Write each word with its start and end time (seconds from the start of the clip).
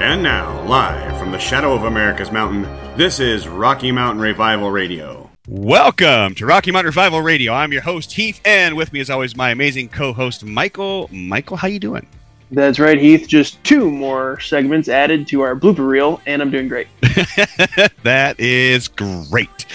And 0.00 0.22
now, 0.22 0.66
live 0.66 1.18
from 1.18 1.30
the 1.30 1.38
shadow 1.38 1.74
of 1.74 1.84
America's 1.84 2.32
mountain, 2.32 2.62
this 2.96 3.20
is 3.20 3.46
Rocky 3.46 3.92
Mountain 3.92 4.22
Revival 4.22 4.70
Radio. 4.70 5.28
Welcome 5.46 6.34
to 6.36 6.46
Rocky 6.46 6.70
Mountain 6.70 6.86
Revival 6.86 7.20
Radio. 7.20 7.52
I'm 7.52 7.70
your 7.70 7.82
host 7.82 8.12
Heath, 8.12 8.40
and 8.46 8.78
with 8.78 8.94
me, 8.94 9.00
as 9.00 9.10
always, 9.10 9.36
my 9.36 9.50
amazing 9.50 9.90
co-host 9.90 10.42
Michael. 10.42 11.10
Michael, 11.12 11.58
how 11.58 11.68
you 11.68 11.78
doing? 11.78 12.06
That's 12.52 12.80
right, 12.80 12.98
Heath. 12.98 13.28
Just 13.28 13.62
two 13.62 13.88
more 13.88 14.40
segments 14.40 14.88
added 14.88 15.28
to 15.28 15.42
our 15.42 15.54
blooper 15.54 15.86
reel, 15.86 16.20
and 16.26 16.42
I'm 16.42 16.50
doing 16.50 16.66
great. 16.66 16.88
that 18.02 18.34
is 18.40 18.88
great. 18.88 19.66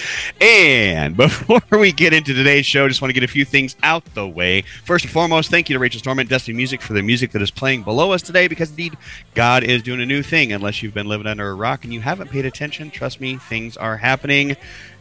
And 0.42 1.16
before 1.16 1.62
we 1.70 1.90
get 1.90 2.12
into 2.12 2.34
today's 2.34 2.66
show, 2.66 2.86
just 2.86 3.00
want 3.00 3.08
to 3.08 3.14
get 3.14 3.24
a 3.24 3.32
few 3.32 3.46
things 3.46 3.76
out 3.82 4.04
the 4.14 4.28
way. 4.28 4.62
First 4.84 5.06
and 5.06 5.12
foremost, 5.12 5.50
thank 5.50 5.70
you 5.70 5.74
to 5.74 5.78
Rachel 5.80 6.02
Storment 6.02 6.22
and 6.22 6.28
Destiny 6.28 6.54
Music 6.54 6.82
for 6.82 6.92
the 6.92 7.02
music 7.02 7.32
that 7.32 7.40
is 7.40 7.50
playing 7.50 7.82
below 7.82 8.12
us 8.12 8.20
today, 8.20 8.46
because 8.46 8.68
indeed, 8.68 8.98
God 9.34 9.64
is 9.64 9.82
doing 9.82 10.02
a 10.02 10.06
new 10.06 10.22
thing. 10.22 10.52
Unless 10.52 10.82
you've 10.82 10.94
been 10.94 11.08
living 11.08 11.26
under 11.26 11.48
a 11.48 11.54
rock 11.54 11.84
and 11.84 11.94
you 11.94 12.02
haven't 12.02 12.30
paid 12.30 12.44
attention, 12.44 12.90
trust 12.90 13.22
me, 13.22 13.36
things 13.36 13.78
are 13.78 13.96
happening. 13.96 14.54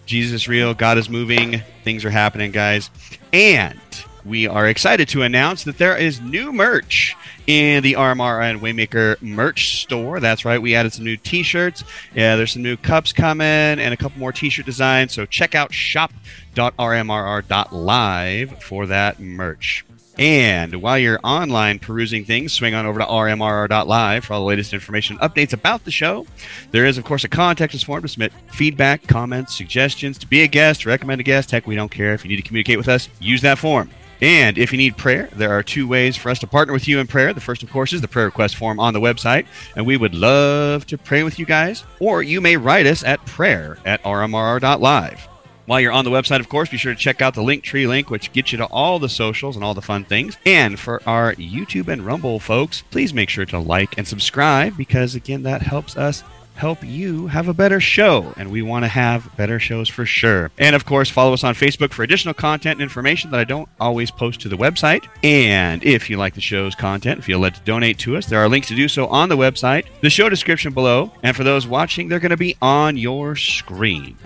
Jesus 0.05 0.44
is 0.44 0.47
real. 0.47 0.73
God 0.73 0.97
is 0.97 1.09
moving. 1.09 1.61
Things 1.83 2.05
are 2.05 2.09
happening, 2.09 2.52
guys. 2.52 2.89
And 3.33 3.80
we 4.23 4.47
are 4.47 4.67
excited 4.67 5.07
to 5.09 5.23
announce 5.23 5.63
that 5.66 5.77
there 5.77 5.97
is 5.97 6.21
new 6.21 6.53
merch 6.53 7.16
in 7.48 7.84
the 7.84 7.94
RMRR 7.94 8.52
and 8.52 8.62
Waymaker 8.62 9.22
merch 9.22 9.81
store. 9.81 10.20
That's 10.20 10.45
right, 10.45 10.62
we 10.62 10.76
added 10.76 10.94
some 10.94 11.05
new 11.05 11.17
t-shirts. 11.17 11.84
Yeah, 12.13 12.36
there's 12.36 12.53
some 12.53 12.63
new 12.63 12.77
cups 12.77 13.13
coming 13.13 13.45
and 13.45 13.94
a 13.94 13.98
couple 13.98 14.20
more 14.20 14.31
t-shirt 14.31 14.66
designs. 14.66 15.14
So 15.14 15.25
check 15.25 15.56
out 15.56 15.73
shop.rmrr.live 15.73 18.64
for 18.64 18.86
that 18.88 19.19
merch. 19.19 19.86
And 20.17 20.81
while 20.81 20.97
you're 20.97 21.19
online 21.25 21.80
perusing 21.80 22.23
things, 22.23 22.53
swing 22.53 22.73
on 22.73 22.86
over 22.86 23.00
to 23.00 23.06
rmrr.live 23.06 24.23
for 24.23 24.34
all 24.34 24.39
the 24.39 24.45
latest 24.45 24.73
information 24.73 25.17
updates 25.17 25.52
about 25.52 25.84
the 25.84 25.91
show. 25.91 26.25
There 26.72 26.86
is, 26.86 26.97
of 26.97 27.03
course, 27.03 27.25
a 27.25 27.28
contact 27.28 27.75
us 27.75 27.84
form 27.84 28.02
to 28.02 28.08
submit 28.08 28.31
feedback, 28.53 29.06
comments, 29.08 29.58
suggestions, 29.58 30.17
to 30.19 30.28
be 30.28 30.44
a 30.44 30.47
guest, 30.47 30.86
recommend 30.86 31.19
a 31.19 31.25
guest. 31.25 31.52
Heck, 31.52 31.67
we 31.67 31.75
don't 31.75 31.91
care. 31.91 32.14
If 32.14 32.23
you 32.23 32.30
need 32.30 32.38
to 32.38 32.44
communicate 32.44 32.78
with 32.78 32.88
us, 32.88 33.09
use 33.19 33.41
that 33.41 33.58
form. 33.58 33.89
And 34.21 34.58
if 34.58 34.71
you 34.71 34.77
need 34.77 34.97
prayer, 34.97 35.30
there 35.33 35.52
are 35.52 35.63
two 35.63 35.88
ways 35.88 36.16
for 36.16 36.30
us 36.30 36.39
to 36.39 36.47
partner 36.47 36.73
with 36.73 36.88
you 36.88 36.99
in 36.99 37.08
prayer. 37.08 37.33
The 37.33 37.41
first, 37.41 37.63
of 37.63 37.71
course, 37.71 37.94
is 37.94 38.02
the 38.02 38.08
prayer 38.08 38.25
request 38.25 38.55
form 38.55 38.80
on 38.80 38.94
the 38.94 39.02
website, 39.02 39.45
and 39.75 39.85
we 39.85 39.97
would 39.97 40.16
love 40.16 40.85
to 40.88 40.97
pray 40.97 41.23
with 41.23 41.39
you 41.39 41.45
guys. 41.45 41.83
Or 41.99 42.23
you 42.23 42.41
may 42.41 42.57
write 42.57 42.85
us 42.85 43.03
at 43.03 43.25
prayer 43.25 43.77
at 43.85 44.02
rmrr.live. 44.03 45.27
While 45.66 45.80
you're 45.81 45.91
on 45.91 46.05
the 46.05 46.11
website, 46.11 46.41
of 46.41 46.49
course, 46.49 46.69
be 46.69 46.77
sure 46.77 46.94
to 46.94 46.99
check 46.99 47.23
out 47.23 47.33
the 47.33 47.41
Linktree 47.41 47.88
link, 47.88 48.11
which 48.11 48.31
gets 48.31 48.52
you 48.52 48.59
to 48.59 48.66
all 48.66 48.99
the 48.99 49.09
socials 49.09 49.55
and 49.55 49.66
all 49.66 49.73
the 49.73 49.81
fun 49.81 50.03
things. 50.03 50.38
And 50.45 50.79
for 50.79 51.02
our 51.07 51.33
YouTube 51.33 51.88
and 51.88 52.05
Rumble 52.05 52.39
folks, 52.39 52.83
please 52.91 53.16
make 53.16 53.29
sure 53.29 53.45
to 53.45 53.57
like 53.57 53.97
and 53.97 54.07
subscribe 54.07 54.77
because, 54.77 55.16
again, 55.16 55.41
that 55.44 55.63
helps 55.63 55.97
us 55.97 56.23
help 56.56 56.84
you 56.84 57.28
have 57.28 57.48
a 57.48 57.53
better 57.53 57.80
show. 57.80 58.34
And 58.38 58.52
we 58.52 58.61
want 58.61 58.84
to 58.84 58.89
have 58.89 59.30
better 59.38 59.59
shows 59.59 59.89
for 59.89 60.06
sure. 60.06 60.52
And 60.58 60.75
of 60.75 60.86
course, 60.86 61.09
follow 61.09 61.34
us 61.34 61.44
on 61.44 61.53
Facebook 61.53 61.92
for 61.92 62.03
additional 62.03 62.34
content 62.34 62.73
and 62.73 62.81
information 62.81 63.31
that 63.31 63.39
I 63.39 63.44
don't 63.44 63.70
always 63.80 64.12
post 64.12 64.42
to 64.42 64.50
the 64.50 64.58
website. 64.58 65.08
And 65.23 65.84
if 65.84 66.09
you 66.09 66.17
like 66.17 66.34
the 66.34 66.42
show's 66.42 66.75
content, 66.75 67.23
feel 67.23 67.39
led 67.39 67.56
to 67.56 67.62
donate 67.62 68.00
to 68.00 68.17
us, 68.17 68.25
there 68.25 68.39
are 68.39 68.50
links 68.50 68.67
to 68.70 68.75
do 68.75 68.88
so 68.88 69.08
on 69.08 69.30
the 69.30 69.38
website, 69.38 69.86
the 70.02 70.09
show 70.09 70.30
description 70.30 70.73
below. 70.73 71.12
And 71.23 71.36
for 71.36 71.44
those 71.44 71.67
watching, 71.67 72.08
they're 72.08 72.20
going 72.20 72.30
to 72.31 72.38
be 72.38 72.56
on 72.62 72.97
your 72.97 73.36
screen. 73.36 74.17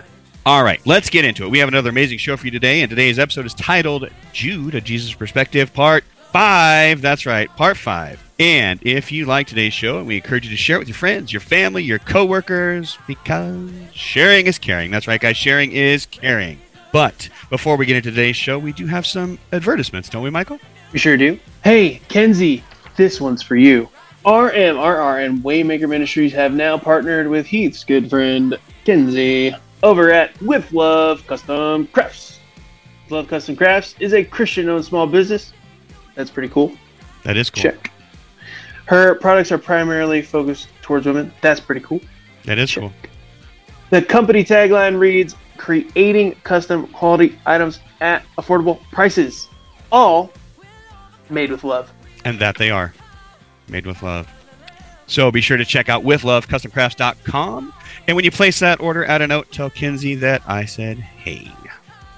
All 0.45 0.64
right, 0.64 0.80
let's 0.86 1.09
get 1.09 1.25
into 1.25 1.43
it. 1.43 1.49
We 1.49 1.59
have 1.59 1.67
another 1.67 1.89
amazing 1.89 2.17
show 2.17 2.38
for 2.38 2.45
you 2.45 2.52
today, 2.52 2.81
and 2.81 2.89
today's 2.89 3.19
episode 3.19 3.45
is 3.45 3.53
titled 3.53 4.09
Jude, 4.32 4.73
a 4.73 4.82
Jesus 4.82 5.14
Perspective, 5.14 5.73
Part 5.73 6.05
5. 6.32 7.02
That's 7.02 7.26
right, 7.26 7.49
Part 7.55 7.77
5. 7.77 8.28
And 8.39 8.80
if 8.83 9.11
you 9.11 9.26
like 9.26 9.48
today's 9.48 9.73
show, 9.73 10.02
we 10.02 10.16
encourage 10.16 10.45
you 10.45 10.52
to 10.52 10.58
share 10.58 10.77
it 10.77 10.80
with 10.80 10.88
your 10.88 10.95
friends, 10.95 11.33
your 11.33 11.42
family, 11.42 11.83
your 11.83 12.00
coworkers, 12.00 12.98
because 13.05 13.70
sharing 13.94 14.48
is 14.48 14.58
caring. 14.58 14.92
That's 14.92 15.10
right, 15.10 15.20
guys, 15.20 15.36
sharing 15.36 15.73
is 15.73 16.05
caring. 16.05 16.58
But 16.94 17.27
before 17.50 17.76
we 17.76 17.86
get 17.86 17.98
into 17.98 18.11
today's 18.11 18.38
show, 18.38 18.58
we 18.58 18.72
do 18.72 18.88
have 18.88 19.05
some 19.05 19.39
advertisements, 19.52 20.08
don't 20.08 20.23
we, 20.23 20.30
Michael? 20.30 20.58
We 20.94 21.00
sure 21.00 21.17
do. 21.17 21.38
Hey, 21.66 22.00
Kenzie, 22.08 22.64
this 22.95 23.20
one's 23.20 23.44
for 23.44 23.58
you. 23.58 23.89
RMRR 24.26 25.26
and 25.26 25.44
Waymaker 25.44 25.89
Ministries 25.89 26.32
have 26.32 26.54
now 26.54 26.77
partnered 26.77 27.27
with 27.27 27.45
Heath's 27.45 27.83
good 27.83 28.10
friend, 28.10 28.58
Kenzie, 28.86 29.54
over 29.83 30.14
at 30.14 30.42
With 30.42 30.71
Love 30.71 31.27
Custom 31.27 31.88
Crafts. 31.88 32.39
Love 33.10 33.27
Custom 33.27 33.58
Crafts 33.58 33.95
is 34.00 34.14
a 34.14 34.23
Christian 34.23 34.70
owned 34.70 34.86
small 34.86 35.08
business. 35.08 35.52
That's 36.16 36.32
pretty 36.32 36.50
cool. 36.50 36.71
That 37.23 37.36
is 37.36 37.50
cool. 37.50 37.64
Check. 37.64 37.92
Her 38.89 39.14
products 39.14 39.52
are 39.52 39.60
primarily 39.60 40.23
focused 40.23 40.67
towards 40.82 41.05
women. 41.05 41.32
That's 41.42 41.60
pretty 41.60 41.82
cool. 41.82 42.02
That 42.45 42.58
is 42.58 42.73
cool. 42.73 42.92
The 43.92 44.02
company 44.02 44.44
tagline 44.44 44.98
reads 44.98 45.36
Creating 45.58 46.33
custom 46.44 46.88
quality 46.88 47.38
items 47.45 47.82
at 48.02 48.23
affordable 48.39 48.82
prices. 48.92 49.48
All 49.92 50.32
made 51.30 51.52
with 51.52 51.64
love. 51.64 51.94
And 52.26 52.39
that 52.39 52.58
they 52.58 52.72
are. 52.72 52.92
Made 53.67 53.86
with 53.86 54.02
love. 54.02 54.27
So 55.06 55.30
be 55.30 55.42
sure 55.42 55.58
to 55.58 55.66
check 55.66 55.88
out 55.88 56.04
withlovecustomcrafts.com. 56.04 57.73
And 58.08 58.16
when 58.16 58.26
you 58.26 58.32
place 58.32 58.58
that 58.58 58.80
order, 58.80 59.06
add 59.06 59.21
a 59.21 59.27
note, 59.27 59.52
tell 59.52 59.70
Kenzie 59.70 60.16
that 60.16 60.42
I 60.48 60.66
said 60.66 60.98
hey. 60.98 61.52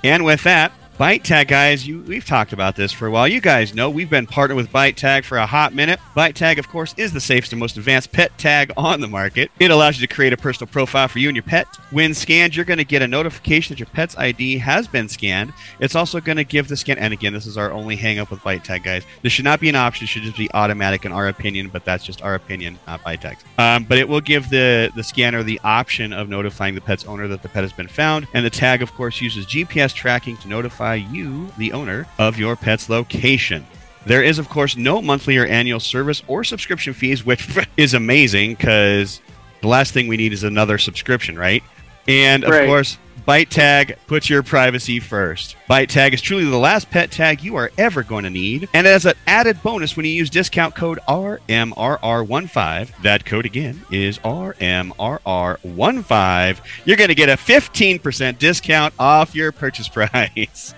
And 0.05 0.23
with 0.23 0.43
that, 0.43 0.71
ByteTag 1.01 1.47
guys, 1.47 1.87
you, 1.87 2.03
we've 2.03 2.27
talked 2.27 2.53
about 2.53 2.75
this 2.75 2.91
for 2.91 3.07
a 3.07 3.11
while. 3.11 3.27
You 3.27 3.41
guys 3.41 3.73
know 3.73 3.89
we've 3.89 4.07
been 4.07 4.27
partnered 4.27 4.55
with 4.55 4.71
ByteTag 4.71 5.23
for 5.23 5.39
a 5.39 5.47
hot 5.47 5.73
minute. 5.73 5.99
ByteTag, 6.15 6.59
of 6.59 6.69
course, 6.69 6.93
is 6.95 7.11
the 7.11 7.19
safest 7.19 7.51
and 7.53 7.59
most 7.59 7.75
advanced 7.75 8.11
pet 8.11 8.37
tag 8.37 8.71
on 8.77 9.01
the 9.01 9.07
market. 9.07 9.49
It 9.59 9.71
allows 9.71 9.99
you 9.99 10.05
to 10.05 10.13
create 10.13 10.31
a 10.31 10.37
personal 10.37 10.71
profile 10.71 11.07
for 11.07 11.17
you 11.17 11.27
and 11.27 11.35
your 11.35 11.41
pet. 11.41 11.65
When 11.89 12.13
scanned, 12.13 12.55
you're 12.55 12.65
going 12.65 12.77
to 12.77 12.83
get 12.83 13.01
a 13.01 13.07
notification 13.07 13.73
that 13.73 13.79
your 13.79 13.87
pet's 13.87 14.15
ID 14.15 14.59
has 14.59 14.87
been 14.87 15.09
scanned. 15.09 15.53
It's 15.79 15.95
also 15.95 16.21
going 16.21 16.35
to 16.35 16.43
give 16.43 16.67
the 16.67 16.77
scan, 16.77 16.99
and 16.99 17.11
again, 17.13 17.33
this 17.33 17.47
is 17.47 17.57
our 17.57 17.71
only 17.71 17.95
hang 17.95 18.19
up 18.19 18.29
with 18.29 18.39
ByteTag 18.41 18.83
guys. 18.83 19.03
This 19.23 19.33
should 19.33 19.45
not 19.45 19.59
be 19.59 19.69
an 19.69 19.75
option; 19.75 20.03
it 20.03 20.09
should 20.09 20.21
just 20.21 20.37
be 20.37 20.51
automatic 20.53 21.03
in 21.03 21.11
our 21.11 21.29
opinion. 21.29 21.69
But 21.69 21.83
that's 21.83 22.05
just 22.05 22.21
our 22.21 22.35
opinion, 22.35 22.77
not 22.85 23.01
ByteTag's. 23.01 23.43
Um, 23.57 23.85
but 23.85 23.97
it 23.97 24.07
will 24.07 24.21
give 24.21 24.51
the 24.51 24.91
the 24.95 25.03
scanner 25.03 25.41
the 25.41 25.59
option 25.63 26.13
of 26.13 26.29
notifying 26.29 26.75
the 26.75 26.81
pet's 26.81 27.05
owner 27.05 27.27
that 27.27 27.41
the 27.41 27.49
pet 27.49 27.63
has 27.63 27.73
been 27.73 27.87
found, 27.87 28.27
and 28.35 28.45
the 28.45 28.51
tag, 28.51 28.83
of 28.83 28.93
course, 28.93 29.19
uses 29.19 29.47
GPS 29.47 29.95
tracking 29.95 30.37
to 30.37 30.47
notify 30.47 30.90
you, 30.95 31.51
the 31.57 31.71
owner, 31.73 32.07
of 32.19 32.37
your 32.37 32.55
pet's 32.55 32.89
location. 32.89 33.65
There 34.05 34.23
is, 34.23 34.39
of 34.39 34.49
course, 34.49 34.75
no 34.75 35.01
monthly 35.01 35.37
or 35.37 35.45
annual 35.45 35.79
service 35.79 36.23
or 36.27 36.43
subscription 36.43 36.93
fees, 36.93 37.23
which 37.25 37.47
is 37.77 37.93
amazing 37.93 38.55
because 38.55 39.21
the 39.61 39.67
last 39.67 39.93
thing 39.93 40.07
we 40.07 40.17
need 40.17 40.33
is 40.33 40.43
another 40.43 40.77
subscription, 40.77 41.37
right? 41.37 41.63
And 42.07 42.43
of 42.43 42.49
Right. 42.49 42.65
course, 42.65 42.97
ByteTag 43.27 43.97
puts 44.07 44.29
your 44.29 44.41
privacy 44.41 44.99
first. 44.99 45.55
ByteTag 45.69 46.13
is 46.13 46.21
truly 46.21 46.45
the 46.45 46.57
last 46.57 46.89
pet 46.89 47.11
tag 47.11 47.43
you 47.43 47.55
are 47.55 47.69
ever 47.77 48.01
going 48.03 48.23
to 48.23 48.29
need. 48.31 48.67
And 48.73 48.87
as 48.87 49.05
an 49.05 49.13
added 49.27 49.61
bonus, 49.61 49.95
when 49.95 50.07
you 50.07 50.11
use 50.11 50.27
discount 50.29 50.75
code 50.75 50.99
RMRR15, 51.07 53.01
that 53.03 53.25
code 53.25 53.45
again 53.45 53.79
is 53.91 54.17
RMRR15, 54.19 56.57
you're 56.85 56.97
going 56.97 57.09
to 57.09 57.15
get 57.15 57.29
a 57.29 57.33
15% 57.33 58.39
discount 58.39 58.93
off 58.97 59.35
your 59.35 59.51
purchase 59.51 59.87
price. 59.89 60.73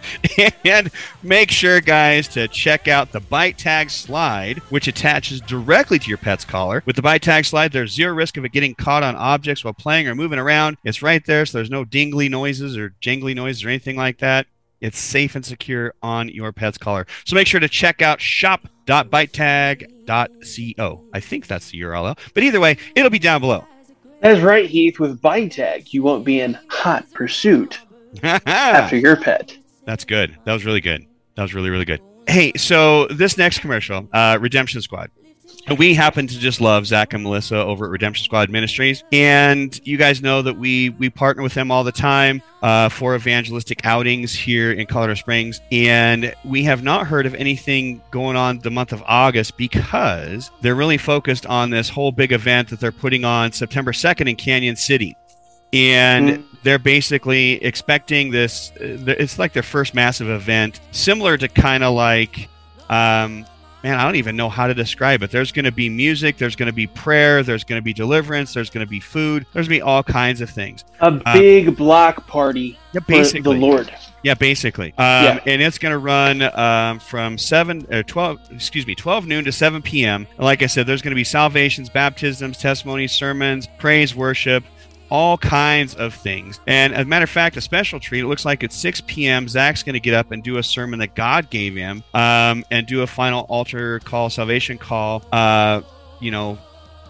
and 0.66 0.92
make 1.22 1.50
sure, 1.50 1.80
guys, 1.80 2.28
to 2.30 2.50
check 2.50 2.90
out 2.90 3.14
the 3.14 3.22
ByteTag 3.22 3.90
slide, 3.90 4.58
which 4.70 4.90
attaches 4.90 5.40
directly 5.42 5.98
to 5.98 6.10
your 6.10 6.18
pet's 6.18 6.44
collar. 6.44 6.84
With 6.86 6.98
the 6.98 7.02
ByteTag 7.02 7.46
slide, 7.46 7.72
there's 7.72 7.94
zero 7.94 8.14
risk 8.14 8.36
of 8.36 8.44
it 8.44 8.52
getting 8.52 8.75
caught 8.75 9.04
on 9.04 9.16
objects 9.16 9.63
while 9.63 9.74
playing 9.74 10.10
or 10.10 10.16
moving 10.16 10.39
around. 10.39 10.75
It's 10.84 11.01
right 11.01 11.25
there, 11.25 11.46
so 11.46 11.57
there's 11.57 11.69
no 11.69 11.86
dingly 11.86 12.32
noises 12.33 12.75
or 12.75 12.94
jangly 13.01 13.33
noises 13.33 13.63
or 13.63 13.69
anything 13.69 13.95
like 13.95 14.18
that. 14.18 14.45
It's 14.81 15.00
safe 15.00 15.35
and 15.35 15.45
secure 15.45 15.94
on 16.03 16.27
your 16.27 16.51
pet's 16.51 16.77
collar. 16.77 17.07
So 17.24 17.35
make 17.35 17.47
sure 17.47 17.62
to 17.62 17.69
check 17.69 18.01
out 18.01 18.19
shop.bytetag.co. 18.19 21.01
I 21.13 21.19
think 21.21 21.47
that's 21.47 21.69
the 21.69 21.80
URL. 21.80 22.18
But 22.33 22.44
either 22.44 22.59
way, 22.59 22.75
it'll 22.94 23.09
be 23.09 23.19
down 23.19 23.39
below. 23.39 23.65
That's 24.19 24.41
right, 24.41 24.69
Heath. 24.69 25.00
With 25.00 25.21
ByteTag, 25.21 25.94
you 25.94 26.03
won't 26.03 26.25
be 26.25 26.41
in 26.41 26.59
hot 26.68 27.09
pursuit 27.13 27.80
after 28.24 28.97
your 28.97 29.15
pet. 29.15 29.57
That's 29.86 30.03
good. 30.03 30.38
That 30.44 30.51
was 30.51 30.65
really 30.65 30.81
good. 30.81 31.06
That 31.36 31.44
was 31.44 31.53
really, 31.53 31.69
really 31.69 31.86
good. 31.86 32.01
Hey, 32.27 32.53
so 32.56 33.07
this 33.07 33.38
next 33.38 33.59
commercial, 33.59 34.07
uh, 34.13 34.38
Redemption 34.39 34.81
Squad. 34.81 35.09
We 35.77 35.94
happen 35.94 36.27
to 36.27 36.38
just 36.39 36.60
love 36.60 36.86
Zach 36.86 37.13
and 37.13 37.24
Melissa 37.24 37.56
over 37.56 37.86
at 37.86 37.92
Redemption 37.92 38.25
Squad 38.25 38.50
Ministries, 38.50 39.01
and 39.13 39.80
you 39.88 39.95
guys 39.98 40.21
know 40.21 40.42
that 40.42 40.57
we 40.57 40.89
we 40.89 41.10
partner 41.10 41.42
with 41.42 41.54
them 41.54 41.71
all 41.71 41.86
the 41.86 41.92
time 41.92 42.42
uh, 42.62 42.89
for 42.89 43.15
evangelistic 43.15 43.86
outings 43.86 44.33
here 44.36 44.74
in 44.74 44.86
Colorado 44.86 45.13
Springs, 45.13 45.62
and 45.71 46.33
we 46.44 46.63
have 46.63 46.83
not 46.83 47.07
heard 47.07 47.25
of 47.25 47.33
anything 47.36 48.01
going 48.12 48.36
on 48.36 48.60
the 48.60 48.69
month 48.71 48.92
of 48.92 49.01
August 49.07 49.56
because 49.56 50.51
they're 50.60 50.75
really 50.75 50.98
focused 50.98 51.45
on 51.45 51.69
this 51.69 51.88
whole 51.88 52.12
big 52.12 52.33
event 52.33 52.68
that 52.68 52.81
they're 52.81 52.92
putting 52.92 53.24
on 53.24 53.54
September 53.54 53.94
second 53.94 54.27
in 54.27 54.36
Cañon 54.36 54.77
City. 54.77 55.15
And 55.71 56.30
Mm. 56.30 56.44
they're 56.63 56.77
basically 56.77 57.54
expecting 57.63 58.31
this 58.31 58.74
uh, 58.81 59.15
it's 59.18 59.39
like 59.39 59.54
their 59.54 59.63
first 59.63 59.95
massive 59.95 60.30
event 60.30 60.81
similar 60.92 61.38
to 61.38 61.48
kind 61.48 61.83
of 61.86 61.94
like 61.95 62.48
um, 62.89 63.45
man, 63.83 64.00
I 64.00 64.03
don't 64.03 64.15
even 64.15 64.35
know 64.35 64.50
how 64.50 64.68
to 64.68 64.74
describe 64.74 65.24
it. 65.24 65.31
There's 65.31 65.51
going 65.51 65.65
to 65.65 65.71
be 65.71 65.89
music, 65.89 66.38
there's 66.38 66.56
going 66.56 66.68
to 66.68 66.74
be 66.74 66.88
prayer, 66.88 67.44
there's 67.44 67.63
going 67.63 67.80
to 67.80 67.83
be 67.83 67.94
deliverance, 67.94 68.53
there's 68.53 68.69
going 68.69 68.85
to 68.85 68.89
be 68.89 69.00
food, 69.00 69.45
there's 69.53 69.68
going 69.68 69.80
to 69.80 69.83
be 69.83 69.88
all 69.88 70.03
kinds 70.03 70.41
of 70.41 70.50
things. 70.50 70.85
A 71.01 71.12
big 71.33 71.75
block 71.75 72.25
party 72.27 72.80
Yeah, 72.94 73.01
for 73.01 73.07
basically. 73.07 73.41
the 73.59 73.65
Lord. 73.65 73.94
Yeah, 74.24 74.35
basically. 74.35 74.94
Um, 74.97 75.24
Yeah. 75.24 75.39
And 75.45 75.62
it's 75.62 75.77
going 75.77 75.91
to 75.91 75.97
run 75.97 76.41
um, 76.57 77.00
from 77.00 77.38
7 77.38 77.88
or 77.94 78.03
12, 78.03 78.39
excuse 78.51 78.88
me, 78.88 78.95
12 78.95 79.27
noon 79.27 79.44
to 79.44 79.51
7 79.51 79.81
p.m. 79.81 80.25
And 80.38 80.45
like 80.45 80.62
I 80.62 80.68
said, 80.68 80.88
there's 80.88 81.01
going 81.01 81.12
to 81.12 81.15
be 81.15 81.25
salvations, 81.25 81.89
baptisms, 81.89 82.57
testimonies, 82.57 83.12
sermons, 83.12 83.68
praise, 83.79 84.15
worship, 84.15 84.63
all 85.13 85.38
kinds 85.38 85.94
of 85.94 86.12
things. 86.15 86.60
And 86.65 86.92
as 86.92 87.04
a 87.06 87.07
matter 87.07 87.24
of 87.24 87.30
fact, 87.30 87.56
a 87.56 87.62
special 87.62 88.00
treat, 88.00 88.21
it 88.21 88.27
looks 88.27 88.45
like 88.45 88.63
at 88.63 88.74
6 88.74 89.01
p.m., 89.01 89.48
Zach's 89.48 89.83
going 89.83 89.94
to 89.94 90.00
get 90.00 90.15
up 90.15 90.31
and 90.31 90.42
do 90.44 90.57
a 90.57 90.63
sermon 90.63 90.98
that 91.00 91.13
God 91.13 91.51
gave 91.51 91.75
him 91.75 92.04
um, 92.15 92.65
and 92.71 92.88
do 92.88 93.04
a 93.04 93.07
final 93.07 93.42
altar 93.42 94.00
call, 94.00 94.31
salvation 94.31 94.80
call, 94.80 95.24
uh, 95.31 95.81
you 96.19 96.31
know, 96.31 96.57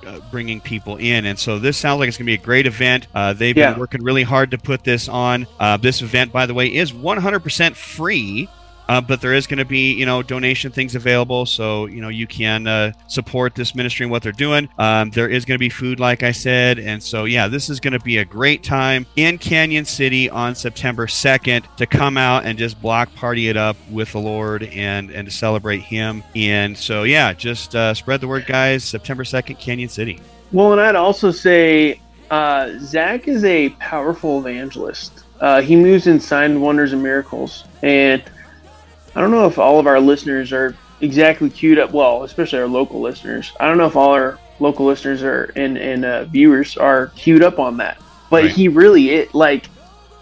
uh, 0.06 0.20
bringing 0.32 0.60
people 0.60 0.98
in. 0.98 1.26
And 1.26 1.40
so 1.40 1.60
this 1.60 1.78
sounds 1.78 2.00
like 2.00 2.10
it's 2.10 2.18
going 2.18 2.26
to 2.26 2.30
be 2.38 2.42
a 2.42 2.46
great 2.46 2.66
event. 2.68 3.08
Uh, 3.16 3.32
they've 3.32 3.56
Yeah. 3.56 3.72
been 3.72 3.80
working 3.80 4.04
really 4.04 4.24
hard 4.24 4.52
to 4.52 4.58
put 4.58 4.84
this 4.84 5.08
on. 5.08 5.48
Uh, 5.58 5.78
this 5.78 6.02
event, 6.02 6.34
by 6.34 6.46
the 6.46 6.54
way, 6.54 6.68
is 6.68 6.92
100% 6.92 7.78
free. 7.78 8.50
Uh, 8.90 9.02
but 9.02 9.22
there 9.22 9.34
is 9.34 9.48
going 9.48 9.58
to 9.58 9.66
be, 9.66 9.94
you 9.94 10.06
know, 10.06 10.22
donation 10.22 10.72
things 10.72 10.96
available, 10.96 11.46
so 11.46 11.86
you 11.86 12.02
know 12.02 12.10
you 12.10 12.28
can 12.28 12.68
uh, 12.68 12.92
support 13.08 13.56
this 13.56 13.76
ministry 13.76 14.04
and 14.04 14.12
what 14.12 14.24
they're 14.24 14.32
doing. 14.32 14.70
Um, 14.78 15.10
there 15.12 15.30
is 15.30 15.46
going 15.46 15.56
to 15.56 15.60
be 15.60 15.70
food, 15.70 16.00
like 16.00 16.24
I 16.24 16.32
said, 16.32 16.80
and 16.80 17.02
so 17.02 17.26
yeah, 17.26 17.48
this 17.48 17.70
is 17.70 17.80
going 17.80 17.94
to 17.94 18.00
be 18.00 18.18
a 18.18 18.26
great 18.26 18.64
time 18.64 19.06
in 19.16 19.38
Cañon 19.38 19.86
City 19.86 20.30
on 20.30 20.56
September 20.56 21.08
second 21.08 21.68
to 21.78 21.86
come 21.86 22.18
out 22.18 22.46
and 22.46 22.58
just 22.58 22.82
block 22.82 23.14
party 23.16 23.50
it 23.50 23.58
up 23.58 23.78
with 23.90 24.12
the 24.12 24.20
Lord 24.20 24.64
and 24.64 25.12
and 25.12 25.28
to 25.28 25.32
celebrate 25.32 25.80
Him. 25.82 26.24
And 26.36 26.78
so 26.78 27.04
yeah, 27.04 27.34
just 27.34 27.76
uh, 27.76 27.94
spread 27.94 28.22
the 28.22 28.28
word, 28.28 28.46
guys. 28.46 28.84
September 28.84 29.24
second, 29.24 29.58
Cañon 29.58 29.90
City. 29.90 30.20
Well, 30.52 30.72
and 30.72 30.82
I'd 30.82 30.96
also 30.96 31.32
say 31.32 32.00
uh, 32.30 32.78
Zach 32.80 33.28
is 33.28 33.44
a 33.44 33.70
powerful 33.70 34.40
evangelist. 34.40 35.24
Uh, 35.40 35.62
he 35.62 35.76
moves 35.76 36.08
in 36.08 36.20
signs, 36.20 36.58
wonders, 36.58 36.94
and 36.94 37.04
miracles. 37.04 37.66
And 37.82 38.24
I 39.16 39.22
don't 39.22 39.32
know 39.32 39.46
if 39.48 39.60
all 39.60 39.80
of 39.80 39.88
our 39.88 40.00
listeners 40.00 40.52
are 40.54 40.76
exactly 41.02 41.50
queued 41.50 41.80
up. 41.80 41.92
Well, 41.92 42.24
especially 42.24 42.60
our 42.60 42.68
local 42.68 43.02
listeners. 43.02 43.52
I 43.60 43.68
don't 43.68 43.78
know 43.78 43.86
if 43.88 43.96
all 43.96 44.12
our 44.14 44.40
local 44.60 44.86
listeners 44.86 45.24
are 45.24 45.52
and 45.56 45.78
and 45.78 46.06
uh, 46.06 46.24
viewers 46.26 46.78
are 46.78 47.08
queued 47.16 47.44
up 47.44 47.60
on 47.60 47.78
that. 47.78 48.02
But 48.30 48.44
Right. 48.44 48.52
he 48.52 48.68
really 48.68 49.12
it 49.12 49.34
like 49.36 49.66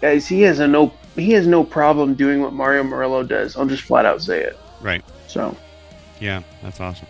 guys. 0.00 0.26
He 0.26 0.42
has 0.42 0.58
a 0.58 0.68
no 0.68 0.92
he 1.16 1.32
has 1.32 1.46
no 1.46 1.62
problem 1.64 2.14
doing 2.14 2.40
what 2.42 2.52
Mario 2.52 2.82
Murillo 2.82 3.22
does. 3.22 3.56
I'll 3.56 3.66
just 3.66 3.82
flat 3.84 4.04
out 4.06 4.20
say 4.22 4.42
it. 4.42 4.58
Right. 4.80 5.02
So 5.26 5.56
Yeah, 6.20 6.42
that's 6.62 6.80
awesome. 6.80 7.08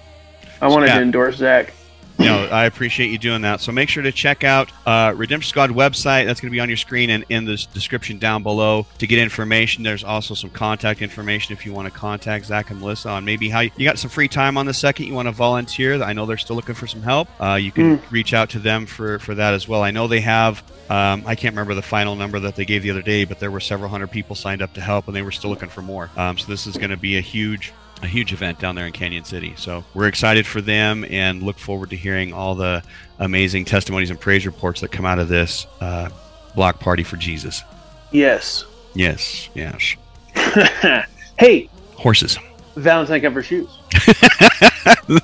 I 0.61 0.69
wanted 0.69 0.87
Yeah. 0.88 0.96
to 0.96 1.02
endorse 1.02 1.37
Zach. 1.37 1.73
No, 2.22 2.44
I 2.44 2.64
appreciate 2.64 3.10
you 3.10 3.19
doing 3.19 3.42
that. 3.42 3.60
So 3.60 3.72
make 3.72 3.88
sure 3.88 4.02
to 4.02 4.12
check 4.12 4.44
out 4.44 4.70
uh, 4.86 5.14
Redemption 5.16 5.48
Squad 5.48 5.70
website. 5.70 6.26
That's 6.26 6.40
going 6.40 6.50
to 6.50 6.54
be 6.54 6.60
on 6.60 6.69
your 6.69 6.76
screen 6.76 7.10
and 7.10 7.24
in 7.28 7.44
the 7.44 7.56
description 7.72 8.19
down 8.19 8.42
below 8.42 8.86
to 8.98 9.06
get 9.06 9.19
information. 9.19 9.82
There's 9.82 10.04
also 10.04 10.34
some 10.34 10.50
contact 10.50 11.02
information 11.02 11.52
if 11.52 11.66
you 11.66 11.72
want 11.72 11.92
to 11.92 11.98
contact 11.98 12.46
Zach 12.46 12.70
and 12.70 12.80
Melissa 12.80 13.10
on 13.10 13.24
maybe 13.24 13.48
how 13.48 13.60
you, 13.60 13.70
you 13.76 13.84
got 13.84 13.98
some 13.98 14.10
free 14.10 14.28
time 14.28 14.56
on 14.56 14.66
the 14.66 14.74
second. 14.74 15.06
You 15.06 15.14
want 15.14 15.28
to 15.28 15.32
volunteer. 15.32 16.02
I 16.02 16.12
know 16.12 16.26
they're 16.26 16.38
still 16.38 16.56
looking 16.56 16.74
for 16.74 16.86
some 16.86 17.02
help. 17.02 17.28
Uh, 17.40 17.54
you 17.54 17.72
can 17.72 18.00
reach 18.10 18.34
out 18.34 18.50
to 18.50 18.58
them 18.58 18.86
for 18.86 19.19
for 19.19 19.34
that 19.34 19.54
as 19.54 19.69
well. 19.69 19.82
I 19.82 19.90
know 19.90 20.08
they 20.08 20.20
have. 20.20 20.62
Um, 20.90 21.22
I 21.26 21.36
can't 21.36 21.54
remember 21.54 21.74
the 21.74 21.82
final 21.82 22.16
number 22.16 22.40
that 22.40 22.56
they 22.56 22.64
gave 22.64 22.82
the 22.82 22.90
other 22.90 23.02
day, 23.02 23.24
but 23.24 23.38
there 23.38 23.50
were 23.50 23.60
several 23.60 23.88
hundred 23.88 24.10
people 24.10 24.36
signed 24.36 24.60
up 24.60 24.74
to 24.74 24.80
help, 24.80 25.06
and 25.06 25.16
they 25.16 25.22
were 25.22 25.32
still 25.32 25.50
looking 25.50 25.70
for 25.70 25.80
more. 25.80 26.10
Um, 26.16 26.36
so 26.36 26.46
this 26.48 26.66
is 26.66 26.76
going 26.76 26.90
to 26.90 26.96
be 26.96 27.16
a 27.16 27.20
huge 27.20 27.72
a 28.02 28.06
huge 28.06 28.32
event 28.32 28.58
down 28.58 28.75
there 28.75 28.87
in 28.87 28.93
Cañon 28.93 29.25
City. 29.25 29.54
So 29.56 29.84
we're 29.94 30.08
excited 30.08 30.46
for 30.46 30.60
them 30.60 31.04
and 31.08 31.43
look 31.43 31.58
forward 31.58 31.90
to 31.90 31.96
hearing 31.96 32.32
all 32.32 32.54
the 32.54 32.82
amazing 33.19 33.64
testimonies 33.64 34.10
and 34.10 34.20
praise 34.20 34.44
reports 34.44 34.81
that 34.81 34.93
come 34.93 35.06
out 35.06 35.19
of 35.19 35.28
this 35.28 35.66
uh, 35.81 36.08
block 36.54 36.81
party 36.81 37.02
for 37.02 37.16
Jesus. 37.16 37.62
Yes. 38.10 38.64
Yes, 38.94 39.49
yes. 39.54 39.96
hey, 41.38 41.70
Horses. 41.96 42.38
Valentine 42.76 43.20
comfort 43.20 43.43
shoes. 43.43 43.69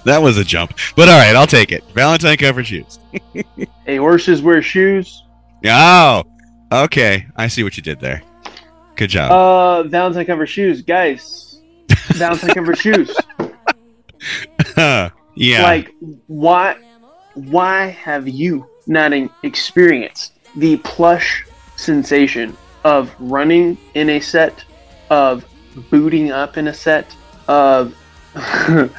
that 0.05 0.21
was 0.23 0.37
a 0.37 0.45
jump, 0.45 0.75
but 0.95 1.09
all 1.09 1.19
right, 1.19 1.35
I'll 1.35 1.47
take 1.47 1.73
it. 1.73 1.83
Valentine 1.95 2.37
comfort 2.37 2.65
shoes. 2.65 2.99
Hey, 3.85 3.97
horses 3.97 4.43
wear 4.43 4.61
shoes. 4.61 5.25
Oh, 5.65 6.23
okay. 6.71 7.27
I 7.37 7.49
see 7.49 7.65
what 7.65 7.79
you 7.79 7.83
did 7.83 8.01
there. 8.01 8.23
Good 8.97 9.09
job. 9.09 9.31
Uh, 9.31 9.89
Valentine 9.89 10.27
comfort 10.27 10.45
shoes, 10.45 10.83
guys. 10.83 11.48
Valentine 12.25 12.51
comfort 12.51 12.79
shoes. 12.79 13.17
yeah. 14.77 15.11
Like, 15.63 15.95
why? 16.27 16.77
Why 17.35 17.87
have 17.87 18.27
you 18.27 18.67
not 18.87 19.13
experienced 19.43 20.33
the 20.57 20.77
plush 20.79 21.45
sensation 21.77 22.57
of 22.85 23.15
running 23.19 23.79
in 23.95 24.11
a 24.11 24.21
set, 24.21 24.65
of 25.11 25.45
booting 25.91 26.33
up 26.33 26.57
in 26.57 26.69
a 26.69 26.75
set, 26.75 27.15
of 27.47 27.95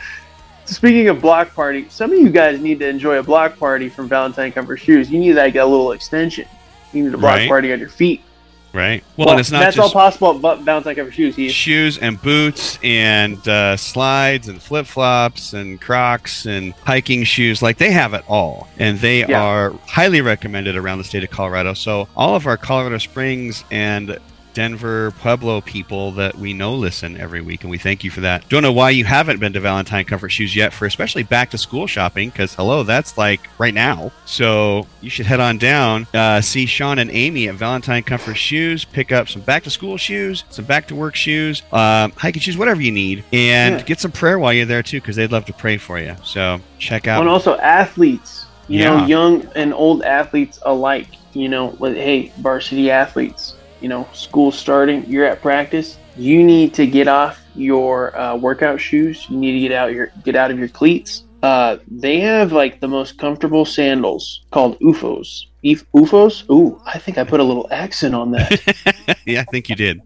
Speaking 0.66 1.10
of 1.10 1.20
block 1.20 1.56
party, 1.56 1.90
some 1.90 2.12
of 2.12 2.20
you 2.20 2.30
guys 2.30 2.60
need 2.60 2.80
to 2.80 2.88
enjoy 2.88 3.18
a 3.18 3.24
block 3.24 3.58
party 3.58 3.90
from 3.90 4.08
Valentine 4.08 4.52
Comfort 4.52 4.78
Shoes. 4.78 5.10
You 5.10 5.20
need 5.20 5.34
like 5.34 5.56
a 5.56 5.66
little 5.66 5.94
extension. 5.94 6.48
You 6.94 7.04
need 7.06 7.14
a 7.14 7.18
block 7.18 7.38
Right. 7.38 7.48
party 7.48 7.74
on 7.74 7.80
your 7.80 7.90
feet. 7.90 8.22
Right. 8.72 9.04
Well, 9.18 9.32
and 9.32 9.40
it's 9.40 9.50
not 9.52 9.62
that's 9.62 9.76
just 9.76 9.96
all 9.96 10.02
possible 10.02 10.36
at 10.36 10.58
Va- 10.58 10.64
Valentine 10.64 10.96
Comfort 10.96 11.14
Shoes. 11.14 11.36
Heath. 11.36 11.52
shoes 11.52 11.98
and 11.98 12.22
boots 12.22 12.78
and 12.84 13.46
uh, 13.48 13.76
slides 13.76 14.48
and 14.48 14.62
flip 14.62 14.86
flops 14.86 15.54
and 15.54 15.82
Crocs 15.82 16.46
and 16.46 16.74
hiking 16.86 17.24
shoes. 17.24 17.62
Like 17.64 17.78
they 17.80 17.92
have 17.92 18.14
it 18.14 18.24
all, 18.28 18.68
and 18.78 19.00
they 19.00 19.26
Yeah. 19.26 19.42
are 19.42 19.72
highly 19.88 20.22
recommended 20.22 20.76
around 20.76 21.00
the 21.00 21.04
state 21.04 21.24
of 21.24 21.32
Colorado. 21.32 21.74
So 21.74 22.08
all 22.16 22.36
of 22.36 22.46
our 22.46 22.58
Colorado 22.58 23.00
Springs 23.00 23.64
and 23.72 24.18
Denver, 24.54 25.12
Pueblo 25.12 25.62
people 25.62 26.12
that 26.14 26.36
we 26.36 26.54
know 26.54 26.74
listen 26.76 27.18
every 27.20 27.42
week, 27.42 27.62
and 27.62 27.72
we 27.72 27.78
thank 27.78 28.04
you 28.04 28.12
for 28.12 28.22
that. 28.22 28.48
Don't 28.50 28.64
know 28.64 28.72
why 28.72 28.90
you 28.90 29.06
haven't 29.06 29.40
been 29.40 29.54
to 29.54 29.60
Valentine 29.60 30.06
Comfort 30.06 30.30
Shoes 30.30 30.56
yet 30.56 30.74
for 30.74 30.86
especially 30.86 31.24
back 31.24 31.50
to 31.52 31.58
school 31.58 31.88
shopping, 31.88 32.30
because 32.30 32.54
hello, 32.56 32.84
that's 32.84 33.18
like 33.18 33.42
right 33.58 33.74
now. 33.74 34.12
So 34.26 34.88
you 35.02 35.10
should 35.10 35.26
head 35.26 35.40
on 35.40 35.58
down, 35.58 36.08
uh, 36.14 36.42
see 36.42 36.66
Sean 36.66 37.00
and 37.00 37.10
Amy 37.12 37.48
at 37.48 37.56
Valentine 37.56 38.04
Comfort 38.04 38.36
Shoes, 38.36 38.86
pick 38.86 39.12
up 39.12 39.30
some 39.30 39.42
back 39.42 39.64
to 39.64 39.70
school 39.70 39.98
shoes, 39.98 40.44
some 40.50 40.66
back 40.66 40.88
to 40.88 40.96
work 40.96 41.16
shoes, 41.16 41.62
um, 41.72 42.12
hiking 42.18 42.42
shoes, 42.42 42.58
whatever 42.58 42.82
you 42.82 42.92
need, 42.92 43.24
and 43.32 43.76
Yeah. 43.76 43.82
get 43.84 44.00
some 44.00 44.12
prayer 44.12 44.40
while 44.40 44.54
you're 44.54 44.66
there 44.66 44.84
too, 44.84 45.00
because 45.00 45.16
they'd 45.16 45.32
love 45.32 45.46
to 45.46 45.54
pray 45.54 45.78
for 45.78 46.00
you. 46.00 46.16
So 46.24 46.60
check 46.80 47.08
out. 47.08 47.20
and 47.22 47.30
also 47.30 47.58
athletes 47.58 48.46
you 48.68 48.80
Yeah. 48.80 48.98
know 48.98 49.06
young 49.08 49.48
and 49.56 49.74
old 49.74 50.04
athletes 50.04 50.60
alike 50.64 51.08
you 51.34 51.50
know 51.50 51.76
like, 51.80 51.96
hey 51.96 52.32
varsity 52.38 52.92
athletes 52.92 53.56
you 53.82 53.88
know 53.90 54.08
school 54.14 54.52
starting 54.52 55.06
you're 55.06 55.26
at 55.26 55.42
practice 55.42 55.98
you 56.16 56.44
need 56.44 56.74
to 56.74 56.86
get 56.86 57.08
off 57.08 57.42
your 57.56 58.18
uh, 58.18 58.36
workout 58.36 58.80
shoes 58.80 59.28
you 59.30 59.38
need 59.38 59.54
to 59.54 59.60
get 59.60 59.72
out 59.72 59.94
your 59.94 60.12
get 60.24 60.36
out 60.36 60.52
of 60.52 60.60
your 60.60 60.68
cleats 60.70 61.24
uh, 61.42 61.78
they 61.88 62.20
have 62.20 62.52
like 62.52 62.82
the 62.82 62.88
most 62.88 63.18
comfortable 63.18 63.64
sandals 63.66 64.42
called 64.52 64.78
OOFOS 64.80 65.46
Uf- 65.64 65.86
OOFOS 65.96 66.50
ooh 66.50 66.82
i 66.86 66.98
think 67.00 67.18
i 67.18 67.24
put 67.24 67.40
a 67.40 67.44
little 67.44 67.68
accent 67.72 68.14
on 68.14 68.32
that 68.32 69.18
yeah, 69.26 69.42
I 69.42 69.44
think 69.46 69.70
you 69.70 69.76
did. 69.76 70.02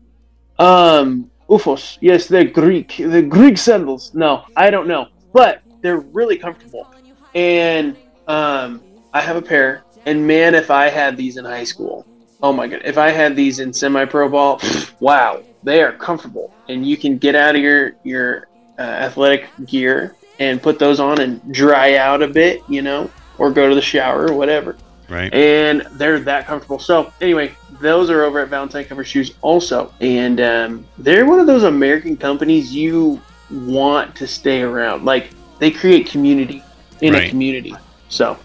um, 0.59 1.29
OOFOS. 1.49 1.97
Yes, 2.01 2.27
they're 2.27 2.45
Greek. 2.45 2.95
The 2.97 3.21
Greek 3.21 3.57
sandals. 3.57 4.13
No, 4.13 4.45
I 4.55 4.69
don't 4.69 4.87
know, 4.87 5.07
but 5.33 5.61
they're 5.81 5.99
really 5.99 6.37
comfortable. 6.37 6.87
And 7.35 7.97
um, 8.27 8.81
I 9.13 9.21
have 9.21 9.35
a 9.35 9.41
pair. 9.41 9.83
And 10.05 10.25
man, 10.25 10.55
if 10.55 10.71
I 10.71 10.89
had 10.89 11.15
these 11.17 11.37
in 11.37 11.45
high 11.45 11.65
school, 11.65 12.07
oh 12.43 12.53
my 12.53 12.67
god, 12.67 12.81
if 12.83 12.97
I 12.97 13.09
had 13.09 13.35
these 13.35 13.59
in 13.59 13.73
semi-pro 13.73 14.29
ball, 14.29 14.62
wow, 15.00 15.41
they 15.63 15.81
are 15.81 15.93
comfortable. 15.93 16.51
And 16.69 16.85
you 16.85 16.97
can 16.97 17.17
get 17.17 17.35
out 17.35 17.55
of 17.55 17.62
your 17.62 17.95
your 18.03 18.47
uh, 18.77 18.81
athletic 18.81 19.47
gear 19.65 20.15
and 20.39 20.62
put 20.62 20.77
those 20.77 21.00
on 21.00 21.21
and 21.21 21.41
dry 21.53 21.95
out 21.95 22.21
a 22.21 22.27
bit, 22.27 22.62
you 22.67 22.81
know, 22.81 23.09
or 23.38 23.50
go 23.51 23.69
to 23.69 23.75
the 23.75 23.81
shower 23.81 24.27
or 24.29 24.33
whatever 24.33 24.75
Right. 25.09 25.31
and 25.33 25.85
they're 25.93 26.19
that 26.21 26.47
comfortable. 26.47 26.79
So 26.79 27.12
anyway, 27.21 27.51
those 27.81 28.09
are 28.09 28.23
over 28.23 28.39
at 28.39 28.47
Valentine 28.47 28.85
Comfort 28.85 29.03
Shoes 29.03 29.33
also, 29.41 29.93
and 30.01 30.39
um, 30.41 30.85
they're 30.97 31.25
one 31.25 31.39
of 31.39 31.45
those 31.45 31.63
American 31.63 32.17
companies 32.17 32.73
you 32.73 33.21
want 33.51 34.15
to 34.15 34.25
stay 34.25 34.62
around. 34.62 35.05
Like 35.05 35.29
they 35.59 35.69
create 35.69 36.07
community 36.07 36.63
in 37.01 37.13
Right. 37.13 37.27
a 37.27 37.29
community. 37.29 37.75
So 38.09 38.38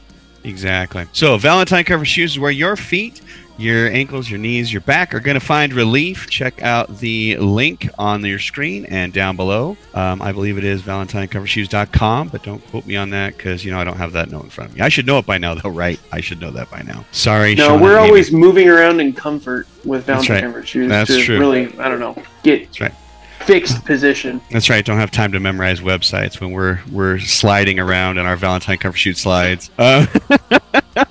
Exactly. 0.45 1.07
So, 1.13 1.37
Valentine 1.37 1.85
comfort 1.85 2.07
shoes 2.07 2.33
is 2.33 2.39
where 2.39 2.51
your 2.51 2.77
feet, 2.77 3.21
your 3.59 3.89
ankles, 3.89 4.31
your 4.31 4.39
knees, 4.39 4.73
your 4.73 4.81
back 4.83 5.13
are 5.13 5.21
going 5.21 5.39
to 5.39 5.45
find 5.45 5.75
relief. 5.75 6.31
Check 6.31 6.63
out 6.63 6.99
the 6.99 7.37
link 7.39 7.91
on 7.99 8.25
your 8.25 8.39
screen 8.39 8.87
and 8.87 9.13
down 9.13 9.37
below. 9.37 9.77
Um, 9.95 10.23
I 10.23 10.33
believe 10.33 10.57
it 10.59 10.65
is 10.65 10.81
valentinecomfortshoes.com, 10.83 12.29
but 12.29 12.43
don't 12.45 12.65
quote 12.69 12.87
me 12.87 12.97
on 12.97 13.11
that 13.11 13.37
because, 13.37 13.65
you 13.65 13.73
know, 13.73 13.81
I 13.81 13.85
don't 13.85 13.97
have 13.97 14.13
that 14.13 14.31
note 14.31 14.45
in 14.45 14.51
front 14.51 14.71
of 14.71 14.77
me. 14.77 14.83
I 14.83 14.89
should 14.89 15.07
know 15.07 15.19
it 15.19 15.27
by 15.27 15.39
now, 15.39 15.55
though, 15.55 15.71
right? 15.71 16.01
I 16.13 16.21
should 16.21 16.41
know 16.41 16.53
that 16.53 16.71
by 16.71 16.83
now. 16.83 17.05
Sorry. 17.11 17.55
no, 17.57 17.69
Sean 17.69 17.81
we're 17.81 17.99
always 17.99 18.31
moving 18.33 18.69
around 18.69 19.01
in 19.01 19.13
comfort 19.13 19.67
with 19.85 20.05
Valentine 20.05 20.35
right. 20.37 20.43
Comfort 20.45 20.69
Shoes 20.69 20.89
That's 20.89 21.11
to 21.11 21.23
true. 21.23 21.39
really, 21.39 21.77
I 21.79 21.89
don't 21.89 22.01
know, 22.01 22.15
get 22.45 22.67
That's 22.67 22.81
right. 22.81 22.95
fixed 23.41 23.85
position. 23.85 24.41
That's 24.53 24.71
right. 24.71 24.85
Don't 24.85 24.99
have 24.99 25.11
time 25.11 25.33
to 25.33 25.41
memorize 25.41 25.81
websites 25.81 26.41
when 26.41 26.53
we're 26.53 26.81
we're 26.93 27.19
sliding 27.19 27.81
around 27.81 28.19
in 28.19 28.27
our 28.27 28.37
Valentine 28.37 28.79
comfort 28.79 28.99
shoot 28.99 29.17
slides. 29.19 29.71
Uh, 29.79 30.07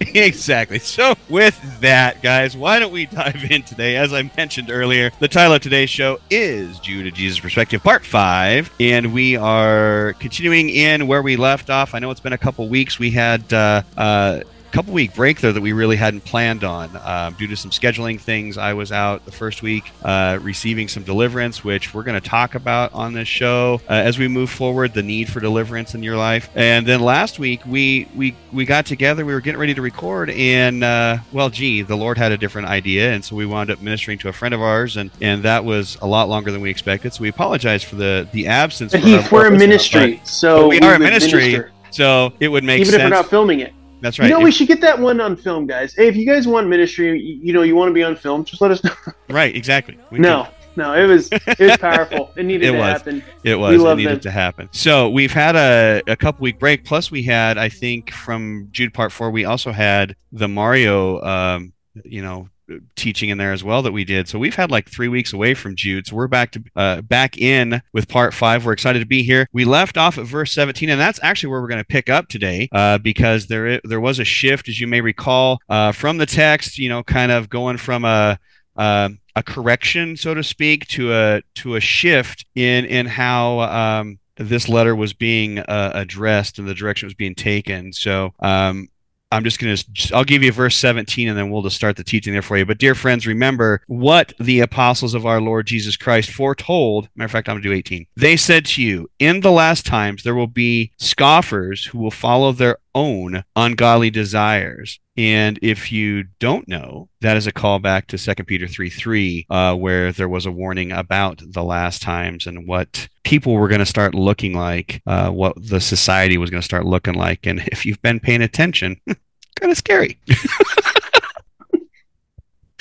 exactly. 0.14 0.78
So, 0.78 1.14
with 1.28 1.80
that, 1.80 2.22
guys, 2.22 2.56
why 2.56 2.78
don't 2.78 2.92
we 2.92 3.04
dive 3.06 3.44
in 3.50 3.62
today? 3.62 3.96
As 3.96 4.14
I 4.14 4.30
mentioned 4.34 4.70
earlier, 4.70 5.10
the 5.18 5.28
title 5.28 5.54
of 5.54 5.60
today's 5.60 5.90
show 5.90 6.18
is 6.30 6.78
Jude 6.78 7.04
to 7.04 7.10
Jesus 7.10 7.38
Perspective, 7.38 7.82
Part 7.82 8.06
5. 8.06 8.70
And 8.80 9.12
we 9.12 9.36
are 9.36 10.14
continuing 10.18 10.70
in 10.70 11.06
where 11.06 11.20
we 11.20 11.36
left 11.36 11.68
off. 11.68 11.94
I 11.94 11.98
know 11.98 12.10
it's 12.10 12.20
been 12.20 12.32
a 12.32 12.38
couple 12.38 12.68
weeks. 12.68 12.98
We 12.98 13.10
had. 13.10 13.52
Uh, 13.52 13.82
uh, 13.96 14.40
couple 14.70 14.92
week 14.92 15.14
break 15.14 15.40
there 15.40 15.52
that 15.52 15.60
we 15.60 15.72
really 15.72 15.96
hadn't 15.96 16.24
planned 16.24 16.64
on 16.64 16.90
um, 17.04 17.34
due 17.34 17.46
to 17.46 17.56
some 17.56 17.70
scheduling 17.70 18.20
things. 18.20 18.56
I 18.56 18.72
was 18.72 18.92
out 18.92 19.24
the 19.24 19.32
first 19.32 19.62
week 19.62 19.90
uh, 20.04 20.38
receiving 20.40 20.88
some 20.88 21.02
deliverance, 21.02 21.64
which 21.64 21.92
we're 21.92 22.02
going 22.02 22.20
to 22.20 22.26
talk 22.26 22.54
about 22.54 22.92
on 22.92 23.12
this 23.12 23.28
show 23.28 23.80
uh, 23.88 23.92
as 23.92 24.18
we 24.18 24.28
move 24.28 24.50
forward. 24.50 24.94
The 24.94 25.02
need 25.02 25.28
for 25.28 25.40
deliverance 25.40 25.94
in 25.94 26.02
your 26.02 26.16
life, 26.16 26.50
and 26.54 26.86
then 26.86 27.00
last 27.00 27.38
week 27.38 27.60
we 27.66 28.08
we 28.16 28.36
we 28.52 28.64
got 28.64 28.86
together. 28.86 29.24
We 29.24 29.32
were 29.32 29.40
getting 29.40 29.60
ready 29.60 29.74
to 29.74 29.82
record, 29.82 30.30
and 30.30 30.84
uh, 30.84 31.18
well, 31.32 31.50
gee, 31.50 31.82
the 31.82 31.96
Lord 31.96 32.18
had 32.18 32.32
a 32.32 32.38
different 32.38 32.68
idea, 32.68 33.12
and 33.12 33.24
so 33.24 33.36
we 33.36 33.46
wound 33.46 33.70
up 33.70 33.80
ministering 33.80 34.18
to 34.18 34.28
a 34.28 34.32
friend 34.32 34.54
of 34.54 34.62
ours, 34.62 34.96
and 34.96 35.10
and 35.20 35.42
that 35.42 35.64
was 35.64 35.98
a 36.02 36.06
lot 36.06 36.28
longer 36.28 36.50
than 36.50 36.60
we 36.60 36.70
expected. 36.70 37.12
So 37.12 37.22
we 37.22 37.28
apologize 37.28 37.82
for 37.82 37.96
the 37.96 38.28
the 38.32 38.46
absence. 38.46 38.92
But 38.92 39.00
Heath, 39.00 39.32
we're 39.32 39.46
a 39.46 39.50
ministry, 39.50 40.20
so 40.24 40.68
we 40.68 40.80
are 40.80 40.94
a 40.94 40.98
ministry. 40.98 41.52
Minister. 41.52 41.72
So 41.90 42.32
it 42.38 42.48
would 42.48 42.62
make 42.62 42.80
even 42.80 42.92
sense. 42.92 43.02
if 43.02 43.10
we're 43.10 43.16
not 43.16 43.28
filming 43.28 43.60
it. 43.60 43.72
That's 44.00 44.18
right. 44.18 44.28
You 44.28 44.34
know, 44.38 44.40
we 44.40 44.50
should 44.50 44.68
get 44.68 44.80
that 44.80 44.98
one 44.98 45.20
on 45.20 45.36
film, 45.36 45.66
guys. 45.66 45.94
Hey, 45.94 46.08
if 46.08 46.16
you 46.16 46.26
guys 46.26 46.46
want 46.46 46.68
ministry, 46.68 47.20
you, 47.20 47.40
you 47.42 47.52
know, 47.52 47.62
you 47.62 47.76
want 47.76 47.90
to 47.90 47.94
be 47.94 48.02
on 48.02 48.16
film, 48.16 48.44
just 48.44 48.60
let 48.60 48.70
us 48.70 48.82
know. 48.84 48.92
Right, 49.28 49.54
exactly. 49.54 49.96
We 50.10 50.18
no, 50.18 50.44
can. 50.44 50.52
no, 50.74 50.94
it 50.94 51.06
was 51.06 51.28
it 51.32 51.60
was 51.60 51.76
powerful. 51.76 52.32
It 52.36 52.44
needed 52.44 52.68
it 52.68 52.72
to 52.72 52.78
was. 52.78 52.86
happen. 52.86 53.22
It 53.44 53.54
was. 53.54 53.80
it 53.80 53.96
needed 53.96 54.14
them. 54.14 54.20
to 54.20 54.30
happen. 54.32 54.68
So 54.72 55.08
we've 55.08 55.32
had 55.32 55.54
a, 55.54 56.02
a 56.08 56.16
couple 56.16 56.42
week 56.42 56.58
break. 56.58 56.84
Plus, 56.84 57.12
we 57.12 57.22
had, 57.22 57.56
I 57.56 57.68
think, 57.68 58.10
from 58.10 58.68
Jude 58.72 58.92
Part 58.92 59.12
Four, 59.12 59.30
we 59.30 59.44
also 59.44 59.70
had 59.70 60.16
the 60.32 60.48
Mario, 60.48 61.22
um, 61.22 61.72
you 62.04 62.22
know, 62.22 62.48
teaching 62.96 63.30
in 63.30 63.38
there 63.38 63.52
as 63.52 63.64
well 63.64 63.82
that 63.82 63.92
we 63.92 64.04
did. 64.04 64.28
So 64.28 64.38
we've 64.38 64.54
had 64.54 64.70
like 64.70 64.88
three 64.88 65.08
weeks 65.08 65.32
away 65.32 65.54
from 65.54 65.76
Jude. 65.76 66.06
So 66.06 66.16
we're 66.16 66.28
back 66.28 66.52
to 66.52 66.64
uh, 66.76 67.00
back 67.02 67.38
in 67.38 67.82
with 67.92 68.08
part 68.08 68.34
five. 68.34 68.64
We're 68.64 68.72
excited 68.72 69.00
to 69.00 69.06
be 69.06 69.22
here. 69.22 69.48
We 69.52 69.64
left 69.64 69.96
off 69.96 70.18
at 70.18 70.26
verse 70.26 70.52
17, 70.52 70.88
and 70.88 71.00
that's 71.00 71.20
actually 71.22 71.50
where 71.50 71.60
we're 71.60 71.68
going 71.68 71.82
to 71.82 71.84
pick 71.84 72.08
up 72.08 72.28
today 72.28 72.68
uh, 72.72 72.98
because 72.98 73.46
there 73.46 73.80
there 73.84 74.00
was 74.00 74.18
a 74.18 74.24
shift, 74.24 74.68
as 74.68 74.80
you 74.80 74.86
may 74.86 75.00
recall, 75.00 75.60
uh, 75.68 75.92
from 75.92 76.18
the 76.18 76.26
text. 76.26 76.78
You 76.78 76.88
know, 76.88 77.02
kind 77.02 77.32
of 77.32 77.48
going 77.48 77.76
from 77.76 78.04
a 78.04 78.38
a 78.76 79.42
correction, 79.44 80.16
so 80.16 80.34
to 80.34 80.42
speak, 80.42 80.86
to 80.88 81.12
a 81.12 81.42
to 81.56 81.76
a 81.76 81.80
shift 81.80 82.46
in 82.54 82.84
in 82.84 83.06
how. 83.06 83.60
Um, 83.60 84.18
this 84.36 84.70
letter 84.70 84.96
was 84.96 85.12
being 85.12 85.58
uh, 85.58 85.92
addressed 85.94 86.58
and 86.58 86.66
the 86.66 86.72
direction 86.72 87.04
it 87.04 87.10
was 87.10 87.14
being 87.14 87.34
taken. 87.34 87.92
So 87.92 88.32
um, 88.40 88.88
I'm 89.32 89.44
just 89.44 89.60
going 89.60 89.76
to, 89.76 90.14
I'll 90.14 90.24
give 90.24 90.42
you 90.42 90.50
verse 90.50 90.76
17 90.76 91.28
and 91.28 91.38
then 91.38 91.50
we'll 91.50 91.62
just 91.62 91.76
start 91.76 91.96
the 91.96 92.04
teaching 92.04 92.32
there 92.32 92.42
for 92.42 92.58
you. 92.58 92.66
But 92.66 92.78
dear 92.78 92.94
friends, 92.94 93.26
remember 93.26 93.82
what 93.86 94.32
the 94.40 94.60
apostles 94.60 95.14
of 95.14 95.24
our 95.24 95.40
Lord 95.40 95.66
Jesus 95.66 95.96
Christ 95.96 96.30
foretold. 96.30 97.08
Matter 97.14 97.26
of 97.26 97.30
fact, 97.30 97.48
I'm 97.48 97.54
going 97.54 97.62
to 97.62 97.68
do 97.68 97.74
18. 97.74 98.06
They 98.16 98.36
said 98.36 98.66
to 98.66 98.82
you, 98.82 99.08
in 99.18 99.40
the 99.40 99.52
last 99.52 99.86
times, 99.86 100.24
there 100.24 100.34
will 100.34 100.48
be 100.48 100.92
scoffers 100.98 101.84
who 101.84 101.98
will 101.98 102.10
follow 102.10 102.52
their 102.52 102.78
own 102.94 103.44
ungodly 103.56 104.10
desires. 104.10 104.98
And 105.16 105.58
if 105.62 105.92
you 105.92 106.24
don't 106.38 106.66
know, 106.66 107.08
that 107.20 107.36
is 107.36 107.46
a 107.46 107.52
callback 107.52 108.06
to 108.06 108.18
2 108.18 108.44
Peter 108.44 108.66
3 108.66 108.88
3, 108.88 109.46
uh, 109.50 109.74
where 109.74 110.12
there 110.12 110.28
was 110.28 110.46
a 110.46 110.52
warning 110.52 110.92
about 110.92 111.42
the 111.46 111.62
last 111.62 112.02
times 112.02 112.46
and 112.46 112.66
what 112.66 113.08
people 113.24 113.54
were 113.54 113.68
going 113.68 113.80
to 113.80 113.86
start 113.86 114.14
looking 114.14 114.54
like, 114.54 115.02
uh, 115.06 115.30
what 115.30 115.54
the 115.60 115.80
society 115.80 116.38
was 116.38 116.50
going 116.50 116.60
to 116.60 116.64
start 116.64 116.86
looking 116.86 117.14
like. 117.14 117.46
And 117.46 117.60
if 117.66 117.84
you've 117.84 118.02
been 118.02 118.20
paying 118.20 118.42
attention, 118.42 119.00
kind 119.06 119.70
of 119.70 119.76
scary. 119.76 120.18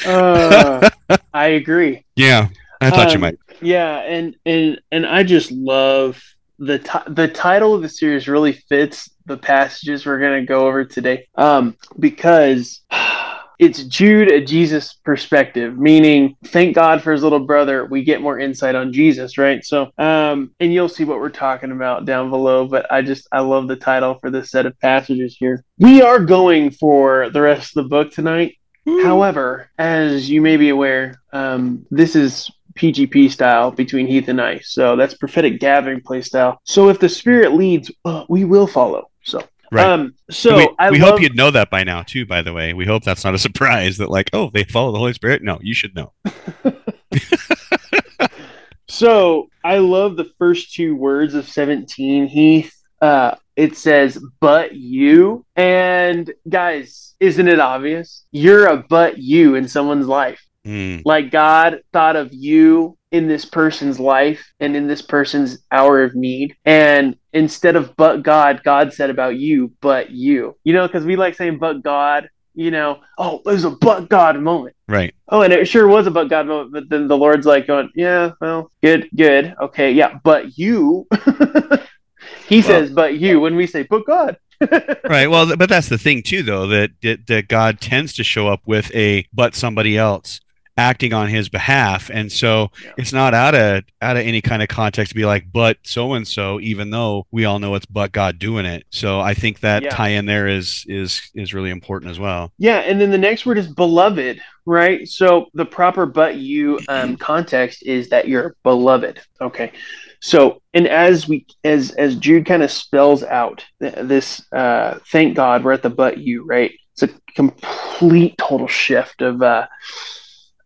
uh, 0.05 0.89
I 1.33 1.47
agree. 1.47 2.05
Yeah, 2.15 2.49
I 2.81 2.89
thought 2.89 3.07
um, 3.07 3.13
you 3.13 3.19
might. 3.19 3.39
Yeah, 3.61 3.97
and 3.99 4.35
and 4.45 4.79
and 4.91 5.05
I 5.05 5.23
just 5.23 5.51
love 5.51 6.21
the 6.59 6.79
t- 6.79 6.99
the 7.07 7.27
title 7.27 7.73
of 7.73 7.81
the 7.81 7.89
series 7.89 8.27
really 8.27 8.53
fits 8.53 9.09
the 9.25 9.37
passages 9.37 10.05
we're 10.05 10.19
going 10.19 10.41
to 10.41 10.45
go 10.45 10.67
over 10.67 10.83
today 10.83 11.27
um, 11.35 11.75
because 11.97 12.81
it's 13.59 13.83
Jude 13.83 14.31
a 14.31 14.43
Jesus 14.43 14.93
perspective, 14.93 15.77
meaning 15.77 16.35
thank 16.47 16.75
God 16.75 17.01
for 17.01 17.11
his 17.11 17.23
little 17.23 17.45
brother. 17.45 17.85
We 17.85 18.03
get 18.03 18.21
more 18.21 18.37
insight 18.37 18.75
on 18.75 18.93
Jesus, 18.93 19.37
right? 19.37 19.63
So, 19.63 19.91
um, 19.97 20.51
and 20.59 20.73
you'll 20.73 20.89
see 20.89 21.05
what 21.05 21.19
we're 21.19 21.29
talking 21.29 21.71
about 21.71 22.05
down 22.05 22.29
below. 22.29 22.67
But 22.67 22.91
I 22.91 23.01
just 23.01 23.27
I 23.31 23.39
love 23.39 23.67
the 23.67 23.75
title 23.75 24.15
for 24.19 24.29
this 24.29 24.51
set 24.51 24.65
of 24.65 24.79
passages 24.79 25.37
here. 25.39 25.63
We 25.77 26.01
are 26.01 26.19
going 26.19 26.71
for 26.71 27.29
the 27.29 27.41
rest 27.41 27.75
of 27.75 27.83
the 27.83 27.89
book 27.89 28.11
tonight. 28.11 28.55
However, 29.03 29.69
as 29.77 30.29
you 30.29 30.41
may 30.41 30.57
be 30.57 30.69
aware, 30.69 31.21
um, 31.31 31.85
this 31.91 32.15
is 32.15 32.49
PGP 32.79 33.29
style 33.29 33.71
between 33.71 34.07
Heath 34.07 34.29
and 34.29 34.41
I. 34.41 34.59
So 34.59 34.95
that's 34.95 35.13
prophetic 35.13 35.59
gathering 35.59 36.01
play 36.01 36.21
style. 36.21 36.59
So 36.63 36.89
if 36.89 37.00
the 37.00 37.09
Spirit 37.09 37.53
leads, 37.53 37.91
uh, 38.05 38.25
we 38.29 38.45
will 38.45 38.67
follow. 38.67 39.09
So 39.24 39.43
Right. 39.71 39.86
Um, 39.86 40.15
so 40.31 40.57
we, 40.57 40.69
I 40.79 40.89
we 40.89 41.00
love, 41.00 41.12
hope 41.12 41.21
you'd 41.21 41.36
know 41.36 41.51
that 41.51 41.69
by 41.69 41.83
now 41.83 42.01
too. 42.01 42.25
By 42.25 42.41
the 42.41 42.53
way, 42.53 42.74
we 42.74 42.86
hope 42.86 43.03
that's 43.03 43.24
not 43.24 43.36
a 43.36 43.38
surprise 43.48 43.98
that 43.98 44.09
like, 44.09 44.29
oh, 44.33 44.50
they 44.51 44.63
follow 44.63 44.91
the 44.91 44.98
Holy 44.98 45.13
Spirit. 45.13 45.43
No, 45.43 45.59
you 45.62 45.74
should 45.74 45.95
know. 45.95 46.12
so 48.88 49.50
I 49.63 49.77
love 49.77 50.15
the 50.15 50.31
first 50.39 50.74
two 50.74 50.95
words 50.95 51.33
of 51.36 51.48
seventeen. 51.48 52.27
Heath. 52.27 52.75
Uh, 53.01 53.36
it 53.55 53.77
says, 53.77 54.21
"But 54.39 54.75
you." 54.75 55.45
And 55.55 56.31
guys, 56.48 57.15
isn't 57.19 57.48
it 57.48 57.59
obvious? 57.59 58.25
You're 58.31 58.67
a 58.67 58.77
but 58.77 59.19
you 59.19 59.55
in 59.55 59.67
someone's 59.67 60.07
life. 60.07 60.43
Mm. 60.65 61.03
Like 61.05 61.31
God 61.31 61.81
thought 61.93 62.15
of 62.15 62.33
you 62.33 62.97
in 63.11 63.27
this 63.27 63.45
person's 63.45 63.99
life 63.99 64.51
and 64.59 64.75
in 64.75 64.87
this 64.87 65.01
person's 65.01 65.59
hour 65.71 66.03
of 66.03 66.15
need. 66.15 66.55
And 66.65 67.17
instead 67.33 67.75
of 67.75 67.95
but 67.95 68.23
God, 68.23 68.61
God 68.63 68.93
said 68.93 69.09
about 69.09 69.37
you, 69.37 69.71
but 69.81 70.11
you. 70.11 70.57
You 70.63 70.73
know, 70.73 70.87
because 70.87 71.05
we 71.05 71.15
like 71.15 71.35
saying 71.35 71.57
but 71.57 71.81
God, 71.81 72.29
you 72.53 72.71
know, 72.71 72.99
oh, 73.17 73.37
it 73.37 73.45
was 73.45 73.63
a 73.63 73.71
but 73.71 74.09
God 74.09 74.39
moment. 74.39 74.75
Right. 74.87 75.13
Oh, 75.29 75.41
and 75.41 75.53
it 75.53 75.67
sure 75.67 75.87
was 75.87 76.07
a 76.07 76.11
but 76.11 76.29
God 76.29 76.47
moment, 76.47 76.73
but 76.73 76.89
then 76.89 77.07
the 77.07 77.17
Lord's 77.17 77.45
like 77.45 77.67
going, 77.67 77.89
yeah, 77.95 78.31
well, 78.41 78.71
good, 78.83 79.09
good. 79.15 79.55
Okay, 79.61 79.91
yeah, 79.91 80.19
but 80.23 80.57
you. 80.57 81.07
he 82.47 82.59
well, 82.59 82.63
says, 82.63 82.91
but 82.91 83.17
you, 83.17 83.39
when 83.39 83.55
we 83.55 83.65
say, 83.65 83.83
but 83.83 84.05
God. 84.05 84.37
right. 85.05 85.27
Well, 85.27 85.55
but 85.55 85.69
that's 85.69 85.87
the 85.87 85.97
thing 85.97 86.21
too, 86.21 86.43
though 86.43 86.67
that, 86.67 86.91
that 87.01 87.27
that 87.27 87.47
God 87.47 87.79
tends 87.79 88.13
to 88.15 88.25
show 88.25 88.49
up 88.49 88.59
with 88.65 88.93
a 88.93 89.25
but 89.31 89.55
somebody 89.55 89.97
else 89.97 90.41
acting 90.79 91.13
on 91.13 91.27
his 91.27 91.50
behalf. 91.50 92.09
And 92.12 92.31
so 92.31 92.71
yeah. 92.83 92.93
it's 92.98 93.12
not 93.12 93.33
out 93.33 93.53
of 93.53 93.83
out 94.01 94.15
of 94.15 94.25
any 94.25 94.41
kind 94.41 94.63
of 94.63 94.69
context 94.69 95.09
to 95.09 95.15
be 95.15 95.25
like 95.25 95.51
but 95.51 95.77
so 95.83 96.13
and 96.13 96.25
so 96.25 96.59
even 96.62 96.89
though 96.89 97.27
we 97.31 97.43
all 97.45 97.59
know 97.59 97.75
it's 97.75 97.86
but 97.86 98.13
god 98.13 98.39
doing 98.39 98.65
it. 98.65 98.86
So 98.89 99.19
i 99.19 99.33
think 99.33 99.59
that 99.59 99.83
yeah. 99.83 99.89
tie 99.89 100.09
in 100.09 100.25
there 100.25 100.48
is 100.48 100.86
is 100.88 101.21
is 101.36 101.53
really 101.53 101.69
important 101.69 102.12
as 102.12 102.19
well. 102.19 102.51
Yeah 102.57 102.79
and 102.79 103.00
then 103.00 103.12
the 103.12 103.17
next 103.17 103.45
word 103.45 103.57
is 103.57 103.67
beloved 103.67 104.41
right? 104.65 105.07
So 105.07 105.48
the 105.55 105.65
proper 105.65 106.05
but 106.05 106.38
you 106.38 106.79
um, 106.88 107.17
context 107.31 107.83
is 107.83 108.09
that 108.09 108.27
you're 108.27 108.55
beloved 108.63 109.19
okay? 109.41 109.74
So 110.21 110.62
and 110.74 110.88
as 110.88 111.27
we 111.27 111.45
as 111.63 111.91
as 111.91 112.15
jude 112.15 112.45
kind 112.45 112.63
of 112.63 112.71
spells 112.71 113.24
out 113.24 113.65
this 113.79 114.45
uh 114.53 115.00
thank 115.12 115.36
god 115.36 115.63
we're 115.63 115.74
at 115.74 115.83
the 115.83 115.89
but 115.89 116.19
you 116.19 116.45
right? 116.45 116.71
It's 116.93 117.03
a 117.03 117.09
complete 117.36 118.38
total 118.38 118.67
shift 118.67 119.21
of 119.21 119.41
uh 119.41 119.67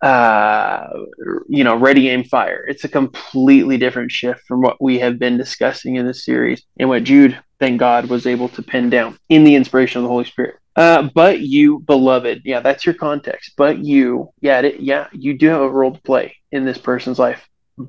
uh, 0.03 0.89
you 1.47 1.63
know, 1.63 1.77
ready, 1.77 2.09
aim, 2.09 2.25
fire. 2.25 2.65
It's 2.67 2.83
a 2.83 2.89
completely 2.89 3.77
different 3.77 4.11
shift 4.11 4.41
from 4.45 4.61
what 4.61 4.81
we 4.81 4.99
have 4.99 5.17
been 5.17 5.37
discussing 5.37 5.95
in 5.95 6.05
this 6.05 6.25
series 6.25 6.61
and 6.77 6.89
what 6.89 7.05
Jude, 7.05 7.39
thank 7.57 7.79
God, 7.79 8.09
was 8.09 8.27
able 8.27 8.49
to 8.49 8.61
pin 8.61 8.89
down 8.89 9.17
in 9.29 9.45
the 9.45 9.55
inspiration 9.55 9.99
of 9.99 10.03
the 10.03 10.09
Holy 10.09 10.25
Spirit. 10.25 10.55
Uh, 10.75 11.09
but 11.15 11.39
you, 11.39 11.79
beloved, 11.79 12.41
yeah, 12.43 12.59
that's 12.59 12.85
your 12.85 12.95
context. 12.95 13.53
But 13.55 13.79
you, 13.79 14.33
yeah, 14.41 14.59
it, 14.59 14.81
yeah, 14.81 15.07
you 15.13 15.37
do 15.37 15.47
have 15.47 15.61
a 15.61 15.69
role 15.69 15.93
to 15.93 16.01
play 16.01 16.35
in 16.51 16.65
this 16.65 16.77
person's 16.77 17.17
life, 17.17 17.47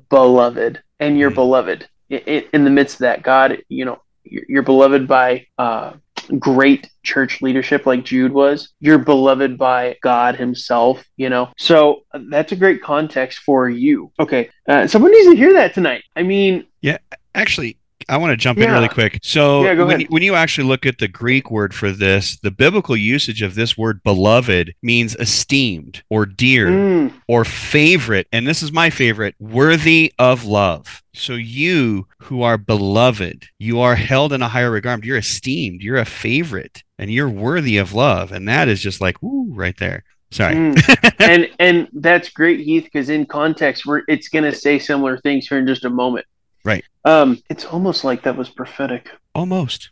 beloved, 0.09 0.81
and 1.01 1.19
you're 1.19 1.31
mm-hmm. 1.31 1.35
beloved. 1.35 1.89
In, 2.09 2.45
in 2.53 2.63
the 2.63 2.69
midst 2.69 2.95
of 2.95 2.99
that, 2.99 3.23
God, 3.23 3.57
you 3.67 3.83
know, 3.83 4.01
you're, 4.23 4.45
you're 4.47 4.63
beloved 4.63 5.05
by 5.05 5.47
uh, 5.57 5.93
great 6.39 6.89
church 7.03 7.41
leadership 7.41 7.85
like 7.85 8.05
Jude 8.05 8.31
was. 8.31 8.73
You're 8.79 8.97
beloved 8.97 9.57
by 9.57 9.97
God 10.01 10.35
Himself, 10.35 11.03
you 11.17 11.29
know? 11.29 11.49
So 11.57 12.03
uh, 12.13 12.19
that's 12.29 12.51
a 12.51 12.55
great 12.55 12.81
context 12.81 13.39
for 13.39 13.69
you. 13.69 14.11
Okay. 14.19 14.49
Uh, 14.67 14.87
someone 14.87 15.11
needs 15.11 15.27
to 15.27 15.35
hear 15.35 15.53
that 15.53 15.73
tonight. 15.73 16.03
I 16.15 16.23
mean, 16.23 16.65
yeah, 16.81 16.97
actually, 17.33 17.77
I 18.07 18.17
want 18.17 18.31
to 18.31 18.37
jump 18.37 18.59
in 18.59 18.71
really 18.71 18.87
quick. 18.89 19.19
So 19.23 19.63
Yeah, 19.63 19.83
when, 19.83 19.99
you- 20.01 20.07
when 20.09 20.23
you 20.23 20.35
actually 20.35 20.67
look 20.67 20.85
at 20.85 20.97
the 20.99 21.07
Greek 21.07 21.49
word 21.51 21.73
for 21.73 21.91
this, 21.91 22.37
the 22.41 22.51
biblical 22.51 22.95
usage 22.95 23.41
of 23.41 23.55
this 23.55 23.77
word 23.77 24.03
beloved 24.03 24.73
means 24.83 25.15
esteemed 25.15 26.03
or 26.09 26.25
dear 26.25 26.67
Mm, 26.69 27.13
or 27.27 27.45
favorite. 27.45 28.27
And 28.31 28.47
this 28.47 28.61
is 28.63 28.71
my 28.71 28.89
favorite, 28.89 29.35
worthy 29.39 30.13
of 30.19 30.45
love. 30.45 31.01
So 31.13 31.33
you 31.33 32.07
who 32.19 32.41
are 32.41 32.57
beloved, 32.57 33.47
you 33.59 33.79
are 33.79 33.95
held 33.95 34.33
in 34.33 34.41
a 34.41 34.47
higher 34.49 34.71
regard. 34.71 35.05
You're 35.05 35.17
esteemed. 35.17 35.81
You're 35.81 35.97
a 35.97 36.05
favorite 36.05 36.83
and 36.99 37.11
you're 37.11 37.29
worthy 37.29 37.77
of 37.77 37.93
love. 37.93 38.31
And 38.31 38.47
that 38.47 38.67
is 38.67 38.81
just 38.81 39.01
like, 39.01 39.21
ooh, 39.23 39.47
right 39.53 39.77
there. 39.77 40.03
Sorry. 40.31 40.55
mm. 40.55 41.15
and 41.19 41.49
and 41.59 41.87
that's 41.93 42.29
great, 42.29 42.59
Heath, 42.59 42.83
because 42.85 43.09
in 43.09 43.25
context, 43.25 43.85
we're 43.85 44.01
it's 44.07 44.27
going 44.27 44.43
to 44.43 44.53
say 44.53 44.79
similar 44.79 45.17
things 45.17 45.47
here 45.47 45.57
in 45.59 45.67
just 45.67 45.85
a 45.85 45.89
moment. 45.89 46.25
Right. 46.65 46.83
Um, 47.05 47.41
it's 47.49 47.63
almost 47.63 48.03
like 48.03 48.23
that 48.23 48.35
was 48.35 48.49
prophetic. 48.49 49.09
Almost. 49.33 49.91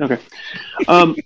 Okay. 0.00 0.18
Um, 0.88 1.16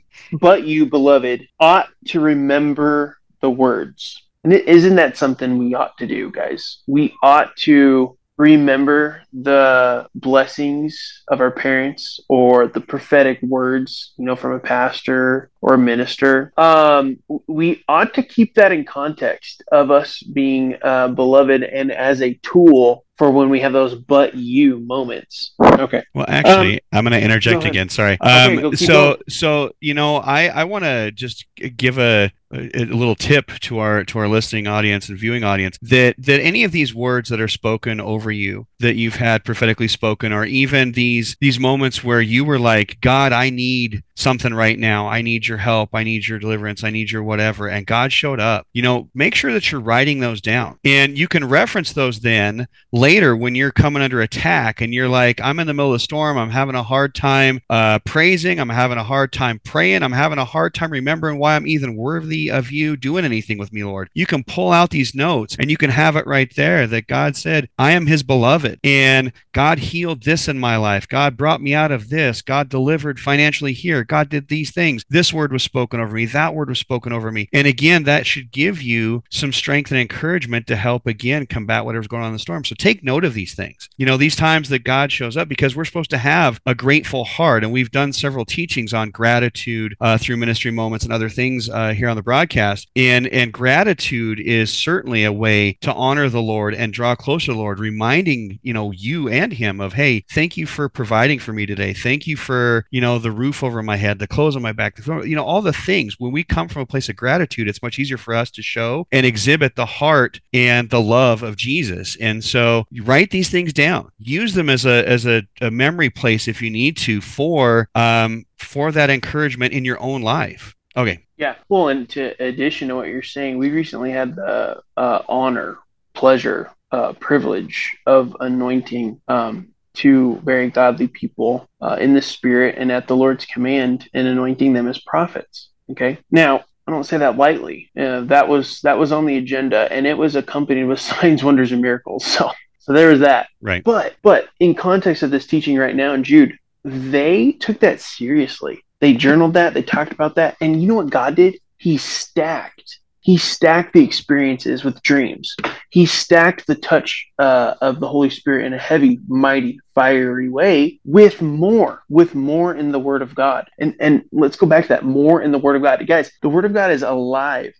but 0.41 0.67
you, 0.67 0.87
beloved, 0.87 1.47
ought 1.61 1.89
to 2.07 2.21
remember 2.21 3.19
the 3.41 3.51
words. 3.51 4.23
And 4.45 4.53
isn't 4.53 4.97
that 4.97 5.17
something 5.17 5.59
we 5.59 5.75
ought 5.75 5.97
to 5.99 6.07
do, 6.07 6.31
guys? 6.31 6.79
We 6.87 7.15
ought 7.23 7.57
to 7.59 8.19
remember 8.37 9.23
the 9.33 10.07
blessings 10.15 11.23
of 11.29 11.41
our 11.41 11.51
parents 11.51 12.21
or 12.29 12.67
the 12.69 12.81
prophetic 12.81 13.41
words, 13.43 14.13
you 14.19 14.25
know, 14.25 14.37
from 14.37 14.53
a 14.53 14.59
pastor 14.59 15.51
or 15.61 15.75
a 15.75 15.79
minister. 15.79 16.53
Um, 16.57 17.19
we 17.47 17.83
ought 17.89 18.15
to 18.15 18.23
keep 18.23 18.55
that 18.55 18.73
in 18.73 18.85
context 18.85 19.63
of 19.73 19.91
us 19.91 20.23
being 20.23 20.77
uh, 20.83 21.09
beloved 21.09 21.63
and 21.63 21.91
as 21.91 22.23
a 22.23 22.35
tool 22.43 23.05
for 23.17 23.31
when 23.31 23.49
we 23.49 23.61
have 23.61 23.73
those 23.73 23.95
but 23.95 24.35
you 24.35 24.81
moments. 24.81 25.55
Okay. 25.63 26.03
Well, 26.15 26.27
actually, 26.29 26.81
I'm 26.93 27.05
going 27.05 27.19
to 27.19 27.25
interject 27.25 27.61
ahead. 27.61 27.71
again. 27.73 27.89
Sorry. 27.89 28.19
Okay, 28.21 28.57
Um, 28.57 28.61
go- 28.61 28.73
so, 28.73 28.87
going. 28.87 29.17
so 29.29 29.73
you 29.81 29.95
know, 29.95 30.17
I 30.17 30.49
I 30.49 30.65
want 30.65 30.85
to 30.85 31.11
just 31.13 31.47
give 31.77 31.99
a, 31.99 32.31
a 32.53 32.85
little 32.85 33.15
tip 33.15 33.49
to 33.61 33.79
our 33.79 34.05
to 34.05 34.19
our 34.19 34.29
listening 34.29 34.67
audience 34.67 35.09
and 35.09 35.19
viewing 35.19 35.45
audience 35.45 35.79
that 35.83 36.15
that 36.19 36.41
any 36.41 36.65
of 36.65 36.73
these 36.73 36.95
words 36.95 37.29
that 37.29 37.41
are 37.41 37.49
spoken 37.49 38.01
over 38.01 38.31
you 38.31 38.67
that 38.79 38.95
you've 38.97 39.17
had 39.17 39.45
prophetically 39.45 39.89
spoken, 39.89 40.33
or 40.33 40.45
even 40.45 40.93
these 40.93 41.37
these 41.41 41.59
moments 41.59 42.05
where 42.05 42.21
you 42.21 42.45
were 42.45 42.59
like, 42.59 42.99
God, 43.01 43.33
I 43.33 43.51
need 43.51 44.03
something 44.15 44.55
right 44.55 44.79
now. 44.79 45.09
I 45.09 45.23
need 45.23 45.47
your 45.47 45.59
help. 45.59 45.91
I 45.93 46.05
need 46.05 46.27
your 46.27 46.39
deliverance. 46.39 46.85
I 46.85 46.91
need 46.91 47.11
your 47.11 47.23
whatever. 47.23 47.69
And 47.69 47.87
God 47.87 48.13
showed 48.13 48.41
up. 48.41 48.67
You 48.73 48.83
know, 48.83 49.11
make 49.15 49.35
sure 49.35 49.53
that 49.53 49.71
you're 49.71 49.81
writing 49.81 50.21
those 50.21 50.41
down, 50.41 50.79
and 50.85 51.19
you 51.19 51.29
can 51.29 51.49
reference 51.49 51.93
those 51.93 52.21
then 52.21 52.69
later 52.93 53.37
when 53.37 53.55
you're 53.55 53.73
coming 53.73 54.03
under 54.03 54.21
attack 54.21 54.81
and 54.81 54.95
you're 54.95 55.09
like 55.09 55.41
i'm 55.43 55.59
in 55.59 55.67
the 55.67 55.75
middle 55.75 55.93
of 55.93 55.97
the 55.97 56.01
storm 56.01 56.39
i'm 56.39 56.51
having 56.51 56.75
a 56.75 56.83
hard 56.83 57.15
time 57.15 57.61
uh, 57.69 57.99
praising 58.01 58.59
i'm 58.59 58.69
having 58.69 58.99
a 58.99 59.05
hard 59.05 59.33
time 59.33 59.61
praying 59.65 60.03
i'm 60.03 60.13
having 60.13 60.39
a 60.39 60.45
hard 60.45 60.73
time 60.73 60.91
remembering 60.91 61.39
why 61.39 61.55
i'm 61.55 61.67
even 61.67 61.97
worthy 61.97 62.36
of 62.51 62.71
you 62.71 62.97
doing 62.97 63.25
anything 63.25 63.59
with 63.59 63.73
me 63.73 63.83
lord. 63.85 64.11
You 64.15 64.27
can 64.27 64.45
pull 64.45 64.73
out 64.73 64.91
these 64.91 65.15
notes 65.15 65.57
and 65.59 65.71
you 65.71 65.77
can 65.77 65.91
have 65.91 66.17
it 66.17 66.27
right 66.27 66.55
there 66.55 66.87
that 66.87 67.07
god 67.07 67.37
said 67.37 67.69
i 67.79 67.93
am 67.93 68.07
his 68.07 68.23
beloved 68.23 68.79
and 68.85 69.33
god 69.53 69.79
healed 69.79 70.23
this 70.23 70.49
in 70.49 70.59
my 70.59 70.77
life. 70.77 71.09
God 71.09 71.37
brought 71.37 71.63
me 71.63 71.75
out 71.75 71.93
of 71.93 72.11
this. 72.11 72.43
God 72.43 72.69
delivered 72.69 73.19
financially 73.19 73.73
here. 73.73 74.05
God 74.05 74.29
did 74.29 74.49
these 74.49 74.71
things. 74.73 75.05
This 75.09 75.33
word 75.33 75.53
was 75.53 75.63
spoken 75.63 76.01
over 76.01 76.15
me. 76.15 76.27
That 76.27 76.55
word 76.55 76.69
was 76.69 76.79
spoken 76.79 77.13
over 77.13 77.31
me. 77.33 77.49
And 77.53 77.67
again 77.67 78.05
that 78.05 78.27
should 78.27 78.53
give 78.53 78.83
you 78.83 79.23
some 79.31 79.53
strength 79.53 79.91
and 79.91 80.01
encouragement 80.01 80.67
to 80.67 80.77
help 80.77 81.07
again 81.07 81.47
combat 81.47 81.85
whatever's 81.85 82.09
going 82.09 82.23
on 82.23 82.29
in 82.29 82.35
the 82.35 82.39
storm. 82.39 82.65
So 82.65 82.75
take 82.77 83.03
note 83.03 83.25
of 83.25 83.35
these 83.35 83.55
things. 83.55 83.89
You 83.97 84.07
know 84.07 84.17
these 84.17 84.37
times 84.37 84.69
that 84.69 84.85
god 84.85 85.13
shows 85.13 85.37
up 85.37 85.49
because 85.49 85.75
we're 85.75 85.85
supposed 85.85 86.11
to 86.11 86.19
have 86.19 86.61
a 86.67 86.75
grateful 86.75 87.25
heart 87.25 87.65
and 87.65 87.73
we've 87.73 87.91
done 87.91 88.13
several 88.13 88.45
teachings 88.45 88.93
on 88.93 89.11
gratitude 89.11 89.97
uh, 90.01 90.19
through 90.19 90.37
ministry 90.37 90.71
moments 90.71 91.05
and 91.05 91.13
other 91.13 91.29
things 91.29 91.69
uh, 91.69 91.91
here 91.91 92.09
on 92.09 92.17
the 92.17 92.23
broadcast. 92.27 92.89
And 92.97 93.29
and 93.29 93.53
gratitude 93.53 94.41
is 94.41 94.71
certainly 94.71 95.25
a 95.25 95.33
way 95.33 95.79
to 95.81 95.95
honor 95.95 96.29
the 96.29 96.43
lord 96.43 96.75
and 96.75 96.93
draw 96.93 97.15
closer 97.15 97.47
to 97.47 97.53
the 97.53 97.59
lord 97.59 97.79
reminding 97.79 98.59
you 98.63 98.73
know 98.73 98.91
you 98.91 99.29
and 99.29 99.53
him 99.53 99.81
of 99.81 99.93
hey 99.93 100.25
thank 100.33 100.57
you 100.57 100.67
for 100.67 100.89
providing 100.89 101.39
for 101.39 101.53
me 101.53 101.65
today. 101.65 101.95
Thank 101.95 102.27
you 102.27 102.37
for 102.37 102.85
you 102.91 103.01
know 103.01 103.19
the 103.19 103.31
roof 103.31 103.63
over 103.63 103.83
my 103.83 103.97
head 103.97 104.19
the 104.19 104.27
clothes 104.27 104.57
on 104.57 104.63
my 104.63 104.73
back 104.73 104.97
the 104.97 105.23
you 105.23 105.37
know 105.37 105.45
all 105.45 105.63
the 105.63 105.73
things. 105.73 106.17
When 106.19 106.33
we 106.33 106.43
come 106.43 106.69
from 106.69 106.83
a 106.83 106.87
place 106.87 107.09
of 107.09 107.17
gratitude 107.17 107.69
it's 107.69 107.83
much 107.83 107.99
easier 107.99 108.19
for 108.19 108.35
us 108.35 108.51
to 108.51 108.63
show 108.63 109.07
and 109.13 109.25
exhibit 109.25 109.77
the 109.77 109.87
heart 109.87 110.41
and 110.53 110.91
the 110.91 111.01
love 111.01 111.45
of 111.45 111.57
jesus. 111.57 112.17
And 112.17 112.45
so 112.45 112.85
write 113.03 113.31
these 113.31 113.49
things 113.49 113.73
down. 113.73 114.11
Use 114.19 114.55
them 114.55 114.69
as 114.69 114.85
a 114.85 115.09
as 115.09 115.27
a, 115.27 115.45
a 115.61 115.71
memory 115.71 116.11
place 116.11 116.49
if 116.49 116.61
you 116.61 116.71
need 116.71 116.97
to 116.99 117.21
for 117.21 117.89
um 117.95 118.45
for 118.59 118.91
that 118.91 119.11
encouragement 119.11 119.73
in 119.73 119.85
your 119.85 120.01
own 120.01 120.23
life 120.23 120.75
okay 120.97 121.27
Yeah. 121.37 121.57
Well, 121.69 121.89
and 121.89 122.09
to 122.11 122.43
addition 122.43 122.89
to 122.89 122.97
what 122.97 123.09
you're 123.09 123.23
saying, 123.23 123.59
we 123.59 123.71
recently 123.71 124.11
had 124.11 124.37
the 124.37 124.81
uh, 124.97 125.23
honor, 125.29 125.79
pleasure, 126.15 126.71
uh, 126.93 127.13
privilege 127.15 127.97
of 128.07 128.37
anointing 128.41 129.21
um, 129.29 129.69
two 129.95 130.41
very 130.45 130.71
godly 130.71 131.09
people 131.09 131.69
uh, 131.81 131.97
in 132.01 132.15
the 132.15 132.23
spirit 132.23 132.77
and 132.79 132.93
at 132.93 133.09
the 133.09 133.17
Lord's 133.17 133.45
command 133.47 134.09
and 134.15 134.27
anointing 134.27 134.73
them 134.73 134.89
as 134.89 134.99
prophets. 134.99 135.71
Okay. 135.91 136.19
Now, 136.31 136.65
I 136.87 136.93
don't 136.93 137.05
say 137.05 137.19
that 137.19 137.37
lightly. 137.37 137.91
Uh, 137.99 138.21
that 138.23 138.49
was 138.49 138.81
that 138.83 138.99
was 138.99 139.11
on 139.11 139.27
the 139.27 139.37
agenda, 139.37 139.91
and 139.93 140.07
it 140.07 140.17
was 140.17 140.37
accompanied 140.37 140.85
with 140.85 141.01
signs, 141.13 141.43
wonders, 141.43 141.73
and 141.73 141.83
miracles. 141.83 142.25
So, 142.25 142.51
so 142.79 142.93
there 142.93 143.09
was 143.09 143.21
that. 143.21 143.49
right 143.61 143.83
But 143.83 144.15
but 144.23 144.49
in 144.61 144.75
context 144.75 145.23
of 145.23 145.31
this 145.31 145.47
teaching 145.47 145.77
right 145.77 145.97
now 145.97 146.15
in 146.15 146.23
Jude, 146.23 146.57
they 146.85 147.53
took 147.53 147.81
that 147.81 148.01
seriously. 148.01 148.85
They 149.01 149.15
journaled 149.15 149.55
that, 149.55 149.75
they 149.75 149.83
talked 149.83 150.13
about 150.13 150.37
that, 150.37 150.57
and 150.61 150.81
you 150.81 150.89
know 150.89 150.95
what 150.95 151.11
God 151.11 151.35
did? 151.35 151.59
He 151.79 151.99
stacked. 151.99 152.99
He 153.21 153.37
stacked 153.37 153.93
the 153.93 154.05
experiences 154.05 154.85
with 154.85 155.03
dreams. 155.03 155.57
He 155.91 156.07
stacked 156.07 156.67
the 156.67 156.77
touch 156.77 157.27
uh, 157.39 157.75
of 157.81 157.99
the 157.99 158.07
Holy 158.07 158.31
Spirit 158.31 158.67
in 158.67 158.73
a 158.73 158.79
heavy, 158.79 159.19
mighty, 159.27 159.81
fiery 159.95 160.49
way 160.49 161.01
with 161.05 161.43
more, 161.43 162.03
with 162.09 162.37
more 162.37 162.75
in 162.75 162.93
the 162.93 163.01
Word 163.01 163.23
of 163.23 163.35
God. 163.35 163.69
And 163.79 163.97
and 163.99 164.25
let's 164.31 164.57
go 164.57 164.67
back 164.67 164.85
to 164.85 164.89
that 164.91 165.05
more 165.05 165.43
in 165.43 165.51
the 165.51 165.59
Word 165.59 165.75
of 165.75 165.83
God, 165.83 166.07
guys. 166.07 166.31
The 166.41 166.49
Word 166.49 166.65
of 166.65 166.73
God 166.73 166.93
is 166.93 167.03
alive. 167.03 167.75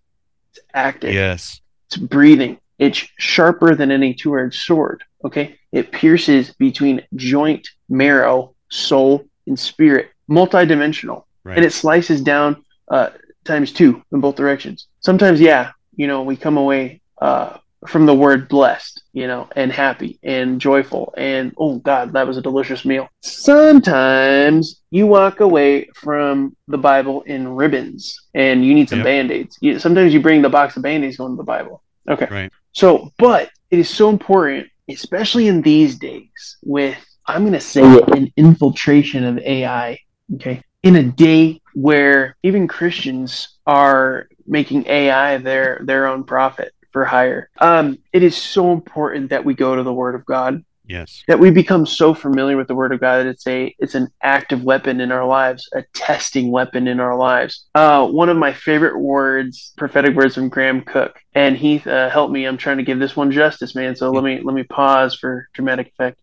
It's 0.51 0.59
active 0.75 1.15
yes 1.15 1.61
it's 1.87 1.97
breathing. 1.97 2.59
It's 2.79 3.07
sharper 3.19 3.75
than 3.75 3.91
any 3.91 4.13
two 4.15 4.39
edged 4.39 4.61
sword. 4.61 5.05
Okay. 5.25 5.59
It 5.73 5.93
pierces 5.93 6.53
between 6.55 7.03
joint, 7.15 7.69
marrow, 7.89 8.55
soul, 8.71 9.25
and 9.47 9.59
spirit, 9.59 10.11
multidimensional. 10.31 11.25
right 11.45 11.57
And 11.57 11.65
it 11.65 11.73
slices 11.73 12.21
down 12.21 12.65
uh, 12.91 13.11
times 13.45 13.73
two 13.73 14.03
in 14.13 14.21
both 14.21 14.37
directions. 14.37 14.87
Sometimes, 15.01 15.41
yeah, 15.41 15.73
you 15.97 16.07
know, 16.07 16.23
we 16.23 16.37
come 16.37 16.57
away 16.57 17.01
uh, 17.21 17.59
from 17.87 18.07
the 18.07 18.15
word 18.15 18.49
blessed, 18.49 19.03
you 19.13 19.27
know, 19.27 19.49
and 19.55 19.71
happy 19.73 20.19
and 20.23 20.61
joyful. 20.61 21.15
And 21.17 21.55
oh, 21.59 21.79
God, 21.79 22.13
that 22.13 22.27
was 22.27 22.37
a 22.37 22.43
delicious 22.43 22.85
meal. 22.85 23.09
Sometimes 23.23 24.81
you 24.91 25.07
walk 25.07 25.41
away 25.41 25.89
from 25.95 26.57
the 26.69 26.79
Bible 26.79 27.23
in 27.23 27.49
ribbons 27.49 28.19
and 28.35 28.65
you 28.65 28.75
need 28.75 28.89
some 28.89 28.99
Yep. 28.99 29.05
band 29.05 29.31
aids. 29.31 29.57
You, 29.61 29.79
sometimes 29.79 30.13
you 30.13 30.21
bring 30.21 30.43
the 30.43 30.49
box 30.49 30.77
of 30.77 30.83
band 30.83 31.05
aids 31.05 31.17
going 31.17 31.33
to 31.33 31.37
the 31.37 31.43
Bible. 31.43 31.83
Okay. 32.09 32.29
Right. 32.31 32.53
So, 32.73 33.13
but 33.19 33.51
it 33.71 33.79
is 33.79 33.89
so 33.89 34.09
important, 34.11 34.69
especially 34.89 35.49
in 35.49 35.63
these 35.63 35.99
days, 35.99 36.59
with 36.63 36.97
I'm 37.27 37.43
going 37.43 37.53
to 37.55 37.61
say 37.61 37.83
it, 37.83 38.09
an 38.17 38.33
infiltration 38.37 39.25
of 39.25 39.39
AI. 39.39 39.99
Okay, 40.35 40.63
in 40.83 40.97
a 40.97 41.03
day 41.03 41.61
where 41.75 42.37
even 42.43 42.69
Christians 42.69 43.57
are 43.67 44.29
making 44.47 44.87
AI 44.87 45.39
their 45.39 45.81
their 45.85 46.07
own 46.07 46.25
prophet 46.25 46.73
for 46.93 47.05
hire, 47.05 47.49
um, 47.61 47.99
it 48.13 48.23
is 48.23 48.37
so 48.37 48.73
important 48.73 49.31
that 49.31 49.45
we 49.45 49.55
go 49.55 49.77
to 49.77 49.83
the 49.83 49.93
Word 49.93 50.15
of 50.15 50.25
God 50.27 50.65
yes 50.87 51.25
that 51.27 51.39
we 51.39 51.51
become 51.51 51.85
so 51.85 52.15
familiar 52.15 52.57
with 52.57 52.69
the 52.69 52.75
word 52.75 52.93
of 52.93 53.01
God 53.01 53.19
that 53.19 53.27
it's 53.27 53.47
a 53.47 53.75
it's 53.79 53.95
an 53.95 54.09
active 54.23 54.63
weapon 54.63 55.01
in 55.01 55.13
our 55.13 55.27
lives, 55.27 55.69
a 55.75 55.83
testing 55.93 56.51
weapon 56.51 56.87
in 56.87 57.01
our 57.01 57.17
lives. 57.17 57.67
Uh, 57.75 58.07
one 58.07 58.29
of 58.29 58.37
my 58.37 58.53
favorite 58.53 58.99
words, 58.99 59.73
prophetic 59.77 60.15
words 60.15 60.35
from 60.35 60.49
Graham 60.49 60.83
Cooke, 60.83 61.19
and 61.35 61.57
Heath, 61.57 61.87
uh, 61.87 62.09
help 62.11 62.31
me. 62.31 62.45
I'm 62.45 62.57
trying 62.57 62.79
to 62.79 62.85
give 62.85 62.99
this 62.99 63.17
one 63.17 63.33
justice, 63.33 63.75
man. 63.75 63.97
So 63.97 64.11
let 64.11 64.25
me 64.25 64.41
let 64.43 64.55
me 64.55 64.63
pause 64.63 65.15
for 65.15 65.49
dramatic 65.53 65.89
effect. 65.89 66.21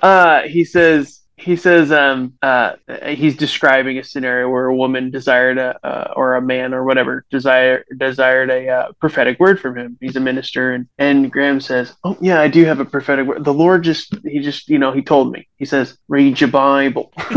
Uh, 0.00 0.42
he 0.42 0.64
says 0.64 1.20
he 1.38 1.54
says 1.56 1.92
um 1.92 2.32
uh 2.42 2.72
he's 3.08 3.36
describing 3.36 3.98
a 3.98 4.04
scenario 4.04 4.48
where 4.48 4.66
a 4.66 4.74
woman 4.74 5.10
desired 5.10 5.58
a 5.58 5.78
uh, 5.86 6.12
or 6.16 6.34
a 6.36 6.42
man 6.42 6.72
or 6.72 6.84
whatever 6.84 7.24
desire 7.30 7.84
desired 7.98 8.50
a 8.50 8.68
uh, 8.68 8.92
prophetic 9.00 9.38
word 9.38 9.60
from 9.60 9.76
him 9.76 9.98
he's 10.00 10.16
a 10.16 10.20
minister 10.20 10.72
and 10.72 10.88
and 10.98 11.30
graham 11.30 11.60
says 11.60 11.94
oh 12.04 12.16
yeah 12.20 12.40
i 12.40 12.48
do 12.48 12.64
have 12.64 12.80
a 12.80 12.84
prophetic 12.84 13.26
word 13.26 13.44
the 13.44 13.52
lord 13.52 13.82
just 13.84 14.14
he 14.24 14.38
just 14.40 14.68
you 14.68 14.78
know 14.78 14.92
he 14.92 15.02
told 15.02 15.30
me 15.30 15.46
he 15.56 15.64
says 15.64 15.98
read 16.08 16.40
your 16.40 16.50
bible 16.50 17.12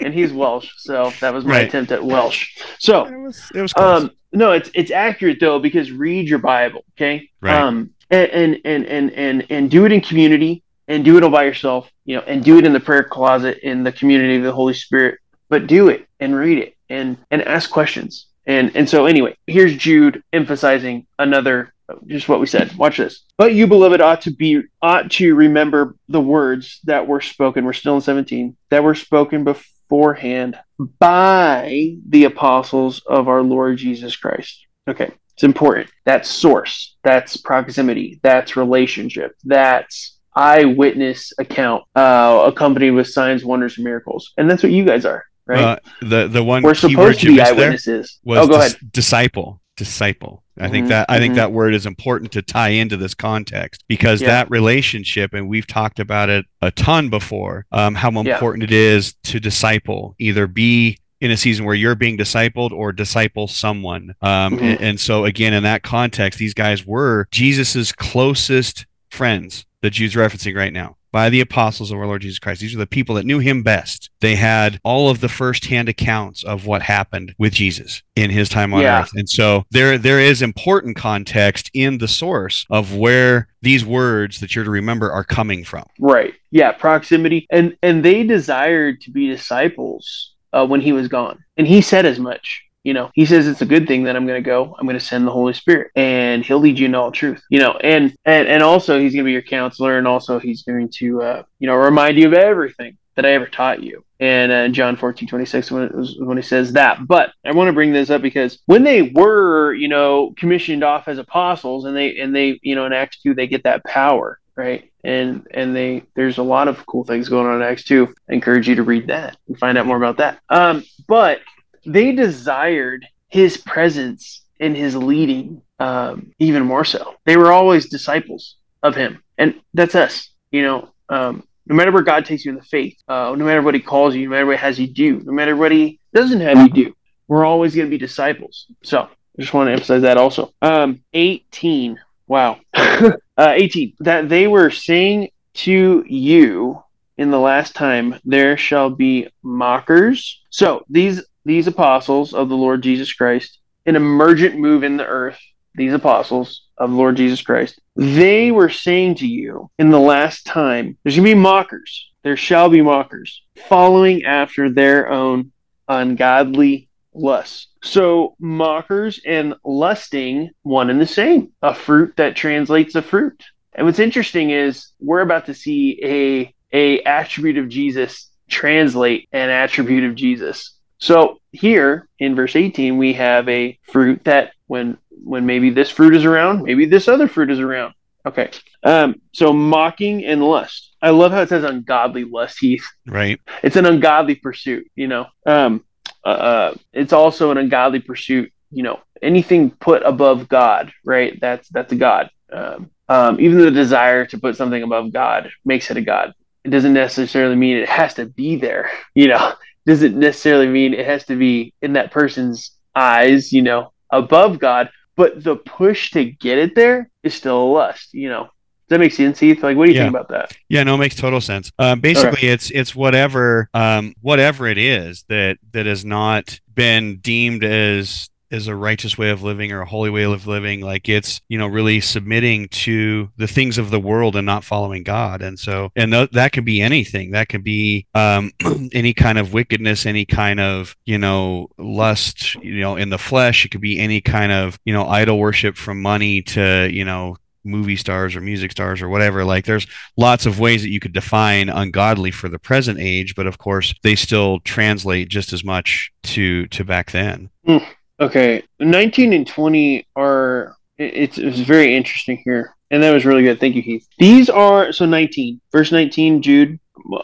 and 0.00 0.12
he's 0.12 0.32
welsh 0.32 0.70
so 0.78 1.12
that 1.20 1.32
was 1.32 1.44
my 1.44 1.52
Right. 1.52 1.68
attempt 1.68 1.92
at 1.92 2.04
welsh 2.04 2.48
so 2.78 3.06
it 3.06 3.16
was 3.16 3.50
it 3.54 3.60
was 3.60 3.72
close. 3.72 4.02
um, 4.02 4.10
no, 4.32 4.52
it's 4.52 4.70
it's 4.74 4.90
accurate 4.90 5.38
though 5.40 5.58
because 5.58 5.90
read 5.90 6.28
your 6.28 6.38
Bible, 6.40 6.84
okay? 6.94 7.30
Right. 7.40 7.54
Um, 7.56 7.90
and 8.10 8.30
and 8.30 8.60
and 8.64 8.86
and 8.86 9.10
and, 9.12 9.46
and 9.50 9.70
do 9.70 9.84
it 9.86 9.92
in 9.92 10.00
community 10.02 10.62
and 10.88 11.04
do 11.04 11.16
it 11.16 11.22
all 11.22 11.30
by 11.30 11.44
yourself, 11.44 11.90
you 12.04 12.16
know, 12.16 12.22
and 12.22 12.44
do 12.44 12.58
it 12.58 12.64
in 12.64 12.72
the 12.72 12.80
prayer 12.80 13.04
closet 13.04 13.58
in 13.62 13.82
the 13.82 13.92
community 13.92 14.36
of 14.36 14.42
the 14.42 14.52
Holy 14.52 14.74
Spirit. 14.74 15.18
But 15.48 15.66
do 15.66 15.88
it 15.88 16.06
and 16.18 16.34
read 16.34 16.58
it 16.58 16.76
and 16.88 17.16
and 17.30 17.42
ask 17.42 17.70
questions. 17.70 18.26
And 18.46 18.74
and 18.76 18.88
so 18.88 19.06
anyway, 19.06 19.36
here's 19.46 19.76
Jude 19.76 20.22
emphasizing 20.32 21.06
another 21.18 21.72
just 22.06 22.28
what 22.28 22.40
we 22.40 22.46
said. 22.46 22.76
Watch 22.76 22.96
this. 22.96 23.22
But 23.38 23.54
you, 23.54 23.66
beloved, 23.66 24.00
ought 24.00 24.22
to 24.22 24.30
be 24.30 24.62
ought 24.82 25.10
to 25.12 25.34
remember 25.34 25.96
the 26.08 26.20
words 26.20 26.80
that 26.84 27.06
were 27.06 27.20
spoken. 27.20 27.64
We're 27.64 27.72
still 27.72 27.96
in 27.96 28.00
17 28.00 28.56
that 28.70 28.82
were 28.82 28.94
spoken 28.94 29.44
beforehand 29.44 30.58
by 30.98 31.96
the 32.08 32.24
apostles 32.24 33.02
of 33.06 33.28
our 33.28 33.42
Lord 33.42 33.78
Jesus 33.78 34.16
Christ. 34.16 34.66
Okay, 34.88 35.10
it's 35.34 35.44
important. 35.44 35.90
That's 36.04 36.28
source. 36.28 36.96
That's 37.04 37.36
proximity. 37.36 38.20
That's 38.22 38.56
relationship. 38.56 39.32
That's 39.44 40.15
eyewitness 40.36 41.32
account, 41.38 41.84
uh, 41.96 42.44
accompanied 42.46 42.90
with 42.90 43.08
signs, 43.08 43.44
wonders, 43.44 43.76
and 43.78 43.84
miracles. 43.84 44.32
And 44.36 44.48
that's 44.48 44.62
what 44.62 44.70
you 44.70 44.84
guys 44.84 45.04
are, 45.04 45.24
right? 45.46 45.64
Uh, 45.64 45.76
the 46.02 46.28
the 46.28 46.44
one 46.44 46.62
we're 46.62 46.74
supposed 46.74 47.20
to 47.20 47.28
be 47.28 47.40
eyewitnesses. 47.40 48.20
Was 48.22 48.38
oh, 48.38 48.46
go 48.46 48.58
dis- 48.58 48.74
ahead. 48.74 48.92
Disciple. 48.92 49.60
Disciple. 49.76 50.42
I 50.58 50.62
mm-hmm, 50.62 50.72
think 50.72 50.88
that 50.88 51.06
I 51.10 51.18
think 51.18 51.32
mm-hmm. 51.32 51.38
that 51.38 51.52
word 51.52 51.74
is 51.74 51.84
important 51.84 52.32
to 52.32 52.42
tie 52.42 52.70
into 52.70 52.96
this 52.96 53.14
context 53.14 53.84
because 53.88 54.22
yeah. 54.22 54.28
that 54.28 54.50
relationship, 54.50 55.34
and 55.34 55.48
we've 55.48 55.66
talked 55.66 56.00
about 56.00 56.30
it 56.30 56.46
a 56.62 56.70
ton 56.70 57.10
before, 57.10 57.66
um, 57.72 57.94
how 57.94 58.08
important 58.08 58.62
yeah. 58.62 58.68
it 58.68 58.72
is 58.72 59.14
to 59.24 59.40
disciple, 59.40 60.14
either 60.18 60.46
be 60.46 60.98
in 61.20 61.30
a 61.30 61.36
season 61.36 61.64
where 61.64 61.74
you're 61.74 61.94
being 61.94 62.16
discipled 62.16 62.72
or 62.72 62.92
disciple 62.92 63.48
someone. 63.48 64.14
Um, 64.22 64.56
mm-hmm. 64.56 64.64
and, 64.64 64.80
and, 64.80 65.00
so 65.00 65.24
again, 65.24 65.54
in 65.54 65.62
that 65.62 65.82
context, 65.82 66.38
these 66.38 66.54
guys 66.54 66.86
were 66.86 67.26
Jesus's 67.30 67.92
closest 67.92 68.86
friends 69.10 69.65
that 69.86 69.92
Jude's 69.92 70.16
referencing 70.16 70.56
right 70.56 70.72
now 70.72 70.96
by 71.12 71.30
the 71.30 71.40
apostles 71.40 71.92
of 71.92 71.98
our 71.98 72.06
Lord 72.08 72.22
Jesus 72.22 72.40
Christ. 72.40 72.60
These 72.60 72.74
are 72.74 72.78
the 72.78 72.88
people 72.88 73.14
that 73.14 73.24
knew 73.24 73.38
him 73.38 73.62
best. 73.62 74.10
They 74.20 74.34
had 74.34 74.80
all 74.82 75.08
of 75.08 75.20
the 75.20 75.28
firsthand 75.28 75.88
accounts 75.88 76.42
of 76.42 76.66
what 76.66 76.82
happened 76.82 77.36
with 77.38 77.54
Jesus 77.54 78.02
in 78.16 78.30
his 78.30 78.48
time 78.48 78.74
on 78.74 78.82
yeah. 78.82 79.02
earth. 79.02 79.12
And 79.14 79.28
so 79.28 79.64
there 79.70 79.96
there 79.96 80.18
is 80.18 80.42
important 80.42 80.96
context 80.96 81.70
in 81.72 81.98
the 81.98 82.08
source 82.08 82.66
of 82.68 82.96
where 82.96 83.46
these 83.62 83.84
words 83.84 84.40
that 84.40 84.56
you're 84.56 84.64
to 84.64 84.70
remember 84.70 85.12
are 85.12 85.24
coming 85.24 85.62
from. 85.62 85.86
Right. 86.00 86.34
Yeah, 86.50 86.72
proximity. 86.72 87.46
And 87.50 87.76
and 87.80 88.04
they 88.04 88.24
desired 88.24 89.00
to 89.02 89.12
be 89.12 89.28
disciples 89.28 90.32
uh, 90.52 90.66
when 90.66 90.80
he 90.80 90.92
was 90.92 91.06
gone. 91.06 91.44
And 91.56 91.66
he 91.66 91.80
said 91.80 92.06
as 92.06 92.18
much 92.18 92.65
you 92.86 92.94
know 92.94 93.10
he 93.14 93.26
says 93.26 93.48
it's 93.48 93.62
a 93.62 93.66
good 93.66 93.88
thing 93.88 94.04
that 94.04 94.14
i'm 94.14 94.26
going 94.26 94.42
to 94.42 94.48
go 94.48 94.76
i'm 94.78 94.86
going 94.86 94.98
to 94.98 95.04
send 95.04 95.26
the 95.26 95.32
holy 95.32 95.52
spirit 95.52 95.90
and 95.96 96.44
he'll 96.44 96.60
lead 96.60 96.78
you 96.78 96.86
in 96.86 96.94
all 96.94 97.10
truth 97.10 97.42
you 97.50 97.58
know 97.58 97.72
and 97.82 98.14
and, 98.24 98.46
and 98.46 98.62
also 98.62 98.98
he's 98.98 99.12
going 99.12 99.24
to 99.24 99.28
be 99.28 99.32
your 99.32 99.42
counselor 99.42 99.98
and 99.98 100.06
also 100.06 100.38
he's 100.38 100.62
going 100.62 100.88
to 100.88 101.20
uh, 101.20 101.42
you 101.58 101.66
know 101.66 101.74
remind 101.74 102.16
you 102.16 102.28
of 102.28 102.32
everything 102.32 102.96
that 103.16 103.26
i 103.26 103.30
ever 103.30 103.46
taught 103.46 103.82
you. 103.82 104.04
And 104.20 104.52
uh, 104.52 104.68
john 104.68 104.96
14 104.96 105.28
26 105.28 105.70
when, 105.70 105.88
when 106.20 106.36
he 106.36 106.42
says 106.42 106.72
that. 106.74 107.06
But 107.06 107.32
i 107.44 107.52
want 107.52 107.68
to 107.68 107.72
bring 107.72 107.92
this 107.92 108.08
up 108.08 108.22
because 108.22 108.60
when 108.66 108.84
they 108.84 109.02
were 109.02 109.74
you 109.74 109.88
know 109.88 110.32
commissioned 110.36 110.84
off 110.84 111.08
as 111.08 111.18
apostles 111.18 111.86
and 111.86 111.96
they 111.96 112.18
and 112.18 112.34
they 112.34 112.60
you 112.62 112.76
know 112.76 112.86
in 112.86 112.92
acts 112.92 113.20
2 113.22 113.34
they 113.34 113.48
get 113.48 113.64
that 113.64 113.84
power 113.84 114.38
right? 114.54 114.90
And 115.04 115.46
and 115.50 115.76
they 115.76 116.04
there's 116.14 116.38
a 116.38 116.42
lot 116.42 116.68
of 116.68 116.86
cool 116.86 117.04
things 117.04 117.28
going 117.28 117.46
on 117.46 117.56
in 117.56 117.62
acts 117.62 117.84
2 117.84 118.14
i 118.30 118.32
encourage 118.32 118.68
you 118.68 118.76
to 118.76 118.82
read 118.82 119.08
that 119.08 119.36
and 119.48 119.58
find 119.58 119.76
out 119.76 119.86
more 119.86 119.96
about 119.96 120.18
that. 120.18 120.38
Um 120.48 120.84
but 121.08 121.40
they 121.86 122.12
desired 122.12 123.06
his 123.28 123.56
presence 123.56 124.42
and 124.60 124.76
his 124.76 124.96
leading 124.96 125.62
um, 125.78 126.32
even 126.38 126.64
more 126.64 126.84
so. 126.84 127.14
They 127.24 127.36
were 127.36 127.52
always 127.52 127.88
disciples 127.88 128.56
of 128.82 128.94
him, 128.94 129.22
and 129.38 129.60
that's 129.74 129.94
us. 129.94 130.30
You 130.50 130.62
know, 130.62 130.88
um, 131.08 131.42
no 131.66 131.74
matter 131.74 131.92
where 131.92 132.02
God 132.02 132.24
takes 132.24 132.44
you 132.44 132.52
in 132.52 132.56
the 132.56 132.64
faith, 132.64 132.96
uh, 133.08 133.34
no 133.36 133.44
matter 133.44 133.62
what 133.62 133.74
He 133.74 133.80
calls 133.80 134.14
you, 134.14 134.24
no 134.24 134.30
matter 134.30 134.46
what 134.46 134.56
He 134.56 134.62
has 134.62 134.78
you 134.78 134.86
do, 134.86 135.20
no 135.24 135.32
matter 135.32 135.56
what 135.56 135.72
He 135.72 135.98
doesn't 136.14 136.40
have 136.40 136.58
you 136.58 136.68
do, 136.68 136.96
we're 137.28 137.44
always 137.44 137.74
going 137.74 137.86
to 137.86 137.90
be 137.90 137.98
disciples. 137.98 138.66
So 138.82 139.02
I 139.02 139.40
just 139.40 139.52
want 139.52 139.68
to 139.68 139.72
emphasize 139.72 140.02
that 140.02 140.16
also. 140.16 140.54
Um, 140.62 141.02
18. 141.12 141.98
Wow. 142.28 142.60
uh, 142.74 143.12
18. 143.38 143.94
That 144.00 144.28
they 144.28 144.46
were 144.46 144.70
saying 144.70 145.30
to 145.54 146.04
you 146.06 146.82
in 147.18 147.30
the 147.30 147.38
last 147.38 147.74
time, 147.74 148.18
there 148.24 148.56
shall 148.56 148.90
be 148.90 149.28
mockers. 149.42 150.40
So 150.50 150.84
these 150.88 151.22
these 151.46 151.68
apostles 151.68 152.34
of 152.34 152.48
the 152.48 152.56
Lord 152.56 152.82
Jesus 152.82 153.12
Christ, 153.12 153.58
an 153.86 153.96
emergent 153.96 154.58
move 154.58 154.82
in 154.82 154.96
the 154.96 155.06
earth, 155.06 155.38
these 155.76 155.92
apostles 155.92 156.62
of 156.76 156.90
the 156.90 156.96
Lord 156.96 157.16
Jesus 157.16 157.40
Christ, 157.40 157.80
they 157.94 158.50
were 158.50 158.68
saying 158.68 159.16
to 159.16 159.26
you 159.26 159.70
in 159.78 159.90
the 159.90 160.00
last 160.00 160.44
time, 160.44 160.98
there's 161.02 161.14
going 161.14 161.28
to 161.28 161.34
be 161.34 161.40
mockers. 161.40 162.10
There 162.24 162.36
shall 162.36 162.68
be 162.68 162.82
mockers 162.82 163.42
following 163.68 164.24
after 164.24 164.70
their 164.70 165.08
own 165.08 165.52
ungodly 165.88 166.88
lusts. 167.14 167.68
So, 167.82 168.34
mockers 168.40 169.20
and 169.24 169.54
lusting, 169.64 170.50
one 170.62 170.90
and 170.90 171.00
the 171.00 171.06
same, 171.06 171.52
a 171.62 171.74
fruit 171.74 172.14
that 172.16 172.34
translates 172.34 172.96
a 172.96 173.02
fruit. 173.02 173.40
And 173.72 173.86
what's 173.86 174.00
interesting 174.00 174.50
is 174.50 174.88
we're 174.98 175.20
about 175.20 175.46
to 175.46 175.54
see 175.54 176.00
a, 176.02 176.54
a 176.72 177.02
attribute 177.02 177.58
of 177.58 177.68
Jesus 177.68 178.30
translate 178.48 179.28
an 179.32 179.50
attribute 179.50 180.04
of 180.04 180.16
Jesus. 180.16 180.75
So 180.98 181.38
here 181.52 182.08
in 182.18 182.34
verse 182.34 182.56
18, 182.56 182.96
we 182.96 183.14
have 183.14 183.48
a 183.48 183.78
fruit 183.82 184.24
that 184.24 184.52
when 184.66 184.98
when 185.24 185.46
maybe 185.46 185.70
this 185.70 185.90
fruit 185.90 186.14
is 186.14 186.24
around, 186.24 186.62
maybe 186.62 186.86
this 186.86 187.08
other 187.08 187.28
fruit 187.28 187.50
is 187.50 187.58
around. 187.58 187.94
Okay. 188.26 188.50
Um, 188.82 189.20
so 189.32 189.52
mocking 189.52 190.24
and 190.24 190.42
lust. 190.42 190.94
I 191.00 191.10
love 191.10 191.32
how 191.32 191.42
it 191.42 191.48
says 191.48 191.64
ungodly 191.64 192.24
lust, 192.24 192.58
Heath. 192.58 192.86
Right. 193.06 193.40
It's 193.62 193.76
an 193.76 193.86
ungodly 193.86 194.34
pursuit, 194.34 194.90
you 194.96 195.06
know. 195.06 195.26
Um, 195.46 195.84
uh, 196.24 196.28
uh, 196.28 196.74
it's 196.92 197.12
also 197.12 197.50
an 197.50 197.58
ungodly 197.58 198.00
pursuit, 198.00 198.52
you 198.70 198.82
know, 198.82 198.98
anything 199.22 199.70
put 199.70 200.02
above 200.02 200.48
God, 200.48 200.92
right? 201.04 201.38
That's 201.40 201.68
that's 201.68 201.92
a 201.92 201.96
God. 201.96 202.30
Um, 202.52 202.90
um, 203.08 203.40
even 203.40 203.58
the 203.58 203.70
desire 203.70 204.26
to 204.26 204.38
put 204.38 204.56
something 204.56 204.82
above 204.82 205.12
God 205.12 205.50
makes 205.64 205.90
it 205.90 205.96
a 205.96 206.00
God. 206.00 206.34
It 206.64 206.70
doesn't 206.70 206.94
necessarily 206.94 207.54
mean 207.54 207.76
it 207.76 207.88
has 207.88 208.14
to 208.14 208.26
be 208.26 208.56
there, 208.56 208.90
you 209.14 209.28
know 209.28 209.54
doesn't 209.86 210.18
necessarily 210.18 210.66
mean 210.66 210.92
it 210.92 211.06
has 211.06 211.24
to 211.26 211.36
be 211.36 211.72
in 211.80 211.94
that 211.94 212.10
person's 212.10 212.72
eyes, 212.94 213.52
you 213.52 213.62
know, 213.62 213.92
above 214.10 214.58
God, 214.58 214.90
but 215.16 215.42
the 215.42 215.56
push 215.56 216.10
to 216.10 216.24
get 216.24 216.58
it 216.58 216.74
there 216.74 217.08
is 217.22 217.34
still 217.34 217.62
a 217.62 217.64
lust, 217.64 218.12
you 218.12 218.28
know. 218.28 218.44
Does 218.44 218.96
that 218.96 219.00
make 219.00 219.12
sense, 219.12 219.40
Heath? 219.40 219.64
Like, 219.64 219.76
what 219.76 219.86
do 219.86 219.92
you 219.92 219.96
yeah. 219.96 220.04
think 220.04 220.14
about 220.14 220.28
that? 220.28 220.56
Yeah, 220.68 220.84
no, 220.84 220.94
it 220.94 220.98
makes 220.98 221.16
total 221.16 221.40
sense. 221.40 221.72
Um, 221.76 221.98
basically, 221.98 222.48
it's 222.48 222.70
it's 222.70 222.94
whatever 222.94 223.68
um, 223.74 224.14
whatever 224.20 224.68
it 224.68 224.78
is 224.78 225.24
that 225.28 225.58
that 225.72 225.86
has 225.86 226.04
not 226.04 226.60
been 226.72 227.16
deemed 227.18 227.64
as 227.64 228.30
is 228.50 228.68
a 228.68 228.74
righteous 228.74 229.16
way 229.18 229.30
of 229.30 229.42
living 229.42 229.72
or 229.72 229.80
a 229.80 229.86
holy 229.86 230.10
way 230.10 230.24
of 230.24 230.46
living 230.46 230.80
like 230.80 231.08
it's 231.08 231.40
you 231.48 231.58
know 231.58 231.66
really 231.66 232.00
submitting 232.00 232.68
to 232.68 233.30
the 233.36 233.46
things 233.46 233.78
of 233.78 233.90
the 233.90 234.00
world 234.00 234.36
and 234.36 234.46
not 234.46 234.64
following 234.64 235.02
god 235.02 235.42
and 235.42 235.58
so 235.58 235.90
and 235.96 236.12
th- 236.12 236.30
that 236.30 236.52
could 236.52 236.64
be 236.64 236.80
anything 236.80 237.30
that 237.30 237.48
could 237.48 237.64
be 237.64 238.06
um, 238.14 238.50
any 238.92 239.12
kind 239.12 239.38
of 239.38 239.52
wickedness 239.52 240.06
any 240.06 240.24
kind 240.24 240.60
of 240.60 240.96
you 241.04 241.18
know 241.18 241.68
lust 241.78 242.54
you 242.56 242.80
know 242.80 242.96
in 242.96 243.10
the 243.10 243.18
flesh 243.18 243.64
it 243.64 243.70
could 243.70 243.80
be 243.80 243.98
any 243.98 244.20
kind 244.20 244.52
of 244.52 244.78
you 244.84 244.92
know 244.92 245.06
idol 245.06 245.38
worship 245.38 245.76
from 245.76 246.00
money 246.00 246.42
to 246.42 246.88
you 246.92 247.04
know 247.04 247.36
movie 247.66 247.96
stars 247.96 248.34
or 248.34 248.40
music 248.40 248.70
stars 248.70 249.02
or 249.02 249.08
whatever. 249.08 249.44
Like 249.44 249.66
there's 249.66 249.86
lots 250.16 250.46
of 250.46 250.58
ways 250.58 250.82
that 250.82 250.90
you 250.90 251.00
could 251.00 251.12
define 251.12 251.68
ungodly 251.68 252.30
for 252.30 252.48
the 252.48 252.58
present 252.58 252.98
age, 252.98 253.34
but 253.34 253.46
of 253.46 253.58
course 253.58 253.94
they 254.02 254.14
still 254.14 254.60
translate 254.60 255.28
just 255.28 255.52
as 255.52 255.64
much 255.64 256.12
to 256.22 256.66
to 256.68 256.84
back 256.84 257.10
then. 257.10 257.50
Mm. 257.66 257.86
Okay, 258.18 258.62
19 258.80 259.32
and 259.32 259.46
20 259.46 260.06
are 260.16 260.76
it's 260.98 261.38
it's 261.38 261.58
very 261.58 261.94
interesting 261.94 262.40
here. 262.44 262.74
And 262.90 263.02
that 263.02 263.12
was 263.12 263.24
really 263.24 263.42
good. 263.42 263.58
Thank 263.58 263.74
you, 263.74 263.82
Heath. 263.82 264.06
These 264.18 264.48
are 264.48 264.92
so 264.92 265.06
19, 265.06 265.60
verse 265.72 265.90
19, 265.90 266.40
Jude, 266.40 266.78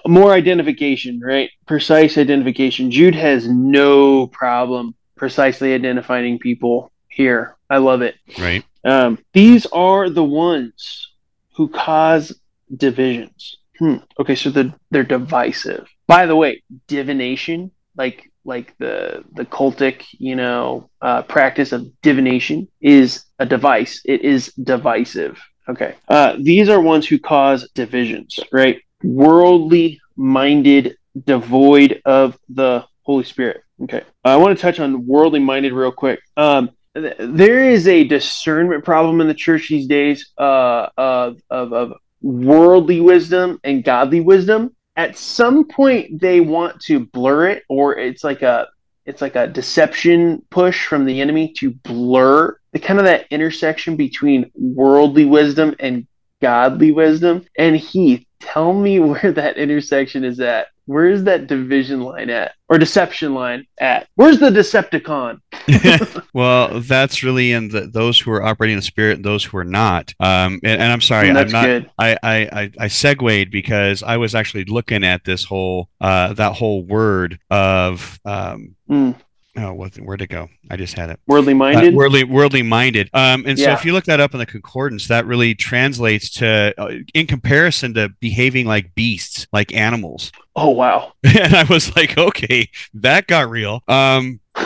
more 0.06 0.32
identification, 0.32 1.20
right? 1.20 1.50
Precise 1.66 2.18
identification. 2.18 2.90
Jude 2.90 3.14
has 3.14 3.48
no 3.48 4.26
problem 4.26 4.94
precisely 5.16 5.72
identifying 5.72 6.38
people 6.40 6.90
here. 7.08 7.56
I 7.70 7.76
love 7.78 8.02
it. 8.02 8.16
Right. 8.38 8.64
Um, 8.84 9.18
these 9.32 9.66
are 9.66 10.10
the 10.10 10.24
ones 10.24 11.12
who 11.54 11.68
cause 11.68 12.36
divisions. 12.76 13.58
Hmm. 13.78 13.96
Okay, 14.18 14.34
so 14.34 14.50
the, 14.50 14.74
they're 14.90 15.04
divisive. 15.04 15.86
By 16.08 16.26
the 16.26 16.34
way, 16.34 16.62
divination, 16.88 17.70
like 17.96 18.31
like 18.44 18.76
the 18.78 19.24
the 19.34 19.44
cultic 19.44 20.04
you 20.12 20.36
know 20.36 20.90
uh, 21.00 21.22
practice 21.22 21.72
of 21.72 21.86
divination 22.02 22.68
is 22.80 23.24
a 23.38 23.46
device. 23.46 24.00
It 24.04 24.22
is 24.22 24.52
divisive. 24.54 25.40
Okay. 25.68 25.94
Uh, 26.08 26.36
these 26.40 26.68
are 26.68 26.80
ones 26.80 27.06
who 27.06 27.18
cause 27.18 27.68
divisions 27.74 28.38
right? 28.52 28.80
Worldly 29.02 30.00
minded 30.16 30.96
devoid 31.24 32.00
of 32.04 32.38
the 32.48 32.84
holy 33.02 33.24
spirit. 33.24 33.62
Okay. 33.82 34.02
I 34.24 34.36
want 34.36 34.56
to 34.56 34.62
touch 34.62 34.80
on 34.80 35.06
worldly 35.06 35.40
minded 35.40 35.72
real 35.72 35.92
quick. 35.92 36.20
Um, 36.36 36.70
th- 36.94 37.16
there 37.18 37.68
is 37.68 37.88
a 37.88 38.04
discernment 38.04 38.84
problem 38.84 39.20
in 39.20 39.28
the 39.28 39.34
church 39.34 39.68
these 39.68 39.86
days 39.86 40.30
uh, 40.38 40.88
of, 40.96 41.40
of, 41.50 41.72
of 41.72 41.92
worldly 42.20 43.00
wisdom 43.00 43.58
and 43.64 43.82
godly 43.82 44.20
wisdom. 44.20 44.74
At 44.96 45.16
some 45.16 45.64
point, 45.64 46.20
they 46.20 46.40
want 46.40 46.80
to 46.82 47.00
blur 47.00 47.48
it, 47.48 47.64
or 47.68 47.98
it's 47.98 48.22
like 48.22 48.42
a 48.42 48.68
it's 49.04 49.20
like 49.20 49.34
a 49.34 49.48
deception 49.48 50.44
push 50.50 50.86
from 50.86 51.04
the 51.04 51.20
enemy 51.20 51.52
to 51.58 51.70
blur 51.70 52.56
the 52.72 52.78
kind 52.78 53.00
of 53.00 53.06
that 53.06 53.26
intersection 53.30 53.96
between 53.96 54.50
worldly 54.54 55.24
wisdom 55.24 55.74
and 55.80 56.06
godly 56.40 56.92
wisdom. 56.92 57.44
And 57.58 57.76
Heath, 57.76 58.24
tell 58.42 58.72
me 58.72 58.98
where 59.00 59.32
that 59.32 59.56
intersection 59.56 60.24
is 60.24 60.40
at. 60.40 60.68
Where 60.86 61.06
is 61.06 61.22
that 61.24 61.46
division 61.46 62.00
line 62.00 62.28
at? 62.28 62.54
Or 62.68 62.76
deception 62.76 63.34
line 63.34 63.66
at? 63.78 64.08
Where's 64.16 64.40
the 64.40 64.50
Decepticon? 64.50 65.40
well, 66.34 66.80
that's 66.80 67.22
really 67.22 67.52
in 67.52 67.68
the, 67.68 67.82
those 67.82 68.18
who 68.18 68.32
are 68.32 68.42
operating 68.42 68.76
the 68.76 68.82
spirit 68.82 69.16
and 69.16 69.24
those 69.24 69.44
who 69.44 69.56
are 69.58 69.64
not. 69.64 70.12
Um, 70.18 70.58
and, 70.64 70.80
and 70.82 70.92
I'm 70.92 71.00
sorry, 71.00 71.28
Mm, 71.28 71.36
I'm 71.36 71.48
not. 71.50 71.64
good. 71.66 71.90
I, 71.98 72.16
I, 72.22 72.36
I, 72.52 72.70
I 72.80 72.88
segued 72.88 73.52
because 73.52 74.02
I 74.02 74.16
was 74.16 74.34
actually 74.34 74.64
looking 74.64 75.04
at 75.04 75.24
this 75.24 75.44
whole 75.44 75.88
uh, 76.00 76.32
that 76.34 76.54
whole 76.54 76.82
word 76.82 77.38
of 77.48 78.18
um, 78.24 78.74
Mm, 78.90 79.14
oh, 79.56 79.72
what, 79.74 79.94
where'd 79.96 80.22
it 80.22 80.28
go? 80.28 80.48
I 80.70 80.76
just 80.76 80.94
had 80.94 81.10
it. 81.10 81.20
worldly 81.26 81.52
Uh, 81.52 81.56
minded. 81.56 81.94
worldly, 81.94 82.24
worldly 82.24 82.62
minded. 82.62 83.10
Um, 83.12 83.44
and 83.46 83.58
so 83.58 83.72
if 83.72 83.84
you 83.84 83.92
look 83.92 84.04
that 84.04 84.20
up 84.20 84.32
in 84.32 84.38
the 84.38 84.46
concordance, 84.46 85.08
that 85.08 85.26
really 85.26 85.54
translates 85.54 86.30
to, 86.38 86.74
uh, 86.78 86.94
in 87.14 87.26
comparison 87.26 87.94
to 87.94 88.08
behaving 88.20 88.66
like 88.66 88.94
beasts, 88.94 89.46
like 89.52 89.72
animals. 89.74 90.32
oh 90.56 90.70
wow. 90.70 91.12
and 91.24 91.54
I 91.54 91.64
was 91.64 91.94
like, 91.96 92.16
okay, 92.18 92.68
that 92.94 93.26
got 93.26 93.50
real. 93.50 93.82
Um, 93.88 94.40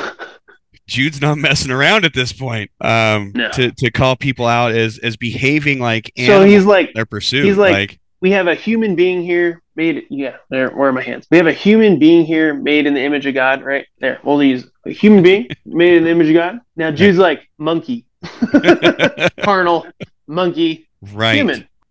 Jude's 0.87 1.21
not 1.21 1.37
messing 1.39 1.73
around 1.73 2.05
at 2.05 2.15
this 2.15 2.33
point. 2.33 2.71
Um, 2.81 3.33
No. 3.35 3.51
to, 3.51 3.73
to 3.73 3.91
call 3.91 4.15
people 4.15 4.47
out 4.47 4.71
as 4.73 4.99
as 4.99 5.17
behaving 5.17 5.81
like 5.81 6.13
So 6.17 6.45
he's 6.45 6.65
like, 6.65 6.95
their 6.95 7.07
pursuit. 7.07 7.45
he's 7.45 7.57
like- 7.57 7.73
like 7.73 8.01
we 8.21 8.31
have 8.33 8.47
a 8.47 8.55
human 8.55 8.95
being 8.95 9.23
here 9.23 9.63
made. 9.75 10.07
Yeah, 10.11 10.37
there. 10.51 10.71
Where 10.71 10.89
are 10.89 10.93
my 10.93 11.03
hands? 11.03 11.27
We 11.31 11.37
have 11.37 11.47
a 11.47 11.53
human 11.53 11.99
being 11.99 12.25
here 12.25 12.55
made 12.55 12.87
in 12.87 12.95
the 12.95 13.03
image 13.03 13.27
of 13.27 13.35
God. 13.35 13.63
Right 13.63 13.87
there. 13.99 14.21
We'll 14.23 14.43
use 14.43 14.67
a 14.85 14.93
human 14.93 15.23
being 15.23 15.49
made 15.67 15.97
in 15.97 16.05
the 16.05 16.11
image 16.11 16.29
of 16.29 16.35
God. 16.35 16.61
Now 16.77 16.91
Jude's 16.91 17.19
like 17.19 17.49
monkey, 17.59 18.07
carnal, 19.43 19.87
monkey, 20.27 20.89
right. 21.13 21.35
human. 21.35 21.69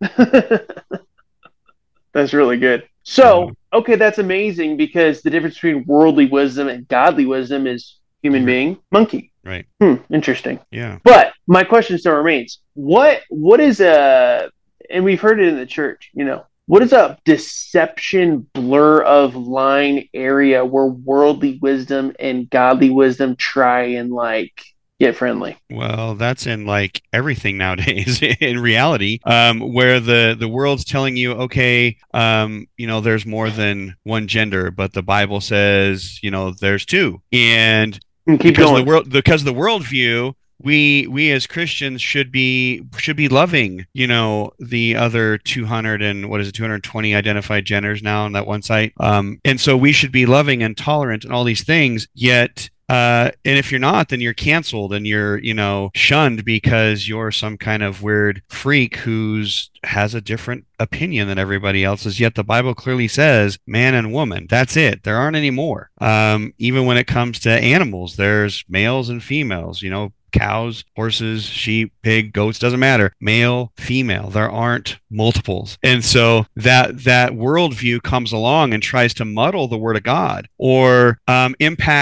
that's 2.12 2.32
really 2.32 2.58
good. 2.58 2.88
So, 3.08 3.52
okay, 3.72 3.94
that's 3.94 4.18
amazing 4.18 4.76
because 4.76 5.22
the 5.22 5.30
difference 5.30 5.54
between 5.54 5.84
worldly 5.86 6.26
wisdom 6.26 6.66
and 6.66 6.88
godly 6.88 7.24
wisdom 7.24 7.68
is 7.68 7.98
human 8.20 8.44
being, 8.44 8.78
monkey. 8.90 9.30
Right. 9.44 9.64
Hmm, 9.80 9.94
interesting. 10.10 10.58
Yeah. 10.72 10.98
But 11.04 11.32
my 11.46 11.62
question 11.62 11.98
still 11.98 12.14
remains: 12.14 12.58
what 12.74 13.22
what 13.28 13.60
is 13.60 13.80
a 13.80 14.50
and 14.90 15.04
we've 15.04 15.20
heard 15.20 15.40
it 15.40 15.48
in 15.48 15.56
the 15.56 15.66
church, 15.66 16.10
you 16.14 16.24
know, 16.24 16.46
what 16.66 16.82
is 16.82 16.92
a 16.92 17.18
deception 17.24 18.46
blur 18.52 19.02
of 19.02 19.36
line 19.36 20.08
area 20.14 20.64
where 20.64 20.86
worldly 20.86 21.58
wisdom 21.62 22.12
and 22.18 22.50
godly 22.50 22.90
wisdom 22.90 23.36
try 23.36 23.82
and 23.84 24.10
like 24.10 24.62
get 24.98 25.14
friendly? 25.16 25.56
Well, 25.70 26.14
that's 26.16 26.46
in 26.46 26.66
like 26.66 27.02
everything 27.12 27.58
nowadays 27.58 28.20
in 28.40 28.58
reality, 28.60 29.20
um, 29.24 29.60
where 29.60 30.00
the, 30.00 30.36
the 30.38 30.48
world's 30.48 30.84
telling 30.84 31.16
you, 31.16 31.32
okay, 31.32 31.98
um, 32.14 32.66
you 32.76 32.86
know, 32.86 33.00
there's 33.00 33.26
more 33.26 33.50
than 33.50 33.94
one 34.04 34.26
gender, 34.26 34.70
but 34.70 34.92
the 34.92 35.02
Bible 35.02 35.40
says, 35.40 36.18
you 36.22 36.30
know, 36.30 36.50
there's 36.52 36.84
two. 36.86 37.22
And 37.32 37.98
And 38.26 38.40
keep 38.40 38.54
because 38.54 38.66
going. 38.66 38.84
the 38.84 38.90
world 38.90 39.10
because 39.10 39.42
of 39.42 39.46
the 39.46 39.60
worldview 39.60 40.34
we 40.62 41.06
we 41.08 41.30
as 41.32 41.46
christians 41.46 42.00
should 42.00 42.32
be 42.32 42.82
should 42.96 43.16
be 43.16 43.28
loving 43.28 43.86
you 43.92 44.06
know 44.06 44.50
the 44.58 44.96
other 44.96 45.38
200 45.38 46.02
and 46.02 46.30
what 46.30 46.40
is 46.40 46.48
it 46.48 46.52
220 46.52 47.14
identified 47.14 47.64
genders 47.64 48.02
now 48.02 48.24
on 48.24 48.32
that 48.32 48.46
one 48.46 48.62
site? 48.62 48.92
Um 49.00 49.38
and 49.44 49.60
so 49.60 49.76
we 49.76 49.92
should 49.92 50.12
be 50.12 50.26
loving 50.26 50.62
and 50.62 50.76
tolerant 50.76 51.24
and 51.24 51.32
all 51.32 51.44
these 51.44 51.64
things 51.64 52.08
yet 52.14 52.70
uh, 52.88 53.30
and 53.44 53.58
if 53.58 53.70
you're 53.70 53.80
not, 53.80 54.08
then 54.08 54.20
you're 54.20 54.34
canceled 54.34 54.92
and 54.92 55.06
you're, 55.06 55.38
you 55.38 55.54
know, 55.54 55.90
shunned 55.94 56.44
because 56.44 57.08
you're 57.08 57.32
some 57.32 57.58
kind 57.58 57.82
of 57.82 58.02
weird 58.02 58.42
freak 58.48 58.96
who's 58.96 59.70
has 59.84 60.14
a 60.14 60.20
different 60.20 60.64
opinion 60.78 61.28
than 61.28 61.38
everybody 61.38 61.84
else's. 61.84 62.20
Yet 62.20 62.34
the 62.34 62.44
Bible 62.44 62.74
clearly 62.74 63.08
says 63.08 63.58
man 63.66 63.94
and 63.94 64.12
woman. 64.12 64.46
That's 64.48 64.76
it. 64.76 65.02
There 65.02 65.16
aren't 65.16 65.36
any 65.36 65.50
more. 65.50 65.90
Um, 65.98 66.54
even 66.58 66.86
when 66.86 66.96
it 66.96 67.06
comes 67.06 67.40
to 67.40 67.50
animals, 67.50 68.16
there's 68.16 68.64
males 68.68 69.08
and 69.08 69.22
females. 69.22 69.82
You 69.82 69.90
know, 69.90 70.12
cows, 70.36 70.84
horses, 70.94 71.44
sheep, 71.44 71.92
pig, 72.02 72.32
goats, 72.32 72.58
doesn't 72.58 72.80
matter. 72.80 73.12
Male, 73.20 73.72
female. 73.76 74.28
There 74.28 74.50
aren't 74.50 74.98
multiples. 75.10 75.78
And 75.82 76.04
so 76.04 76.46
that 76.56 77.04
that 77.04 77.32
worldview 77.32 78.02
comes 78.02 78.32
along 78.32 78.74
and 78.74 78.82
tries 78.82 79.14
to 79.14 79.24
muddle 79.24 79.68
the 79.68 79.78
word 79.78 79.96
of 79.96 80.02
God 80.02 80.48
or 80.58 81.18
um, 81.26 81.54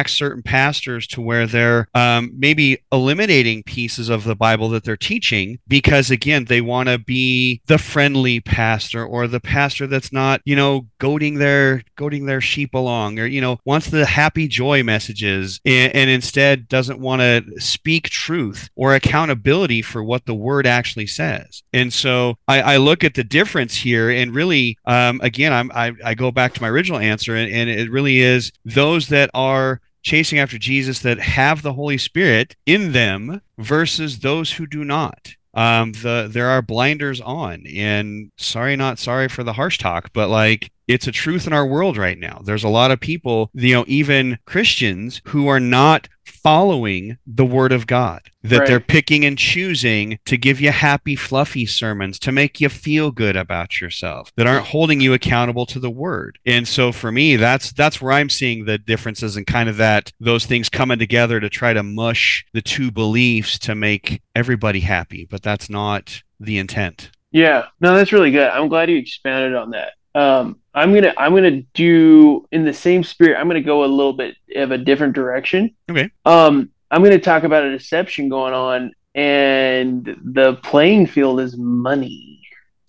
certain 0.07 0.43
pastors 0.43 0.74
to 0.83 1.21
where 1.21 1.47
they're 1.47 1.89
um, 1.95 2.33
maybe 2.37 2.79
eliminating 2.93 3.63
pieces 3.63 4.09
of 4.09 4.25
the 4.25 4.37
Bible 4.37 4.69
that 4.71 4.85
they're 4.85 4.97
teaching 4.97 5.59
because 5.69 6.11
again 6.11 6.45
they 6.47 6.61
want 6.61 6.89
to 6.89 6.99
be 6.99 7.61
the 7.67 7.79
friendly 7.79 8.41
pastor 8.41 9.05
or 9.05 9.27
the 9.27 9.41
pastor 9.41 9.87
that's 9.87 10.13
not 10.13 10.41
you 10.45 10.57
know 10.57 10.87
goading 10.99 11.35
their 11.35 11.83
goading 11.97 12.27
their 12.27 12.41
sheep 12.41 12.75
along 12.75 13.19
or 13.19 13.27
you 13.27 13.41
know 13.41 13.59
wants 13.65 13.91
the 13.91 14.07
happy 14.07 14.49
joy 14.49 14.83
messages 14.83 15.61
and, 15.65 15.95
and 15.95 16.11
instead 16.11 16.69
doesn't 16.69 17.01
want 17.01 17.21
to 17.21 17.61
speak 17.61 18.09
truth 18.09 18.69
or 18.77 18.95
accountability 18.95 19.83
for 19.83 20.03
what 20.03 20.27
the 20.27 20.35
word 20.35 20.67
actually 20.67 21.07
says. 21.07 21.63
And 21.73 21.93
so 21.93 22.37
I, 22.49 22.61
I 22.61 22.77
look 22.79 23.05
at 23.05 23.15
the 23.15 23.25
difference 23.25 23.75
here 23.75 24.11
and 24.11 24.35
really 24.35 24.79
um, 24.85 25.21
again 25.23 25.53
I'm, 25.53 25.71
I, 25.73 25.93
I 26.05 26.15
go 26.15 26.31
back 26.31 26.55
to 26.55 26.63
my 26.63 26.69
original 26.69 26.99
answer 26.99 27.35
and, 27.35 27.51
and 27.53 27.71
it 27.71 27.91
really 27.91 28.19
is 28.19 28.53
those 28.65 29.09
that 29.09 29.31
are 29.35 29.81
chasing 30.05 30.39
after 30.39 30.59
Jesus 30.59 31.01
that 31.01 31.19
have 31.19 31.63
the 31.63 31.73
Holy 31.73 31.99
Spirit 31.99 32.55
in 32.67 32.93
them 32.93 33.41
versus 33.59 34.21
those 34.21 34.53
who 34.53 34.67
do 34.67 34.85
not. 34.85 35.35
Um, 35.55 35.93
the 35.93 36.29
there 36.31 36.49
are 36.49 36.63
blinders 36.63 37.21
on, 37.21 37.65
and 37.67 38.31
sorry, 38.37 38.77
not 38.77 38.99
sorry 38.99 39.29
for 39.29 39.45
the 39.45 39.53
harsh 39.53 39.79
talk, 39.79 40.13
but 40.13 40.29
like 40.29 40.71
it's 40.87 41.07
a 41.07 41.13
truth 41.13 41.47
in 41.47 41.53
our 41.53 41.67
world 41.67 41.97
right 41.97 42.19
now. 42.19 42.41
There's 42.45 42.65
a 42.65 42.69
lot 42.69 42.91
of 42.91 43.01
people, 43.01 43.51
you 43.55 43.75
know, 43.75 43.85
even 43.87 44.39
Christians 44.47 45.21
who 45.27 45.49
are 45.49 45.61
not 45.61 46.09
following 46.45 47.17
the 47.27 47.45
word 47.45 47.73
of 47.73 47.87
God, 47.87 48.21
that 48.43 48.61
Right. 48.61 48.69
they're 48.69 48.81
picking 48.81 49.25
and 49.25 49.39
choosing 49.39 50.19
to 50.27 50.37
give 50.37 50.61
you 50.61 50.71
happy, 50.71 51.17
fluffy 51.17 51.65
sermons 51.67 52.19
to 52.21 52.33
make 52.33 52.61
you 52.61 52.69
feel 52.69 53.11
good 53.11 53.37
about 53.37 53.81
yourself, 53.81 54.31
that 54.37 54.47
aren't 54.47 54.67
holding 54.67 55.01
you 55.01 55.13
accountable 55.15 55.65
to 55.67 55.79
the 55.79 55.91
word. 55.91 56.39
And 56.45 56.69
so 56.69 56.93
for 56.93 57.11
me, 57.11 57.37
that's 57.37 57.73
that's 57.73 58.01
where 58.01 58.13
I'm 58.13 58.29
seeing 58.29 58.65
the 58.65 58.79
differences 58.79 59.37
and 59.37 59.47
kind 59.47 59.69
of 59.69 59.77
that 59.79 60.13
those 60.21 60.45
things 60.47 60.69
coming 60.69 60.99
together 60.99 61.41
to 61.41 61.49
try 61.49 61.73
to 61.73 61.83
mush 61.83 62.45
the 62.53 62.63
two 62.63 62.91
beliefs 62.91 63.59
to 63.61 63.75
make 63.75 64.21
everybody 64.35 64.81
happy, 64.81 65.27
but 65.31 65.43
that's 65.43 65.71
not 65.71 66.23
the 66.41 66.59
intent. 66.59 67.11
Yeah, 67.33 67.67
no, 67.81 67.97
that's 67.97 68.13
really 68.13 68.31
good. 68.31 68.49
I'm 68.49 68.69
glad 68.69 68.91
you 68.91 68.97
expanded 68.99 69.55
on 69.55 69.71
that. 69.71 69.93
Um, 70.15 70.59
I'm 70.75 70.93
gonna 70.93 71.15
I'm 71.17 71.35
gonna 71.35 71.63
do 71.73 72.47
in 72.51 72.65
the 72.65 72.73
same 72.73 73.05
spirit. 73.05 73.39
I'm 73.39 73.47
gonna 73.47 73.61
go 73.61 73.85
a 73.85 73.87
little 73.87 74.13
bit 74.13 74.37
of 74.57 74.73
a 74.73 74.79
different 74.79 75.15
direction. 75.15 75.75
Okay. 75.91 76.11
Um, 76.25 76.71
I'm 76.91 77.03
gonna 77.03 77.19
talk 77.19 77.45
about 77.45 77.65
a 77.65 77.71
deception 77.71 78.29
going 78.29 78.55
on, 78.55 78.93
and 79.15 80.05
the 80.25 80.55
playing 80.63 81.07
field 81.07 81.41
is 81.41 81.57
money. 81.57 82.41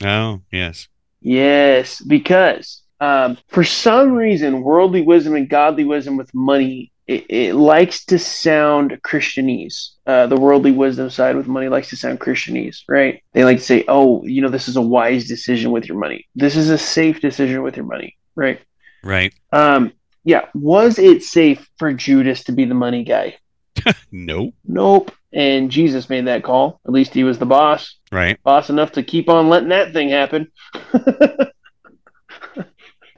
Oh, 0.04 0.42
yes. 0.52 0.88
Yes, 1.22 2.02
because 2.02 2.82
um, 3.00 3.38
for 3.48 3.64
some 3.64 4.14
reason, 4.14 4.62
worldly 4.62 5.02
wisdom 5.02 5.36
and 5.36 5.50
godly 5.50 5.84
wisdom 5.84 6.18
with 6.18 6.34
money, 6.34 6.92
it, 7.08 7.26
it 7.30 7.56
likes 7.56 8.06
to 8.06 8.18
sound 8.20 9.00
Christianese. 9.06 9.90
Uh, 10.08 10.28
the 10.28 10.38
worldly 10.40 10.72
wisdom 10.72 11.10
side 11.10 11.36
with 11.36 11.48
money 11.48 11.68
likes 11.70 11.90
to 11.90 11.96
sound 11.96 12.20
Christianese, 12.20 12.80
right? 12.88 13.22
They 13.34 13.44
like 13.44 13.58
to 13.58 13.64
say, 13.64 13.86
oh, 13.88 14.26
you 14.26 14.42
know, 14.42 14.50
this 14.50 14.68
is 14.68 14.76
a 14.76 14.82
wise 14.82 15.28
decision 15.28 15.72
with 15.72 15.88
your 15.88 15.98
money. 15.98 16.28
This 16.36 16.56
is 16.56 16.70
a 16.70 16.78
safe 16.78 17.22
decision 17.22 17.62
with 17.64 17.76
your 17.78 17.86
money, 17.86 18.18
right? 18.36 18.60
Right. 19.04 19.34
Um, 19.52 19.94
yeah. 20.24 20.46
Was 20.56 20.98
it 20.98 21.22
safe 21.24 21.68
for 21.78 21.94
Judas 21.94 22.44
to 22.46 22.52
be 22.52 22.66
the 22.66 22.74
money 22.74 23.04
guy? 23.04 23.38
Nope. 24.12 24.54
Nope. 24.66 25.12
And 25.34 25.70
Jesus 25.70 26.10
made 26.10 26.26
that 26.28 26.44
call. 26.44 26.80
At 26.88 26.94
least 26.94 27.14
he 27.14 27.24
was 27.26 27.38
the 27.38 27.46
boss 27.46 27.96
Right. 28.12 28.42
boss 28.42 28.70
enough 28.70 28.94
to 28.94 29.04
keep 29.04 29.28
on 29.30 29.50
letting 29.50 29.70
that 29.70 29.92
thing 29.94 30.10
happen. 30.10 30.52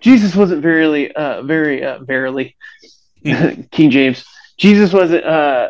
Jesus 0.02 0.36
wasn't 0.36 0.62
very, 0.62 1.12
uh, 1.16 1.44
very, 1.44 1.84
uh, 1.84 2.00
verily, 2.00 2.56
King 3.72 3.92
James. 3.92 4.26
Jesus 4.58 4.92
wasn't 4.92 5.24
uh, 5.24 5.70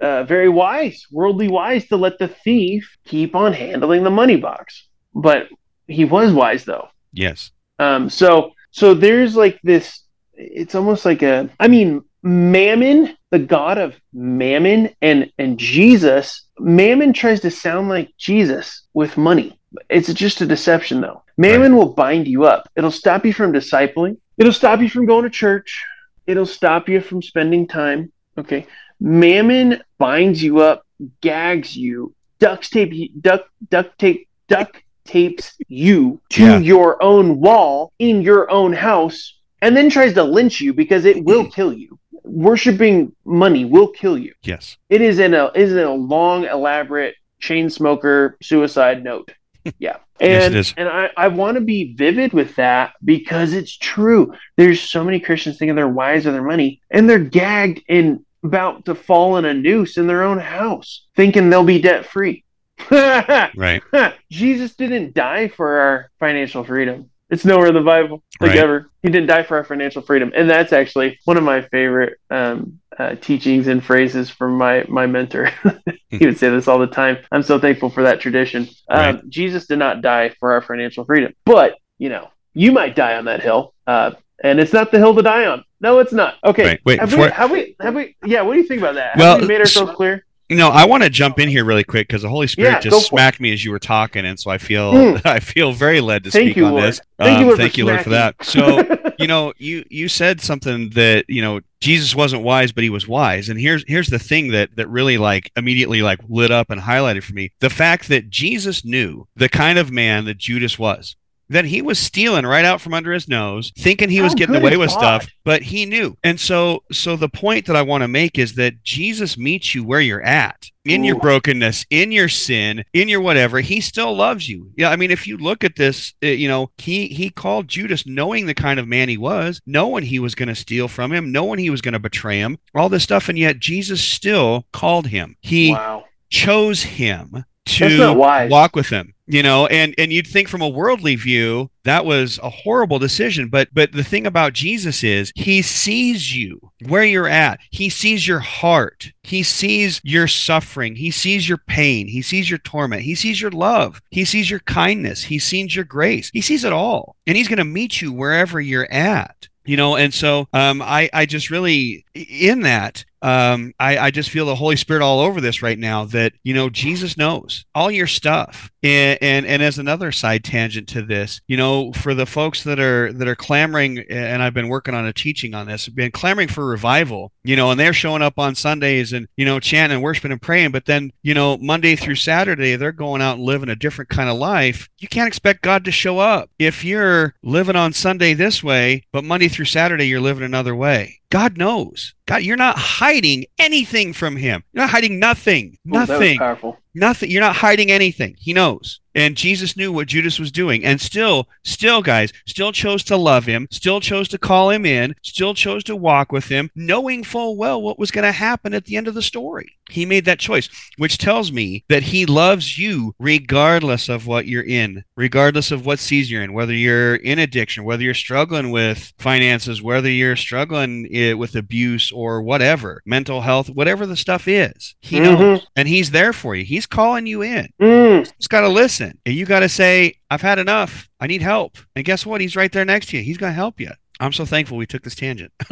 uh, 0.00 0.24
very 0.24 0.48
wise, 0.48 1.06
worldly 1.10 1.48
wise, 1.48 1.86
to 1.88 1.96
let 1.96 2.18
the 2.18 2.28
thief 2.28 2.96
keep 3.04 3.34
on 3.34 3.52
handling 3.52 4.02
the 4.02 4.10
money 4.10 4.36
box. 4.36 4.86
But 5.14 5.48
he 5.86 6.04
was 6.04 6.32
wise, 6.32 6.64
though. 6.64 6.88
Yes. 7.12 7.50
Um, 7.78 8.10
so, 8.10 8.52
so 8.70 8.94
there's 8.94 9.36
like 9.36 9.60
this. 9.62 10.02
It's 10.34 10.74
almost 10.74 11.04
like 11.04 11.22
a. 11.22 11.50
I 11.58 11.68
mean, 11.68 12.02
Mammon, 12.22 13.16
the 13.30 13.38
god 13.38 13.78
of 13.78 13.94
Mammon, 14.12 14.90
and 15.00 15.30
and 15.38 15.58
Jesus. 15.58 16.46
Mammon 16.58 17.12
tries 17.12 17.40
to 17.40 17.50
sound 17.50 17.88
like 17.88 18.12
Jesus 18.18 18.86
with 18.92 19.16
money. 19.16 19.58
It's 19.88 20.12
just 20.12 20.40
a 20.40 20.46
deception, 20.46 21.00
though. 21.00 21.22
Mammon 21.36 21.76
will 21.76 21.94
bind 21.94 22.26
you 22.28 22.44
up. 22.44 22.68
It'll 22.76 22.90
stop 22.90 23.24
you 23.24 23.32
from 23.32 23.52
discipling. 23.52 24.18
It'll 24.36 24.52
stop 24.52 24.80
you 24.80 24.90
from 24.90 25.06
going 25.06 25.24
to 25.24 25.30
church. 25.30 25.82
It'll 26.26 26.46
stop 26.46 26.88
you 26.88 27.00
from 27.00 27.22
spending 27.22 27.66
time. 27.66 28.12
Okay. 28.38 28.66
Mammon 29.00 29.82
binds 29.98 30.42
you 30.42 30.60
up, 30.60 30.86
gags 31.20 31.76
you, 31.76 32.14
duct 32.38 32.70
tape, 32.70 33.12
duct, 33.20 33.48
duct 33.70 33.98
tape, 33.98 34.28
duct 34.48 34.82
tapes 35.04 35.56
you 35.68 36.20
to 36.30 36.42
Yeah. 36.42 36.58
your 36.58 37.02
own 37.02 37.40
wall 37.40 37.92
in 37.98 38.22
your 38.22 38.50
own 38.50 38.72
house, 38.72 39.34
and 39.62 39.76
then 39.76 39.90
tries 39.90 40.14
to 40.14 40.22
lynch 40.22 40.60
you 40.60 40.72
because 40.74 41.04
it 41.04 41.24
will 41.24 41.44
mm. 41.44 41.54
kill 41.54 41.72
you. 41.72 41.98
Worshipping 42.24 43.12
money 43.24 43.64
will 43.64 43.88
kill 43.88 44.18
you. 44.18 44.34
Yes. 44.42 44.76
It 44.88 45.00
is 45.00 45.18
in 45.18 45.34
a 45.34 45.50
is 45.54 45.72
in 45.72 45.78
a 45.78 45.94
long, 45.94 46.44
elaborate 46.44 47.14
chain 47.40 47.70
smoker 47.70 48.36
suicide 48.42 49.02
note. 49.02 49.32
Yeah. 49.78 49.96
Yes, 50.20 50.44
And 50.44 50.54
it 50.54 50.58
is. 50.58 50.74
and 50.76 50.88
I, 50.88 51.10
I 51.16 51.28
want 51.28 51.56
to 51.56 51.60
be 51.60 51.94
vivid 51.94 52.32
with 52.32 52.56
that 52.56 52.92
because 53.04 53.52
it's 53.52 53.76
true. 53.76 54.34
There's 54.56 54.80
so 54.80 55.02
many 55.04 55.20
Christians 55.20 55.58
thinking 55.58 55.74
they're 55.76 55.88
wise 55.88 56.24
with 56.24 56.34
their 56.34 56.42
money 56.42 56.80
and 56.90 57.08
they're 57.08 57.18
gagged 57.18 57.82
and 57.88 58.20
about 58.42 58.86
to 58.86 58.94
fall 58.94 59.36
in 59.36 59.44
a 59.44 59.52
noose 59.54 59.96
in 59.98 60.06
their 60.06 60.22
own 60.22 60.38
house, 60.38 61.06
thinking 61.16 61.50
they'll 61.50 61.64
be 61.64 61.80
debt 61.80 62.06
free. 62.06 62.44
Right. 62.90 63.82
Jesus 64.30 64.74
didn't 64.74 65.14
die 65.14 65.48
for 65.48 65.78
our 65.80 66.10
financial 66.18 66.64
freedom. 66.64 67.09
It's 67.30 67.44
nowhere 67.44 67.68
in 67.68 67.74
the 67.74 67.80
Bible, 67.80 68.22
like 68.40 68.50
Right. 68.50 68.58
ever. 68.58 68.90
He 69.02 69.08
didn't 69.08 69.28
die 69.28 69.44
for 69.44 69.56
our 69.56 69.64
financial 69.64 70.02
freedom, 70.02 70.32
and 70.34 70.50
that's 70.50 70.72
actually 70.72 71.18
one 71.24 71.36
of 71.36 71.44
my 71.44 71.62
favorite 71.62 72.18
um, 72.30 72.80
uh, 72.98 73.14
teachings 73.14 73.66
and 73.68 73.82
phrases 73.84 74.28
from 74.28 74.58
my 74.58 74.84
my 74.88 75.06
mentor. 75.06 75.50
he 76.08 76.26
would 76.26 76.38
say 76.38 76.48
this 76.50 76.66
all 76.68 76.78
the 76.78 76.86
time. 76.88 77.18
I'm 77.32 77.42
so 77.42 77.58
thankful 77.58 77.88
for 77.90 78.02
that 78.02 78.20
tradition. 78.20 78.68
Um, 78.88 78.98
Right. 79.16 79.28
Jesus 79.28 79.66
did 79.66 79.78
not 79.78 80.02
die 80.02 80.30
for 80.40 80.52
our 80.52 80.60
financial 80.62 81.04
freedom, 81.04 81.32
but 81.44 81.76
you 81.98 82.08
know, 82.08 82.28
you 82.52 82.72
might 82.72 82.96
die 82.96 83.16
on 83.16 83.26
that 83.26 83.42
hill, 83.42 83.74
uh, 83.86 84.10
and 84.42 84.58
it's 84.58 84.72
not 84.72 84.90
the 84.90 84.98
hill 84.98 85.14
to 85.14 85.22
die 85.22 85.46
on. 85.46 85.64
No, 85.80 85.98
it's 86.00 86.12
not. 86.12 86.34
Okay, 86.44 86.64
Right. 86.64 86.80
Wait, 86.84 86.98
have, 87.00 87.10
before- 87.10 87.26
we, 87.26 87.30
have 87.30 87.50
we? 87.50 87.76
Have 87.80 87.94
we? 87.94 88.16
Yeah. 88.24 88.42
What 88.42 88.54
do 88.54 88.60
you 88.60 88.66
think 88.66 88.80
about 88.80 88.96
that? 88.96 89.16
Well, 89.16 89.32
have 89.34 89.42
we 89.42 89.46
made 89.48 89.60
ourselves 89.60 89.92
clear? 89.94 90.26
No, 90.50 90.68
I 90.68 90.84
want 90.84 91.04
to 91.04 91.10
jump 91.10 91.38
in 91.38 91.48
here 91.48 91.64
really 91.64 91.84
quick 91.84 92.08
because 92.08 92.22
the 92.22 92.28
Holy 92.28 92.48
Spirit 92.48 92.70
Yeah, 92.72 92.80
just 92.80 93.06
smacked 93.06 93.40
me 93.40 93.52
as 93.52 93.64
you 93.64 93.70
were 93.70 93.78
talking, 93.78 94.26
and 94.26 94.38
so 94.38 94.50
I 94.50 94.58
feel 94.58 94.92
Mm. 94.92 95.22
I 95.24 95.38
feel 95.40 95.72
very 95.72 96.00
led 96.00 96.24
to 96.24 96.30
Thank 96.30 96.48
speak 96.48 96.56
you, 96.56 96.66
on 96.66 96.72
Lord. 96.72 96.84
this. 96.84 97.00
Thank 97.18 97.30
you, 97.32 97.36
Um, 97.36 97.42
Lord, 97.44 97.56
for 97.56 97.62
thank 97.62 97.76
you, 97.78 97.86
Lord, 97.86 98.02
for 98.02 98.10
that. 98.10 98.34
So 98.44 99.12
you 99.18 99.26
know, 99.26 99.52
you 99.58 99.84
you 99.88 100.08
said 100.08 100.40
something 100.40 100.90
that 100.90 101.24
you 101.28 101.40
know 101.42 101.60
Jesus 101.80 102.14
wasn't 102.14 102.42
wise, 102.42 102.72
but 102.72 102.82
he 102.84 102.90
was 102.90 103.06
wise. 103.06 103.48
And 103.48 103.58
here's 103.60 103.84
here's 103.86 104.08
the 104.08 104.18
thing 104.18 104.48
that 104.48 104.74
that 104.76 104.88
really 104.88 105.18
like 105.18 105.50
immediately 105.56 106.02
like 106.02 106.18
lit 106.28 106.50
up 106.50 106.70
and 106.70 106.80
highlighted 106.80 107.22
for 107.22 107.32
me: 107.34 107.52
the 107.60 107.70
fact 107.70 108.08
that 108.08 108.28
Jesus 108.30 108.84
knew 108.84 109.26
the 109.36 109.48
kind 109.48 109.78
of 109.78 109.90
man 109.92 110.24
that 110.24 110.38
Judas 110.38 110.78
was. 110.78 111.16
That 111.50 111.64
he 111.64 111.82
was 111.82 111.98
stealing 111.98 112.46
right 112.46 112.64
out 112.64 112.80
from 112.80 112.94
under 112.94 113.12
his 113.12 113.28
nose, 113.28 113.72
thinking 113.76 114.08
he 114.08 114.22
was 114.22 114.32
How 114.32 114.36
getting 114.36 114.56
away 114.56 114.76
with 114.76 114.90
God? 114.90 114.98
stuff, 114.98 115.28
but 115.44 115.62
he 115.62 115.84
knew. 115.84 116.16
And 116.24 116.40
so, 116.40 116.82
so 116.92 117.16
the 117.16 117.28
point 117.28 117.66
that 117.66 117.76
I 117.76 117.82
want 117.82 118.02
to 118.02 118.08
make 118.08 118.38
is 118.38 118.54
that 118.54 118.82
Jesus 118.82 119.36
meets 119.36 119.74
you 119.74 119.84
where 119.84 120.00
you're 120.00 120.22
at, 120.22 120.70
in 120.84 121.04
your 121.04 121.18
brokenness, 121.18 121.84
in 121.90 122.12
your 122.12 122.28
sin, 122.28 122.84
in 122.92 123.08
your 123.08 123.20
whatever. 123.20 123.60
He 123.60 123.80
still 123.80 124.14
loves 124.14 124.48
you. 124.48 124.70
Yeah, 124.76 124.90
I 124.90 124.96
mean, 124.96 125.10
if 125.10 125.26
you 125.26 125.36
look 125.36 125.64
at 125.64 125.76
this, 125.76 126.14
uh, 126.22 126.28
you 126.28 126.48
know, 126.48 126.70
he 126.78 127.08
he 127.08 127.30
called 127.30 127.68
Judas, 127.68 128.06
knowing 128.06 128.46
the 128.46 128.54
kind 128.54 128.80
of 128.80 128.88
man 128.88 129.08
he 129.08 129.18
was, 129.18 129.60
knowing 129.66 130.04
he 130.04 130.18
was 130.18 130.34
going 130.34 130.48
to 130.48 130.54
steal 130.54 130.88
from 130.88 131.12
him, 131.12 131.32
knowing 131.32 131.58
he 131.58 131.70
was 131.70 131.82
going 131.82 131.92
to 131.92 131.98
betray 131.98 132.38
him, 132.38 132.58
all 132.74 132.88
this 132.88 133.02
stuff, 133.02 133.28
and 133.28 133.38
yet 133.38 133.58
Jesus 133.58 134.02
still 134.02 134.66
called 134.72 135.06
him. 135.06 135.36
He 135.40 135.72
wow. 135.72 136.04
chose 136.30 136.82
him 136.82 137.44
to 137.66 138.14
walk 138.48 138.74
with 138.74 138.88
him 138.88 139.14
you 139.32 139.42
know 139.42 139.66
and 139.66 139.94
and 139.98 140.12
you'd 140.12 140.26
think 140.26 140.48
from 140.48 140.62
a 140.62 140.68
worldly 140.68 141.16
view 141.16 141.70
that 141.84 142.04
was 142.04 142.38
a 142.42 142.50
horrible 142.50 142.98
decision. 142.98 143.48
But 143.48 143.68
but 143.72 143.92
the 143.92 144.04
thing 144.04 144.26
about 144.26 144.52
jesus 144.52 145.02
is 145.02 145.32
he 145.34 145.62
sees 145.62 146.34
you 146.34 146.70
where 146.86 147.04
you're 147.04 147.28
at. 147.28 147.60
He 147.70 147.88
sees 147.88 148.26
your 148.26 148.40
heart. 148.40 149.12
He 149.22 149.42
sees 149.42 150.00
your 150.04 150.28
suffering. 150.28 150.96
He 150.96 151.10
sees 151.10 151.48
your 151.48 151.58
pain. 151.58 152.08
He 152.08 152.22
sees 152.22 152.50
your 152.50 152.58
torment. 152.58 153.02
He 153.02 153.14
sees 153.14 153.40
your 153.40 153.50
love. 153.50 154.00
He 154.10 154.24
sees 154.24 154.50
your 154.50 154.60
kindness. 154.60 155.24
He 155.24 155.38
sees 155.38 155.74
your 155.74 155.84
grace. 155.84 156.30
He 156.32 156.40
sees 156.40 156.64
it 156.64 156.72
all. 156.72 157.16
And 157.26 157.36
he's 157.36 157.48
going 157.48 157.58
to 157.58 157.64
meet 157.64 158.00
you 158.00 158.12
wherever 158.12 158.60
you're 158.60 158.90
at. 158.92 159.48
You 159.64 159.76
know 159.76 159.94
and 159.96 160.12
so 160.12 160.48
um, 160.52 160.82
I, 160.82 161.08
I 161.12 161.26
just 161.26 161.50
really 161.50 162.04
in 162.14 162.62
that 162.62 163.04
um, 163.22 163.72
I, 163.78 163.98
I 163.98 164.10
just 164.10 164.30
feel 164.30 164.46
the 164.46 164.54
holy 164.54 164.76
spirit 164.76 165.02
all 165.02 165.20
over 165.20 165.40
this 165.40 165.62
right 165.62 165.78
now 165.78 166.04
that 166.06 166.32
you 166.42 166.54
know 166.54 166.70
jesus 166.70 167.16
knows 167.16 167.64
all 167.74 167.90
your 167.90 168.06
stuff. 168.06 168.70
And, 168.82 169.18
and 169.20 169.46
and 169.46 169.62
as 169.62 169.78
another 169.78 170.10
side 170.10 170.42
tangent 170.42 170.88
to 170.88 171.02
this 171.02 171.42
you 171.46 171.58
know 171.58 171.92
for 171.92 172.14
the 172.14 172.24
folks 172.24 172.64
that 172.64 172.80
are 172.80 173.12
that 173.12 173.28
are 173.28 173.36
clamoring 173.36 173.98
and 174.08 174.42
i've 174.42 174.54
been 174.54 174.68
working 174.68 174.94
on 174.94 175.04
a 175.04 175.12
teaching 175.12 175.52
on 175.52 175.66
this 175.66 175.86
been 175.88 176.10
clamoring 176.10 176.48
for 176.48 176.64
revival 176.64 177.30
you 177.44 177.56
know 177.56 177.70
and 177.70 177.78
they're 177.78 177.92
showing 177.92 178.22
up 178.22 178.38
on 178.38 178.54
sundays 178.54 179.12
and 179.12 179.28
you 179.36 179.44
know 179.44 179.60
chanting 179.60 179.96
and 179.96 180.02
worshiping 180.02 180.32
and 180.32 180.40
praying 180.40 180.70
but 180.70 180.86
then 180.86 181.12
you 181.22 181.34
know 181.34 181.58
monday 181.58 181.94
through 181.94 182.14
saturday 182.14 182.74
they're 182.74 182.90
going 182.90 183.20
out 183.20 183.36
and 183.36 183.44
living 183.44 183.68
a 183.68 183.76
different 183.76 184.08
kind 184.08 184.30
of 184.30 184.38
life. 184.38 184.88
You 184.98 185.08
can't 185.08 185.28
expect 185.28 185.60
god 185.60 185.84
to 185.84 185.92
show 185.92 186.18
up 186.18 186.48
if 186.58 186.82
you're 186.82 187.34
living 187.42 187.76
on 187.76 187.92
sunday 187.92 188.32
this 188.32 188.64
way 188.64 189.02
but 189.12 189.24
monday 189.24 189.48
through 189.48 189.66
saturday 189.66 190.06
you're 190.06 190.20
living 190.20 190.44
another 190.44 190.74
way 190.74 191.19
god 191.30 191.56
knows. 191.56 192.14
God 192.26 192.42
you're 192.42 192.56
not 192.56 192.78
hiding 192.78 193.46
anything 193.58 194.12
from 194.12 194.36
him. 194.36 194.62
You're 194.72 194.84
not 194.84 194.90
hiding 194.90 195.18
nothing. 195.18 195.78
Ooh, 195.86 195.92
nothing. 195.92 196.38
powerful. 196.38 196.78
Nothing 196.94 197.30
you're 197.30 197.40
not 197.40 197.56
hiding 197.56 197.90
anything. 197.90 198.36
He 198.38 198.52
knows. 198.52 199.00
And 199.12 199.36
jesus 199.36 199.76
knew 199.76 199.90
what 199.90 200.06
judas 200.06 200.38
was 200.38 200.52
doing. 200.52 200.84
And 200.84 201.00
still 201.00 201.48
still 201.64 202.00
guys 202.00 202.32
still 202.46 202.70
chose 202.70 203.02
to 203.04 203.16
love 203.16 203.44
him 203.44 203.66
still 203.72 203.98
chose 204.00 204.28
to 204.28 204.38
call 204.38 204.70
him 204.70 204.86
in 204.86 205.14
still 205.22 205.52
chose 205.52 205.82
to 205.84 205.96
walk 205.96 206.30
with 206.30 206.44
him 206.44 206.70
knowing 206.76 207.24
full 207.24 207.56
well 207.56 207.82
what 207.82 207.98
was 207.98 208.12
going 208.12 208.24
to 208.24 208.30
happen 208.30 208.72
at 208.72 208.84
the 208.84 208.96
end 208.96 209.08
of 209.08 209.14
the 209.14 209.22
story. 209.22 209.72
He 209.90 210.06
made 210.06 210.24
that 210.26 210.38
choice 210.38 210.68
which 210.96 211.18
tells 211.18 211.50
me 211.50 211.82
that 211.88 212.04
he 212.04 212.24
loves 212.24 212.78
you 212.78 213.12
regardless 213.18 214.08
of 214.08 214.28
what 214.28 214.46
you're 214.46 214.62
in 214.62 215.02
regardless 215.16 215.72
of 215.72 215.84
what 215.84 215.98
season 215.98 216.32
you're 216.34 216.44
in 216.44 216.52
whether 216.52 216.72
you're 216.72 217.16
in 217.16 217.40
addiction 217.40 217.82
whether 217.82 218.04
you're 218.04 218.14
struggling 218.14 218.70
with 218.70 219.12
finances 219.18 219.82
whether 219.82 220.08
you're 220.08 220.36
struggling 220.36 221.08
eh, 221.12 221.32
with 221.32 221.56
abuse 221.56 222.12
or 222.12 222.42
whatever 222.42 223.02
mental 223.04 223.40
health 223.40 223.68
whatever 223.70 224.06
the 224.06 224.16
stuff 224.16 224.46
is. 224.46 224.94
He 225.00 225.18
knows. 225.18 225.40
Mhm. 225.60 225.66
and 225.74 225.88
he's 225.88 226.12
there 226.12 226.32
for 226.32 226.54
you. 226.54 226.64
He's 226.64 226.79
calling 226.86 227.26
you 227.26 227.42
in. 227.42 227.68
Mm. 227.80 228.18
You 228.18 228.32
just 228.38 228.50
got 228.50 228.62
to 228.62 228.68
listen. 228.68 229.18
And 229.26 229.34
you 229.34 229.46
got 229.46 229.60
to 229.60 229.68
say, 229.68 230.14
I've 230.30 230.42
had 230.42 230.58
enough. 230.58 231.08
I 231.20 231.26
need 231.26 231.42
help. 231.42 231.76
And 231.96 232.04
guess 232.04 232.24
what? 232.26 232.40
He's 232.40 232.56
right 232.56 232.70
there 232.72 232.84
next 232.84 233.08
to 233.10 233.16
you. 233.16 233.22
He's 233.22 233.38
going 233.38 233.50
to 233.50 233.54
help 233.54 233.80
you. 233.80 233.90
I'm 234.22 234.32
so 234.32 234.44
thankful 234.44 234.76
we 234.76 234.86
took 234.86 235.02
this 235.02 235.14
tangent. 235.14 235.50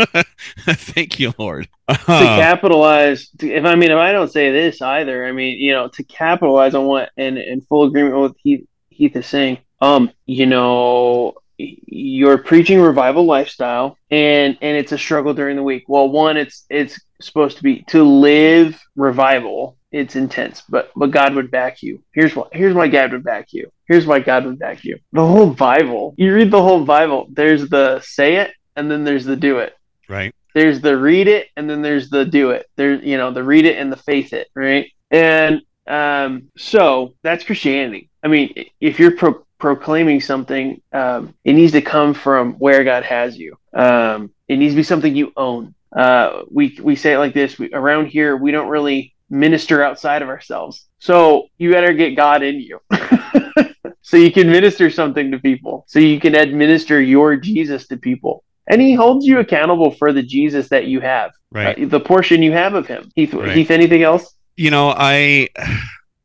Thank 0.67 1.21
you, 1.21 1.35
Lord. 1.39 1.69
to 1.89 1.95
Uh, 1.95 2.37
capitalize 2.39 3.29
to- 3.39 3.51
if 3.53 3.65
i 3.65 3.75
mean 3.75 3.91
if 3.91 3.97
i 3.99 4.13
don't 4.13 4.31
say 4.33 4.51
this 4.53 4.83
either 4.83 5.25
i 5.27 5.33
mean 5.33 5.59
you 5.59 5.73
know 5.73 5.89
to 5.89 6.03
capitalize 6.05 6.75
on 6.75 6.85
what 6.85 7.11
and 7.17 7.39
in 7.39 7.61
full 7.63 7.85
agreement 7.85 8.19
with 8.21 8.37
heath, 8.43 8.67
heath 8.91 9.17
is 9.17 9.27
saying 9.27 9.57
um 9.81 10.11
you 10.27 10.45
know 10.45 11.33
you're 11.57 12.37
preaching 12.39 12.79
revival 12.81 13.25
lifestyle 13.25 13.97
and 14.11 14.59
and 14.61 14.77
it's 14.77 14.93
a 14.93 14.99
struggle 14.99 15.33
during 15.33 15.57
the 15.57 15.63
week 15.63 15.85
well 15.89 16.09
one 16.11 16.37
it's 16.37 16.67
it's 16.69 17.01
supposed 17.23 17.57
to 17.57 17.63
be 17.63 17.83
to 17.89 18.03
live 18.03 18.79
revival 18.97 19.78
it's 19.91 20.17
intense 20.17 20.63
but 20.69 20.91
but 20.95 21.11
god 21.11 21.35
would 21.35 21.51
back 21.51 21.83
you. 21.83 22.03
Here's 22.13 22.35
why 22.37 22.47
here's 22.53 22.75
why 22.75 22.89
god 22.89 23.13
would 23.13 23.25
back 23.25 23.53
you. 23.53 23.71
Here's 23.87 24.07
why 24.07 24.21
god 24.21 24.45
would 24.45 24.59
back 24.59 24.85
you. 24.85 24.99
The 25.13 25.27
whole 25.27 25.51
bible 25.51 26.15
you 26.19 26.35
read 26.35 26.51
the 26.51 26.63
whole 26.63 26.85
bible 26.85 27.29
there's 27.31 27.69
the 27.69 28.01
say 28.01 28.37
it 28.37 28.53
and 28.77 28.91
then 28.91 29.05
there's 29.05 29.25
the 29.25 29.37
do 29.37 29.59
it. 29.59 29.75
Right. 30.09 30.35
there's 30.55 30.81
the 30.81 30.97
read 30.97 31.29
it 31.29 31.49
and 31.57 31.69
then 31.69 31.83
there's 31.83 32.09
the 32.11 32.25
do 32.25 32.51
it. 32.51 32.67
There's 32.77 33.03
you 33.03 33.17
know 33.17 33.31
the 33.31 33.43
read 33.43 33.65
it 33.65 33.79
and 33.79 33.91
the 33.91 33.97
faith 33.97 34.33
it 34.33 34.49
right? 34.55 34.91
And 35.11 35.63
um 35.87 36.51
so 36.57 37.15
that's 37.23 37.45
christianity. 37.45 38.11
I 38.23 38.29
mean 38.29 38.67
if 38.81 38.99
you're 38.99 39.17
pro- 39.17 39.45
proclaiming 39.59 40.21
something 40.21 40.83
um 40.93 41.35
it 41.45 41.55
needs 41.55 41.73
to 41.73 41.81
come 41.83 42.13
from 42.13 42.55
where 42.55 42.85
god 42.85 43.05
has 43.05 43.39
you. 43.39 43.57
Um 43.73 44.33
it 44.49 44.57
needs 44.57 44.75
to 44.75 44.77
be 44.77 44.83
something 44.83 45.17
you 45.17 45.33
own. 45.37 45.75
Uh 45.97 46.43
we 46.51 46.79
we 46.83 46.95
say 46.95 47.15
it 47.15 47.19
like 47.19 47.33
this 47.33 47.59
we, 47.59 47.73
around 47.73 48.07
here 48.07 48.37
we 48.37 48.51
don't 48.51 48.69
really 48.69 49.15
minister 49.31 49.83
outside 49.83 50.23
of 50.23 50.29
ourselves 50.29 50.87
so 50.99 51.47
you 51.59 51.71
better 51.71 51.93
get 51.93 52.17
god 52.17 52.43
in 52.43 52.61
you 52.61 52.81
so 54.03 54.17
you 54.17 54.33
can 54.33 54.51
minister 54.51 54.91
something 54.91 55.31
to 55.31 55.39
people 55.39 55.85
so 55.89 55.99
you 55.99 56.19
can 56.19 56.35
administer 56.35 57.01
your 57.01 57.37
jesus 57.37 57.87
to 57.87 57.97
people 57.97 58.43
and 58.69 58.81
he 58.81 58.95
holds 58.95 59.27
you 59.27 59.39
accountable 59.39 59.91
for 59.93 60.13
the 60.13 60.23
Jesus 60.23 60.69
that 60.69 60.87
you 60.87 61.01
have, 61.01 61.31
Right. 61.51 61.83
uh, 61.83 61.87
the 61.89 62.01
portion 62.01 62.43
you 62.43 62.53
have 62.53 62.75
of 62.75 62.87
him. 62.87 63.11
Heath, 63.15 63.33
Right. 63.33 63.57
Heath, 63.57 63.71
anything 63.71 64.03
else? 64.03 64.35
You 64.57 64.71
know, 64.71 64.95
I. 64.97 65.49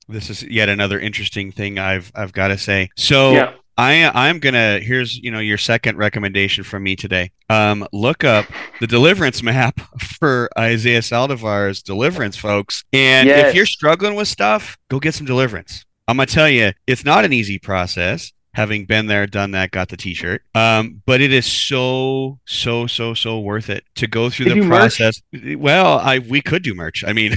This 0.09 0.29
is 0.29 0.43
yet 0.43 0.67
another 0.67 0.99
interesting 0.99 1.53
thing 1.53 1.79
I've 1.79 2.11
I've 2.13 2.33
got 2.33 2.49
to 2.49 2.57
say. 2.57 2.89
So 2.97 3.31
Yeah. 3.31 3.53
I 3.77 4.09
I'm 4.13 4.39
gonna 4.39 4.79
here's 4.79 5.17
you 5.17 5.31
know 5.31 5.39
your 5.39 5.57
second 5.57 5.97
recommendation 5.97 6.63
from 6.63 6.83
me 6.83 6.95
today. 6.95 7.31
Um, 7.49 7.87
look 7.91 8.23
up 8.23 8.45
the 8.79 8.87
deliverance 8.87 9.41
map 9.41 9.79
for 10.19 10.49
Isaiah 10.57 10.99
Saldivar's 11.01 11.81
deliverance, 11.81 12.37
folks. 12.37 12.83
And 12.93 13.27
Yes. 13.27 13.49
if 13.49 13.55
you're 13.55 13.65
struggling 13.65 14.15
with 14.15 14.27
stuff, 14.27 14.77
go 14.89 14.99
get 14.99 15.13
some 15.15 15.25
deliverance. 15.25 15.85
I'm 16.07 16.17
gonna 16.17 16.27
tell 16.27 16.49
you, 16.49 16.71
it's 16.87 17.03
not 17.05 17.25
an 17.25 17.33
easy 17.33 17.57
process. 17.59 18.31
Having 18.55 18.85
been 18.85 19.07
there, 19.07 19.25
done 19.25 19.49
that, 19.51 19.71
got 19.71 19.89
the 19.89 19.97
T-shirt. 19.97 20.43
Um, 20.53 21.01
but 21.07 21.21
it 21.21 21.33
is 21.33 21.43
so, 21.43 22.39
so, 22.45 22.85
so, 22.85 23.15
so 23.15 23.39
worth 23.39 23.67
it 23.71 23.83
to 23.95 24.05
go 24.05 24.29
through 24.29 24.43
They 24.45 24.49
the 24.51 24.55
do 24.61 24.63
merch? 24.67 24.77
process. 24.99 25.19
Well, 25.57 25.97
I 25.97 26.19
we 26.19 26.39
could 26.39 26.61
do 26.61 26.75
merch. 26.75 27.03
I 27.03 27.13
mean, 27.13 27.33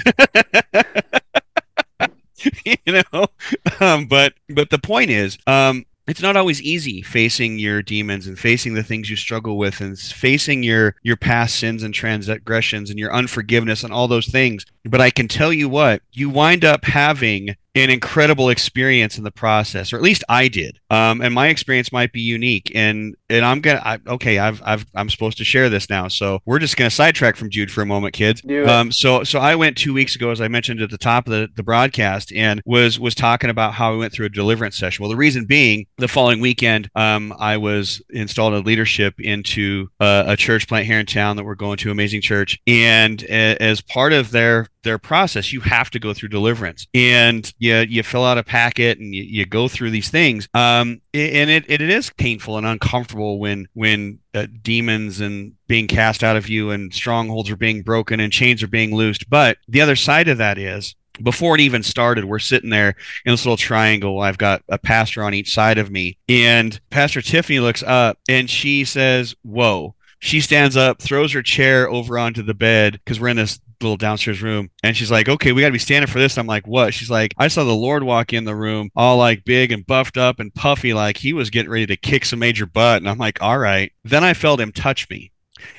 you 2.67 2.77
know, 2.87 3.27
um, 3.81 4.07
but 4.07 4.35
but 4.51 4.69
the 4.69 4.79
point 4.79 5.09
is, 5.11 5.39
um, 5.47 5.87
it's 6.07 6.23
not 6.23 6.37
always 6.37 6.63
easy 6.63 7.03
facing 7.03 7.59
your 7.59 7.83
demons 7.83 8.27
and 8.27 8.39
facing 8.39 8.75
the 8.75 8.83
things 8.83 9.11
you 9.11 9.17
struggle 9.17 9.59
with 9.59 9.81
and 9.81 9.99
facing 9.99 10.63
your 10.63 10.95
your 11.03 11.17
past 11.17 11.57
sins 11.59 11.83
and 11.83 11.93
transgressions 11.93 12.91
and 12.91 12.99
your 12.99 13.13
unforgiveness 13.13 13.83
and 13.83 13.93
all 13.93 14.09
those 14.09 14.27
things. 14.27 14.65
But 14.89 15.01
I 15.01 15.11
can 15.11 15.29
tell 15.29 15.53
you 15.53 15.69
what, 15.69 16.03
you 16.13 16.31
wind 16.31 16.65
up 16.65 16.85
having 16.85 17.57
an 17.77 17.91
incredible 17.91 18.49
experience 18.49 19.19
in 19.19 19.25
the 19.25 19.31
process, 19.31 19.93
or 19.93 19.97
at 19.97 20.03
least 20.03 20.25
I 20.31 20.49
did. 20.49 20.81
Um, 20.89 21.21
and 21.21 21.35
my 21.35 21.49
experience 21.49 21.93
might 21.93 22.11
be 22.11 22.23
unique. 22.23 22.73
And 22.75 23.15
and 23.29 23.45
I'm 23.45 23.61
gonna 23.61 23.83
I, 23.85 23.99
okay, 24.07 24.39
I've 24.39 24.63
I've 24.65 24.87
I'm 24.95 25.11
supposed 25.11 25.37
to 25.39 25.45
share 25.45 25.69
this 25.69 25.91
now, 25.91 26.09
so 26.09 26.41
we're 26.47 26.59
just 26.59 26.77
gonna 26.79 26.91
sidetrack 26.91 27.37
from 27.37 27.51
Jude 27.51 27.71
for 27.71 27.83
a 27.83 27.87
moment, 27.87 28.15
kids. 28.15 28.41
Um, 28.81 28.91
so 28.91 29.25
so 29.25 29.41
I 29.41 29.57
went 29.57 29.77
two 29.77 29.93
weeks 29.93 30.17
ago, 30.17 30.31
as 30.31 30.41
I 30.41 30.49
mentioned 30.49 30.81
at 30.81 30.91
the 30.91 30.97
top 30.97 31.27
of 31.27 31.33
the, 31.33 31.49
the 31.55 31.63
broadcast, 31.63 32.33
and 32.33 32.63
was 32.65 32.99
was 32.99 33.15
talking 33.15 33.51
about 33.51 33.75
how 33.75 33.93
I 33.93 33.97
went 33.97 34.13
through 34.13 34.27
a 34.27 34.31
deliverance 34.31 34.79
session. 34.79 35.03
Well, 35.03 35.11
the 35.11 35.17
reason 35.17 35.45
being, 35.45 35.87
the 35.99 36.09
following 36.09 36.41
weekend, 36.41 36.89
um, 36.95 37.35
I 37.39 37.59
was 37.59 38.01
installed 38.09 38.55
in 38.55 38.65
leadership 38.65 39.21
into 39.21 39.89
uh, 40.01 40.25
a 40.27 40.37
church 40.37 40.67
plant 40.67 40.87
here 40.87 40.99
in 40.99 41.05
town 41.05 41.37
that 41.37 41.45
we're 41.45 41.55
going 41.57 41.77
to, 41.79 41.91
Amazing 41.91 42.23
Church, 42.23 42.59
and 42.67 43.23
a, 43.25 43.61
as 43.61 43.83
part 43.83 44.15
of 44.15 44.31
their 44.31 44.69
their 44.87 44.99
process, 44.99 45.53
you 45.53 45.61
have 45.61 45.91
to 45.91 45.99
go 45.99 46.15
through 46.15 46.31
deliverance, 46.31 46.87
and 46.95 47.53
you 47.59 47.75
you 47.77 48.03
fill 48.03 48.25
out 48.25 48.39
a 48.39 48.43
packet 48.43 48.99
and 48.99 49.15
you, 49.15 49.23
you 49.23 49.45
go 49.45 49.69
through 49.69 49.91
these 49.91 50.09
things, 50.09 50.49
um, 50.55 51.01
and 51.13 51.51
it, 51.51 51.65
it 51.69 51.83
is 51.83 52.11
painful 52.11 52.57
and 52.57 52.67
uncomfortable 52.67 53.39
when 53.39 53.69
when 53.75 54.19
uh, 54.35 54.47
demons 54.63 55.21
and 55.21 55.53
being 55.67 55.87
cast 55.87 56.25
out 56.25 56.37
of 56.37 56.49
you 56.49 56.71
and 56.71 56.95
strongholds 56.95 57.51
are 57.51 57.57
being 57.57 57.83
broken 57.83 58.21
and 58.21 58.33
chains 58.33 58.63
are 58.63 58.69
being 58.69 58.95
loosed. 58.95 59.29
But 59.29 59.59
the 59.69 59.81
other 59.81 59.97
side 59.97 60.29
of 60.29 60.39
that 60.39 60.59
is 60.59 60.95
before 61.23 61.55
it 61.55 61.61
even 61.61 61.83
started, 61.83 62.25
we're 62.25 62.39
sitting 62.39 62.71
there 62.71 62.95
in 63.25 63.33
this 63.33 63.45
little 63.45 63.57
triangle. 63.57 64.21
I've 64.21 64.39
got 64.39 64.63
a 64.69 64.79
pastor 64.79 65.23
on 65.23 65.35
each 65.35 65.53
side 65.53 65.79
of 65.79 65.91
me, 65.91 66.19
and 66.29 66.79
Pastor 66.91 67.23
Tiffany 67.23 67.61
looks 67.61 67.83
up 67.83 68.19
and 68.29 68.49
she 68.49 68.85
says, 68.85 69.35
Whoa. 69.43 69.95
She 70.19 70.41
stands 70.41 70.77
up, 70.77 71.01
throws 71.01 71.33
her 71.33 71.43
chair 71.43 71.89
over 71.89 72.19
onto 72.19 72.43
the 72.43 72.55
bed 72.55 72.93
because 72.93 73.21
we're 73.21 73.29
in 73.29 73.37
this 73.37 73.61
little 73.81 73.97
downstairs 73.97 74.43
room. 74.43 74.71
And 74.83 74.97
she's 74.97 75.11
like, 75.11 75.29
okay, 75.29 75.53
we 75.53 75.61
got 75.61 75.69
to 75.69 75.73
be 75.73 75.79
standing 75.79 76.11
for 76.11 76.19
this. 76.19 76.39
I'm 76.39 76.47
like, 76.47 76.67
what? 76.67 76.95
She's 76.95 77.11
like, 77.11 77.35
I 77.39 77.49
saw 77.49 77.65
the 77.65 77.75
Lord 77.75 78.03
walk 78.03 78.33
in 78.33 78.45
the 78.45 78.55
room 78.55 78.91
all 78.97 79.19
like 79.19 79.45
big 79.45 79.73
and 79.73 79.87
buffed 79.87 80.17
up 80.17 80.41
and 80.41 80.55
puffy, 80.55 80.95
like 80.95 81.19
he 81.19 81.33
was 81.33 81.51
getting 81.51 81.71
ready 81.71 81.87
to 81.87 81.97
kick 81.97 82.25
some 82.25 82.39
major 82.39 82.67
butt. 82.67 82.99
And 82.99 83.09
I'm 83.09 83.19
like, 83.19 83.43
all 83.43 83.59
right. 83.59 83.93
Then 84.05 84.25
I 84.25 84.35
felt 84.35 84.61
him 84.61 84.73
touch 84.73 85.09
me. 85.11 85.33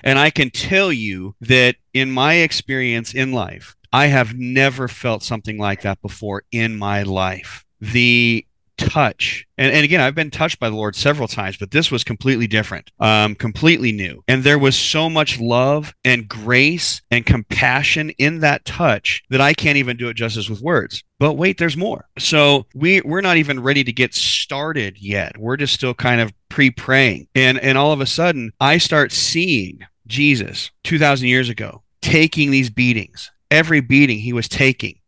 And 0.04 0.18
I 0.20 0.30
can 0.30 0.50
tell 0.50 0.92
you 0.92 1.36
that 1.42 1.76
in 1.94 2.12
my 2.12 2.36
experience 2.36 3.14
in 3.14 3.32
life, 3.32 3.76
I 3.94 4.08
have 4.08 4.36
never 4.38 4.88
felt 4.88 5.24
something 5.24 5.58
like 5.58 5.82
that 5.82 6.02
before 6.02 6.44
in 6.52 6.78
my 6.78 7.04
life. 7.04 7.66
The 7.80 8.46
touch. 8.78 9.46
And, 9.58 9.74
and 9.74 9.84
again 9.84 10.02
i've 10.02 10.16
been 10.16 10.32
touched 10.32 10.60
by 10.60 10.70
the 10.70 10.76
lord 10.76 10.96
several 10.96 11.28
times 11.28 11.58
but 11.58 11.72
this 11.72 11.90
was 11.92 12.04
completely 12.04 12.48
different 12.48 12.92
um, 13.00 13.36
completely 13.36 13.92
new. 13.92 14.24
And 14.28 14.44
there 14.44 14.60
was 14.60 14.78
so 14.78 15.10
much 15.10 15.40
love 15.40 15.94
and 16.04 16.28
grace 16.28 17.02
and 17.12 17.26
compassion 17.26 18.12
in 18.12 18.40
that 18.40 18.66
touch 18.66 19.24
that 19.30 19.42
i 19.42 19.54
can't 19.54 19.78
even 19.78 19.98
do 19.98 20.10
it 20.10 20.16
justice 20.16 20.50
with 20.50 20.62
words. 20.62 21.04
But 21.20 21.34
wait 21.34 21.58
there's 21.58 21.78
more. 21.78 22.08
So 22.20 22.68
we 22.76 23.02
we're 23.02 23.22
not 23.22 23.38
even 23.38 23.62
ready 23.62 23.84
to 23.84 23.92
get 23.92 24.14
started 24.14 24.98
yet. 25.00 25.38
We're 25.38 25.58
just 25.58 25.74
still 25.74 25.94
kind 25.94 26.22
of 26.22 26.32
pre-praying. 26.50 27.28
And 27.36 27.60
and 27.60 27.78
all 27.78 27.92
of 27.92 28.02
a 28.02 28.06
sudden 28.06 28.52
i 28.60 28.78
start 28.78 29.12
seeing 29.12 29.80
jesus 30.08 30.72
2000 30.84 31.28
years 31.28 31.50
ago 31.50 31.84
taking 32.02 32.52
these 32.52 32.70
beatings. 32.70 33.32
Every 33.52 33.82
beating 33.82 34.20
he 34.20 34.34
was 34.34 34.48
taking 34.48 35.00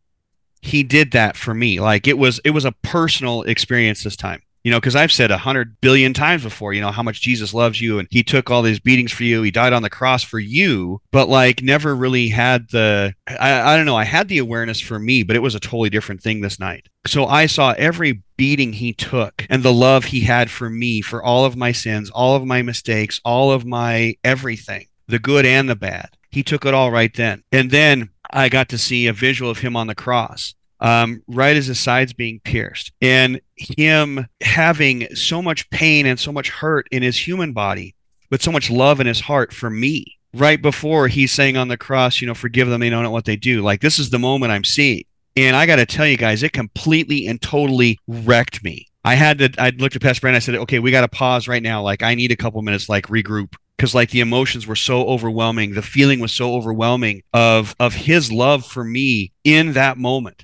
he 0.61 0.83
did 0.83 1.11
that 1.11 1.35
for 1.35 1.53
me. 1.53 1.79
Like 1.79 2.07
it 2.07 2.17
was 2.17 2.39
it 2.43 2.51
was 2.51 2.65
a 2.65 2.71
personal 2.83 3.43
experience 3.43 4.03
this 4.03 4.15
time 4.15 4.41
you 4.63 4.71
know 4.71 4.77
because 4.77 4.95
i've 4.95 5.11
said 5.11 5.31
a 5.31 5.37
hundred 5.37 5.79
billion 5.79 6.13
times 6.13 6.43
before 6.43 6.73
you 6.73 6.81
know 6.81 6.91
how 6.91 7.01
much 7.01 7.21
jesus 7.21 7.53
loves 7.53 7.79
you 7.79 7.97
and 7.97 8.07
he 8.11 8.23
took 8.23 8.49
all 8.49 8.61
these 8.61 8.79
beatings 8.79 9.11
for 9.11 9.23
you. 9.23 9.41
He 9.41 9.51
died 9.51 9.71
on 9.71 9.83
the 9.83 9.89
cross 9.89 10.21
for 10.21 10.39
you 10.39 11.01
but 11.11 11.29
like 11.29 11.63
never 11.63 11.95
really 11.95 12.27
had 12.27 12.69
the 12.69 13.13
i, 13.27 13.61
I 13.61 13.77
don't 13.77 13.85
know 13.85 13.95
i 13.95 14.03
had 14.03 14.27
the 14.27 14.39
awareness 14.39 14.79
for 14.81 14.99
me 14.99 15.23
but 15.23 15.37
it 15.37 15.41
was 15.41 15.55
a 15.55 15.59
totally 15.59 15.89
different 15.89 16.21
thing 16.21 16.41
this 16.41 16.59
night. 16.59 16.87
So 17.07 17.25
i 17.25 17.45
saw 17.45 17.73
every 17.77 18.21
beating 18.35 18.73
he 18.73 18.93
took 18.93 19.45
and 19.49 19.63
the 19.63 19.73
love 19.73 20.05
he 20.05 20.21
had 20.21 20.51
for 20.51 20.69
me 20.69 21.01
for 21.01 21.23
all 21.23 21.45
of 21.45 21.55
my 21.55 21.71
sins 21.71 22.09
all 22.09 22.35
of 22.35 22.45
my 22.45 22.61
mistakes 22.61 23.21
all 23.23 23.51
of 23.51 23.65
my 23.65 24.15
everything 24.25 24.87
the 25.09 25.19
good 25.19 25.45
and 25.45 25.67
the 25.67 25.75
bad. 25.75 26.09
He 26.29 26.43
took 26.43 26.65
it 26.65 26.73
all 26.73 26.91
right 26.91 27.13
then. 27.13 27.43
And 27.51 27.71
then 27.71 28.09
I 28.31 28.49
got 28.49 28.69
to 28.69 28.77
see 28.77 29.07
a 29.07 29.13
visual 29.13 29.49
of 29.49 29.59
him 29.59 29.75
on 29.75 29.87
the 29.87 29.95
cross, 29.95 30.55
um, 30.79 31.23
right 31.27 31.57
as 31.57 31.67
his 31.67 31.79
side's 31.79 32.13
being 32.13 32.39
pierced, 32.41 32.91
and 33.01 33.41
him 33.55 34.27
having 34.41 35.13
so 35.15 35.41
much 35.41 35.69
pain 35.69 36.05
and 36.05 36.19
so 36.19 36.31
much 36.31 36.49
hurt 36.49 36.87
in 36.91 37.03
his 37.03 37.17
human 37.27 37.53
body, 37.53 37.95
but 38.29 38.41
so 38.41 38.51
much 38.51 38.69
love 38.69 38.99
in 38.99 39.07
his 39.07 39.19
heart 39.19 39.53
for 39.53 39.69
me. 39.69 40.15
Right 40.35 40.61
before 40.61 41.07
he's 41.07 41.31
saying 41.31 41.57
on 41.57 41.69
the 41.69 41.77
cross, 41.77 42.21
you 42.21 42.27
know, 42.27 42.35
forgive 42.35 42.69
them, 42.69 42.81
they 42.81 42.91
don't 42.91 43.01
know 43.01 43.09
what 43.09 43.25
they 43.25 43.35
do. 43.35 43.63
Like, 43.63 43.81
this 43.81 43.97
is 43.97 44.11
the 44.11 44.19
moment 44.19 44.51
I'm 44.51 44.63
seeing. 44.63 45.03
And 45.35 45.55
I 45.55 45.65
got 45.65 45.77
to 45.77 45.87
tell 45.87 46.05
you 46.05 46.17
guys, 46.17 46.43
it 46.43 46.53
completely 46.53 47.25
and 47.25 47.41
totally 47.41 47.97
wrecked 48.07 48.63
me. 48.63 48.85
I 49.03 49.15
had 49.15 49.39
to, 49.39 49.49
I 49.57 49.71
looked 49.71 49.95
at 49.95 50.03
Pastor 50.03 50.21
Brandon, 50.21 50.37
I 50.37 50.39
said, 50.39 50.55
okay, 50.55 50.77
we 50.77 50.91
got 50.91 51.01
to 51.01 51.07
pause 51.07 51.47
right 51.47 51.63
now. 51.63 51.81
Like, 51.81 52.03
I 52.03 52.13
need 52.13 52.31
a 52.31 52.35
couple 52.35 52.61
minutes, 52.61 52.87
like, 52.89 53.07
regroup 53.07 53.55
because 53.79 53.95
like 53.95 54.09
the 54.09 54.19
emotions 54.19 54.67
were 54.67 54.75
so 54.75 55.07
overwhelming 55.07 55.73
the 55.73 55.81
feeling 55.81 56.19
was 56.19 56.33
so 56.33 56.53
overwhelming 56.53 57.23
of 57.33 57.73
of 57.79 57.93
his 57.93 58.29
love 58.29 58.65
for 58.65 58.83
me 58.83 59.31
in 59.45 59.71
that 59.71 59.97
moment. 59.97 60.43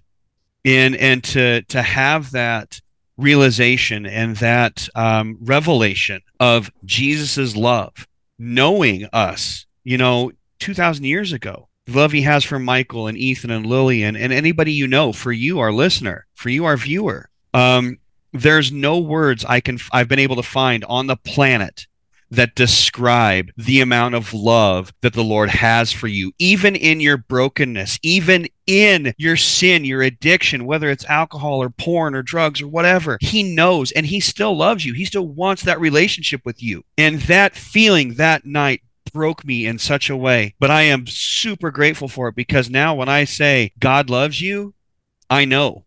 And 0.63 0.95
and 0.95 1.21
to 1.25 1.61
to 1.63 1.81
have 1.81 2.31
that 2.31 2.79
realization 3.17 4.05
and 4.05 4.38
that 4.38 4.88
um, 4.95 5.38
revelation 5.41 6.21
of 6.39 6.71
jesus's 6.83 7.55
love 7.55 8.07
knowing 8.38 9.07
us 9.13 9.65
you 9.86 9.97
know 9.97 10.31
2000 10.59 11.05
years 11.05 11.31
ago 11.31 11.69
the 11.86 11.93
love 11.93 12.11
he 12.11 12.21
has 12.23 12.43
for 12.43 12.59
michael 12.59 13.07
and 13.07 13.17
ethan 13.17 13.51
and 13.51 13.65
lillian 13.65 14.17
and 14.17 14.33
anybody 14.33 14.73
you 14.73 14.86
know 14.86 15.13
for 15.13 15.31
you 15.31 15.59
our 15.59 15.71
listener 15.71 16.25
for 16.33 16.49
you 16.49 16.65
our 16.65 16.75
viewer 16.75 17.29
um, 17.53 17.97
there's 18.33 18.69
no 18.69 18.99
words 18.99 19.45
i 19.45 19.61
can 19.61 19.79
i've 19.93 20.09
been 20.09 20.19
able 20.19 20.36
to 20.36 20.43
find 20.43 20.83
on 20.83 21.07
the 21.07 21.15
planet 21.15 21.88
that 22.32 22.55
describe 22.55 23.51
the 23.57 23.82
amount 23.82 24.15
of 24.15 24.34
love 24.34 24.93
that 25.01 25.13
the 25.13 25.23
Lord 25.23 25.49
has 25.49 25.91
for 25.91 26.07
you, 26.07 26.32
even 26.39 26.76
in 26.76 26.99
your 26.99 27.17
brokenness, 27.17 27.99
even 28.03 28.47
in 28.67 29.13
your 29.17 29.38
sin, 29.38 29.86
your 29.86 30.01
addiction, 30.01 30.65
whether 30.65 30.89
it's 30.89 31.05
alcohol 31.05 31.61
or 31.61 31.69
porn 31.69 32.15
or 32.15 32.23
drugs 32.23 32.61
or 32.61 32.67
whatever. 32.67 33.17
He 33.21 33.43
knows 33.43 33.91
and 33.91 34.05
He 34.05 34.19
still 34.19 34.57
loves 34.57 34.86
you. 34.86 34.93
He 34.93 35.05
still 35.05 35.28
wants 35.28 35.63
that 35.63 35.80
relationship 35.80 36.41
with 36.45 36.61
you. 36.61 36.84
And 36.97 37.21
that 37.21 37.55
feeling 37.55 38.15
that 38.15 38.45
night 38.45 38.82
broke 39.13 39.45
me 39.45 39.65
in 39.65 39.80
such 39.80 40.09
a 40.09 40.17
way. 40.17 40.55
But 40.59 40.71
I 40.71 40.84
am 40.84 41.07
super 41.07 41.71
grateful 41.71 42.07
for 42.07 42.28
it 42.28 42.36
because 42.36 42.69
now 42.69 42.95
when 42.95 43.09
I 43.09 43.23
say 43.23 43.71
God 43.80 44.09
loves 44.09 44.41
you, 44.41 44.73
I 45.30 45.45
know 45.45 45.86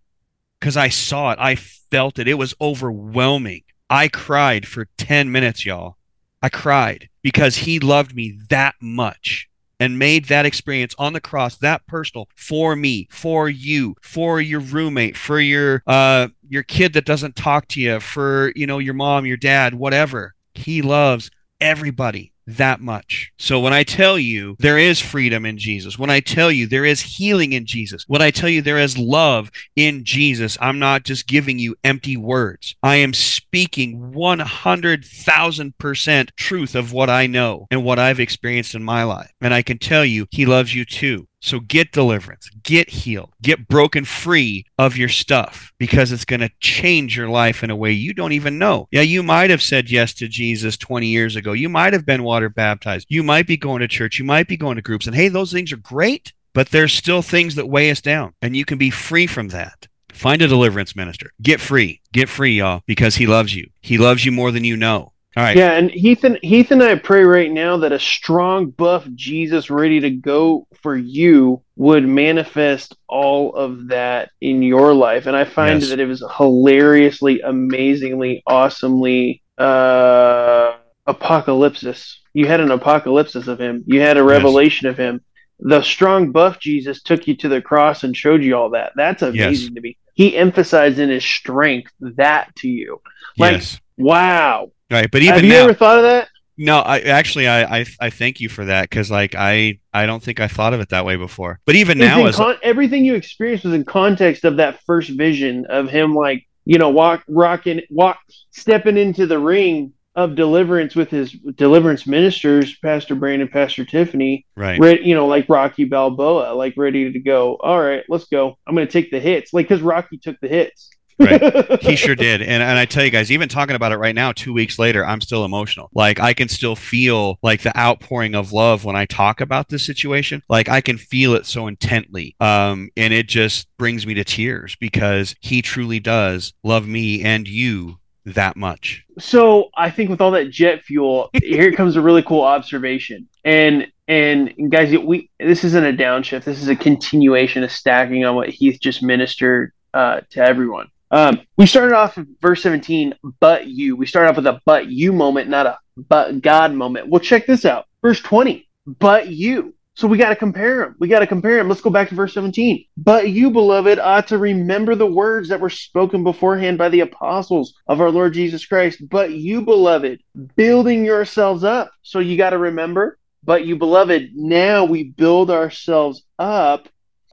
because 0.59 0.77
I 0.77 0.89
saw 0.89 1.33
it. 1.33 1.39
I 1.41 1.55
felt 1.55 2.19
it. 2.19 2.27
It 2.27 2.35
was 2.35 2.55
overwhelming. 2.61 3.63
I 3.91 4.09
cried 4.09 4.67
for 4.67 4.89
10 4.97 5.31
minutes, 5.31 5.65
y'all. 5.65 5.98
I 6.43 6.49
cried 6.49 7.09
because 7.23 7.57
he 7.57 7.79
loved 7.79 8.15
me 8.15 8.39
that 8.49 8.75
much 8.81 9.49
and 9.81 9.99
made 9.99 10.27
that 10.27 10.47
experience 10.47 10.95
on 10.99 11.13
the 11.13 11.21
cross 11.21 11.57
that 11.57 11.87
personal 11.87 12.29
for 12.35 12.75
me, 12.75 13.09
for 13.11 13.49
you, 13.49 13.95
for 14.03 14.41
your 14.41 14.61
roommate, 14.61 15.17
for 15.17 15.41
your 15.41 15.83
uh 15.87 16.29
your 16.49 16.63
kid 16.63 16.93
that 16.95 17.07
doesn't 17.07 17.37
talk 17.37 17.69
to 17.69 17.81
you, 17.81 18.01
for 18.01 18.53
you 18.57 18.67
know 18.67 18.79
your 18.79 18.95
mom, 18.95 19.27
your 19.27 19.37
dad, 19.37 19.75
whatever. 19.75 20.35
He 20.55 20.83
loves 20.83 21.31
everybody 21.61 22.33
that 22.49 22.81
much. 22.81 23.31
So 23.39 23.61
when 23.61 23.73
I 23.73 23.85
tell 23.85 24.19
you 24.19 24.57
there 24.59 24.79
is 24.79 24.99
freedom 25.01 25.47
in 25.47 25.59
Jesus, 25.59 25.99
when 25.99 26.11
I 26.11 26.21
tell 26.21 26.51
you 26.51 26.67
there 26.67 26.87
is 26.87 27.01
healing 27.01 27.53
in 27.53 27.67
Jesus, 27.67 28.05
when 28.09 28.23
I 28.23 28.31
tell 28.31 28.49
you 28.49 28.63
there 28.63 28.79
is 28.79 28.97
love 28.97 29.51
in 29.77 30.05
Jesus, 30.05 30.57
I'm 30.61 30.79
not 30.79 31.05
just 31.05 31.27
giving 31.27 31.59
you 31.59 31.75
empty 31.85 32.17
words. 32.17 32.75
I 32.83 32.97
am 32.97 33.13
speaking 33.13 34.15
100,000% 34.15 36.29
truth 36.37 36.75
of 36.75 36.93
what 36.93 37.11
I 37.11 37.27
know 37.27 37.67
and 37.71 37.85
what 37.85 37.99
I've 37.99 38.21
experienced 38.21 38.75
in 38.75 38.83
my 38.83 39.05
life. 39.05 39.31
And 39.41 39.53
I 39.53 39.61
can 39.63 39.79
tell 39.79 40.05
you 40.05 40.27
he 40.31 40.47
loves 40.47 40.75
you 40.75 40.85
too. 40.85 41.27
So 41.41 41.61
get 41.61 41.93
deliverance, 41.93 42.51
get 42.63 42.91
healed, 42.91 43.33
get 43.43 43.69
broken 43.69 44.05
free 44.05 44.67
of 44.77 44.97
your 44.97 45.09
stuff 45.09 45.73
because 45.79 46.11
it's 46.11 46.25
going 46.25 46.41
to 46.41 46.51
change 46.61 47.17
your 47.17 47.29
life 47.29 47.63
in 47.63 47.71
a 47.71 47.77
way 47.77 47.93
you 47.93 48.13
don't 48.13 48.33
even 48.33 48.59
know. 48.59 48.89
Yeah, 48.91 49.03
you 49.03 49.23
might 49.23 49.51
have 49.51 49.63
said 49.63 49.91
yes 49.91 50.13
to 50.15 50.29
Jesus 50.29 50.77
20 50.77 51.07
years 51.07 51.37
ago. 51.37 51.53
You 51.53 51.69
might 51.69 51.93
have 51.93 52.05
been 52.05 52.25
water 52.25 52.49
baptized. 52.49 53.07
You 53.09 53.23
might 53.23 53.47
be 53.47 53.57
going 53.57 53.81
to 53.81 53.89
church. 53.89 54.19
You 54.19 54.25
might 54.25 54.49
be 54.49 54.57
going 54.57 54.77
to 54.77 54.83
groups. 54.83 55.07
And 55.07 55.15
hey, 55.15 55.29
those 55.29 55.53
things 55.53 55.73
are 55.73 55.77
great, 55.77 56.33
but 56.55 56.71
there's 56.71 56.93
still 56.93 57.23
things 57.23 57.55
that 57.55 57.69
weigh 57.69 57.91
us 57.91 58.01
down, 58.01 58.35
and 58.43 58.57
you 58.57 58.65
can 58.65 58.79
be 58.79 58.91
free 58.91 59.27
from 59.27 59.49
that. 59.49 59.87
Find 60.13 60.43
a 60.43 60.49
deliverance 60.49 60.97
minister. 60.97 61.31
Get 61.41 61.61
free. 61.61 62.01
Get 62.13 62.29
free, 62.29 62.59
y'all, 62.59 62.83
because 62.87 63.15
he 63.15 63.27
loves 63.29 63.55
you. 63.55 63.71
He 63.81 63.99
loves 63.99 64.25
you 64.25 64.33
more 64.33 64.51
than 64.51 64.65
you 64.65 64.77
know. 64.77 65.13
All 65.39 65.45
right. 65.45 65.57
Yeah, 65.57 65.75
and 65.75 65.89
Heath 65.89 66.25
and 66.25 66.37
Heath 66.43 66.73
and 66.73 66.83
I 66.83 66.97
pray 66.97 67.23
right 67.23 67.53
now 67.53 67.77
that 67.77 67.93
a 67.93 67.99
strong 68.01 68.71
buff 68.71 69.07
Jesus 69.15 69.71
ready 69.71 70.01
to 70.01 70.11
go 70.11 70.67
for 70.83 70.97
you 70.97 71.63
would 71.77 72.05
manifest 72.09 72.97
all 73.09 73.55
of 73.55 73.87
that 73.87 74.31
in 74.41 74.65
your 74.65 74.93
life. 74.95 75.27
And 75.27 75.37
I 75.37 75.45
find 75.45 75.81
Yes. 75.81 75.91
that 75.91 76.01
it 76.01 76.07
was 76.07 76.25
hilariously, 76.37 77.41
amazingly, 77.41 78.43
awesomely 78.49 79.41
uh 79.57 80.73
apocalypsis. 81.07 82.15
You 82.35 82.49
had 82.49 82.59
an 82.59 82.71
apocalypsis 82.71 83.47
of 83.47 83.61
him. 83.61 83.85
You 83.87 84.01
had 84.01 84.17
a 84.17 84.25
revelation 84.25 84.89
of 84.89 84.97
him. 84.97 85.21
The 85.61 85.83
strong 85.83 86.33
buff 86.33 86.59
Jesus 86.59 87.01
took 87.01 87.29
you 87.29 87.37
to 87.37 87.49
the 87.49 87.63
cross 87.63 88.03
and 88.03 88.17
showed 88.17 88.43
you 88.43 88.57
all 88.57 88.71
that. 88.71 88.91
That's 88.97 89.23
amazing 89.23 89.77
to 89.77 89.81
me. 89.81 89.97
He 90.15 90.37
emphasized 90.37 90.99
in 90.99 91.11
his 91.11 91.25
strength 91.25 91.93
that 92.01 92.57
to 92.57 92.69
you. 92.69 93.01
Like, 93.37 93.53
yes. 93.53 93.81
wow. 93.97 94.73
Right. 94.91 95.11
But 95.11 95.23
even 95.23 95.35
Have 95.35 95.45
you 95.45 95.51
now, 95.51 95.65
ever 95.65 95.75
thought 95.75 95.99
of 95.99 96.05
that? 96.05 96.29
no, 96.57 96.79
I 96.79 97.01
actually, 97.01 97.47
I, 97.47 97.81
I, 97.81 97.87
I 98.01 98.11
thank 98.11 98.41
you 98.41 98.49
for 98.49 98.65
that 98.65 98.89
because, 98.89 99.11
like, 99.11 99.35
I, 99.35 99.79
I 99.93 100.07
don't 100.07 100.23
think 100.23 100.41
I 100.41 100.49
thought 100.49 100.75
of 100.75 100.81
it 100.81 100.89
that 100.89 101.05
way 101.05 101.17
before. 101.17 101.61
But 101.67 101.77
even 101.77 101.99
now, 101.99 102.27
as 102.27 102.37
con- 102.37 102.57
everything 102.63 103.05
you 103.05 103.15
experienced 103.15 103.65
was 103.65 103.75
in 103.75 103.85
context 103.85 104.45
of 104.45 104.57
that 104.57 104.81
first 104.85 105.11
vision 105.11 105.67
of 105.67 105.89
him, 105.89 106.15
like 106.15 106.49
you 106.69 106.77
know, 106.77 106.91
walk, 106.91 107.25
rocking, 107.29 107.81
walk, 107.89 108.19
stepping 108.51 108.99
into 108.99 109.27
the 109.27 109.39
ring 109.39 109.95
of 110.15 110.35
deliverance 110.35 110.95
with 110.95 111.09
his 111.09 111.33
deliverance 111.55 112.07
ministers, 112.07 112.77
Pastor 112.81 113.15
Brandon, 113.15 113.49
Pastor 113.49 113.87
Tiffany, 113.87 114.45
right, 114.55 114.79
re- 114.79 115.03
you 115.03 115.15
know, 115.15 115.27
like 115.27 115.49
Rocky 115.49 115.85
Balboa, 115.85 116.53
like 116.53 116.75
ready 116.77 117.11
to 117.11 117.19
go. 117.21 117.57
All 117.57 117.81
right, 117.81 118.05
let's 118.11 118.27
go. 118.27 118.59
I'm 118.67 118.75
going 118.75 118.87
to 118.87 118.93
take 118.93 119.11
the 119.11 119.19
hits, 119.19 119.55
like 119.55 119.67
because 119.67 119.81
Rocky 119.81 120.19
took 120.19 120.39
the 120.41 120.49
hits. 120.49 120.91
Right. 121.19 121.83
he 121.83 121.97
sure 121.97 122.15
did 122.15 122.43
and 122.43 122.63
and 122.63 122.79
i 122.79 122.85
tell 122.85 123.05
you 123.05 123.11
guys 123.11 123.33
even 123.33 123.49
talking 123.49 123.77
about 123.77 123.93
it 123.93 123.97
right 123.97 124.15
now 124.15 124.33
two 124.33 124.53
weeks 124.53 124.79
later 124.79 125.05
i'm 125.05 125.21
still 125.21 125.45
emotional 125.45 125.91
like 125.93 126.21
i 126.21 126.33
can 126.33 126.49
still 126.49 126.77
feel 126.77 127.39
like 127.43 127.63
the 127.63 127.77
outpouring 127.77 128.35
of 128.35 128.53
love 128.53 128.85
when 128.85 128.97
i 128.97 129.05
talk 129.07 129.41
about 129.41 129.69
this 129.69 129.85
situation 129.85 130.43
like 130.49 130.69
i 130.69 130.81
can 130.81 130.97
feel 130.97 131.35
it 131.35 131.47
so 131.47 131.67
intently 131.67 132.37
um 132.41 132.91
and 132.97 133.13
it 133.13 133.29
just 133.29 133.67
brings 133.79 134.07
me 134.07 134.15
to 134.15 134.25
tears 134.25 134.77
because 134.77 135.35
he 135.41 135.61
truly 135.61 135.99
does 135.99 136.53
love 136.63 136.87
me 136.87 137.23
and 137.23 137.49
you 137.49 137.99
that 138.25 138.57
much 138.57 139.05
so 139.19 139.71
I 139.77 139.91
think 139.91 140.11
with 140.11 140.21
all 140.21 140.31
that 140.33 140.51
jet 140.51 140.83
fuel, 140.85 141.31
here 141.43 141.73
comes 141.73 141.97
a 141.97 142.01
really 142.01 142.23
cool 142.23 142.43
observation. 142.43 143.29
And 143.45 143.89
and 144.07 144.53
guys, 144.71 144.97
we 144.97 145.31
this 145.39 145.65
isn't 145.65 145.85
a 145.85 145.93
downshift. 145.93 146.45
This 146.45 146.63
is 146.63 146.69
a 146.69 146.77
continuation 146.77 147.63
of 147.63 147.73
stacking 147.73 148.25
on 148.25 148.35
what 148.35 148.49
Heath 148.49 148.79
just 148.81 149.03
ministered 149.03 149.73
uh, 149.93 150.21
to 150.31 150.41
everyone. 150.41 150.89
Um, 151.11 151.41
we 151.57 151.67
started 151.67 151.95
off 151.95 152.19
verse 152.41 152.63
17, 152.63 153.15
but 153.41 153.67
you. 153.67 153.97
We 153.97 154.07
started 154.07 154.31
off 154.31 154.37
with 154.37 154.47
a 154.47 154.61
but 154.65 154.89
you 154.89 155.13
moment, 155.13 155.49
not 155.49 155.67
a 155.67 155.79
but 155.97 156.41
God 156.43 156.73
moment. 156.73 157.09
Well, 157.09 157.21
check 157.21 157.47
this 157.47 157.65
out. 157.65 157.87
Verse 158.03 158.21
20, 158.21 158.69
but 158.87 159.29
you. 159.29 159.75
So 159.95 160.07
we 160.07 160.17
got 160.17 160.29
to 160.29 160.37
compare 160.37 160.79
them. 160.79 160.95
We 161.01 161.09
got 161.09 161.19
to 161.21 161.27
compare 161.27 161.57
them. 161.57 161.69
Let's 161.69 161.81
go 161.81 161.91
back 161.91 162.09
to 162.11 162.15
verse 162.15 162.33
17. 162.33 162.85
But 162.97 163.31
you, 163.31 163.51
beloved, 163.51 163.99
ought 163.99 164.29
to 164.29 164.39
remember 164.39 164.95
the 164.95 165.07
words 165.07 165.49
that 165.49 165.59
were 165.59 165.71
spoken 165.71 166.23
beforehand 166.23 166.79
by 166.79 166.89
the 166.89 167.01
apostles 167.01 167.75
of 167.89 168.01
our 168.01 168.13
Lord 168.13 168.33
Jesus 168.33 168.65
Christ. 168.65 169.03
But 169.09 169.33
you, 169.33 169.61
beloved, 169.63 170.21
building 170.55 171.05
yourselves 171.05 171.65
up. 171.65 171.91
So 172.03 172.21
you 172.21 172.37
got 172.37 172.51
to 172.51 172.59
remember. 172.59 173.19
But 173.43 173.67
you, 173.67 173.77
beloved, 173.77 174.37
now 174.37 174.85
we 174.85 175.03
build 175.03 175.51
ourselves 175.51 176.23
up 176.39 176.89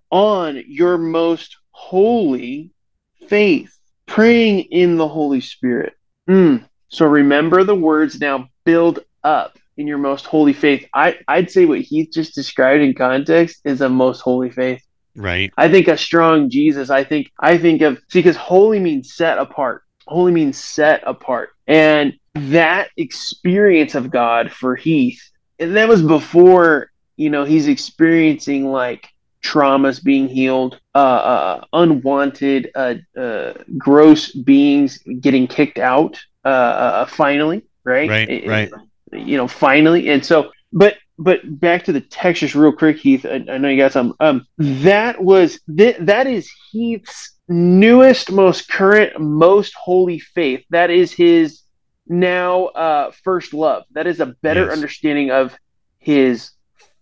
on 0.09 0.63
your 0.65 0.97
most 0.97 1.57
holy 1.69 2.71
faith, 3.27 3.75
praying 4.05 4.61
in 4.71 4.97
the 4.97 5.07
Holy 5.07 5.41
Spirit. 5.41 5.93
Mm. 6.29 6.65
So 6.89 7.05
remember 7.05 7.63
the 7.63 7.75
words 7.75 8.19
now, 8.19 8.49
build 8.63 8.99
up 9.23 9.57
in 9.77 9.87
your 9.87 9.97
most 9.97 10.25
holy 10.25 10.53
faith. 10.53 10.87
I, 10.93 11.17
I'd 11.27 11.51
say 11.51 11.65
what 11.65 11.81
Heath 11.81 12.09
just 12.13 12.35
described 12.35 12.81
in 12.81 12.93
context 12.93 13.61
is 13.65 13.81
a 13.81 13.89
most 13.89 14.21
holy 14.21 14.49
faith. 14.49 14.81
right 15.15 15.51
I 15.57 15.69
think 15.69 15.87
a 15.87 15.97
strong 15.97 16.49
Jesus. 16.49 16.89
I 16.89 17.03
think 17.03 17.31
I 17.39 17.57
think 17.57 17.81
of 17.81 17.99
see 18.09 18.19
because 18.19 18.37
holy 18.37 18.79
means 18.79 19.13
set 19.13 19.37
apart. 19.37 19.83
Holy 20.07 20.31
means 20.31 20.57
set 20.57 21.03
apart. 21.05 21.49
And 21.67 22.13
that 22.35 22.89
experience 22.97 23.95
of 23.95 24.11
God 24.11 24.51
for 24.51 24.75
Heath, 24.75 25.21
and 25.57 25.75
that 25.75 25.87
was 25.87 26.01
before, 26.01 26.91
you 27.15 27.29
know, 27.29 27.43
he's 27.43 27.67
experiencing 27.67 28.71
like 28.71 29.07
traumas 29.45 30.03
being 30.03 30.27
healed, 30.29 30.79
uh, 30.95 30.97
uh 30.97 31.65
unwanted, 31.73 32.69
uh, 32.75 32.95
uh, 33.19 33.53
gross 33.77 34.31
beings 34.31 34.99
getting 35.21 35.47
kicked 35.47 35.79
out, 35.79 36.19
uh, 36.45 36.47
uh 36.47 37.05
finally, 37.05 37.63
right? 37.85 38.17
Right, 38.17 38.27
It- 38.27 38.45
right. 38.45 38.71
You 39.11 39.37
know, 39.37 39.47
finally. 39.47 40.09
And 40.09 40.25
so, 40.25 40.51
but 40.73 40.95
but 41.17 41.39
back 41.59 41.83
to 41.85 41.93
the 41.93 42.01
text 42.01 42.41
just 42.41 42.55
real 42.55 42.71
quick 42.73 42.97
heath 42.97 43.25
i, 43.25 43.43
I 43.49 43.57
know 43.57 43.69
you 43.69 43.77
got 43.77 43.91
some 43.93 44.13
um 44.19 44.45
that 44.57 45.21
was 45.23 45.59
th- 45.77 45.97
that 46.01 46.27
is 46.27 46.49
heath's 46.71 47.37
newest 47.47 48.31
most 48.31 48.69
current 48.69 49.19
most 49.19 49.73
holy 49.75 50.19
faith 50.19 50.63
that 50.71 50.89
is 50.91 51.13
his 51.13 51.61
now 52.07 52.65
uh 52.67 53.11
first 53.23 53.53
love 53.53 53.83
that 53.93 54.07
is 54.07 54.19
a 54.19 54.27
better 54.43 54.71
Yes. 54.71 54.71
understanding 54.71 55.31
of 55.31 55.55
his 55.99 56.51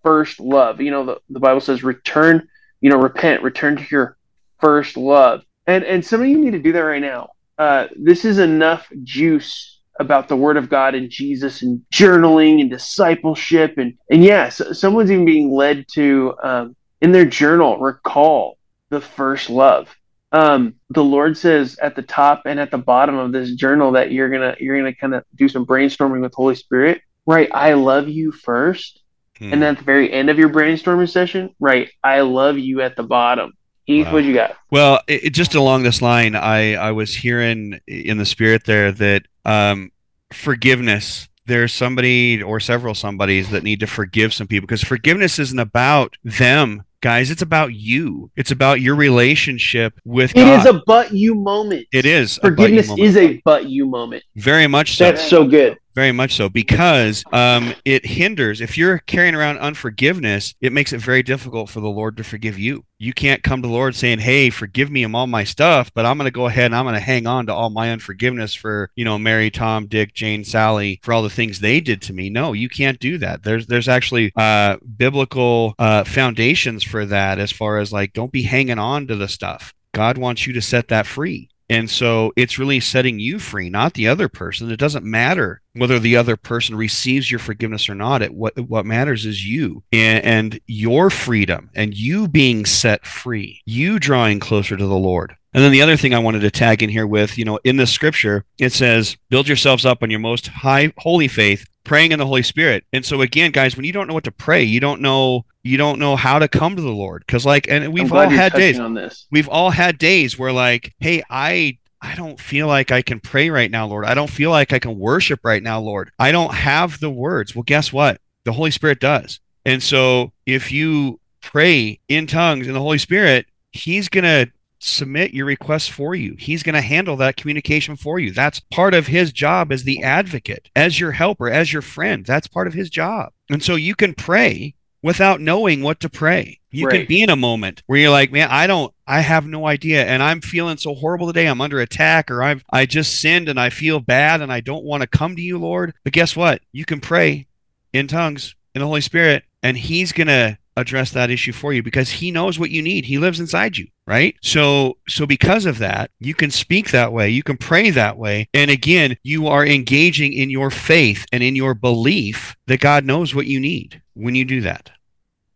first 0.04 0.40
love. 0.40 0.82
You 0.82 0.92
know 0.92 1.06
the, 1.06 1.18
the 1.30 1.40
bible 1.40 1.62
says 1.62 1.84
return 1.84 2.48
you 2.82 2.90
know 2.90 2.98
repent 2.98 3.44
return 3.44 3.78
to 3.78 3.86
your 3.90 4.18
first 4.60 4.98
love. 4.98 5.44
And 5.68 5.84
and 5.84 6.06
some 6.06 6.22
of 6.22 6.28
you 6.28 6.38
need 6.38 6.52
to 6.52 6.60
do 6.60 6.74
that 6.74 6.80
right 6.80 7.02
now. 7.02 7.32
Uh 7.58 7.88
this 7.96 8.26
is 8.26 8.38
enough 8.40 8.88
juice 9.04 9.74
about 10.00 10.28
the 10.28 10.36
word 10.36 10.58
of 10.58 10.70
God 10.70 10.96
and 10.96 11.10
Jesus 11.10 11.62
and 11.62 11.82
journaling 11.94 12.62
and 12.62 12.70
discipleship. 12.70 13.78
And 13.78 13.98
and 14.10 14.24
yeah, 14.24 14.50
so, 14.50 14.74
someone's 14.74 15.12
even 15.12 15.26
being 15.26 15.52
led 15.52 15.86
to 15.94 16.36
um, 16.44 16.76
in 17.02 17.12
their 17.12 17.26
journal 17.26 17.78
recall 17.80 18.58
the 18.90 19.02
first 19.02 19.50
love. 19.50 19.94
Um, 20.32 20.76
the 20.90 21.04
Lord 21.04 21.38
says 21.38 21.78
at 21.80 21.96
the 21.96 22.02
top 22.02 22.44
and 22.46 22.60
at 22.60 22.72
the 22.72 22.78
bottom 22.78 23.18
of 23.18 23.32
this 23.32 23.54
journal 23.54 23.92
that 23.92 24.12
you're 24.12 24.30
gonna 24.30 24.56
you're 24.60 24.78
gonna 24.78 24.96
kind 24.96 25.14
of 25.14 25.24
do 25.36 25.48
some 25.48 25.66
brainstorming 25.66 26.22
with 26.22 26.34
Holy 26.34 26.56
Spirit. 26.56 27.02
Right, 27.26 27.50
I 27.54 27.74
love 27.74 28.10
you 28.10 28.32
first, 28.32 29.02
Hmm. 29.40 29.52
and 29.52 29.62
then 29.62 29.72
at 29.72 29.78
the 29.80 29.84
very 29.84 30.12
end 30.14 30.30
of 30.30 30.38
your 30.38 30.50
brainstorming 30.50 31.10
session, 31.10 31.56
right, 31.60 31.90
I 32.04 32.22
love 32.22 32.58
you 32.60 32.82
at 32.82 32.96
the 32.96 33.04
bottom. 33.04 33.54
Heath, 33.86 34.06
Wow. 34.06 34.14
what 34.14 34.24
you 34.24 34.34
got? 34.34 34.56
Well, 34.72 35.02
it, 35.08 35.26
it- 35.26 35.30
just 35.34 35.56
along 35.56 35.84
this 35.84 36.02
line, 36.02 36.36
I, 36.36 36.76
I 36.76 36.92
was 36.92 37.14
hearing 37.16 37.80
in 37.88 38.18
the 38.18 38.26
spirit 38.26 38.64
there 38.66 38.92
that 38.94 39.24
um, 39.44 39.92
forgiveness, 40.32 41.28
there's 41.46 41.74
somebody 41.74 42.42
or 42.42 42.60
several 42.60 42.94
somebodies 42.96 43.50
that 43.50 43.64
need 43.64 43.80
to 43.82 43.88
forgive 43.88 44.34
some 44.34 44.48
people 44.48 44.68
because 44.68 44.84
forgiveness 44.84 45.40
isn't 45.40 45.60
about 45.60 46.16
them, 46.24 46.84
guys. 47.02 47.30
It's 47.32 47.42
about 47.42 47.74
you. 47.74 48.32
It's 48.36 48.52
about 48.52 48.80
your 48.82 48.96
relationship 48.96 50.00
with 50.06 50.32
It 50.32 50.36
God. 50.36 50.60
is 50.60 50.66
a 50.66 50.82
but 50.86 51.12
you 51.14 51.36
moment. 51.36 51.88
it 51.92 52.06
is. 52.06 52.38
a 52.38 52.42
but 52.42 52.70
you 52.72 52.82
Forgiveness 52.82 53.00
is 53.00 53.18
a 53.18 53.42
but 53.44 53.66
you 53.70 53.86
moment. 53.86 54.24
very 54.36 54.68
much 54.68 54.96
so. 54.98 55.06
That's 55.06 55.28
so 55.28 55.46
good. 55.46 55.78
Very 55.96 56.12
much 56.12 56.36
so, 56.36 56.50
because 56.50 57.24
um, 57.32 57.76
it 57.86 58.04
hinders. 58.04 58.62
If 58.62 58.80
you're 58.80 58.98
carrying 59.00 59.36
around 59.36 59.60
unforgiveness, 59.60 60.56
it 60.60 60.74
makes 60.74 60.92
it 60.92 61.00
very 61.00 61.22
difficult 61.22 61.70
for 61.70 61.82
the 61.82 61.90
Lord 61.90 62.18
to 62.18 62.24
forgive 62.24 62.58
you. 62.58 62.84
You 62.98 63.14
can't 63.14 63.44
come 63.44 63.62
to 63.62 63.68
the 63.68 63.74
Lord 63.74 63.94
saying, 63.96 64.20
"Hey, 64.20 64.50
forgive 64.50 64.90
me 64.90 65.04
of 65.04 65.14
all 65.14 65.28
my 65.28 65.44
stuff," 65.44 65.92
but 65.94 66.06
I'm 66.06 66.18
going 66.18 66.26
to 66.26 66.32
go 66.32 66.48
ahead 66.48 66.66
and 66.66 66.76
I'm 66.76 66.86
going 66.86 66.96
to 66.96 67.00
hang 67.00 67.28
on 67.28 67.46
to 67.46 67.54
all 67.54 67.70
my 67.70 67.92
unforgiveness 67.92 68.56
for 68.56 68.90
you 68.96 69.06
know 69.06 69.20
Mary, 69.20 69.52
Tom, 69.52 69.86
Dick, 69.86 70.16
Jane, 70.16 70.44
Sally 70.44 71.00
for 71.04 71.14
all 71.14 71.22
the 71.22 71.30
things 71.30 71.60
they 71.60 71.80
did 71.80 72.02
to 72.04 72.14
me. 72.14 72.30
No, 72.30 72.54
you 72.54 72.70
can't 72.70 73.00
do 73.00 73.20
that. 73.20 73.44
There's 73.44 73.68
there's 73.68 73.90
actually 73.90 74.32
uh, 74.36 74.78
biblical 74.98 75.76
uh, 75.78 76.06
foundations 76.06 76.84
for 76.84 77.06
that, 77.06 77.38
as 77.38 77.52
far 77.52 77.78
as 77.78 77.94
like 77.94 78.14
don't 78.14 78.32
be 78.32 78.44
hanging 78.44 78.80
on 78.80 79.06
to 79.08 79.16
the 79.16 79.28
stuff. 79.28 79.74
God 79.94 80.18
wants 80.18 80.48
you 80.48 80.54
to 80.54 80.62
set 80.62 80.88
that 80.88 81.06
free. 81.06 81.50
And 81.74 81.90
so 81.90 82.32
it's 82.36 82.60
really 82.60 82.80
setting 82.80 83.20
you 83.20 83.40
free, 83.40 83.68
not 83.68 83.96
the 83.96 84.08
other 84.08 84.30
person. 84.30 84.70
It 84.70 84.78
doesn't 84.78 85.04
matter 85.04 85.60
whether 85.74 85.98
the 85.98 86.16
other 86.16 86.38
person 86.38 86.76
receives 86.76 87.32
your 87.32 87.40
forgiveness 87.40 87.90
or 87.90 87.96
not. 87.96 88.22
It 88.22 88.32
what 88.32 88.60
what 88.60 88.86
matters 88.86 89.26
is 89.26 89.44
you 89.44 89.82
and, 89.92 90.24
and 90.24 90.60
your 90.68 91.10
freedom 91.10 91.72
and 91.74 91.96
you 91.96 92.28
being 92.28 92.68
set 92.68 93.08
free, 93.08 93.60
you 93.66 93.98
drawing 93.98 94.40
closer 94.40 94.78
to 94.78 94.86
the 94.86 94.96
Lord. 94.96 95.36
And 95.56 95.64
then 95.64 95.72
the 95.72 95.82
other 95.82 95.98
thing 95.98 96.14
I 96.14 96.20
wanted 96.20 96.42
to 96.42 96.52
tag 96.52 96.84
in 96.84 96.90
here 96.90 97.08
with, 97.08 97.40
you 97.40 97.46
know, 97.46 97.60
in 97.64 97.78
the 97.78 97.88
scripture, 97.88 98.46
it 98.60 98.72
says, 98.72 99.18
build 99.30 99.48
yourselves 99.48 99.84
up 99.84 100.04
on 100.04 100.12
your 100.12 100.20
most 100.20 100.48
high 100.48 100.94
holy 101.00 101.28
faith, 101.28 101.66
praying 101.84 102.12
in 102.12 102.20
the 102.20 102.26
Holy 102.26 102.44
Spirit. 102.44 102.86
And 102.94 103.06
so 103.06 103.22
again, 103.22 103.52
guys, 103.52 103.76
when 103.76 103.86
you 103.86 103.92
don't 103.92 104.08
know 104.08 104.14
what 104.14 104.24
to 104.26 104.32
pray, 104.32 104.64
you 104.64 104.80
don't 104.80 105.02
know 105.02 105.46
you 105.64 105.78
don't 105.78 106.00
know 106.00 106.16
how 106.16 106.40
to 106.40 106.48
come 106.48 106.76
to 106.76 106.82
the 106.82 106.92
Lord 106.92 107.24
because 107.26 107.46
like 107.46 107.68
and 107.70 107.94
we've 107.94 108.12
all 108.12 108.30
had 108.30 108.54
days 108.54 108.80
on 108.80 108.94
this. 108.94 109.28
we've 109.32 109.50
all 109.50 109.70
had 109.70 109.98
days 109.98 110.38
where 110.38 110.52
like, 110.52 110.94
hey, 111.00 111.24
I 111.30 111.78
I 112.02 112.16
don't 112.16 112.40
feel 112.40 112.68
like 112.68 112.92
I 112.92 113.02
can 113.02 113.22
pray 113.22 113.50
right 113.50 113.72
now, 113.72 113.88
Lord. 113.88 114.06
I 114.06 114.14
don't 114.14 114.30
feel 114.30 114.52
like 114.52 114.74
I 114.74 114.80
can 114.80 115.00
worship 115.00 115.40
right 115.44 115.64
now, 115.64 115.80
Lord. 115.80 116.12
I 116.20 116.34
don't 116.34 116.54
have 116.54 117.00
the 117.00 117.10
words. 117.10 117.56
Well, 117.56 117.64
guess 117.64 117.94
what? 117.94 118.20
The 118.44 118.52
Holy 118.52 118.72
Spirit 118.72 119.00
does. 119.00 119.40
And 119.66 119.82
so 119.82 120.34
if 120.46 120.70
you 120.70 121.22
pray 121.42 122.00
in 122.10 122.28
tongues 122.28 122.68
in 122.68 122.74
the 122.74 122.82
Holy 122.82 122.98
Spirit, 122.98 123.46
He's 123.72 124.10
going 124.10 124.26
to 124.26 124.52
submit 124.84 125.34
your 125.34 125.46
request 125.46 125.92
for 125.92 126.14
you. 126.16 126.36
He's 126.38 126.64
going 126.64 126.76
to 126.76 126.82
handle 126.82 127.16
that 127.18 127.38
communication 127.38 127.96
for 127.96 128.20
you. 128.20 128.32
That's 128.32 128.60
part 128.60 128.94
of 128.94 129.08
his 129.08 129.32
job 129.32 129.72
as 129.72 129.84
the 129.84 130.04
advocate, 130.04 130.70
as 130.76 131.00
your 131.00 131.12
helper, 131.12 131.50
as 131.50 131.72
your 131.72 131.82
friend. 131.82 132.26
That's 132.26 132.48
part 132.48 132.68
of 132.68 132.74
his 132.74 132.90
job. 132.90 133.32
And 133.50 133.64
so 133.64 133.76
you 133.76 133.96
can 133.96 134.14
pray 134.14 134.76
without 135.02 135.42
knowing 135.42 135.82
what 135.82 136.00
to 136.02 136.10
pray. 136.10 136.60
You 136.72 136.88
Right. 136.88 137.00
can 137.00 137.08
be 137.08 137.22
in 137.22 137.30
a 137.30 137.36
moment 137.36 137.84
where 137.88 138.00
you're 138.00 138.10
like, 138.10 138.32
man, 138.32 138.48
I 138.50 138.68
don't, 138.68 138.94
I 139.06 139.20
have 139.20 139.46
no 139.46 139.68
idea, 139.68 140.06
and 140.06 140.24
I'm 140.24 140.42
feeling 140.42 140.78
so 140.78 140.96
horrible 140.96 141.28
today. 141.28 141.46
I'm 141.46 141.62
under 141.62 141.80
attack, 141.80 142.32
or 142.32 142.42
I've, 142.42 142.64
I 142.72 142.86
just 142.86 143.20
sinned, 143.22 143.48
and 143.50 143.60
I 143.60 143.70
feel 143.70 144.00
bad, 144.00 144.42
and 144.42 144.52
I 144.52 144.62
don't 144.62 144.86
want 144.86 145.02
to 145.02 145.08
come 145.08 145.36
to 145.36 145.42
you, 145.42 145.58
Lord. 145.60 145.94
But 146.04 146.14
guess 146.14 146.36
what? 146.36 146.62
You 146.72 146.86
can 146.86 147.00
pray 147.00 147.48
in 147.92 148.08
tongues 148.08 148.56
in 148.74 148.80
the 148.80 148.88
Holy 148.88 149.02
Spirit, 149.02 149.44
and 149.62 149.78
He's 149.78 150.14
gonna 150.14 150.58
address 150.78 151.12
that 151.12 151.30
issue 151.30 151.52
for 151.54 151.74
you 151.74 151.84
because 151.84 152.10
He 152.10 152.32
knows 152.32 152.60
what 152.60 152.72
you 152.72 152.82
need. 152.82 153.06
He 153.06 153.18
lives 153.18 153.40
inside 153.40 153.78
you, 153.78 153.88
right? 154.08 154.36
So, 154.42 154.98
so 155.08 155.26
because 155.26 155.66
of 155.66 155.78
that, 155.80 156.12
you 156.20 156.34
can 156.34 156.52
speak 156.52 156.92
that 156.92 157.14
way, 157.14 157.30
you 157.30 157.44
can 157.44 157.58
pray 157.58 157.90
that 157.92 158.18
way, 158.18 158.48
and 158.54 158.72
again, 158.72 159.18
you 159.24 159.48
are 159.48 159.66
engaging 159.66 160.34
in 160.34 160.50
your 160.50 160.70
faith 160.70 161.26
and 161.32 161.44
in 161.44 161.56
your 161.56 161.74
belief 161.74 162.56
that 162.68 162.80
God 162.80 163.06
knows 163.06 163.36
what 163.36 163.48
you 163.48 163.60
need 163.60 164.02
when 164.14 164.36
you 164.36 164.46
do 164.46 164.62
that. 164.62 164.92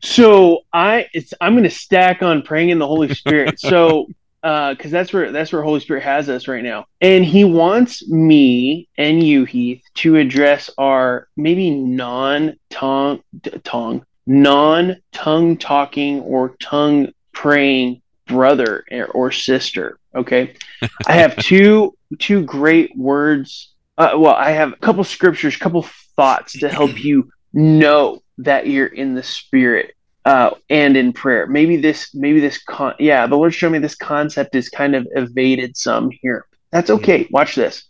So 0.01 0.61
I, 0.73 1.07
it's 1.13 1.33
I'm 1.41 1.53
going 1.53 1.63
to 1.63 1.69
stack 1.69 2.21
on 2.21 2.43
praying 2.43 2.69
in 2.69 2.79
the 2.79 2.87
Holy 2.87 3.13
Spirit. 3.13 3.59
so, 3.59 4.07
uh 4.43 4.75
because 4.75 4.91
that's 4.91 5.11
where 5.11 5.31
that's 5.31 5.51
where 5.51 5.63
Holy 5.63 5.79
Spirit 5.79 6.03
has 6.03 6.29
us 6.29 6.47
right 6.47 6.63
now, 6.63 6.85
and 7.01 7.25
He 7.25 7.43
wants 7.43 8.07
me 8.07 8.87
and 8.97 9.23
you, 9.23 9.45
Heath, 9.45 9.81
to 9.95 10.17
address 10.17 10.69
our 10.77 11.27
maybe 11.35 11.71
non-tongue 11.71 13.21
tongue 13.63 14.05
non-tongue 14.27 15.57
talking 15.57 16.19
or 16.21 16.55
tongue 16.61 17.09
praying 17.31 18.01
brother 18.27 18.83
or- 18.91 19.05
or 19.07 19.31
sister. 19.31 19.97
Okay, 20.15 20.55
I 21.07 21.13
have 21.13 21.35
two 21.43 21.95
two 22.19 22.43
great 22.43 22.95
words. 22.95 23.73
Uh, 23.97 24.11
well, 24.17 24.35
I 24.35 24.51
have 24.51 24.73
a 24.73 24.77
couple 24.77 25.03
scriptures, 25.03 25.57
couple 25.57 25.83
thoughts 26.15 26.59
to 26.59 26.69
help 26.69 27.03
you 27.03 27.31
know 27.53 28.21
that 28.37 28.67
you're 28.67 28.85
in 28.85 29.15
the 29.15 29.23
spirit 29.23 29.95
uh, 30.25 30.51
and 30.69 30.95
in 30.95 31.13
prayer. 31.13 31.47
Maybe 31.47 31.77
this, 31.77 32.13
maybe 32.13 32.39
this, 32.39 32.61
con- 32.63 32.93
yeah, 32.99 33.25
the 33.25 33.35
Lord 33.35 33.55
showed 33.55 33.71
me 33.71 33.79
this 33.79 33.95
concept 33.95 34.53
is 34.55 34.69
kind 34.69 34.93
of 34.95 35.07
evaded 35.15 35.75
some 35.75 36.11
here. 36.21 36.45
That's 36.71 36.91
okay. 36.91 37.27
Watch 37.31 37.55
this. 37.55 37.85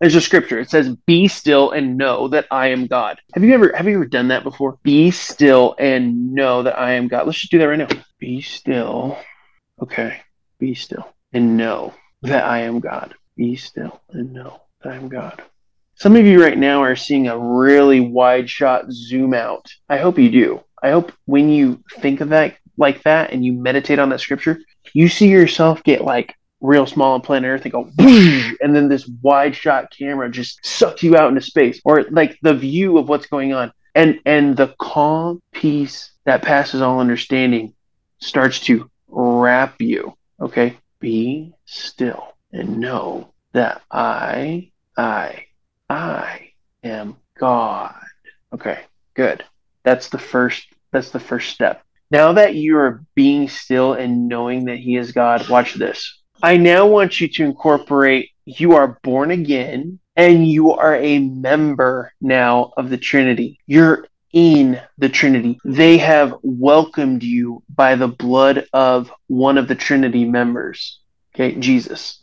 There's 0.00 0.14
a 0.14 0.20
scripture. 0.20 0.58
It 0.58 0.70
says, 0.70 0.96
"Be 1.06 1.28
still 1.28 1.72
and 1.72 1.98
know 1.98 2.28
that 2.28 2.46
I 2.50 2.68
am 2.68 2.86
God." 2.86 3.18
Have 3.34 3.44
you 3.44 3.52
ever 3.52 3.72
have 3.76 3.86
you 3.86 3.96
ever 3.96 4.06
done 4.06 4.28
that 4.28 4.44
before? 4.44 4.78
Be 4.82 5.10
still 5.10 5.74
and 5.78 6.32
know 6.32 6.62
that 6.62 6.78
I 6.78 6.92
am 6.92 7.08
God. 7.08 7.26
Let's 7.26 7.40
just 7.40 7.52
do 7.52 7.58
that 7.58 7.68
right 7.68 7.78
now. 7.78 7.88
Be 8.18 8.40
still. 8.40 9.18
Okay. 9.82 10.20
Be 10.58 10.74
still 10.74 11.06
and 11.32 11.56
know 11.56 11.94
that 12.22 12.44
I 12.44 12.60
am 12.60 12.80
God. 12.80 13.14
Be 13.36 13.56
still 13.56 14.00
and 14.10 14.32
know 14.32 14.62
that 14.82 14.92
I 14.92 14.96
am 14.96 15.08
God. 15.08 15.42
Some 15.94 16.16
of 16.16 16.24
you 16.24 16.42
right 16.42 16.56
now 16.56 16.82
are 16.82 16.96
seeing 16.96 17.28
a 17.28 17.38
really 17.38 18.00
wide 18.00 18.48
shot 18.48 18.90
zoom 18.90 19.34
out. 19.34 19.66
I 19.88 19.98
hope 19.98 20.18
you 20.18 20.30
do. 20.30 20.62
I 20.82 20.90
hope 20.90 21.12
when 21.26 21.50
you 21.50 21.84
think 21.98 22.22
of 22.22 22.30
that 22.30 22.56
like 22.78 23.02
that 23.02 23.32
and 23.32 23.44
you 23.44 23.52
meditate 23.52 23.98
on 23.98 24.08
that 24.08 24.20
scripture, 24.20 24.60
you 24.94 25.08
see 25.08 25.28
yourself 25.28 25.82
get 25.82 26.02
like 26.02 26.34
real 26.60 26.86
small 26.86 27.14
on 27.14 27.20
planet 27.20 27.48
Earth 27.48 27.64
and 27.64 27.72
go, 27.72 27.90
and 28.60 28.74
then 28.74 28.88
this 28.88 29.08
wide 29.22 29.56
shot 29.56 29.94
camera 29.96 30.30
just 30.30 30.64
sucks 30.64 31.02
you 31.02 31.16
out 31.16 31.28
into 31.28 31.40
space, 31.40 31.80
or 31.84 32.04
like 32.10 32.38
the 32.42 32.54
view 32.54 32.98
of 32.98 33.08
what's 33.08 33.26
going 33.26 33.52
on, 33.52 33.72
and 33.94 34.20
and 34.26 34.56
the 34.56 34.74
calm 34.78 35.42
peace 35.52 36.12
that 36.24 36.42
passes 36.42 36.80
all 36.82 37.00
understanding 37.00 37.74
starts 38.18 38.60
to 38.60 38.90
wrap 39.08 39.80
you. 39.80 40.14
Okay, 40.40 40.76
be 41.00 41.52
still 41.66 42.34
and 42.52 42.78
know 42.78 43.32
that 43.52 43.82
I, 43.90 44.70
I, 44.96 45.46
I 45.88 46.50
am 46.82 47.16
God. 47.38 47.94
Okay, 48.52 48.80
good. 49.14 49.44
That's 49.84 50.08
the 50.08 50.18
first 50.18 50.66
that's 50.92 51.10
the 51.10 51.20
first 51.20 51.50
step. 51.50 51.82
Now 52.10 52.32
that 52.32 52.54
you 52.56 52.76
are 52.78 53.04
being 53.14 53.48
still 53.48 53.92
and 53.92 54.28
knowing 54.28 54.64
that 54.64 54.78
he 54.78 54.96
is 54.96 55.12
God, 55.12 55.48
watch 55.48 55.74
this. 55.74 56.19
I 56.42 56.56
now 56.56 56.86
want 56.86 57.20
you 57.20 57.28
to 57.28 57.44
incorporate 57.44 58.30
you 58.46 58.72
are 58.72 58.98
born 59.02 59.30
again 59.30 60.00
and 60.16 60.46
you 60.46 60.72
are 60.72 60.96
a 60.96 61.18
member 61.18 62.12
now 62.20 62.72
of 62.76 62.88
the 62.88 62.96
Trinity. 62.96 63.58
You're 63.66 64.06
in 64.32 64.80
the 64.96 65.08
Trinity. 65.08 65.58
They 65.64 65.98
have 65.98 66.34
welcomed 66.42 67.22
you 67.22 67.62
by 67.68 67.96
the 67.96 68.08
blood 68.08 68.66
of 68.72 69.10
one 69.26 69.58
of 69.58 69.68
the 69.68 69.74
Trinity 69.74 70.24
members. 70.24 71.00
Okay, 71.34 71.56
Jesus. 71.56 72.22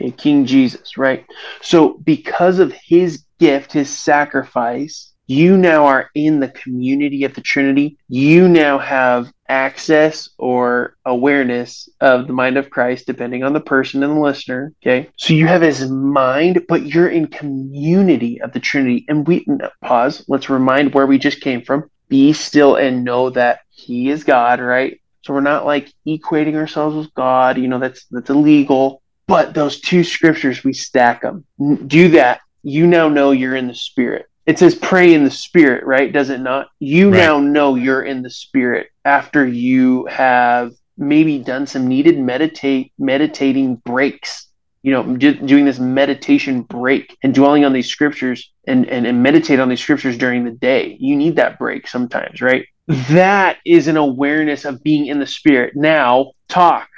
Okay, 0.00 0.12
King 0.12 0.46
Jesus, 0.46 0.96
right? 0.96 1.26
So, 1.60 1.98
because 1.98 2.58
of 2.58 2.72
his 2.72 3.24
gift, 3.38 3.72
his 3.72 3.90
sacrifice, 3.90 5.11
you 5.26 5.56
now 5.56 5.86
are 5.86 6.10
in 6.14 6.40
the 6.40 6.48
community 6.48 7.24
of 7.24 7.34
the 7.34 7.40
Trinity. 7.40 7.96
You 8.08 8.48
now 8.48 8.78
have 8.78 9.32
access 9.48 10.28
or 10.38 10.96
awareness 11.04 11.88
of 12.00 12.26
the 12.26 12.32
mind 12.32 12.56
of 12.56 12.70
Christ, 12.70 13.06
depending 13.06 13.44
on 13.44 13.52
the 13.52 13.60
person 13.60 14.02
and 14.02 14.16
the 14.16 14.20
listener. 14.20 14.72
Okay. 14.82 15.10
So 15.16 15.34
you 15.34 15.46
have 15.46 15.62
his 15.62 15.88
mind, 15.88 16.64
but 16.68 16.86
you're 16.86 17.08
in 17.08 17.26
community 17.28 18.40
of 18.40 18.52
the 18.52 18.60
Trinity. 18.60 19.04
And 19.08 19.26
we 19.26 19.46
pause. 19.82 20.24
Let's 20.28 20.50
remind 20.50 20.94
where 20.94 21.06
we 21.06 21.18
just 21.18 21.40
came 21.40 21.62
from. 21.62 21.90
Be 22.08 22.32
still 22.32 22.76
and 22.76 23.04
know 23.04 23.30
that 23.30 23.60
he 23.70 24.10
is 24.10 24.24
God, 24.24 24.60
right? 24.60 25.00
So 25.22 25.32
we're 25.32 25.40
not 25.40 25.64
like 25.64 25.92
equating 26.06 26.56
ourselves 26.56 26.96
with 26.96 27.14
God. 27.14 27.58
You 27.58 27.68
know, 27.68 27.78
that's 27.78 28.04
that's 28.10 28.30
illegal. 28.30 29.02
But 29.28 29.54
those 29.54 29.80
two 29.80 30.02
scriptures, 30.02 30.64
we 30.64 30.72
stack 30.72 31.22
them. 31.22 31.44
Do 31.86 32.08
that. 32.10 32.40
You 32.64 32.86
now 32.86 33.08
know 33.08 33.30
you're 33.30 33.56
in 33.56 33.68
the 33.68 33.74
spirit. 33.74 34.26
It 34.46 34.58
says 34.58 34.74
pray 34.74 35.14
in 35.14 35.24
the 35.24 35.30
spirit, 35.30 35.84
right? 35.84 36.12
Does 36.12 36.30
it 36.30 36.40
not? 36.40 36.68
You 36.80 37.10
Right. 37.10 37.18
now 37.18 37.38
know 37.40 37.76
you're 37.76 38.02
in 38.02 38.22
the 38.22 38.30
spirit 38.30 38.88
after 39.04 39.46
you 39.46 40.06
have 40.06 40.72
maybe 40.98 41.38
done 41.38 41.66
some 41.66 41.86
needed 41.86 42.18
meditate 42.18 42.92
meditating 42.98 43.76
breaks. 43.84 44.48
You 44.82 44.90
know, 44.92 45.16
do, 45.16 45.34
doing 45.34 45.64
this 45.64 45.78
meditation 45.78 46.62
break 46.62 47.16
and 47.22 47.32
dwelling 47.32 47.64
on 47.64 47.72
these 47.72 47.88
scriptures 47.88 48.50
and, 48.66 48.88
and, 48.88 49.06
and 49.06 49.22
meditate 49.22 49.60
on 49.60 49.68
these 49.68 49.80
scriptures 49.80 50.18
during 50.18 50.44
the 50.44 50.50
day. 50.50 50.96
You 50.98 51.14
need 51.14 51.36
that 51.36 51.56
break 51.56 51.86
sometimes, 51.86 52.42
right? 52.42 52.66
That 53.10 53.58
is 53.64 53.86
an 53.86 53.96
awareness 53.96 54.64
of 54.64 54.82
being 54.82 55.06
in 55.06 55.20
the 55.20 55.26
spirit. 55.26 55.74
Now 55.76 56.32
talk 56.48 56.88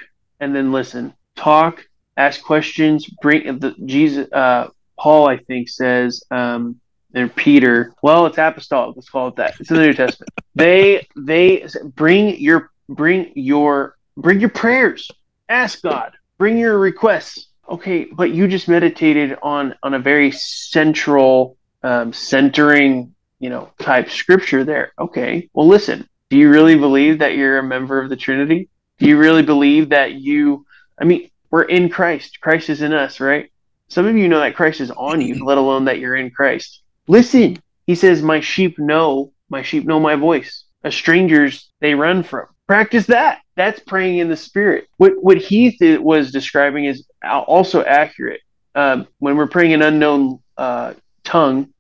and 0.41 0.57
then 0.57 0.73
listen. 0.73 1.13
Talk, 1.37 1.85
ask 2.17 2.43
questions, 2.43 3.07
bring 3.21 3.59
the 3.59 3.75
Jesus 3.85 4.33
uh 4.33 4.69
Paul, 4.99 5.29
I 5.29 5.37
think, 5.39 5.69
says, 5.69 6.23
um, 6.31 6.81
and 7.15 7.35
Peter. 7.35 7.93
Well, 8.03 8.27
it's 8.27 8.39
apostolic. 8.39 8.97
Let's 8.97 9.09
call 9.09 9.29
it 9.29 9.37
that. 9.37 9.55
It's 9.61 9.71
in 9.71 9.77
the 9.77 9.83
New 9.83 9.95
Testament. 9.95 10.31
They 10.57 11.05
they 11.17 11.67
bring 11.97 12.39
your 12.39 12.71
bring 12.89 13.33
your 13.35 13.97
bring 14.17 14.39
your 14.39 14.51
prayers. 14.51 15.11
Ask 15.49 15.83
God. 15.83 16.13
Bring 16.39 16.59
your 16.59 16.79
requests. 16.79 17.49
Okay, 17.69 18.05
but 18.05 18.31
you 18.31 18.47
just 18.47 18.69
meditated 18.69 19.37
on 19.43 19.75
on 19.83 19.95
a 19.95 19.99
very 19.99 20.31
central, 20.31 21.57
um, 21.83 22.13
centering, 22.13 23.17
you 23.41 23.51
know, 23.51 23.71
type 23.81 24.11
scripture 24.11 24.63
there. 24.63 24.93
Okay, 24.97 25.51
well, 25.55 25.67
listen. 25.67 26.09
Do 26.31 26.37
you 26.37 26.51
really 26.51 26.77
believe 26.77 27.19
that 27.19 27.35
you're 27.35 27.59
a 27.59 27.63
member 27.65 28.01
of 28.01 28.11
the 28.11 28.17
Trinity? 28.17 28.69
Do 28.99 29.09
you 29.09 29.19
really 29.19 29.43
believe 29.43 29.89
that 29.89 30.13
you? 30.13 30.67
I 31.01 31.05
mean, 31.05 31.31
we're 31.51 31.63
in 31.63 31.89
Christ. 31.89 32.41
Christ 32.41 32.71
is 32.71 32.81
in 32.81 32.93
us, 32.93 33.19
right? 33.19 33.51
Some 33.89 34.07
of 34.07 34.17
you 34.17 34.29
know 34.29 34.41
that 34.41 34.55
Christ 34.55 34.81
is 34.81 34.93
on 34.93 35.21
you, 35.21 35.45
let 35.45 35.59
alone 35.59 35.87
that 35.87 35.99
you're 35.99 36.17
in 36.17 36.31
Christ. 36.31 36.83
Listen, 37.07 37.59
he 37.87 37.95
says, 37.95 38.23
My 38.23 38.41
sheep 38.41 38.79
know, 38.79 39.33
my 39.49 39.63
sheep 39.63 39.85
know 39.85 40.01
my 40.01 40.17
voice. 40.17 40.65
A 40.85 40.93
stranger's 40.93 41.71
they 41.81 41.95
run 41.95 42.23
from. 42.23 42.47
Practice 42.67 43.07
that. 43.07 43.41
That's 43.57 43.81
praying 43.81 44.19
in 44.19 44.29
the 44.29 44.37
spirit. 44.37 44.89
What 44.97 45.13
what 45.23 45.39
Heath 45.39 45.77
was 45.81 46.33
describing 46.33 46.87
is 46.87 47.07
also 47.23 47.85
accurate. 47.85 48.41
Um, 48.75 49.07
when 49.19 49.37
we're 49.37 49.47
praying 49.47 49.73
in 49.73 49.83
unknown 49.83 50.41
uh, 50.57 50.95
tongue, 51.23 51.73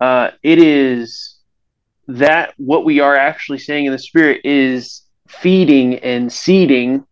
uh, 0.00 0.32
it 0.42 0.58
is 0.58 1.38
that 2.08 2.54
what 2.56 2.84
we 2.84 3.00
are 3.00 3.16
actually 3.16 3.58
saying 3.58 3.86
in 3.86 3.92
the 3.92 3.98
spirit 3.98 4.40
is 4.44 5.02
feeding 5.28 5.94
and 6.00 6.30
seeding 6.30 7.06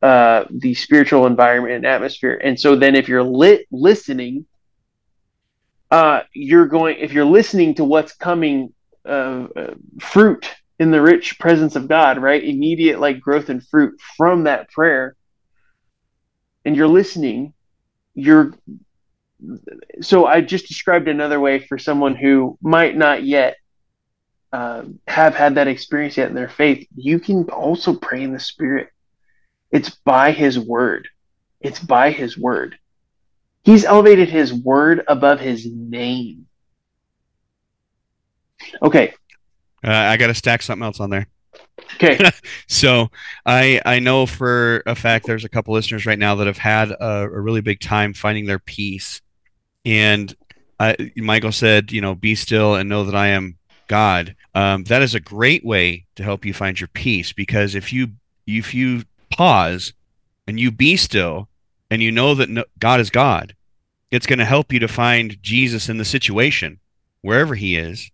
uh, 0.00 0.44
the 0.50 0.72
spiritual 0.74 1.26
environment 1.26 1.74
and 1.74 1.84
atmosphere. 1.84 2.40
And 2.42 2.58
so 2.58 2.74
then 2.74 2.94
if 2.94 3.08
you're 3.08 3.22
lit 3.22 3.66
listening, 3.70 4.46
uh, 5.90 6.20
you're 6.32 6.66
going 6.66 6.98
if 6.98 7.12
you're 7.12 7.24
listening 7.24 7.74
to 7.74 7.84
what's 7.84 8.14
coming 8.14 8.72
uh, 9.04 9.46
uh, 9.56 9.74
fruit 10.00 10.48
in 10.78 10.90
the 10.90 11.02
rich 11.02 11.38
presence 11.38 11.76
of 11.76 11.88
God, 11.88 12.18
right? 12.18 12.42
Immediate 12.42 13.00
like 13.00 13.20
growth 13.20 13.48
and 13.48 13.66
fruit 13.66 14.00
from 14.16 14.44
that 14.44 14.70
prayer, 14.70 15.16
and 16.64 16.76
you're 16.76 16.88
listening, 16.88 17.52
you're 18.14 18.54
so 20.00 20.26
I 20.26 20.40
just 20.40 20.68
described 20.68 21.08
another 21.08 21.40
way 21.40 21.60
for 21.60 21.78
someone 21.78 22.14
who 22.14 22.58
might 22.62 22.96
not 22.96 23.24
yet 23.24 23.56
uh, 24.52 24.82
have 25.06 25.34
had 25.34 25.54
that 25.54 25.68
experience 25.68 26.16
yet 26.16 26.28
in 26.28 26.34
their 26.34 26.48
faith. 26.48 26.86
You 26.96 27.18
can 27.18 27.44
also 27.50 27.94
pray 27.94 28.22
in 28.22 28.32
the 28.32 28.40
Spirit. 28.40 28.88
It's 29.70 29.90
by 29.90 30.32
His 30.32 30.58
Word. 30.58 31.08
It's 31.60 31.78
by 31.78 32.10
His 32.10 32.36
Word. 32.36 32.78
He's 33.62 33.84
elevated 33.84 34.28
His 34.28 34.52
Word 34.52 35.02
above 35.06 35.40
His 35.40 35.66
name. 35.66 36.46
Okay. 38.82 39.14
Uh, 39.82 39.90
I 39.90 40.16
got 40.16 40.28
to 40.28 40.34
stack 40.34 40.62
something 40.62 40.84
else 40.84 41.00
on 41.00 41.10
there. 41.10 41.26
Okay. 41.94 42.30
so 42.68 43.10
I 43.44 43.80
I 43.84 43.98
know 43.98 44.26
for 44.26 44.82
a 44.86 44.94
fact 44.94 45.26
there's 45.26 45.44
a 45.44 45.48
couple 45.48 45.74
listeners 45.74 46.06
right 46.06 46.18
now 46.18 46.34
that 46.36 46.46
have 46.46 46.58
had 46.58 46.90
a, 46.90 47.22
a 47.22 47.40
really 47.40 47.60
big 47.60 47.80
time 47.80 48.14
finding 48.14 48.46
their 48.46 48.58
peace, 48.58 49.20
and 49.84 50.34
I, 50.78 51.12
Michael 51.16 51.52
said, 51.52 51.92
you 51.92 52.00
know, 52.00 52.14
be 52.14 52.34
still 52.34 52.74
and 52.74 52.88
know 52.88 53.04
that 53.04 53.14
I 53.14 53.28
am 53.28 53.58
God. 53.86 54.34
Um, 54.54 54.84
that 54.84 55.02
is 55.02 55.14
a 55.14 55.20
great 55.20 55.64
way 55.64 56.06
to 56.16 56.22
help 56.22 56.46
you 56.46 56.54
find 56.54 56.80
your 56.80 56.88
peace 56.88 57.32
because 57.34 57.74
if 57.74 57.92
you 57.92 58.08
if 58.46 58.74
you 58.74 59.02
pause 59.30 59.92
and 60.46 60.58
you 60.58 60.70
be 60.70 60.96
still 60.96 61.49
and 61.90 62.02
you 62.02 62.12
know 62.12 62.34
that 62.34 62.48
no, 62.48 62.64
God 62.78 63.00
is 63.00 63.10
God, 63.10 63.54
it's 64.10 64.26
going 64.26 64.38
to 64.38 64.44
help 64.44 64.72
you 64.72 64.78
to 64.80 64.88
find 64.88 65.42
Jesus 65.42 65.88
in 65.88 65.98
the 65.98 66.04
situation 66.04 66.80
wherever 67.22 67.54
He 67.54 67.76
is, 67.76 68.10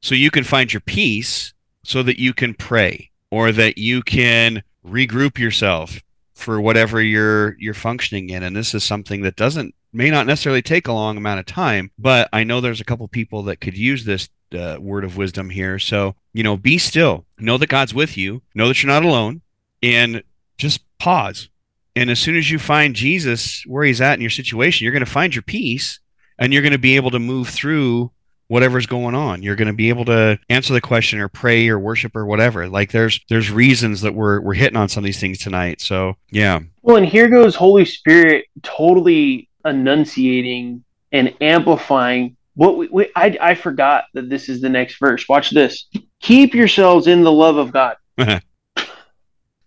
so 0.00 0.14
you 0.14 0.30
can 0.30 0.44
find 0.44 0.72
your 0.72 0.80
peace, 0.80 1.52
so 1.82 2.02
that 2.02 2.18
you 2.18 2.34
can 2.34 2.54
pray 2.54 3.10
or 3.30 3.52
that 3.52 3.78
you 3.78 4.02
can 4.02 4.62
regroup 4.86 5.38
yourself 5.38 6.00
for 6.34 6.60
whatever 6.60 7.00
you're 7.00 7.56
you're 7.58 7.74
functioning 7.74 8.30
in. 8.30 8.42
And 8.42 8.54
this 8.56 8.74
is 8.74 8.84
something 8.84 9.22
that 9.22 9.36
doesn't 9.36 9.74
may 9.92 10.10
not 10.10 10.26
necessarily 10.26 10.62
take 10.62 10.88
a 10.88 10.92
long 10.92 11.16
amount 11.16 11.38
of 11.38 11.46
time 11.46 11.88
but 11.96 12.28
i 12.32 12.42
know 12.42 12.60
there's 12.60 12.80
a 12.80 12.84
couple 12.84 13.06
people 13.06 13.44
that 13.44 13.60
could 13.60 13.78
use 13.78 14.04
this 14.04 14.28
uh, 14.54 14.78
word 14.80 15.04
of 15.04 15.16
wisdom 15.16 15.50
here. 15.50 15.78
So 15.78 16.14
you 16.32 16.42
know 16.42 16.56
be 16.56 16.78
still. 16.78 17.24
Know 17.38 17.58
that 17.58 17.68
god's 17.68 17.94
with 17.94 18.16
you. 18.16 18.42
Know 18.54 18.68
that 18.68 18.82
you're 18.82 18.92
not 18.92 19.04
alone. 19.04 19.42
And 19.82 20.22
just 20.56 20.80
pause 20.98 21.48
and 21.96 22.10
as 22.10 22.18
soon 22.18 22.36
as 22.36 22.50
you 22.50 22.58
find 22.58 22.94
jesus 22.94 23.62
where 23.66 23.84
he's 23.84 24.00
at 24.00 24.14
in 24.14 24.20
your 24.20 24.30
situation 24.30 24.84
you're 24.84 24.92
going 24.92 25.04
to 25.04 25.10
find 25.10 25.34
your 25.34 25.42
peace 25.42 26.00
and 26.38 26.52
you're 26.52 26.62
going 26.62 26.72
to 26.72 26.78
be 26.78 26.96
able 26.96 27.10
to 27.10 27.18
move 27.18 27.48
through 27.48 28.10
whatever's 28.48 28.86
going 28.86 29.14
on. 29.14 29.42
You're 29.42 29.56
going 29.56 29.68
to 29.68 29.74
be 29.74 29.88
able 29.88 30.04
to 30.06 30.38
answer 30.48 30.72
the 30.72 30.80
question 30.80 31.20
or 31.20 31.28
pray 31.28 31.68
or 31.68 31.78
worship 31.78 32.14
or 32.14 32.26
whatever. 32.26 32.68
Like 32.68 32.92
there's 32.92 33.20
there's 33.28 33.50
reasons 33.50 34.02
that 34.02 34.14
we're 34.14 34.40
we're 34.40 34.54
hitting 34.54 34.76
on 34.76 34.88
some 34.88 35.02
of 35.02 35.06
these 35.06 35.20
things 35.20 35.38
tonight. 35.38 35.80
So 35.80 36.14
yeah. 36.30 36.60
Well 36.82 36.96
and 36.96 37.06
here 37.06 37.28
goes 37.28 37.54
holy 37.54 37.84
spirit 37.84 38.46
totally 38.62 39.48
enunciating 39.64 40.84
and 41.12 41.34
amplifying 41.40 42.36
what 42.54 42.76
we, 42.76 42.88
we 42.88 43.10
I, 43.16 43.36
I 43.40 43.54
forgot 43.54 44.04
that 44.14 44.28
this 44.28 44.48
is 44.48 44.60
the 44.60 44.68
next 44.68 44.98
verse. 44.98 45.28
Watch 45.28 45.50
this. 45.50 45.86
Keep 46.20 46.54
yourselves 46.54 47.06
in 47.06 47.22
the 47.22 47.32
love 47.32 47.56
of 47.56 47.72
god. 47.72 47.96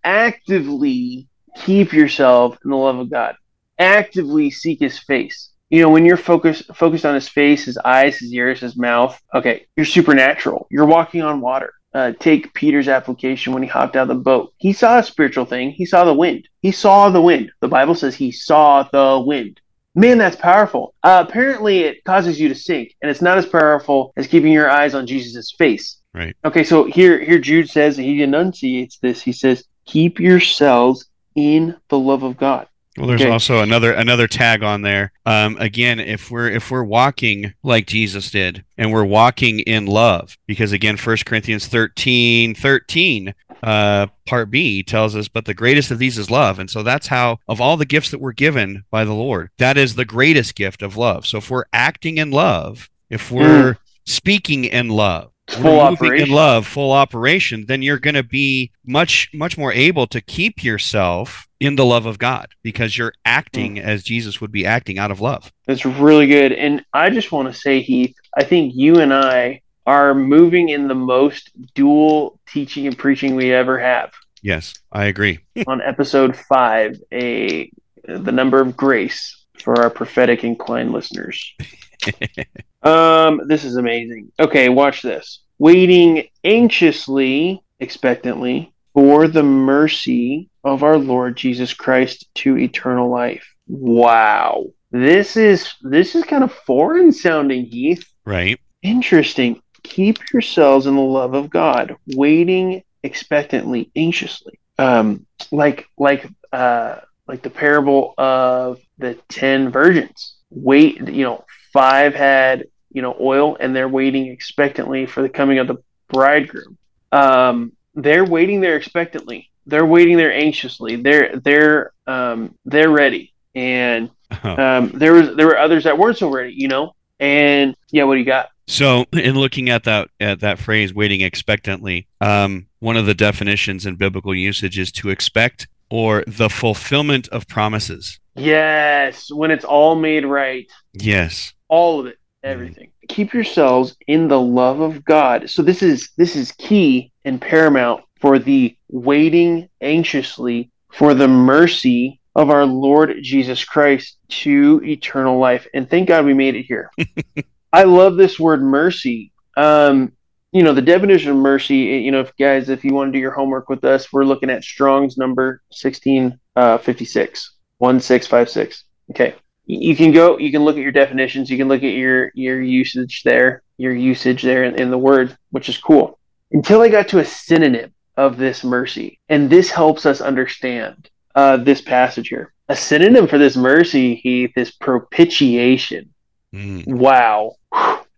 Actively 0.03 1.27
keep 1.65 1.93
yourself 1.93 2.57
in 2.63 2.71
the 2.71 2.77
love 2.77 2.99
of 2.99 3.09
god. 3.09 3.35
Actively 3.79 4.49
seek 4.49 4.79
his 4.79 4.97
face. 4.97 5.49
You 5.69 5.81
know 5.81 5.89
when 5.89 6.05
you're 6.05 6.17
focused 6.17 6.73
focused 6.75 7.05
on 7.05 7.15
his 7.15 7.27
face 7.27 7.65
his 7.65 7.77
eyes 7.77 8.17
his 8.17 8.33
ears 8.33 8.61
his 8.61 8.77
mouth 8.77 9.19
okay 9.33 9.65
you're 9.75 9.85
supernatural. 9.85 10.67
You're 10.69 10.85
walking 10.85 11.21
on 11.21 11.41
water. 11.41 11.73
Uh, 11.93 12.11
take 12.19 12.53
peter's 12.53 12.87
application 12.87 13.53
when 13.53 13.63
he 13.63 13.69
hopped 13.69 13.95
out 13.95 14.03
of 14.03 14.07
the 14.09 14.23
boat. 14.23 14.53
He 14.57 14.71
saw 14.71 14.99
a 14.99 15.03
spiritual 15.03 15.45
thing. 15.45 15.71
He 15.71 15.85
saw 15.85 16.05
the 16.05 16.13
wind. 16.13 16.47
He 16.61 16.71
saw 16.71 17.09
the 17.09 17.21
wind. 17.21 17.51
The 17.59 17.67
bible 17.67 17.95
says 17.95 18.15
he 18.15 18.31
saw 18.31 18.83
the 18.83 19.23
wind. 19.25 19.59
Man 19.95 20.17
that's 20.17 20.35
powerful. 20.35 20.93
Uh, 21.03 21.25
apparently 21.27 21.79
it 21.79 22.03
causes 22.03 22.39
you 22.39 22.49
to 22.49 22.55
sink 22.55 22.95
and 23.01 23.11
it's 23.11 23.21
not 23.21 23.37
as 23.37 23.45
powerful 23.45 24.13
as 24.15 24.27
keeping 24.27 24.53
your 24.53 24.69
eyes 24.69 24.93
on 24.93 25.07
jesus' 25.07 25.51
face. 25.57 25.97
Right. 26.13 26.35
Okay 26.45 26.63
so 26.63 26.85
here 26.85 27.19
here 27.19 27.39
jude 27.39 27.69
says 27.69 27.97
he 27.97 28.21
enunciates 28.21 28.99
this. 28.99 29.21
He 29.21 29.33
says 29.33 29.65
keep 29.85 30.19
yourselves 30.19 31.07
in 31.37 31.77
the 31.87 31.97
love 31.97 32.23
of 32.23 32.35
god 32.35 32.67
well, 32.97 33.05
there's 33.07 33.21
Okay. 33.21 33.29
also 33.29 33.61
another 33.61 33.91
another 33.93 34.27
tag 34.27 34.63
on 34.63 34.81
there. 34.81 35.11
Um, 35.23 35.55
again, 35.59 35.99
if 35.99 36.31
we're 36.31 36.49
if 36.49 36.71
we're 36.71 36.83
walking 36.83 37.53
like 37.61 37.85
Jesus 37.85 38.31
did, 38.31 38.65
and 38.75 38.91
we're 38.91 39.05
walking 39.05 39.59
in 39.59 39.85
love, 39.85 40.35
because 40.47 40.71
again, 40.71 40.97
1 40.97 41.17
Corinthians 41.23 41.67
13, 41.67 42.55
13, 42.55 43.35
uh, 43.61 44.07
part 44.25 44.49
B 44.49 44.81
tells 44.81 45.15
us, 45.15 45.27
but 45.27 45.45
the 45.45 45.53
greatest 45.53 45.91
of 45.91 45.99
these 45.99 46.17
is 46.17 46.31
love. 46.31 46.57
And 46.57 46.69
so 46.71 46.81
that's 46.81 47.05
how, 47.07 47.37
of 47.47 47.61
all 47.61 47.77
the 47.77 47.85
gifts 47.85 48.09
that 48.11 48.19
we're 48.21 48.31
given 48.31 48.83
by 48.89 49.05
the 49.05 49.13
Lord, 49.13 49.51
that 49.59 49.77
is 49.77 49.93
the 49.93 50.05
greatest 50.05 50.55
gift 50.55 50.81
of 50.81 50.97
love. 50.97 51.27
So 51.27 51.37
if 51.37 51.51
we're 51.51 51.65
acting 51.73 52.17
in 52.17 52.31
love, 52.31 52.89
if 53.11 53.29
we're 53.31 53.77
speaking 54.07 54.65
in 54.65 54.89
love, 54.89 55.31
full 55.47 55.79
operation 55.79 56.29
in 56.29 56.33
love, 56.33 56.67
full 56.67 56.91
operation, 56.91 57.65
then 57.67 57.81
you're 57.81 57.99
going 57.99 58.15
to 58.15 58.23
be 58.23 58.71
much, 58.85 59.29
much 59.33 59.57
more 59.57 59.71
able 59.71 60.07
to 60.07 60.21
keep 60.21 60.63
yourself 60.63 61.47
in 61.59 61.75
the 61.75 61.85
love 61.85 62.05
of 62.05 62.19
God 62.19 62.49
because 62.63 62.97
you're 62.97 63.13
acting 63.25 63.77
hmm. 63.77 63.83
as 63.83 64.03
Jesus 64.03 64.39
would 64.41 64.51
be 64.51 64.65
acting 64.65 64.99
out 64.99 65.11
of 65.11 65.21
love. 65.21 65.51
That's 65.65 65.85
really 65.85 66.27
good. 66.27 66.51
And 66.51 66.85
I 66.93 67.09
just 67.09 67.31
want 67.31 67.53
to 67.53 67.59
say, 67.59 67.81
Heath, 67.81 68.15
I 68.35 68.43
think 68.43 68.75
you 68.75 68.99
and 68.99 69.13
I 69.13 69.61
are 69.85 70.13
moving 70.13 70.69
in 70.69 70.87
the 70.87 70.95
most 70.95 71.51
dual 71.73 72.39
teaching 72.47 72.87
and 72.87 72.97
preaching 72.97 73.35
we 73.35 73.53
ever 73.53 73.79
have. 73.79 74.11
Yes, 74.41 74.75
I 74.91 75.05
agree. 75.05 75.39
On 75.67 75.81
episode 75.81 76.35
five, 76.35 76.99
a 77.11 77.71
the 78.03 78.31
number 78.31 78.61
of 78.61 78.77
grace 78.77 79.45
for 79.59 79.81
our 79.81 79.89
prophetic 79.89 80.43
inclined 80.43 80.91
listeners. 80.91 81.53
um, 82.87 83.41
this 83.47 83.63
is 83.63 83.75
amazing. 83.75 84.31
Okay, 84.39 84.69
watch 84.69 85.01
this. 85.01 85.41
Waiting 85.59 86.27
anxiously, 86.43 87.63
expectantly 87.79 88.73
for 88.93 89.27
the 89.27 89.43
mercy 89.43 90.49
of 90.63 90.83
our 90.83 90.97
Lord 90.97 91.35
Jesus 91.35 91.73
Christ 91.73 92.27
to 92.35 92.57
eternal 92.57 93.09
life. 93.09 93.47
Wow. 93.67 94.65
This 94.91 95.35
is 95.35 95.73
this 95.81 96.15
is 96.15 96.23
kind 96.23 96.43
of 96.43 96.53
foreign 96.53 97.11
sounding, 97.11 97.65
Heath. 97.65 98.05
Right. 98.25 98.59
Interesting. 98.81 99.61
Keep 99.83 100.31
yourselves 100.33 100.85
in 100.85 100.95
the 100.95 101.01
love 101.01 101.33
of 101.33 101.49
God, 101.49 101.95
waiting 102.15 102.83
expectantly, 103.03 103.91
anxiously. 103.95 104.59
Um, 104.79 105.25
like 105.51 105.87
like 105.97 106.27
uh 106.53 106.99
like 107.27 107.41
the 107.41 107.49
parable 107.49 108.13
of 108.17 108.79
the 108.97 109.15
ten 109.29 109.69
virgins. 109.69 110.35
Wait, 110.49 110.97
you 111.07 111.23
know, 111.23 111.45
five 111.73 112.15
had 112.15 112.65
you 112.91 113.01
know 113.01 113.15
oil, 113.19 113.57
and 113.59 113.75
they're 113.75 113.89
waiting 113.89 114.27
expectantly 114.27 115.05
for 115.05 115.21
the 115.21 115.29
coming 115.29 115.59
of 115.59 115.67
the 115.67 115.77
bridegroom. 116.09 116.77
Um, 117.11 117.73
they're 117.95 118.25
waiting 118.25 118.61
there 118.61 118.75
expectantly. 118.75 119.49
They're 119.65 119.85
waiting 119.85 120.17
there 120.17 120.33
anxiously. 120.33 120.95
They're 120.95 121.37
they're 121.37 121.91
um, 122.05 122.55
they're 122.65 122.89
ready, 122.89 123.33
and 123.55 124.09
um, 124.43 124.89
there 124.93 125.13
was 125.13 125.35
there 125.35 125.47
were 125.47 125.57
others 125.57 125.83
that 125.85 125.97
weren't 125.97 126.17
so 126.17 126.29
ready. 126.29 126.53
You 126.53 126.67
know, 126.67 126.95
and 127.19 127.75
yeah, 127.91 128.03
what 128.03 128.15
do 128.15 128.19
you 128.19 128.25
got? 128.25 128.49
So, 128.69 129.05
in 129.13 129.35
looking 129.35 129.69
at 129.69 129.85
that 129.85 130.09
at 130.19 130.41
that 130.41 130.59
phrase, 130.59 130.93
waiting 130.93 131.21
expectantly, 131.21 132.07
um, 132.21 132.67
one 132.79 132.97
of 132.97 133.05
the 133.05 133.13
definitions 133.13 133.85
in 133.85 133.95
biblical 133.95 134.35
usage 134.35 134.77
is 134.77 134.91
to 134.93 135.09
expect 135.09 135.67
or 135.89 136.23
the 136.27 136.49
fulfillment 136.49 137.29
of 137.29 137.47
promises. 137.47 138.19
Yes, 138.35 139.31
when 139.31 139.51
it's 139.51 139.63
all 139.65 139.95
made 139.95 140.25
right, 140.25 140.69
Yes. 140.93 141.53
all 141.69 142.01
of 142.01 142.07
it, 142.07 142.17
everything. 142.47 142.91
Keep 143.07 143.33
yourselves 143.33 143.95
in 144.07 144.27
the 144.27 144.39
love 144.39 144.79
of 144.79 145.05
God. 145.05 145.49
So 145.49 145.61
this 145.61 145.83
is 145.83 146.09
this 146.17 146.35
is 146.35 146.51
key 146.53 147.11
and 147.25 147.41
paramount 147.41 148.03
for 148.19 148.39
the 148.39 148.75
waiting 148.89 149.69
anxiously 149.81 150.71
for 150.91 151.13
the 151.13 151.27
mercy 151.27 152.19
of 152.35 152.49
our 152.49 152.65
Lord 152.65 153.15
Jesus 153.21 153.63
Christ 153.63 154.17
to 154.29 154.81
eternal 154.83 155.39
life. 155.39 155.67
And 155.73 155.89
thank 155.89 156.07
God 156.07 156.25
we 156.25 156.33
made 156.33 156.55
it 156.55 156.63
here. 156.63 156.91
I 157.73 157.83
love 157.83 158.15
this 158.15 158.39
word 158.39 158.61
mercy. 158.61 159.31
Um, 159.55 160.13
you 160.51 160.63
know, 160.63 160.73
the 160.73 160.81
definition 160.81 161.31
of 161.31 161.37
mercy, 161.37 161.75
you 161.75 162.11
know, 162.11 162.21
if 162.21 162.35
guys, 162.37 162.69
if 162.69 162.83
you 162.83 162.93
want 162.93 163.09
to 163.09 163.17
do 163.17 163.19
your 163.19 163.31
homework 163.31 163.69
with 163.69 163.83
us, 163.83 164.11
we're 164.13 164.23
looking 164.23 164.49
at 164.49 164.63
Strong's 164.63 165.17
number 165.17 165.61
1656, 165.69 167.55
1656. 167.79 168.83
Okay. 169.11 169.35
You 169.67 169.95
can 169.95 170.11
go, 170.13 170.37
you 170.37 170.51
can 170.51 170.63
look 170.63 170.77
at 170.77 170.81
your 170.81 170.93
definitions, 170.93 171.49
you 171.49 171.57
can 171.57 171.67
look 171.67 171.83
at 171.83 171.93
your, 171.93 172.31
your 172.35 172.61
usage 172.61 173.23
there, 173.23 173.61
your 173.77 173.93
usage 173.93 174.41
there 174.41 174.63
in, 174.63 174.75
in 174.75 174.89
the 174.89 174.97
word, 174.97 175.37
which 175.51 175.67
is 175.67 175.77
cool. 175.77 176.17
Until 176.51 176.81
I 176.81 176.87
got 176.87 177.09
to 177.09 177.19
a 177.19 177.25
synonym 177.25 177.93
of 178.15 178.37
this 178.37 178.63
mercy. 178.63 179.19
And 179.29 179.49
this 179.49 179.69
helps 179.69 180.05
us 180.05 180.21
understand 180.21 181.09
uh, 181.35 181.57
this 181.57 181.81
passage 181.81 182.29
here. 182.29 182.53
A 182.69 182.75
synonym 182.75 183.27
for 183.27 183.37
this 183.37 183.55
mercy, 183.55 184.15
Heath, 184.15 184.53
is 184.55 184.71
propitiation. 184.71 186.13
Mm. 186.53 186.87
Wow. 186.87 187.55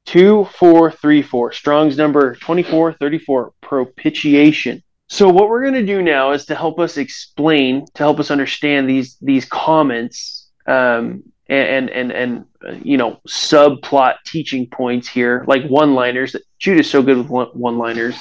Two, 0.05 0.45
four, 0.55 0.91
three, 0.91 1.21
four. 1.21 1.51
Strong's 1.51 1.97
number 1.97 2.35
24, 2.35 2.93
34. 2.93 3.53
Propitiation. 3.61 4.81
So 5.07 5.27
what 5.27 5.49
we're 5.49 5.61
going 5.61 5.73
to 5.73 5.85
do 5.85 6.01
now 6.01 6.31
is 6.31 6.45
to 6.45 6.55
help 6.55 6.79
us 6.79 6.97
explain, 6.97 7.85
to 7.95 8.03
help 8.03 8.19
us 8.19 8.31
understand 8.31 8.87
these 8.87 9.17
these 9.21 9.45
comments 9.45 10.47
um, 10.67 11.23
and 11.49 11.89
and 11.89 12.11
and 12.11 12.45
uh, 12.65 12.73
you 12.83 12.97
know 12.97 13.19
subplot 13.27 14.15
teaching 14.25 14.67
points 14.67 15.07
here, 15.07 15.43
like 15.47 15.65
one-liners. 15.65 16.35
Jude 16.59 16.79
is 16.79 16.89
so 16.89 17.01
good 17.01 17.17
with 17.17 17.55
one-liners, 17.55 18.15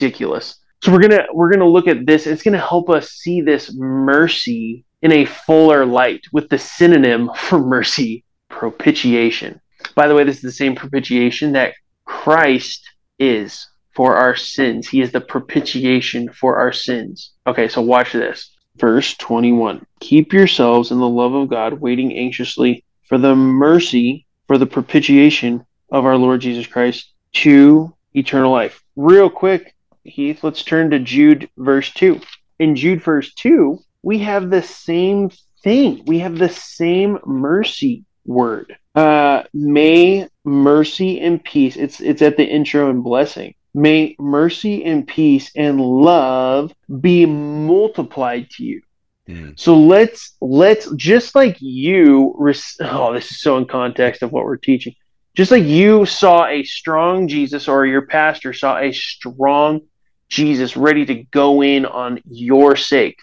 ridiculous. 0.00 0.56
So 0.82 0.92
we're 0.92 1.00
gonna 1.00 1.26
we're 1.32 1.50
gonna 1.50 1.68
look 1.68 1.88
at 1.88 2.06
this. 2.06 2.26
It's 2.26 2.42
gonna 2.42 2.58
help 2.58 2.88
us 2.88 3.10
see 3.10 3.40
this 3.40 3.74
mercy 3.74 4.84
in 5.02 5.12
a 5.12 5.24
fuller 5.24 5.84
light 5.84 6.22
with 6.32 6.48
the 6.48 6.58
synonym 6.58 7.30
for 7.36 7.58
mercy, 7.58 8.24
propitiation. 8.48 9.60
By 9.94 10.08
the 10.08 10.14
way, 10.14 10.24
this 10.24 10.36
is 10.36 10.42
the 10.42 10.52
same 10.52 10.74
propitiation 10.74 11.52
that 11.52 11.74
Christ 12.04 12.88
is 13.18 13.66
for 13.94 14.16
our 14.16 14.36
sins. 14.36 14.88
He 14.88 15.00
is 15.00 15.10
the 15.10 15.20
propitiation 15.20 16.30
for 16.32 16.56
our 16.56 16.72
sins. 16.72 17.32
Okay, 17.46 17.66
so 17.66 17.82
watch 17.82 18.12
this. 18.12 18.50
Verse 18.78 19.14
21 19.16 19.84
Keep 20.00 20.32
yourselves 20.32 20.90
in 20.90 20.98
the 20.98 21.08
love 21.08 21.34
of 21.34 21.48
God, 21.48 21.74
waiting 21.74 22.16
anxiously 22.16 22.84
for 23.04 23.18
the 23.18 23.34
mercy, 23.34 24.26
for 24.46 24.58
the 24.58 24.66
propitiation 24.66 25.64
of 25.90 26.04
our 26.04 26.16
Lord 26.16 26.40
Jesus 26.40 26.66
Christ 26.66 27.12
to 27.32 27.94
eternal 28.14 28.52
life. 28.52 28.82
Real 28.96 29.30
quick, 29.30 29.74
Heath, 30.04 30.42
let's 30.42 30.62
turn 30.62 30.90
to 30.90 30.98
Jude, 30.98 31.48
verse 31.56 31.92
2. 31.92 32.20
In 32.58 32.76
Jude, 32.76 33.02
verse 33.02 33.32
2, 33.34 33.78
we 34.02 34.18
have 34.18 34.50
the 34.50 34.62
same 34.62 35.30
thing. 35.62 36.02
We 36.06 36.20
have 36.20 36.38
the 36.38 36.48
same 36.48 37.18
mercy 37.24 38.04
word. 38.24 38.76
Uh, 38.94 39.44
may 39.54 40.28
mercy 40.44 41.20
and 41.20 41.42
peace. 41.42 41.76
It's 41.76 42.00
it's 42.00 42.22
at 42.22 42.36
the 42.36 42.44
intro 42.44 42.90
and 42.90 43.02
blessing. 43.02 43.54
May 43.78 44.16
mercy 44.18 44.84
and 44.84 45.06
peace 45.06 45.52
and 45.54 45.80
love 45.80 46.72
be 47.00 47.26
multiplied 47.26 48.50
to 48.50 48.64
you. 48.64 48.82
Mm. 49.28 49.58
So 49.58 49.78
let's 49.78 50.36
let's 50.40 50.90
just 50.92 51.34
like 51.34 51.58
you. 51.60 52.34
Oh, 52.80 53.12
this 53.12 53.30
is 53.30 53.40
so 53.40 53.56
in 53.56 53.66
context 53.66 54.22
of 54.22 54.32
what 54.32 54.44
we're 54.44 54.56
teaching. 54.56 54.94
Just 55.34 55.52
like 55.52 55.64
you 55.64 56.06
saw 56.06 56.46
a 56.46 56.64
strong 56.64 57.28
Jesus, 57.28 57.68
or 57.68 57.86
your 57.86 58.06
pastor 58.06 58.52
saw 58.52 58.78
a 58.78 58.90
strong 58.90 59.82
Jesus 60.28 60.76
ready 60.76 61.06
to 61.06 61.14
go 61.14 61.62
in 61.62 61.86
on 61.86 62.20
your 62.28 62.74
sake, 62.74 63.18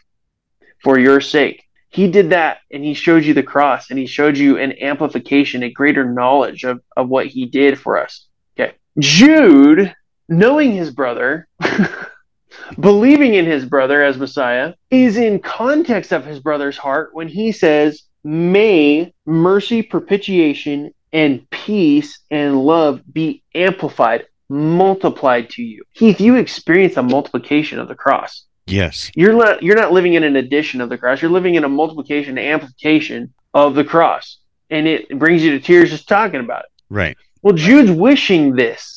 for 0.81 0.97
your 0.97 1.19
sake. 1.19 1.63
He 1.89 2.09
did 2.09 2.29
that 2.29 2.59
and 2.71 2.83
he 2.83 2.93
showed 2.93 3.23
you 3.23 3.33
the 3.33 3.43
cross 3.43 3.89
and 3.89 3.97
he 3.97 4.05
showed 4.05 4.37
you 4.37 4.57
an 4.57 4.81
amplification, 4.81 5.63
a 5.63 5.69
greater 5.69 6.03
knowledge 6.03 6.63
of, 6.63 6.81
of 6.95 7.09
what 7.09 7.27
he 7.27 7.45
did 7.45 7.79
for 7.79 7.97
us. 7.97 8.27
Okay. 8.57 8.75
Jude 8.99 9.93
knowing 10.27 10.71
his 10.71 10.91
brother, 10.91 11.47
believing 12.79 13.33
in 13.33 13.45
his 13.45 13.65
brother 13.65 14.03
as 14.03 14.17
Messiah, 14.17 14.73
is 14.89 15.17
in 15.17 15.39
context 15.39 16.11
of 16.11 16.25
his 16.25 16.39
brother's 16.39 16.77
heart 16.77 17.09
when 17.13 17.27
he 17.27 17.51
says, 17.51 18.03
May 18.23 19.13
mercy, 19.25 19.83
propitiation, 19.83 20.93
and 21.13 21.47
peace 21.49 22.19
and 22.31 22.61
love 22.65 23.01
be 23.11 23.43
amplified, 23.53 24.25
multiplied 24.49 25.49
to 25.51 25.63
you. 25.63 25.83
Heath, 25.93 26.19
you 26.19 26.35
experience 26.35 26.97
a 26.97 27.03
multiplication 27.03 27.79
of 27.79 27.87
the 27.87 27.95
cross. 27.95 28.45
Yes. 28.67 29.11
You're 29.15 29.33
not 29.33 29.61
you're 29.61 29.75
not 29.75 29.93
living 29.93 30.15
in 30.15 30.23
an 30.23 30.35
addition 30.35 30.81
of 30.81 30.89
the 30.89 30.97
cross. 30.97 31.21
You're 31.21 31.31
living 31.31 31.55
in 31.55 31.63
a 31.63 31.69
multiplication, 31.69 32.37
amplification 32.37 33.33
of 33.53 33.75
the 33.75 33.83
cross. 33.83 34.39
And 34.69 34.87
it 34.87 35.07
brings 35.19 35.43
you 35.43 35.51
to 35.51 35.59
tears 35.59 35.91
just 35.91 36.07
talking 36.07 36.39
about 36.39 36.63
it. 36.63 36.71
Right. 36.89 37.15
Well, 37.43 37.53
Jude's 37.53 37.91
wishing 37.91 38.55
this 38.55 38.94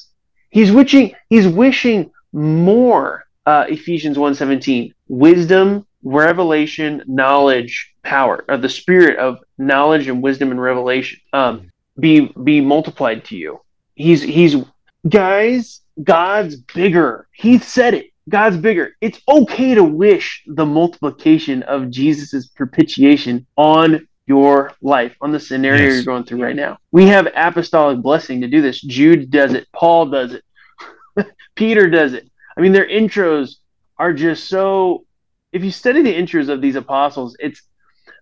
He's 0.51 0.73
wishing 0.73 1.15
he's 1.29 1.47
wishing 1.47 2.11
more. 2.33 3.25
Uh, 3.47 3.65
Ephesians 3.69 4.19
1:17, 4.19 4.93
wisdom, 5.09 5.87
revelation, 6.03 7.03
knowledge, 7.07 7.95
power, 8.03 8.45
or 8.49 8.57
the 8.57 8.69
spirit 8.69 9.19
of 9.19 9.39
knowledge 9.57 10.09
and 10.09 10.23
wisdom 10.23 10.51
and 10.51 10.61
revelation, 10.61 11.21
um, 11.33 11.71
be 11.99 12.33
be 12.45 12.61
multiplied 12.61 13.25
to 13.27 13.37
you. 13.37 13.61
He's 13.95 14.23
he's 14.23 14.57
guys, 15.09 15.81
God's 16.03 16.57
bigger. 16.57 17.27
He 17.33 17.59
said 17.59 17.95
it. 17.95 18.07
God's 18.29 18.59
bigger. 18.59 18.95
It's 19.01 19.21
okay 19.29 19.75
to 19.75 19.83
wish 19.83 20.43
the 20.47 20.67
multiplication 20.67 21.63
of 21.63 21.91
Jesus's 21.91 22.49
propitiation 22.49 23.47
on 23.57 24.07
your 24.29 24.73
life, 24.83 25.17
on 25.21 25.33
the 25.33 25.41
scenario 25.41 25.87
Yes. 25.87 25.95
you're 25.95 26.05
going 26.05 26.25
through 26.25 26.43
right 26.43 26.57
now. 26.57 26.79
We 26.93 27.07
have 27.07 27.29
apostolic 27.35 28.01
blessing 28.01 28.43
to 28.43 28.49
do 28.49 28.61
this. 28.63 28.81
Jude 28.81 29.31
does 29.31 29.55
it. 29.55 29.67
Paul 29.73 30.07
does 30.07 30.35
it. 30.35 30.45
Peter 31.57 31.89
does 31.89 32.13
it. 32.13 32.29
I 32.57 32.61
mean, 32.61 32.73
their 32.73 32.89
intros 32.89 33.57
are 33.99 34.13
just 34.13 34.49
so. 34.49 35.05
If 35.53 35.65
you 35.65 35.71
study 35.71 36.03
the 36.03 36.15
intros 36.15 36.49
of 36.49 36.61
these 36.61 36.77
apostles, 36.77 37.37
it's 37.41 37.63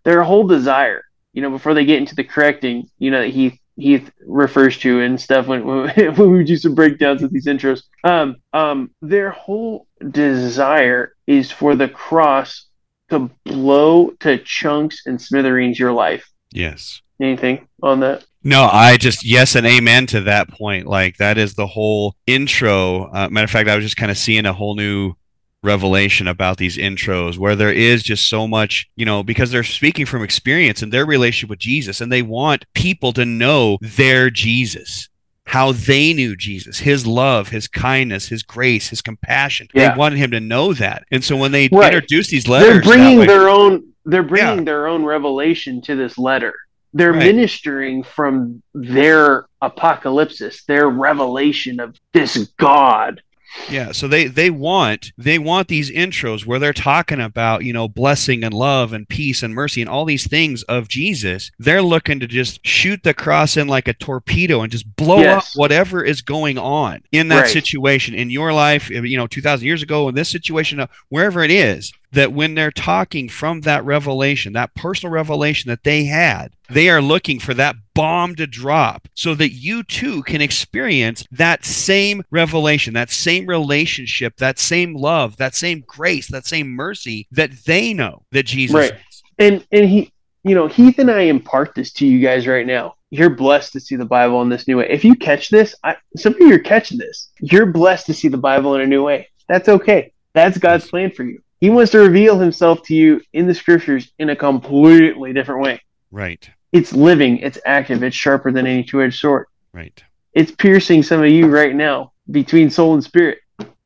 their 0.05 0.23
whole 0.23 0.47
desire. 0.47 1.03
You 1.33 1.43
know, 1.43 1.51
before 1.51 1.75
they 1.75 1.85
get 1.85 1.99
into 1.99 2.15
the 2.15 2.25
correcting, 2.25 2.89
you 2.99 3.11
know, 3.11 3.21
that 3.23 3.31
he 3.31 3.61
he 3.77 4.03
refers 4.27 4.79
to 4.79 5.01
and 5.01 5.21
stuff 5.21 5.47
when 5.47 5.67
when 5.67 6.33
we 6.33 6.45
do 6.45 6.57
some 6.57 6.75
breakdowns 6.75 7.23
of 7.23 7.33
these 7.33 7.47
intros. 7.47 7.83
Um, 8.05 8.37
um, 8.53 8.91
their 9.03 9.31
whole 9.31 9.87
desire 10.11 11.15
is 11.27 11.51
for 11.51 11.75
the 11.75 11.89
cross 11.89 12.66
to 13.11 13.31
blow 13.45 14.11
to 14.21 14.39
chunks 14.39 15.07
and 15.07 15.21
smithereens 15.21 15.79
your 15.79 15.93
life. 15.93 16.31
Yes. 16.53 17.03
Anything 17.21 17.69
on 17.83 18.01
that? 18.01 18.25
No, 18.45 18.69
I 18.71 18.97
just 18.97 19.25
yes 19.25 19.57
and 19.57 19.67
amen 19.67 20.07
to 20.09 20.21
that 20.23 20.49
point. 20.49 20.87
Like 20.87 21.17
that 21.17 21.39
is 21.39 21.55
the 21.55 21.67
whole 21.67 22.15
intro. 22.27 23.11
Uh, 23.13 23.29
matter 23.29 23.45
of 23.45 23.51
fact, 23.51 23.69
I 23.69 23.75
was 23.75 23.85
just 23.85 23.97
kind 23.97 24.11
of 24.11 24.19
seeing 24.19 24.47
a 24.47 24.53
whole 24.53 24.77
new 24.77 25.15
revelation 25.63 26.29
about 26.29 26.57
these 26.57 26.77
intros 26.77 27.39
where 27.39 27.57
there 27.57 27.73
is 27.73 28.03
just 28.03 28.29
so 28.29 28.47
much, 28.47 28.89
you 28.95 29.05
know, 29.05 29.23
because 29.23 29.51
they're 29.51 29.65
speaking 29.65 30.07
from 30.07 30.23
experience 30.23 30.81
and 30.81 30.93
their 30.93 31.05
relationship 31.05 31.51
with 31.51 31.59
Jesus, 31.59 32.01
and 32.01 32.13
they 32.13 32.23
want 32.23 32.65
people 32.75 33.13
to 33.15 33.25
know 33.25 33.79
their 33.81 34.31
Jesus, 34.31 35.09
how 35.47 35.73
they 35.73 36.13
knew 36.13 36.37
Jesus, 36.37 36.79
His 36.79 37.07
love, 37.07 37.49
His 37.49 37.69
kindness, 37.69 38.29
His 38.29 38.43
grace, 38.43 38.89
His 38.89 39.01
compassion. 39.01 39.69
Yeah. 39.75 39.93
They 39.93 39.99
wanted 39.99 40.19
him 40.19 40.31
to 40.33 40.41
know 40.41 40.73
that, 40.75 41.05
and 41.11 41.25
so 41.25 41.37
when 41.37 41.53
they 41.53 41.69
Right. 41.73 41.95
introduce 41.95 42.29
these 42.29 42.49
letters, 42.49 42.69
they're 42.69 42.83
bringing 42.83 43.19
way- 43.19 43.27
their 43.27 43.49
own 43.49 43.85
they're 44.09 44.23
bringing 44.23 44.59
Yeah. 44.59 44.65
their 44.65 44.87
own 44.87 45.05
revelation 45.05 45.81
to 45.83 45.97
this 45.97 46.17
letter 46.19 46.55
they're 46.95 47.13
Right. 47.13 47.25
ministering 47.27 48.03
from 48.05 48.63
their 48.73 49.45
apocalypse, 49.61 50.65
their 50.65 50.89
revelation 50.89 51.79
of 51.81 51.95
this 52.15 52.37
god 52.59 53.21
Yeah, 53.69 53.91
so 53.91 54.07
they 54.07 54.27
they 54.29 54.49
want 54.49 55.13
they 55.19 55.41
want 55.41 55.67
these 55.67 55.91
intros 55.91 56.47
where 56.47 56.61
they're 56.61 56.73
talking 56.73 57.21
about, 57.21 57.65
you 57.65 57.73
know, 57.73 57.89
blessing 57.89 58.45
and 58.45 58.55
love 58.55 58.93
and 58.93 59.09
peace 59.09 59.43
and 59.43 59.53
mercy 59.55 59.81
and 59.81 59.91
all 59.91 60.05
these 60.05 60.29
things 60.29 60.63
of 60.65 60.87
Jesus. 60.89 61.51
They're 61.59 61.83
looking 61.83 62.21
to 62.21 62.29
just 62.29 62.65
shoot 62.65 63.03
the 63.03 63.13
cross 63.13 63.57
in 63.57 63.67
like 63.67 63.89
a 63.89 63.93
torpedo 63.93 64.61
and 64.63 64.71
just 64.71 64.95
blow 64.95 65.19
up 65.39 65.45
whatever 65.57 66.05
is 66.05 66.23
going 66.23 66.59
on 66.59 67.03
in 67.11 67.27
that 67.29 67.41
Right. 67.43 67.51
situation 67.51 68.15
in 68.15 68.31
your 68.31 68.53
life, 68.53 68.89
you 68.89 69.17
know, 69.17 69.27
2000 69.27 69.67
years 69.67 69.83
ago 69.83 70.09
in 70.09 70.15
this 70.15 70.29
situation 70.31 70.79
uh, 70.79 70.87
wherever 71.09 71.43
it 71.43 71.51
is. 71.51 71.93
That 72.17 72.33
when 72.33 72.55
they're 72.55 72.71
talking 72.71 73.29
from 73.29 73.61
that 73.61 73.85
revelation, 73.85 74.55
that 74.55 74.75
personal 74.75 75.13
revelation 75.13 75.69
that 75.69 75.85
they 75.85 76.05
had, 76.07 76.55
they 76.71 76.89
are 76.89 77.03
looking 77.03 77.39
for 77.39 77.53
that 77.55 77.77
bomb 77.95 78.35
to 78.37 78.47
drop 78.47 79.07
so 79.15 79.35
that 79.35 79.51
you 79.51 79.83
too 79.83 80.23
can 80.23 80.41
experience 80.41 81.25
that 81.31 81.65
same 81.67 82.23
revelation, 82.31 82.95
that 82.95 83.11
same 83.11 83.47
relationship, 83.47 84.39
that 84.39 84.59
same 84.59 84.95
love, 84.95 85.37
that 85.37 85.55
same 85.55 85.85
grace, 85.87 86.29
that 86.29 86.47
same 86.47 86.69
mercy 86.71 87.29
that 87.33 87.51
they 87.67 87.93
know 87.93 88.23
that 88.33 88.47
Jesus 88.47 88.75
Right. 88.75 88.93
is. 88.95 89.23
and 89.39 89.67
and 89.71 89.89
he 89.89 90.11
you 90.43 90.55
know 90.55 90.69
heath 90.69 90.99
and 90.99 91.11
i 91.11 91.21
impart 91.23 91.75
this 91.75 91.93
to 91.93 92.07
you 92.07 92.19
guys 92.21 92.47
right 92.47 92.67
now. 92.67 92.95
You're 93.11 93.31
blessed 93.31 93.75
to 93.75 93.81
see 93.81 93.97
the 93.97 94.07
bible 94.07 94.41
in 94.43 94.49
this 94.49 94.67
new 94.67 94.79
way. 94.79 94.89
If 94.91 95.05
you 95.05 95.15
catch 95.17 95.51
this 95.51 95.75
I, 95.85 95.97
some 96.17 96.33
of 96.35 96.41
you 96.41 96.55
are 96.55 96.59
catching 96.59 96.97
this. 96.99 97.31
You're 97.41 97.67
blessed 97.67 98.07
to 98.07 98.15
see 98.15 98.29
the 98.29 98.39
bible 98.39 98.75
in 98.75 98.81
a 98.81 98.87
new 98.87 99.05
way. 99.05 99.29
That's 99.51 99.69
okay. 99.69 100.13
That's 100.33 100.57
god's 100.57 100.89
plan 100.89 101.11
for 101.11 101.25
you 101.25 101.41
he 101.61 101.71
wants 101.71 101.93
to 101.93 101.99
reveal 101.99 102.39
himself 102.39 102.83
to 102.85 102.95
you 102.95 103.21
in 103.33 103.47
the 103.47 103.55
scriptures 103.55 104.13
in 104.19 104.31
a 104.31 104.37
completely 104.37 105.33
different 105.33 105.63
way 105.63 105.81
Right. 106.11 106.49
it's 106.73 106.93
living, 106.93 107.39
it's 107.39 107.59
active, 107.67 108.03
it's 108.03 108.17
sharper 108.17 108.53
than 108.53 108.67
any 108.67 108.85
two 108.85 109.03
edged 109.03 109.19
sword. 109.19 109.47
Right. 109.73 110.03
It's 110.33 110.51
piercing 110.53 111.03
some 111.03 111.23
of 111.23 111.31
you 111.31 111.47
right 111.49 111.75
now 111.75 112.13
between 112.31 112.71
soul 112.71 112.95
and 112.95 113.03
spirit, 113.05 113.39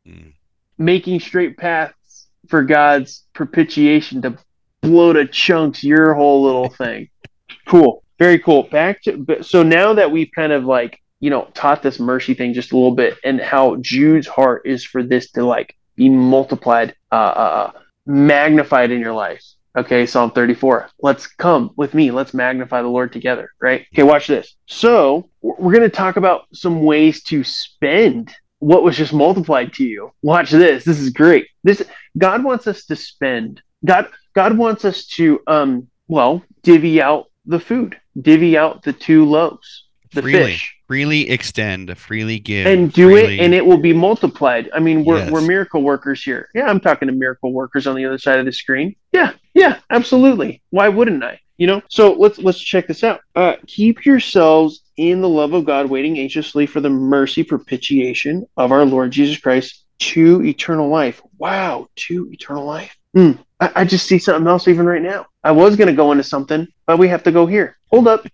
Mm. 0.07 0.33
making 0.79 1.21
straight 1.21 1.57
paths 1.59 2.27
for 2.49 2.63
God's 2.63 3.25
propitiation 3.35 4.23
to 4.23 4.37
blow 4.81 5.13
to 5.13 5.27
chunks 5.27 5.85
your 5.85 6.15
whole 6.15 6.43
little 6.43 6.69
thing. 6.83 7.09
Cool. 7.67 8.03
Very 8.19 8.39
cool. 8.39 8.65
Back 8.65 9.03
to 9.03 9.17
but- 9.17 9.45
so 9.47 9.63
now 9.63 9.93
that 9.95 10.11
we've 10.11 10.31
kind 10.35 10.53
of 10.53 10.65
like, 10.65 11.01
you 11.21 11.31
know, 11.31 11.49
taught 11.55 11.83
this 11.83 12.01
mercy 12.01 12.35
thing 12.35 12.55
just 12.55 12.73
a 12.73 12.77
little 12.77 12.95
bit 12.95 13.17
and 13.25 13.41
how 13.41 13.77
Jude's 13.77 14.27
heart 14.27 14.63
is 14.65 14.85
for 14.85 15.03
this 15.03 15.31
to 15.33 15.45
like 15.45 15.77
be 15.97 16.09
multiplied, 16.09 16.95
uh, 17.13 17.15
uh, 17.15 17.73
magnified 18.07 18.91
in 18.91 19.01
your 19.01 19.13
life. 19.13 19.45
Okay, 19.77 20.05
Psalm 20.05 20.33
34. 20.33 20.89
Let's 21.01 21.29
come 21.29 21.71
with 21.77 21.95
me. 21.95 22.11
Let's 22.11 22.35
magnify 22.35 22.83
the 22.83 22.89
Lord 22.89 23.13
together, 23.13 23.53
right? 23.61 23.87
Okay, 23.95 24.03
watch 24.03 24.27
this. 24.27 24.57
So, 24.67 25.31
we're 25.43 25.73
going 25.73 25.89
to 25.89 25.97
talk 25.97 26.17
about 26.17 26.47
some 26.53 26.83
ways 26.83 27.23
to 27.25 27.45
spend 27.45 28.35
what 28.59 28.83
was 28.83 28.97
just 28.97 29.13
multiplied 29.13 29.73
to 29.75 29.85
you. 29.85 30.13
Watch 30.23 30.51
this. 30.51 30.85
This 30.85 30.99
is 30.99 31.11
great. 31.11 31.47
This 31.65 31.83
God 32.17 32.45
wants 32.45 32.67
us 32.67 32.85
to 32.87 32.97
spend. 32.97 33.63
God 33.85 34.09
God 34.35 34.57
wants 34.57 34.85
us 34.85 35.07
to 35.07 35.41
um 35.47 35.89
well, 36.09 36.43
divvy 36.63 37.01
out 37.01 37.31
the 37.47 37.61
food. 37.61 37.99
Divvy 38.21 38.57
out 38.59 38.83
the 38.83 38.93
two 38.93 39.25
loaves. 39.25 39.87
The 40.13 40.23
freely, 40.23 40.53
fish. 40.53 40.77
Freely 40.91 41.31
extend, 41.31 41.97
freely 41.97 42.41
give, 42.41 42.67
and 42.67 42.93
do 42.93 43.11
freely- 43.11 43.39
it 43.39 43.45
and 43.45 43.55
it 43.55 43.65
will 43.65 43.79
be 43.79 43.93
multiplied. 43.93 44.69
I 44.75 44.81
mean 44.81 45.05
we're, 45.05 45.19
Yes. 45.19 45.31
we're 45.31 45.41
miracle 45.41 45.83
workers 45.85 46.21
here. 46.21 46.49
Yeah 46.53 46.67
i'm 46.67 46.81
talking 46.81 47.07
to 47.07 47.15
miracle 47.15 47.53
workers 47.53 47.87
on 47.87 47.95
the 47.95 48.05
other 48.05 48.19
side 48.19 48.41
of 48.41 48.45
the 48.45 48.53
screen. 48.53 48.97
Yeah 49.13 49.35
yeah 49.55 49.79
absolutely. 49.91 50.63
Why 50.71 50.89
wouldn't 50.89 51.23
i? 51.23 51.39
You 51.59 51.69
know? 51.69 51.81
So 51.89 52.15
let's 52.15 52.39
let's 52.41 52.59
check 52.59 52.89
this 52.89 53.05
out. 53.05 53.21
Uh, 53.37 53.55
keep 53.69 54.05
yourselves 54.05 54.81
in 54.97 55.21
the 55.21 55.29
love 55.29 55.53
of 55.53 55.65
god 55.65 55.89
waiting 55.89 56.19
anxiously 56.19 56.67
for 56.67 56.81
the 56.81 56.91
mercy 56.91 57.45
propitiation 57.45 58.45
of 58.57 58.73
our 58.73 58.85
lord 58.85 59.13
jesus 59.13 59.39
christ 59.39 59.85
to 60.01 60.43
eternal 60.45 60.89
life. 60.89 61.23
Wow 61.39 61.87
to 62.09 62.29
eternal 62.33 62.65
life. 62.65 62.97
Hmm. 63.15 63.33
I, 63.61 63.71
I 63.77 63.85
just 63.85 64.09
see 64.09 64.19
something 64.19 64.49
else 64.49 64.67
even 64.67 64.87
right 64.87 65.03
now. 65.03 65.27
I 65.45 65.53
was 65.53 65.77
going 65.77 65.87
to 65.89 65.95
go 65.95 66.11
into 66.11 66.25
something 66.25 66.67
but 66.85 66.99
we 66.99 67.07
have 67.07 67.23
to 67.23 67.31
go 67.31 67.47
here. 67.47 67.79
Hold 67.93 68.09
up 68.09 68.27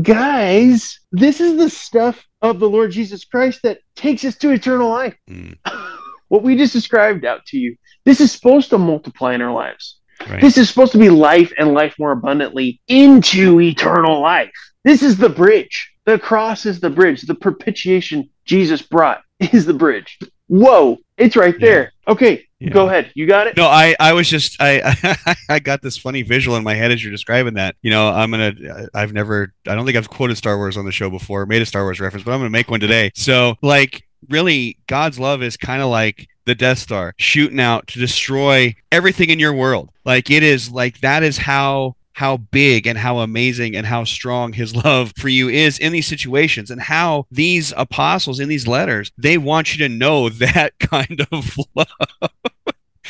guys, 0.00 1.00
this 1.12 1.40
is 1.40 1.56
the 1.56 1.70
stuff 1.70 2.24
of 2.42 2.58
the 2.60 2.68
Lord 2.68 2.90
Jesus 2.90 3.24
Christ 3.24 3.60
that 3.62 3.80
takes 3.96 4.24
us 4.24 4.36
to 4.38 4.50
eternal 4.50 4.88
life. 4.90 5.16
Mm, 5.28 5.56
What 6.28 6.44
we 6.44 6.56
just 6.56 6.72
described 6.72 7.24
out 7.24 7.44
to 7.46 7.58
you, 7.58 7.74
this 8.04 8.20
is 8.20 8.30
supposed 8.30 8.70
to 8.70 8.78
multiply 8.78 9.34
in 9.34 9.42
our 9.42 9.52
lives. 9.52 9.98
right. 10.28 10.40
This 10.40 10.56
is 10.56 10.68
supposed 10.68 10.92
to 10.92 10.98
be 10.98 11.10
life 11.10 11.52
and 11.58 11.74
life 11.74 11.96
more 11.98 12.12
abundantly 12.12 12.80
into 12.86 13.60
eternal 13.60 14.20
life. 14.20 14.52
This 14.84 15.02
is 15.02 15.16
the 15.16 15.28
bridge. 15.28 15.92
The 16.04 16.20
cross 16.20 16.66
is 16.66 16.78
the 16.78 16.88
bridge. 16.88 17.22
The 17.22 17.34
propitiation 17.34 18.30
Jesus 18.44 18.80
brought 18.80 19.22
is 19.40 19.66
the 19.66 19.74
bridge. 19.74 20.20
Whoa, 20.46 20.98
it's 21.16 21.34
right 21.34 21.58
there. 21.60 21.92
Okay, 22.06 22.46
Yeah. 22.60 22.70
go 22.70 22.86
ahead. 22.88 23.10
You 23.14 23.26
got 23.26 23.46
it? 23.46 23.56
No, 23.56 23.64
I, 23.64 23.96
I 23.98 24.12
was 24.12 24.28
just 24.28 24.56
I 24.60 25.16
I 25.48 25.58
got 25.58 25.80
this 25.80 25.96
funny 25.96 26.22
visual 26.22 26.56
in 26.56 26.62
my 26.62 26.74
head 26.74 26.92
as 26.92 27.02
you're 27.02 27.10
describing 27.10 27.54
that. 27.54 27.74
You 27.80 27.90
know, 27.90 28.08
I'm 28.08 28.30
gonna 28.30 28.52
I've 28.94 29.14
never 29.14 29.54
I 29.66 29.74
don't 29.74 29.86
think 29.86 29.96
I've 29.96 30.10
quoted 30.10 30.36
Star 30.36 30.58
Wars 30.58 30.76
on 30.76 30.84
the 30.84 30.92
show 30.92 31.08
before, 31.08 31.46
made 31.46 31.62
a 31.62 31.66
Star 31.66 31.84
Wars 31.84 32.00
reference, 32.00 32.24
but 32.24 32.32
I'm 32.32 32.40
gonna 32.40 32.50
make 32.50 32.70
one 32.70 32.80
today. 32.80 33.12
So 33.14 33.56
like 33.62 34.06
really 34.28 34.76
God's 34.86 35.18
love 35.18 35.42
is 35.42 35.56
kind 35.56 35.80
of 35.80 35.88
like 35.88 36.28
the 36.44 36.54
Death 36.54 36.78
Star 36.78 37.14
shooting 37.16 37.60
out 37.60 37.86
to 37.88 37.98
destroy 37.98 38.74
everything 38.92 39.30
in 39.30 39.38
your 39.38 39.54
world. 39.54 39.90
Like 40.04 40.30
it 40.30 40.42
is 40.42 40.70
like 40.70 41.00
that 41.00 41.22
is 41.22 41.38
how 41.38 41.96
how 42.12 42.36
big 42.36 42.86
and 42.86 42.98
how 42.98 43.20
amazing 43.20 43.74
and 43.74 43.86
how 43.86 44.04
strong 44.04 44.52
his 44.52 44.76
love 44.76 45.12
for 45.16 45.30
you 45.30 45.48
is 45.48 45.78
in 45.78 45.92
these 45.92 46.06
situations 46.06 46.70
and 46.70 46.78
how 46.78 47.26
these 47.30 47.72
apostles 47.78 48.40
in 48.40 48.48
these 48.48 48.66
letters 48.66 49.10
they 49.16 49.38
want 49.38 49.72
you 49.74 49.78
to 49.78 49.88
know 49.88 50.28
that 50.28 50.78
kind 50.78 51.26
of 51.30 51.56
love 51.74 52.30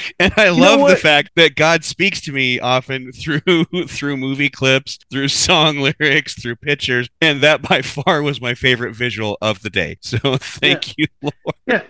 and 0.20 0.32
I 0.36 0.46
know 0.46 0.54
love 0.54 0.90
the 0.90 0.96
fact 0.96 1.30
that 1.36 1.54
God 1.56 1.84
speaks 1.84 2.20
to 2.22 2.32
me 2.32 2.58
often 2.60 3.12
through 3.14 3.42
through 3.88 4.16
movie 4.16 4.50
clips, 4.50 4.98
through 5.10 5.28
song 5.46 5.78
lyrics, 5.78 6.40
through 6.40 6.56
pictures, 6.56 7.08
and 7.20 7.40
that 7.42 7.62
by 7.62 7.82
far 7.82 8.22
was 8.22 8.40
my 8.40 8.54
favorite 8.54 8.94
visual 8.94 9.36
of 9.40 9.62
the 9.62 9.70
day. 9.70 9.96
So 10.02 10.36
thank 10.36 10.96
you, 10.98 11.06
Lord. 11.22 11.34
Yeah. 11.66 11.82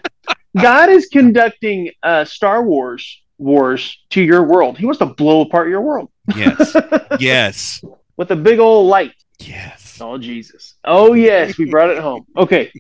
God 0.61 0.89
is 0.91 1.07
conducting 1.07 1.91
uh, 2.03 2.25
Star 2.25 2.63
Wars 2.65 3.23
wars 3.39 3.99
to 4.11 4.21
your 4.21 4.45
world. 4.45 4.77
He 4.77 4.85
wants 4.85 4.99
to 4.99 5.07
blow 5.07 5.41
apart 5.43 5.69
your 5.69 5.81
world 5.81 6.11
Yes, 6.37 6.77
yes, 7.19 7.83
with 8.17 8.31
a 8.31 8.37
big 8.37 8.59
old 8.59 8.89
light. 8.89 9.15
yes. 9.39 9.99
Oh 10.01 10.19
Jesus! 10.19 10.75
Oh 10.85 11.15
yes, 11.15 11.57
we 11.59 11.67
brought 11.67 11.91
it 11.91 11.99
home. 11.99 12.27
Okay, 12.37 12.73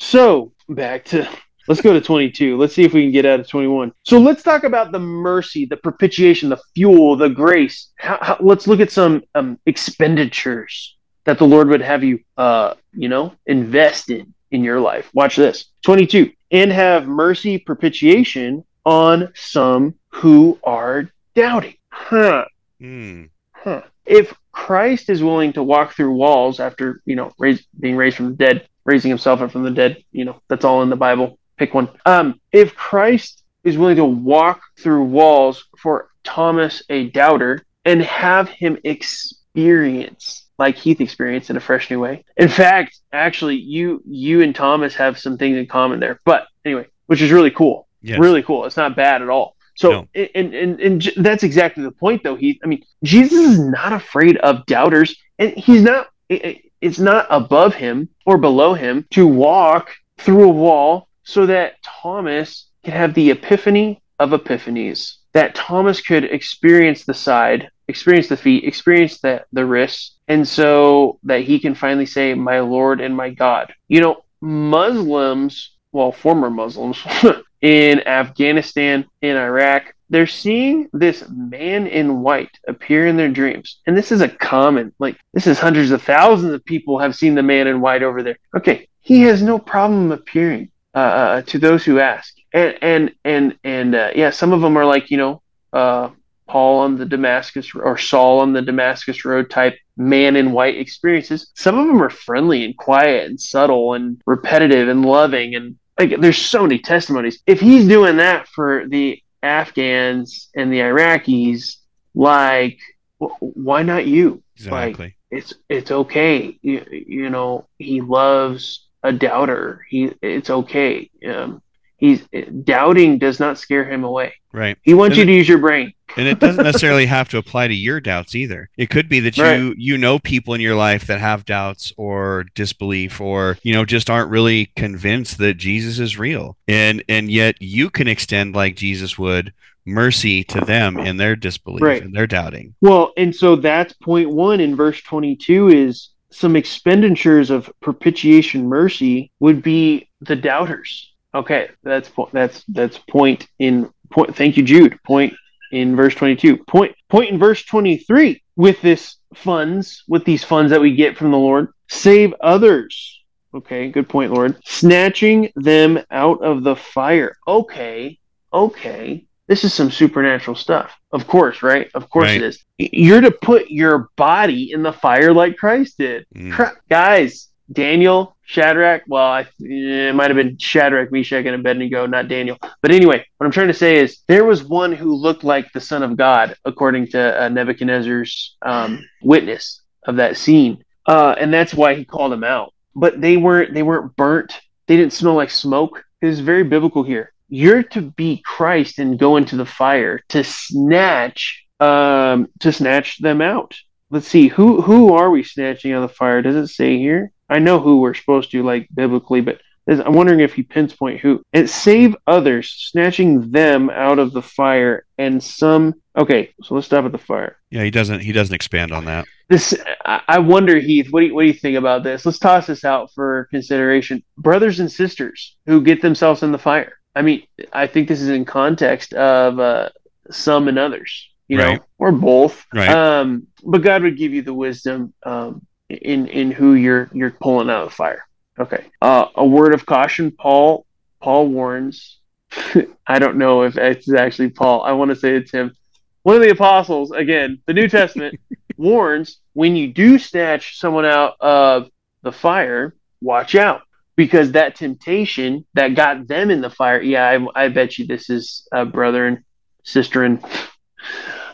so 0.00 0.52
back 0.68 1.04
to 1.06 1.28
let's 1.68 1.80
go 1.80 1.92
to 1.92 2.00
twenty-two. 2.00 2.56
Let's 2.56 2.74
see 2.74 2.84
if 2.84 2.92
we 2.92 3.02
can 3.02 3.12
get 3.12 3.26
out 3.26 3.40
of 3.40 3.48
twenty-one. 3.48 3.92
So 4.04 4.18
let's 4.18 4.42
talk 4.42 4.64
about 4.64 4.92
the 4.92 4.98
mercy, 4.98 5.64
the 5.64 5.76
propitiation, 5.76 6.48
the 6.48 6.60
fuel, 6.74 7.16
the 7.16 7.28
grace. 7.28 7.90
How, 7.96 8.18
how, 8.20 8.36
let's 8.40 8.66
look 8.66 8.80
at 8.80 8.90
some 8.90 9.22
um, 9.34 9.58
expenditures 9.66 10.96
that 11.24 11.38
the 11.38 11.46
Lord 11.46 11.68
would 11.68 11.82
have 11.82 12.02
you, 12.02 12.20
uh, 12.36 12.74
you 12.92 13.08
know, 13.08 13.34
invest 13.46 14.10
in 14.10 14.34
in 14.50 14.64
your 14.64 14.80
life. 14.80 15.10
Watch 15.14 15.36
this. 15.36 15.66
Twenty-two, 15.82 16.32
and 16.50 16.72
have 16.72 17.06
mercy, 17.06 17.58
propitiation 17.58 18.64
on 18.84 19.32
some 19.34 19.94
who 20.10 20.58
are 20.64 21.08
doubting. 21.34 21.74
Huh. 21.90 22.44
Hmm. 22.80 23.24
Huh. 23.52 23.82
If 24.04 24.34
Christ 24.50 25.08
is 25.08 25.22
willing 25.22 25.52
to 25.52 25.62
walk 25.62 25.94
through 25.94 26.12
walls 26.12 26.58
after, 26.58 27.00
you 27.06 27.14
know, 27.14 27.32
raise, 27.38 27.64
being 27.78 27.96
raised 27.96 28.16
from 28.16 28.30
the 28.30 28.34
dead, 28.34 28.66
raising 28.84 29.08
himself 29.08 29.40
up 29.40 29.52
from 29.52 29.62
the 29.62 29.70
dead, 29.70 30.02
you 30.10 30.24
know, 30.24 30.42
that's 30.48 30.64
all 30.64 30.82
in 30.82 30.90
the 30.90 30.96
Bible. 30.96 31.38
Pick 31.62 31.74
one. 31.74 31.88
Um, 32.06 32.40
if 32.50 32.74
Christ 32.74 33.44
is 33.62 33.78
willing 33.78 33.94
to 33.94 34.04
walk 34.04 34.60
through 34.80 35.04
walls 35.04 35.64
for 35.78 36.08
Thomas, 36.24 36.82
a 36.90 37.08
doubter, 37.10 37.64
and 37.84 38.02
have 38.02 38.48
him 38.48 38.78
experience 38.82 40.48
like 40.58 40.74
Heath 40.76 41.00
experienced 41.00 41.50
in 41.50 41.56
a 41.56 41.60
fresh 41.60 41.88
new 41.88 42.00
way. 42.00 42.24
In 42.36 42.48
fact, 42.48 42.98
actually, 43.12 43.58
you 43.58 44.02
you 44.08 44.42
and 44.42 44.52
Thomas 44.52 44.96
have 44.96 45.20
some 45.20 45.38
things 45.38 45.56
in 45.56 45.66
common 45.66 46.00
there. 46.00 46.18
But 46.24 46.48
anyway, 46.64 46.86
which 47.06 47.22
is 47.22 47.30
really 47.30 47.52
cool 47.52 47.86
Yes. 48.02 48.18
really 48.18 48.42
cool. 48.42 48.64
It's 48.64 48.76
not 48.76 48.96
bad 48.96 49.22
at 49.22 49.28
all. 49.28 49.54
So, 49.76 49.90
No. 49.92 50.08
and, 50.34 50.52
and 50.54 50.80
and 50.80 51.12
that's 51.18 51.44
exactly 51.44 51.84
the 51.84 51.92
point, 51.92 52.24
though. 52.24 52.34
He, 52.34 52.60
I 52.64 52.66
mean, 52.66 52.82
Jesus 53.04 53.38
is 53.52 53.60
not 53.60 53.92
afraid 53.92 54.36
of 54.38 54.66
doubters, 54.66 55.14
and 55.38 55.52
he's 55.52 55.82
not. 55.82 56.08
it- 56.28 56.44
it- 56.44 56.62
It's 56.80 56.98
not 56.98 57.26
above 57.30 57.76
him 57.76 58.08
or 58.26 58.36
below 58.38 58.74
him 58.74 59.06
to 59.10 59.24
walk 59.24 59.90
through 60.18 60.42
a 60.42 60.48
wall 60.64 61.06
so 61.24 61.46
that 61.46 61.82
Thomas 61.82 62.66
could 62.84 62.94
have 62.94 63.14
the 63.14 63.30
epiphany 63.30 64.02
of 64.18 64.30
epiphanies. 64.30 65.16
That 65.32 65.54
Thomas 65.54 66.00
could 66.00 66.24
experience 66.24 67.04
the 67.04 67.14
side, 67.14 67.70
experience 67.88 68.28
the 68.28 68.36
feet, 68.36 68.64
experience 68.64 69.18
the 69.20 69.44
the 69.52 69.64
wrists, 69.64 70.16
and 70.28 70.46
so 70.46 71.18
that 71.24 71.42
he 71.42 71.58
can 71.58 71.74
finally 71.74 72.06
say, 72.06 72.34
"My 72.34 72.60
Lord 72.60 73.00
and 73.00 73.16
my 73.16 73.30
God." 73.30 73.72
You 73.88 74.00
know, 74.00 74.24
Muslims, 74.40 75.70
well, 75.92 76.12
former 76.12 76.50
Muslims. 76.50 76.98
in 77.62 78.06
Afghanistan, 78.06 79.06
in 79.22 79.36
Iraq. 79.36 79.94
They're 80.10 80.26
seeing 80.26 80.90
this 80.92 81.24
man 81.30 81.86
in 81.86 82.20
white 82.20 82.50
appear 82.68 83.06
in 83.06 83.16
their 83.16 83.30
dreams. 83.30 83.78
And 83.86 83.96
this 83.96 84.12
is 84.12 84.20
a 84.20 84.28
common, 84.28 84.92
like, 84.98 85.16
this 85.32 85.46
is 85.46 85.58
hundreds 85.58 85.90
of 85.90 86.02
thousands 86.02 86.52
of 86.52 86.64
people 86.66 86.98
have 86.98 87.16
seen 87.16 87.34
the 87.34 87.42
man 87.42 87.66
in 87.66 87.80
white 87.80 88.02
over 88.02 88.22
there. 88.22 88.36
Okay, 88.54 88.88
he 89.00 89.22
has 89.22 89.42
no 89.42 89.58
problem 89.58 90.12
appearing 90.12 90.70
uh, 90.94 90.98
uh, 90.98 91.42
to 91.42 91.58
those 91.58 91.84
who 91.84 91.98
ask. 92.00 92.34
And, 92.52 92.78
and, 92.82 93.14
and, 93.24 93.58
and, 93.64 93.94
uh, 93.94 94.10
yeah, 94.14 94.30
some 94.30 94.52
of 94.52 94.60
them 94.60 94.76
are 94.76 94.84
like, 94.84 95.10
you 95.10 95.16
know, 95.16 95.42
uh, 95.72 96.10
Paul 96.48 96.80
on 96.80 96.98
the 96.98 97.06
Damascus 97.06 97.74
or 97.74 97.96
Saul 97.96 98.40
on 98.40 98.52
the 98.52 98.60
Damascus 98.60 99.24
Road 99.24 99.48
type 99.48 99.78
man 99.96 100.36
in 100.36 100.52
white 100.52 100.76
experiences. 100.76 101.50
Some 101.54 101.78
of 101.78 101.86
them 101.86 102.02
are 102.02 102.10
friendly 102.10 102.64
and 102.64 102.76
quiet 102.76 103.30
and 103.30 103.40
subtle 103.40 103.94
and 103.94 104.20
repetitive 104.26 104.88
and 104.88 105.04
loving 105.04 105.54
and 105.54 105.76
like 105.98 106.20
there's 106.20 106.38
so 106.38 106.62
many 106.62 106.78
testimonies. 106.78 107.42
If 107.46 107.60
he's 107.60 107.86
doing 107.86 108.16
that 108.16 108.48
for 108.48 108.86
the 108.88 109.22
Afghans 109.42 110.48
and 110.54 110.72
the 110.72 110.80
Iraqis, 110.80 111.76
like 112.14 112.78
wh- 113.18 113.40
why 113.40 113.82
not 113.82 114.06
you? 114.06 114.42
Exactly. 114.56 115.16
It's 115.30 115.54
it's 115.68 115.90
okay. 115.90 116.58
You, 116.62 116.84
you 116.90 117.30
know, 117.30 117.66
he 117.78 118.00
loves 118.00 118.86
a 119.02 119.12
doubter. 119.12 119.84
He 119.88 120.12
it's 120.22 120.50
okay. 120.50 121.10
Um, 121.28 121.62
he's 121.96 122.26
doubting 122.64 123.18
does 123.18 123.38
not 123.40 123.58
scare 123.58 123.84
him 123.88 124.04
away. 124.04 124.34
right. 124.52 124.76
He 124.82 124.94
wants 124.94 125.16
And 125.18 125.28
you 125.28 125.32
to 125.32 125.38
use 125.38 125.48
your 125.48 125.58
brain. 125.58 125.92
And 126.16 126.28
it 126.28 126.40
doesn't 126.40 126.62
necessarily 126.64 127.06
have 127.06 127.30
to 127.30 127.38
apply 127.38 127.68
to 127.68 127.74
your 127.74 127.98
doubts 127.98 128.34
either. 128.34 128.68
It 128.76 128.90
could 128.90 129.08
be 129.08 129.20
that 129.20 129.38
you 129.38 129.42
Right. 129.44 129.74
you 129.78 129.96
know 129.96 130.18
people 130.18 130.52
in 130.52 130.60
your 130.60 130.74
life 130.74 131.06
that 131.06 131.20
have 131.20 131.46
doubts 131.46 131.90
or 131.96 132.44
disbelief 132.54 133.18
or 133.20 133.56
you 133.62 133.72
know 133.72 133.84
just 133.86 134.10
aren't 134.10 134.30
really 134.30 134.66
convinced 134.76 135.38
that 135.38 135.54
Jesus 135.54 135.98
is 135.98 136.18
real. 136.18 136.56
And 136.68 137.02
and 137.08 137.30
yet 137.30 137.56
you 137.60 137.88
can 137.88 138.08
extend 138.08 138.54
like 138.54 138.76
Jesus 138.76 139.18
would 139.18 139.52
mercy 139.86 140.44
to 140.44 140.60
them 140.60 140.96
in 140.98 141.16
their 141.16 141.34
disbelief 141.34 141.82
Right. 141.82 142.02
and 142.02 142.14
their 142.14 142.26
doubting. 142.28 142.74
Well, 142.80 143.12
and 143.16 143.34
so 143.34 143.56
that's 143.56 143.92
point 143.94 144.30
one 144.30 144.60
in 144.60 144.76
verse 144.76 145.00
22 145.02 145.68
is 145.70 146.10
some 146.32 146.56
expenditures 146.56 147.50
of 147.50 147.70
propitiation 147.80 148.68
mercy 148.68 149.30
would 149.40 149.62
be 149.62 150.08
the 150.20 150.36
doubters. 150.36 151.12
Okay, 151.34 151.70
that's 151.82 152.10
that's 152.32 152.64
that's 152.68 152.98
point 152.98 153.48
in 153.58 153.90
point. 154.10 154.36
Thank 154.36 154.56
you, 154.56 154.62
Jude. 154.62 154.98
Point 155.04 155.34
in 155.70 155.96
verse 155.96 156.14
22. 156.14 156.58
Point 156.64 156.94
point 157.08 157.30
in 157.30 157.38
verse 157.38 157.64
23 157.64 158.42
with 158.56 158.80
this 158.82 159.16
funds 159.34 160.04
with 160.08 160.24
these 160.24 160.44
funds 160.44 160.70
that 160.70 160.80
we 160.80 160.94
get 160.94 161.16
from 161.16 161.30
the 161.30 161.38
Lord 161.38 161.68
save 161.92 162.34
others. 162.40 163.20
Okay, 163.54 163.90
good 163.90 164.08
point, 164.08 164.32
Lord. 164.32 164.56
Snatching 164.64 165.52
them 165.56 166.00
out 166.10 166.42
of 166.42 166.64
the 166.64 166.74
fire. 166.74 167.36
Okay, 167.46 168.18
okay. 168.52 169.26
This 169.52 169.64
is 169.64 169.74
some 169.74 169.90
supernatural 169.90 170.56
stuff. 170.56 170.92
Of 171.12 171.26
course, 171.26 171.62
right? 171.62 171.90
Of 171.92 172.08
course 172.08 172.28
Right. 172.28 172.36
it 172.40 172.42
is. 172.42 172.64
You're 172.78 173.20
to 173.20 173.30
put 173.30 173.70
your 173.70 174.08
body 174.16 174.72
in 174.72 174.82
the 174.82 174.94
fire 174.94 175.30
like 175.34 175.58
Christ 175.58 175.98
did. 175.98 176.24
Mm. 176.34 176.52
Cra- 176.54 176.72
Guys, 176.88 177.48
Daniel, 177.70 178.34
Shadrach, 178.46 179.02
well, 179.06 179.26
I, 179.26 179.46
it 179.60 180.14
might 180.14 180.30
have 180.30 180.36
been 180.38 180.56
Shadrach, 180.56 181.12
Meshach, 181.12 181.44
and 181.44 181.54
Abednego, 181.54 182.06
not 182.06 182.28
Daniel. 182.28 182.56
But 182.80 182.92
anyway, 182.92 183.26
what 183.36 183.44
I'm 183.44 183.52
trying 183.52 183.68
to 183.68 183.74
say 183.74 183.98
is 183.98 184.20
there 184.26 184.46
was 184.46 184.64
one 184.64 184.90
who 184.92 185.14
looked 185.14 185.44
like 185.44 185.70
the 185.74 185.82
Son 185.82 186.02
of 186.02 186.16
God, 186.16 186.56
according 186.64 187.08
to 187.08 187.42
uh, 187.44 187.48
Nebuchadnezzar's 187.50 188.56
um, 188.62 189.04
witness 189.22 189.82
of 190.06 190.16
that 190.16 190.38
scene. 190.38 190.82
Uh, 191.04 191.34
and 191.38 191.52
that's 191.52 191.74
why 191.74 191.94
he 191.94 192.06
called 192.06 192.32
him 192.32 192.42
out. 192.44 192.72
But 192.94 193.20
they 193.20 193.36
weren't 193.36 193.74
they 193.74 193.82
weren't 193.82 194.16
burnt. 194.16 194.58
They 194.86 194.96
didn't 194.96 195.12
smell 195.12 195.34
like 195.34 195.50
smoke. 195.50 196.04
It 196.22 196.28
is 196.28 196.40
very 196.40 196.62
biblical 196.62 197.02
here. 197.02 197.31
You're 197.54 197.82
to 197.82 198.00
be 198.00 198.40
Christ 198.42 198.98
and 198.98 199.18
go 199.18 199.36
into 199.36 199.56
the 199.56 199.66
fire 199.66 200.20
to 200.30 200.42
snatch 200.42 201.66
um, 201.80 202.48
to 202.60 202.72
snatch 202.72 203.18
them 203.18 203.42
out. 203.42 203.76
Let's 204.08 204.26
see 204.26 204.48
who 204.48 204.80
who 204.80 205.12
are 205.12 205.28
we 205.28 205.42
snatching 205.42 205.92
out 205.92 206.02
of 206.02 206.08
the 206.08 206.16
fire? 206.16 206.40
Does 206.40 206.56
it 206.56 206.68
say 206.68 206.96
here? 206.96 207.30
I 207.50 207.58
know 207.58 207.78
who 207.78 208.00
we're 208.00 208.14
supposed 208.14 208.52
to 208.52 208.62
like 208.62 208.88
biblically, 208.94 209.42
but 209.42 209.60
I'm 209.86 210.14
wondering 210.14 210.40
if 210.40 210.54
he 210.54 210.62
pinpoint 210.62 211.20
who. 211.20 211.42
And 211.52 211.68
save 211.68 212.16
others, 212.26 212.72
snatching 212.90 213.50
them 213.50 213.90
out 213.90 214.18
of 214.18 214.32
the 214.32 214.40
fire, 214.40 215.04
and 215.18 215.44
some. 215.44 215.94
Okay, 216.16 216.54
so 216.62 216.74
let's 216.74 216.86
stop 216.86 217.04
at 217.04 217.12
the 217.12 217.18
fire. 217.18 217.58
Yeah, 217.70 217.84
he 217.84 217.90
doesn't. 217.90 218.20
He 218.20 218.32
doesn't 218.32 218.54
expand 218.54 218.92
on 218.92 219.04
that. 219.04 219.26
This, 219.50 219.74
I 220.06 220.22
I 220.26 220.38
wonder, 220.38 220.78
Heath. 220.78 221.08
What 221.10 221.20
do 221.20 221.26
you, 221.26 221.34
what 221.34 221.42
do 221.42 221.48
you 221.48 221.52
think 221.52 221.76
about 221.76 222.02
this? 222.02 222.24
Let's 222.24 222.38
toss 222.38 222.68
this 222.68 222.86
out 222.86 223.12
for 223.14 223.48
consideration. 223.50 224.22
Brothers 224.38 224.80
and 224.80 224.90
sisters 224.90 225.54
who 225.66 225.82
get 225.82 226.00
themselves 226.00 226.42
in 226.42 226.52
the 226.52 226.58
fire. 226.58 226.94
I 227.14 227.22
mean, 227.22 227.46
I 227.72 227.86
think 227.86 228.08
this 228.08 228.20
is 228.20 228.28
in 228.28 228.44
context 228.44 229.12
of 229.12 229.58
uh, 229.58 229.90
some 230.30 230.68
and 230.68 230.78
others, 230.78 231.28
you 231.48 231.58
know, 231.58 231.78
or 231.98 232.12
both. 232.12 232.64
Right. 232.72 232.88
Um, 232.88 233.46
but 233.62 233.82
God 233.82 234.02
would 234.02 234.16
give 234.16 234.32
you 234.32 234.42
the 234.42 234.54
wisdom 234.54 235.12
um, 235.22 235.66
in 235.88 236.26
in 236.26 236.50
who 236.50 236.74
you're 236.74 237.10
you're 237.12 237.30
pulling 237.30 237.70
out 237.70 237.84
of 237.84 237.90
the 237.90 237.94
fire. 237.94 238.26
Okay. 238.58 238.86
Uh, 239.00 239.26
a 239.34 239.44
word 239.44 239.74
of 239.74 239.84
caution. 239.84 240.30
Paul 240.30 240.86
Paul 241.20 241.48
warns. 241.48 242.18
I 243.06 243.18
don't 243.18 243.36
know 243.36 243.62
if 243.62 243.76
it's 243.76 244.12
actually 244.12 244.50
Paul. 244.50 244.82
I 244.82 244.92
want 244.92 245.10
to 245.10 245.16
say 245.16 245.36
it's 245.36 245.50
him. 245.50 245.74
One 246.22 246.36
of 246.36 246.42
the 246.42 246.50
apostles, 246.50 247.10
again, 247.10 247.60
the 247.66 247.72
New 247.72 247.88
Testament 247.88 248.38
warns 248.76 249.38
when 249.54 249.74
you 249.74 249.92
do 249.92 250.18
snatch 250.18 250.78
someone 250.78 251.04
out 251.04 251.34
of 251.40 251.90
the 252.22 252.30
fire, 252.30 252.94
watch 253.20 253.54
out 253.54 253.82
because 254.16 254.52
that 254.52 254.76
temptation 254.76 255.64
that 255.74 255.94
got 255.94 256.26
them 256.28 256.50
in 256.50 256.60
the 256.60 256.70
fire. 256.70 257.00
Yeah, 257.00 257.28
I, 257.54 257.64
I 257.64 257.68
bet 257.68 257.98
you 257.98 258.06
this 258.06 258.30
is 258.30 258.66
uh, 258.72 258.84
brother 258.84 259.26
and 259.26 259.38
sister, 259.84 260.24
and 260.24 260.44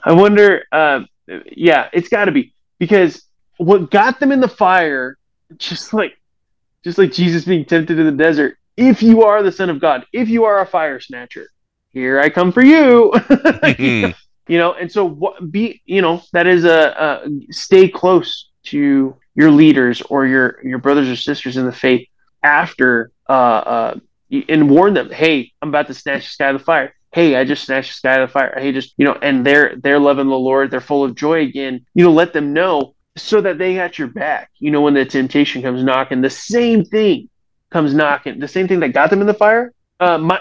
I 0.04 0.12
wonder. 0.12 0.64
Uh, 0.72 1.00
yeah, 1.52 1.88
it's 1.92 2.08
got 2.08 2.26
to 2.26 2.32
be 2.32 2.54
because 2.78 3.22
what 3.58 3.90
got 3.90 4.20
them 4.20 4.32
in 4.32 4.40
the 4.40 4.48
fire, 4.48 5.18
just 5.56 5.92
like 5.92 6.16
just 6.84 6.98
like 6.98 7.12
Jesus 7.12 7.44
being 7.44 7.64
tempted 7.64 7.98
in 7.98 8.06
the 8.06 8.12
desert. 8.12 8.56
If 8.76 9.02
you 9.02 9.24
are 9.24 9.42
the 9.42 9.50
Son 9.50 9.70
of 9.70 9.80
God, 9.80 10.06
if 10.12 10.28
you 10.28 10.44
are 10.44 10.60
a 10.60 10.66
fire 10.66 11.00
snatcher, 11.00 11.48
here 11.92 12.20
I 12.20 12.30
come 12.30 12.52
for 12.52 12.62
you. 12.62 13.12
You 14.48 14.56
know 14.56 14.72
and 14.72 14.90
so 14.90 15.04
what 15.04 15.52
be 15.52 15.82
you 15.84 16.00
know 16.00 16.22
that 16.32 16.46
is 16.46 16.64
a, 16.64 16.94
a 16.96 17.28
stay 17.52 17.86
close 17.86 18.48
to 18.64 19.14
your 19.34 19.50
leaders 19.50 20.00
or 20.02 20.26
your 20.26 20.58
your 20.64 20.78
brothers 20.78 21.08
or 21.08 21.16
sisters 21.16 21.58
in 21.58 21.66
the 21.66 21.72
faith 21.72 22.08
after 22.42 23.10
uh 23.28 23.32
uh 23.32 23.94
and 24.48 24.70
warn 24.70 24.94
them 24.94 25.10
hey 25.10 25.52
i'm 25.62 25.70
about 25.70 25.86
to 25.86 25.94
snatch 25.94 26.24
this 26.24 26.36
guy 26.36 26.46
out 26.48 26.54
of 26.54 26.60
the 26.60 26.64
fire. 26.64 26.94
Hey 27.12 27.36
i 27.36 27.44
just 27.44 27.64
snatched 27.64 27.90
this 27.90 28.00
guy 28.00 28.14
out 28.14 28.22
of 28.22 28.28
the 28.28 28.32
fire. 28.32 28.54
Hey 28.58 28.72
just 28.72 28.94
you 28.96 29.04
know 29.04 29.14
and 29.22 29.44
they're 29.44 29.74
they're 29.76 29.98
loving 29.98 30.28
the 30.28 30.38
lord. 30.38 30.70
They're 30.70 30.80
full 30.80 31.04
of 31.04 31.14
joy 31.14 31.42
again. 31.42 31.84
You 31.94 32.04
know 32.04 32.12
let 32.12 32.32
them 32.32 32.52
know 32.52 32.94
so 33.16 33.40
that 33.40 33.58
they 33.58 33.74
got 33.74 33.98
your 33.98 34.08
back. 34.08 34.50
You 34.58 34.70
know 34.70 34.80
when 34.80 34.94
the 34.94 35.04
temptation 35.04 35.62
comes 35.62 35.82
knocking 35.82 36.20
the 36.20 36.30
same 36.30 36.84
thing 36.84 37.28
comes 37.70 37.94
knocking. 37.94 38.38
The 38.38 38.48
same 38.48 38.66
thing 38.66 38.80
that 38.80 38.90
got 38.90 39.10
them 39.10 39.20
in 39.20 39.26
the 39.26 39.34
fire 39.34 39.72
uh 40.00 40.18
my, 40.18 40.40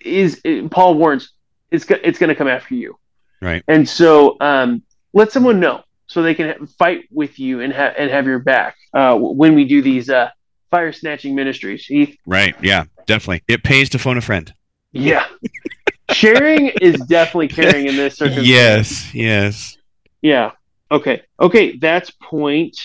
is 0.00 0.42
paul 0.70 0.94
warns 0.94 1.30
it's 1.70 1.86
it's 1.90 2.18
going 2.18 2.28
to 2.28 2.34
come 2.34 2.48
after 2.48 2.74
you. 2.74 2.98
Right. 3.40 3.62
and 3.68 3.88
so 3.88 4.36
um, 4.40 4.82
let 5.12 5.30
someone 5.30 5.60
know 5.60 5.82
so 6.08 6.22
they 6.22 6.34
can 6.34 6.66
fight 6.66 7.04
with 7.12 7.38
you 7.38 7.60
and, 7.60 7.72
have 7.72 7.94
and 7.96 8.10
have 8.10 8.26
your 8.26 8.40
back 8.40 8.76
uh, 8.94 9.16
when 9.16 9.54
we 9.54 9.64
do 9.64 9.80
these 9.80 10.10
uh, 10.10 10.30
fire 10.70 10.92
snatching 10.92 11.34
ministries. 11.34 11.86
Heath? 11.86 12.16
Right. 12.26 12.54
Yeah. 12.62 12.84
Definitely. 13.06 13.42
It 13.48 13.62
pays 13.62 13.88
to 13.90 13.98
phone 13.98 14.18
a 14.18 14.20
friend. 14.20 14.52
Yeah. 14.92 15.26
Sharing 16.12 16.68
is 16.80 16.98
definitely 17.02 17.48
caring 17.48 17.86
in 17.86 17.96
this 17.96 18.16
circumstance. 18.16 18.48
Yes. 18.48 19.14
Yes. 19.14 19.76
Yeah. 20.22 20.52
Okay. 20.90 21.22
Okay. 21.38 21.76
That's 21.76 22.10
point 22.22 22.80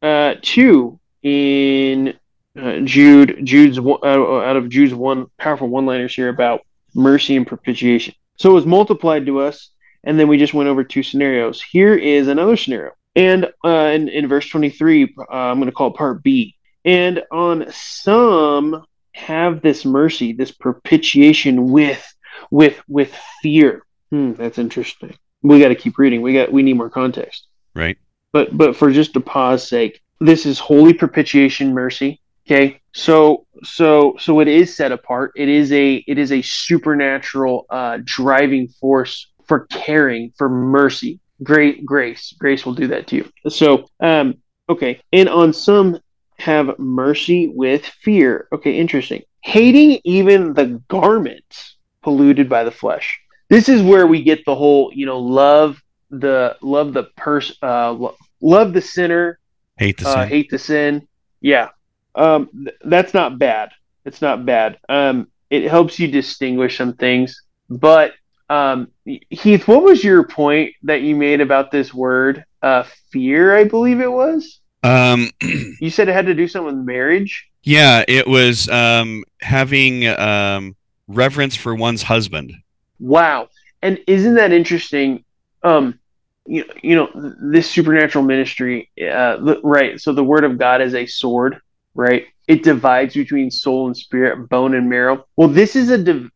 uh, 0.00 0.34
two 0.42 1.00
in 1.22 2.14
uh, 2.56 2.78
Jude. 2.84 3.40
Jude's 3.44 3.80
one- 3.80 4.00
uh, 4.02 4.38
out 4.38 4.56
of 4.56 4.68
Jude's 4.68 4.94
one 4.94 5.26
powerful 5.38 5.68
one-liners 5.68 6.14
here 6.14 6.28
about 6.28 6.60
mercy 6.94 7.36
and 7.36 7.46
propitiation. 7.46 8.14
So 8.36 8.50
it 8.50 8.54
was 8.54 8.66
multiplied 8.66 9.26
to 9.26 9.40
us, 9.40 9.70
and 10.04 10.18
then 10.18 10.28
we 10.28 10.38
just 10.38 10.54
went 10.54 10.68
over 10.68 10.84
two 10.84 11.02
scenarios. 11.02 11.60
Here 11.60 11.94
is 11.94 12.28
another 12.28 12.56
scenario, 12.56 12.92
and 13.16 13.46
uh, 13.64 13.90
in, 13.92 14.08
in 14.08 14.28
verse 14.28 14.48
twenty-three, 14.48 15.14
uh, 15.18 15.34
I'm 15.34 15.58
going 15.58 15.66
to 15.66 15.72
call 15.72 15.88
it 15.88 15.96
part 15.96 16.22
B. 16.22 16.54
And 16.84 17.22
on 17.30 17.70
some 17.70 18.84
have 19.12 19.62
this 19.62 19.84
mercy, 19.84 20.32
this 20.32 20.50
propitiation 20.50 21.70
with 21.70 22.04
with 22.50 22.80
with 22.88 23.14
fear. 23.42 23.82
Hmm, 24.10 24.32
that's 24.34 24.58
interesting 24.58 25.14
we 25.42 25.60
got 25.60 25.68
to 25.68 25.74
keep 25.74 25.98
reading. 25.98 26.22
We 26.22 26.34
got 26.34 26.52
we 26.52 26.62
need 26.62 26.74
more 26.74 26.90
context. 26.90 27.46
Right. 27.74 27.98
But 28.32 28.56
but 28.56 28.76
for 28.76 28.90
just 28.90 29.16
a 29.16 29.20
pause 29.20 29.66
sake, 29.66 30.00
this 30.20 30.46
is 30.46 30.58
holy 30.58 30.92
propitiation 30.92 31.72
mercy. 31.72 32.20
Okay, 32.46 32.80
so 32.94 33.46
so 33.62 34.16
so 34.18 34.40
it 34.40 34.48
is 34.48 34.74
set 34.74 34.92
apart. 34.92 35.32
It 35.36 35.48
is 35.48 35.72
a 35.72 35.96
it 36.06 36.18
is 36.18 36.32
a 36.32 36.42
supernatural 36.42 37.66
uh, 37.70 37.98
driving 38.04 38.68
force 38.68 39.28
for 39.46 39.66
caring 39.66 40.32
for 40.36 40.48
mercy. 40.48 41.20
Great 41.42 41.86
grace, 41.86 42.34
grace 42.38 42.66
will 42.66 42.74
do 42.74 42.88
that 42.88 43.06
to 43.08 43.16
you. 43.16 43.30
So 43.48 43.88
um 44.00 44.34
okay, 44.68 45.00
and 45.12 45.28
on 45.28 45.52
some 45.52 45.98
have 46.38 46.78
mercy 46.78 47.48
with 47.48 47.84
fear. 47.86 48.48
Okay, 48.52 48.78
interesting. 48.78 49.22
Hating 49.42 50.00
even 50.04 50.54
the 50.54 50.82
garments 50.88 51.76
polluted 52.02 52.48
by 52.48 52.64
the 52.64 52.70
flesh 52.70 53.18
this 53.48 53.68
is 53.68 53.82
where 53.82 54.06
we 54.06 54.22
get 54.22 54.44
the 54.44 54.54
whole 54.54 54.90
you 54.94 55.06
know 55.06 55.18
love 55.18 55.80
the 56.10 56.56
love 56.62 56.92
the 56.92 57.04
person 57.16 57.56
uh 57.62 57.90
lo- 57.92 58.16
love 58.40 58.72
the 58.72 58.80
sinner 58.80 59.38
Hate 59.76 59.98
the 59.98 60.08
uh, 60.08 60.20
sin. 60.22 60.28
hate 60.28 60.50
the 60.50 60.58
sin 60.58 61.08
yeah 61.40 61.68
um 62.14 62.48
th- 62.64 62.76
that's 62.84 63.14
not 63.14 63.38
bad 63.38 63.70
it's 64.04 64.22
not 64.22 64.46
bad 64.46 64.78
um 64.88 65.28
it 65.50 65.64
helps 65.64 65.98
you 65.98 66.08
distinguish 66.08 66.78
some 66.78 66.94
things 66.94 67.42
but 67.68 68.12
um 68.48 68.88
heath 69.30 69.68
what 69.68 69.82
was 69.82 70.02
your 70.02 70.26
point 70.26 70.72
that 70.82 71.02
you 71.02 71.14
made 71.14 71.40
about 71.40 71.70
this 71.70 71.92
word 71.92 72.44
uh 72.62 72.84
fear 73.12 73.54
i 73.56 73.64
believe 73.64 74.00
it 74.00 74.10
was 74.10 74.60
Um. 74.82 75.30
you 75.80 75.90
said 75.90 76.08
it 76.08 76.12
had 76.12 76.26
to 76.26 76.34
do 76.34 76.48
something 76.48 76.76
with 76.76 76.86
marriage 76.86 77.48
Yeah. 77.62 78.04
It 78.06 78.26
was 78.26 78.68
um 78.68 79.24
having 79.40 80.06
um 80.06 80.76
reverence 81.08 81.56
for 81.56 81.74
one's 81.74 82.02
husband. 82.02 82.52
Wow. 83.00 83.48
And 83.82 83.98
isn't 84.06 84.34
that 84.34 84.52
interesting? 84.52 85.24
Um, 85.62 85.98
you, 86.46 86.64
you 86.82 86.96
know, 86.96 87.10
this 87.14 87.70
supernatural 87.70 88.24
ministry, 88.24 88.90
uh, 89.02 89.56
right? 89.62 90.00
So 90.00 90.12
the 90.12 90.24
word 90.24 90.44
of 90.44 90.58
God 90.58 90.80
is 90.80 90.94
a 90.94 91.06
sword, 91.06 91.60
right? 91.94 92.26
It 92.46 92.62
divides 92.62 93.14
between 93.14 93.50
soul 93.50 93.86
and 93.86 93.96
spirit, 93.96 94.48
bone 94.48 94.74
and 94.74 94.88
marrow. 94.88 95.26
Well, 95.36 95.48
this 95.48 95.76
is 95.76 95.90
a, 95.90 95.98
div- 95.98 96.30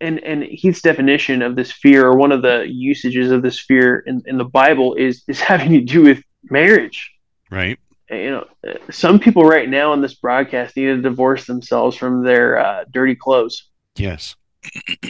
and, 0.00 0.20
and 0.20 0.44
Heath's 0.44 0.80
definition 0.82 1.42
of 1.42 1.56
this 1.56 1.72
fear, 1.72 2.06
or 2.06 2.16
one 2.16 2.30
of 2.30 2.42
the 2.42 2.64
usages 2.68 3.32
of 3.32 3.42
this 3.42 3.58
fear 3.58 3.98
in, 4.00 4.22
in 4.26 4.38
the 4.38 4.44
Bible 4.44 4.94
is, 4.94 5.24
is 5.26 5.40
having 5.52 5.72
to 5.72 5.80
do 5.80 6.02
with 6.02 6.22
marriage. 6.48 7.12
Right. 7.50 7.78
You 8.10 8.30
know, 8.30 8.46
some 8.90 9.18
people 9.18 9.42
right 9.42 9.68
now 9.68 9.92
on 9.92 10.00
this 10.00 10.14
broadcast 10.14 10.76
need 10.76 10.84
to 10.84 11.02
divorce 11.02 11.46
themselves 11.46 11.96
from 11.96 12.22
their 12.22 12.58
uh, 12.58 12.84
dirty 12.90 13.16
clothes. 13.16 13.68
Yes. 13.96 14.36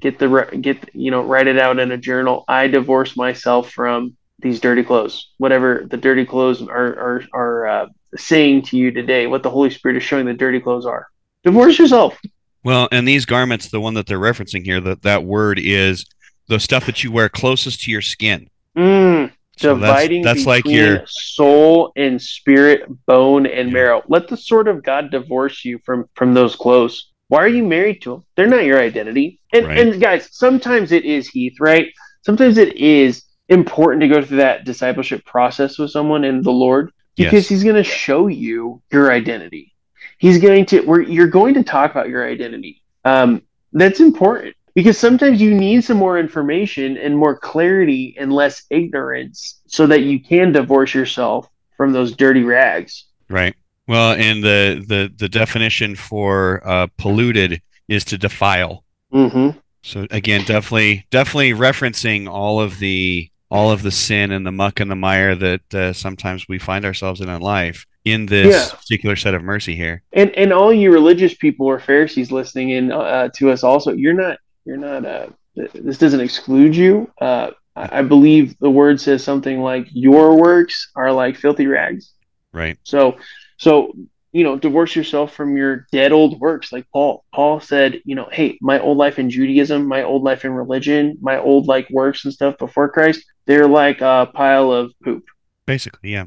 get 0.00 0.18
the 0.18 0.58
get 0.60 0.94
you 0.94 1.10
know 1.10 1.22
write 1.22 1.46
it 1.46 1.58
out 1.58 1.78
in 1.78 1.90
a 1.92 1.96
journal. 1.96 2.44
I 2.48 2.68
divorce 2.68 3.16
myself 3.16 3.70
from 3.70 4.16
these 4.40 4.60
dirty 4.60 4.82
clothes. 4.82 5.30
Whatever 5.38 5.86
the 5.88 5.96
dirty 5.96 6.24
clothes 6.24 6.62
are 6.62 6.98
are, 6.98 7.24
are 7.32 7.66
uh, 7.66 7.86
saying 8.16 8.62
to 8.62 8.76
you 8.76 8.90
today 8.90 9.26
what 9.26 9.42
the 9.42 9.50
holy 9.50 9.70
spirit 9.70 9.96
is 9.96 10.02
showing 10.02 10.26
the 10.26 10.34
dirty 10.34 10.60
clothes 10.60 10.86
are. 10.86 11.08
Divorce 11.44 11.78
yourself. 11.78 12.18
Well, 12.64 12.88
and 12.90 13.06
these 13.06 13.26
garments, 13.26 13.68
the 13.68 13.80
one 13.80 13.94
that 13.94 14.06
they're 14.06 14.18
referencing 14.18 14.64
here, 14.64 14.80
that 14.80 15.02
that 15.02 15.24
word 15.24 15.60
is 15.60 16.04
the 16.48 16.58
stuff 16.58 16.86
that 16.86 17.04
you 17.04 17.12
wear 17.12 17.28
closest 17.28 17.82
to 17.82 17.90
your 17.90 18.02
skin. 18.02 18.50
mm, 18.76 19.32
So 19.58 19.74
that's- 19.74 19.80
dividing 19.88 20.22
that's 20.22 20.46
like 20.46 20.64
between 20.64 20.76
your- 20.84 21.02
soul 21.06 21.92
and 21.96 22.20
spirit 22.20 22.84
bone 23.06 23.46
and 23.46 23.68
Yeah. 23.68 23.74
marrow 23.74 24.02
let 24.08 24.28
the 24.28 24.36
sword 24.36 24.68
of 24.68 24.82
god 24.82 25.10
divorce 25.10 25.64
you 25.64 25.78
from 25.84 26.04
from 26.14 26.34
those 26.34 26.54
clothes 26.56 27.10
Why 27.28 27.40
are 27.42 27.48
you 27.48 27.64
married 27.64 28.02
to 28.02 28.10
them? 28.10 28.24
They're 28.36 28.46
not 28.46 28.64
your 28.64 28.78
identity. 28.80 29.40
And 29.52 29.66
Right. 29.66 29.78
and 29.78 30.00
guys, 30.00 30.28
sometimes 30.30 30.92
it 30.92 31.04
is 31.04 31.26
Heath, 31.26 31.56
right? 31.58 31.88
Sometimes 32.22 32.56
it 32.56 32.76
is 32.76 33.24
important 33.48 34.00
to 34.02 34.08
go 34.08 34.22
through 34.22 34.36
that 34.36 34.64
discipleship 34.64 35.24
process 35.24 35.76
with 35.76 35.90
someone 35.90 36.22
in 36.22 36.40
the 36.42 36.52
Lord 36.52 36.92
because 37.16 37.32
Yes. 37.44 37.48
he's 37.48 37.64
going 37.64 37.74
to 37.74 37.82
show 37.82 38.28
you 38.28 38.80
your 38.92 39.10
identity. 39.10 39.72
He's 40.18 40.38
going 40.38 40.66
to 40.66 40.82
where 40.82 41.00
you're 41.00 41.26
going 41.26 41.54
to 41.54 41.64
talk 41.64 41.90
about 41.90 42.08
your 42.08 42.24
identity. 42.28 42.80
Um, 43.04 43.42
that's 43.72 43.98
important 43.98 44.54
because 44.76 44.98
sometimes 44.98 45.40
you 45.40 45.54
need 45.54 45.82
some 45.82 45.96
more 45.96 46.18
information 46.20 46.98
and 46.98 47.16
more 47.16 47.34
clarity 47.36 48.14
and 48.20 48.30
less 48.30 48.62
ignorance 48.68 49.58
so 49.66 49.86
that 49.86 50.02
you 50.02 50.22
can 50.22 50.52
divorce 50.52 50.94
yourself 50.94 51.48
from 51.78 51.92
those 51.92 52.14
dirty 52.14 52.42
rags. 52.42 53.06
Right. 53.30 53.56
Well, 53.88 54.12
and 54.12 54.44
the 54.44 54.84
the 54.86 55.12
the 55.16 55.28
definition 55.28 55.96
for 55.96 56.60
uh, 56.64 56.88
polluted 56.98 57.62
is 57.88 58.04
to 58.06 58.18
defile. 58.18 58.84
Mm-hmm. 59.12 59.58
So 59.82 60.06
again, 60.10 60.44
definitely 60.44 61.06
definitely 61.10 61.52
referencing 61.52 62.28
all 62.28 62.60
of 62.60 62.78
the 62.78 63.30
all 63.48 63.70
of 63.70 63.82
the 63.82 63.90
sin 63.90 64.30
and 64.32 64.44
the 64.46 64.52
muck 64.52 64.80
and 64.80 64.90
the 64.90 64.96
mire 64.96 65.34
that 65.36 65.74
uh, 65.74 65.92
sometimes 65.92 66.46
we 66.48 66.58
find 66.58 66.84
ourselves 66.84 67.20
in 67.20 67.28
in 67.30 67.40
life 67.40 67.86
in 68.04 68.26
this 68.26 68.52
Yeah. 68.54 68.78
particular 68.78 69.16
set 69.16 69.34
of 69.34 69.42
mercy 69.42 69.74
here. 69.74 70.02
And 70.12 70.30
and 70.36 70.52
all 70.52 70.72
you 70.72 70.92
religious 70.92 71.34
people 71.34 71.66
or 71.66 71.78
Pharisees 71.80 72.30
listening 72.30 72.70
in 72.70 72.92
uh, 72.92 73.30
to 73.36 73.50
us 73.50 73.62
also, 73.62 73.92
you're 73.92 74.12
not 74.12 74.38
you're 74.66 74.76
not. 74.76 75.04
Uh, 75.04 75.28
th- 75.54 75.72
this 75.72 75.98
doesn't 75.98 76.20
exclude 76.20 76.76
you. 76.76 77.10
Uh, 77.20 77.52
I 77.74 78.00
I 78.00 78.02
believe 78.02 78.58
the 78.58 78.70
word 78.70 79.00
says 79.00 79.22
something 79.22 79.60
like 79.60 79.86
your 79.92 80.36
works 80.36 80.90
are 80.94 81.12
like 81.12 81.36
filthy 81.36 81.66
rags. 81.66 82.12
Right. 82.52 82.78
So, 82.84 83.18
so 83.58 83.92
you 84.32 84.44
know, 84.44 84.58
divorce 84.58 84.94
yourself 84.94 85.34
from 85.34 85.56
your 85.56 85.86
dead 85.92 86.12
old 86.12 86.38
works, 86.38 86.70
like 86.70 86.86
Paul. 86.92 87.24
Paul 87.34 87.58
said, 87.58 88.02
you 88.04 88.14
know, 88.14 88.28
hey, 88.30 88.58
my 88.60 88.78
old 88.78 88.98
life 88.98 89.18
in 89.18 89.30
Judaism, 89.30 89.86
my 89.86 90.02
old 90.02 90.24
life 90.24 90.44
in 90.44 90.52
religion, 90.52 91.16
my 91.22 91.38
old 91.38 91.66
like 91.66 91.88
works 91.88 92.24
and 92.26 92.34
stuff 92.34 92.58
before 92.58 92.90
Christ, 92.90 93.24
they're 93.46 93.66
like 93.66 94.02
a 94.02 94.30
pile 94.34 94.70
of 94.72 94.92
poop. 95.02 95.24
Basically, 95.64 96.12
yeah. 96.12 96.26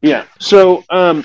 Yeah. 0.00 0.24
So, 0.38 0.84
um, 0.88 1.22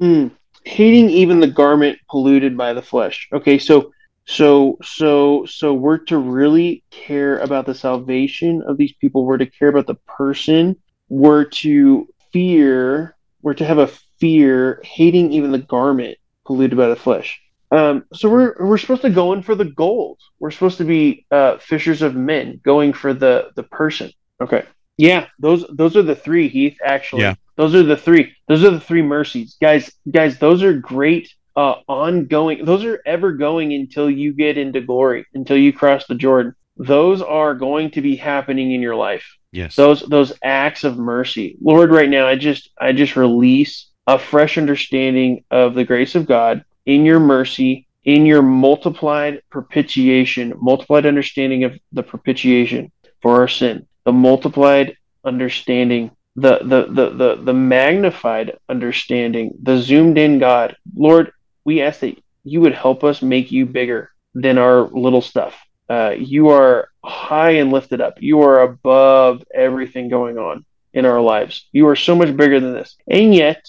mm, 0.00 0.32
hating 0.64 1.08
even 1.10 1.38
the 1.38 1.46
garment 1.46 1.98
polluted 2.08 2.56
by 2.56 2.72
the 2.72 2.82
flesh. 2.82 3.28
Okay. 3.32 3.58
So, 3.58 3.92
so, 4.30 4.78
so, 4.82 5.44
so 5.46 5.74
we're 5.74 5.98
to 5.98 6.18
really 6.18 6.84
care 6.90 7.38
about 7.38 7.66
the 7.66 7.74
salvation 7.74 8.62
of 8.62 8.76
these 8.76 8.92
people. 8.92 9.24
We're 9.24 9.38
to 9.38 9.46
care 9.46 9.68
about 9.68 9.88
the 9.88 9.96
person. 10.06 10.76
We're 11.08 11.46
to 11.46 12.06
fear. 12.32 13.16
We're 13.42 13.54
to 13.54 13.64
have 13.64 13.78
a 13.78 13.90
fear, 14.20 14.80
hating 14.84 15.32
even 15.32 15.50
the 15.50 15.58
garment 15.58 16.16
polluted 16.46 16.78
by 16.78 16.88
the 16.88 16.96
flesh. 16.96 17.40
Um, 17.72 18.04
so 18.12 18.28
we're 18.28 18.54
we're 18.58 18.78
supposed 18.78 19.02
to 19.02 19.10
go 19.10 19.32
in 19.32 19.42
for 19.42 19.54
the 19.56 19.64
gold. 19.64 20.20
We're 20.38 20.50
supposed 20.52 20.78
to 20.78 20.84
be 20.84 21.26
uh, 21.30 21.58
fishers 21.58 22.02
of 22.02 22.14
men, 22.14 22.60
going 22.64 22.92
for 22.92 23.14
the 23.14 23.50
the 23.56 23.64
person. 23.64 24.12
Okay. 24.40 24.64
Yeah, 24.96 25.26
those 25.38 25.64
those 25.72 25.96
are 25.96 26.02
the 26.02 26.14
three, 26.14 26.48
Heath. 26.48 26.78
Actually, 26.84 27.22
Yeah. 27.22 27.34
those 27.56 27.74
are 27.74 27.82
the 27.82 27.96
three. 27.96 28.32
Those 28.48 28.62
are 28.64 28.70
the 28.70 28.80
three 28.80 29.02
mercies, 29.02 29.56
guys. 29.60 29.90
Guys, 30.10 30.38
those 30.38 30.62
are 30.62 30.74
great. 30.74 31.32
Uh, 31.56 31.74
ongoing. 31.88 32.64
Those 32.64 32.84
are 32.84 33.02
ever 33.04 33.32
going 33.32 33.72
until 33.72 34.08
you 34.08 34.32
get 34.32 34.56
into 34.56 34.80
glory, 34.80 35.26
until 35.34 35.56
you 35.56 35.72
cross 35.72 36.06
the 36.06 36.14
Jordan. 36.14 36.54
Those 36.76 37.20
are 37.22 37.54
going 37.54 37.90
to 37.92 38.00
be 38.00 38.16
happening 38.16 38.72
in 38.72 38.80
your 38.80 38.94
life 38.94 39.26
Yes. 39.52 39.74
those 39.74 40.00
those 40.02 40.32
acts 40.44 40.84
of 40.84 40.96
mercy 40.96 41.56
lord 41.60 41.90
right 41.90 42.08
now 42.08 42.26
i 42.26 42.36
just 42.36 42.70
i 42.80 42.92
just 42.92 43.16
release 43.16 43.88
a 44.06 44.16
fresh 44.16 44.56
understanding 44.56 45.42
of 45.50 45.74
the 45.74 45.84
grace 45.84 46.14
of 46.14 46.26
god 46.26 46.64
in 46.86 47.04
your 47.04 47.18
mercy 47.18 47.88
in 48.04 48.26
your 48.26 48.42
multiplied 48.42 49.42
propitiation 49.50 50.54
multiplied 50.60 51.04
understanding 51.04 51.64
of 51.64 51.76
the 51.92 52.02
propitiation 52.02 52.92
for 53.22 53.40
our 53.40 53.48
sin 53.48 53.86
the 54.04 54.12
multiplied 54.12 54.96
understanding 55.24 56.12
the 56.36 56.58
the 56.62 56.86
the 56.86 57.10
the, 57.10 57.42
the 57.42 57.54
magnified 57.54 58.56
understanding 58.68 59.52
the 59.62 59.78
zoomed 59.78 60.16
in 60.16 60.38
god 60.38 60.76
lord 60.94 61.32
we 61.64 61.82
ask 61.82 62.00
that 62.00 62.18
you 62.44 62.60
would 62.60 62.74
help 62.74 63.04
us 63.04 63.22
make 63.22 63.52
you 63.52 63.66
bigger 63.66 64.10
than 64.34 64.58
our 64.58 64.82
little 64.82 65.22
stuff 65.22 65.54
uh, 65.90 66.14
you 66.16 66.50
are 66.50 66.88
high 67.04 67.50
and 67.50 67.72
lifted 67.72 68.00
up. 68.00 68.22
You 68.22 68.42
are 68.42 68.62
above 68.62 69.42
everything 69.52 70.08
going 70.08 70.38
on 70.38 70.64
in 70.94 71.04
our 71.04 71.20
lives. 71.20 71.68
You 71.72 71.88
are 71.88 71.96
so 71.96 72.14
much 72.14 72.34
bigger 72.36 72.60
than 72.60 72.74
this. 72.74 72.96
And 73.10 73.34
yet, 73.34 73.66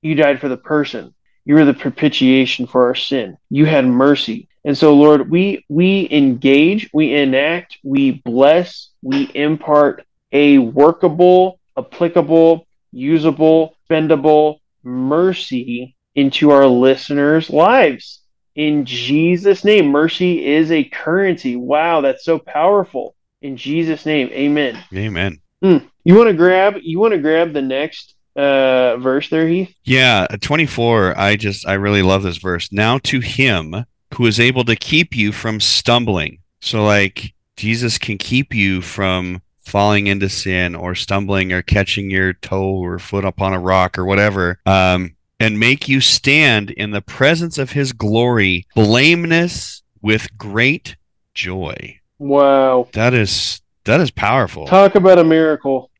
you 0.00 0.14
died 0.14 0.40
for 0.40 0.48
the 0.48 0.56
person. 0.56 1.12
You 1.44 1.56
were 1.56 1.64
the 1.64 1.74
propitiation 1.74 2.68
for 2.68 2.86
our 2.86 2.94
sin. 2.94 3.36
You 3.50 3.66
had 3.66 3.86
mercy. 3.86 4.48
And 4.64 4.78
so, 4.78 4.94
Lord, 4.94 5.28
we 5.28 5.66
we 5.68 6.08
engage, 6.12 6.88
we 6.94 7.12
enact, 7.12 7.78
we 7.82 8.22
bless, 8.24 8.90
we 9.02 9.28
impart 9.34 10.06
a 10.30 10.58
workable, 10.58 11.58
applicable, 11.76 12.68
usable, 12.92 13.76
spendable 13.90 14.58
mercy 14.84 15.96
into 16.14 16.50
our 16.50 16.66
listeners' 16.66 17.50
lives 17.50 18.20
in 18.54 18.84
Jesus' 18.84 19.64
name. 19.64 19.88
Mercy 19.88 20.46
is 20.46 20.70
a 20.70 20.84
currency. 20.84 21.56
Wow, 21.56 22.00
that's 22.00 22.24
so 22.24 22.38
powerful. 22.38 23.14
In 23.42 23.56
Jesus' 23.56 24.06
name, 24.06 24.28
amen. 24.28 24.82
Amen. 24.94 25.40
You 25.60 26.16
want 26.16 26.28
to 26.28 26.34
grab 26.34 26.76
you 26.82 26.98
want 26.98 27.12
to 27.12 27.18
grab 27.18 27.52
the 27.52 27.62
next 27.62 28.14
uh 28.36 28.96
verse 28.98 29.28
there, 29.30 29.48
Heath? 29.48 29.74
Yeah, 29.84 30.26
uh, 30.28 30.36
24. 30.38 31.18
I 31.18 31.36
just, 31.36 31.66
I 31.66 31.74
really 31.74 32.02
love 32.02 32.22
this 32.22 32.36
verse. 32.36 32.70
Now 32.70 32.98
to 33.04 33.20
him 33.20 33.86
who 34.14 34.26
is 34.26 34.38
able 34.38 34.64
to 34.64 34.76
keep 34.76 35.16
you 35.16 35.32
from 35.32 35.60
stumbling. 35.60 36.38
So, 36.60 36.84
like, 36.84 37.34
Jesus 37.56 37.98
can 37.98 38.18
keep 38.18 38.54
you 38.54 38.80
from 38.80 39.42
falling 39.60 40.06
into 40.06 40.28
sin 40.28 40.74
or 40.74 40.94
stumbling 40.94 41.52
or 41.52 41.62
catching 41.62 42.10
your 42.10 42.32
toe 42.34 42.74
or 42.76 42.98
foot 42.98 43.24
upon 43.24 43.54
a 43.54 43.58
rock 43.58 43.98
or 43.98 44.04
whatever. 44.04 44.58
Um, 44.66 45.16
and 45.44 45.60
make 45.60 45.88
you 45.88 46.00
stand 46.00 46.70
in 46.70 46.92
the 46.92 47.02
presence 47.02 47.58
of 47.58 47.72
his 47.72 47.92
glory, 47.92 48.66
blameless 48.74 49.82
with 50.00 50.26
great 50.38 50.96
joy. 51.34 52.00
Wow. 52.18 52.88
That 52.94 53.12
is, 53.12 53.60
that 53.84 54.00
is 54.00 54.10
powerful, 54.10 54.66
Talk 54.66 54.94
about 54.94 55.18
a 55.18 55.24
miracle. 55.24 55.90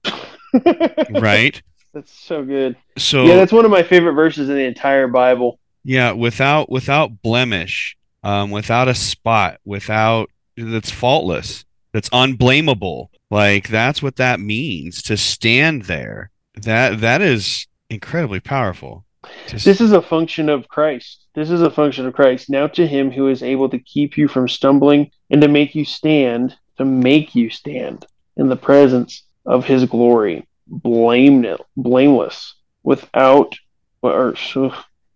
right? 1.11 1.61
That's 1.93 2.11
so 2.11 2.43
good. 2.43 2.77
So, 2.97 3.25
Yeah, 3.25 3.37
that's 3.37 3.53
one 3.53 3.67
of 3.67 3.71
my 3.71 3.83
favorite 3.83 4.15
verses 4.15 4.49
in 4.49 4.57
the 4.57 4.65
entire 4.65 5.09
Bible. 5.09 5.59
Yeah, 5.85 6.13
without 6.13 6.71
without 6.71 7.21
blemish, 7.21 7.95
um, 8.23 8.51
without 8.51 8.89
a 8.89 8.95
spot, 8.95 9.61
without 9.67 10.31
that's 10.57 10.91
faultless, 10.91 11.67
that's 11.93 12.09
unblameable. 12.11 13.11
Like 13.31 13.69
that's 13.69 14.03
what 14.03 14.17
that 14.17 14.41
means 14.41 15.03
to 15.03 15.19
stand 15.19 15.83
there. 15.83 16.31
That 16.55 17.03
that 17.03 17.21
is 17.21 17.67
incredibly 17.91 18.41
powerful. 18.41 19.05
Just- 19.47 19.65
This 19.65 19.81
is 19.81 19.93
a 19.93 20.03
function 20.03 20.49
of 20.49 20.69
Christ. 20.69 21.27
This 21.35 21.51
is 21.51 21.63
a 21.63 21.71
function 21.71 22.07
of 22.07 22.15
Christ. 22.15 22.49
Now 22.51 22.67
to 22.69 22.87
him 22.87 23.11
who 23.11 23.29
is 23.29 23.43
able 23.43 23.69
to 23.71 23.79
keep 23.79 24.17
you 24.17 24.29
from 24.29 24.49
stumbling 24.49 25.11
and 25.31 25.41
to 25.43 25.49
make 25.49 25.75
you 25.75 25.85
stand, 25.85 26.57
to 26.79 26.85
make 26.85 27.35
you 27.35 27.51
stand 27.51 28.07
in 28.37 28.49
the 28.49 28.57
presence 28.57 29.23
of 29.47 29.65
his 29.65 29.85
glory, 29.85 30.47
blameless, 30.67 31.61
blameless, 31.77 32.55
without 32.83 33.55
or 34.03 34.35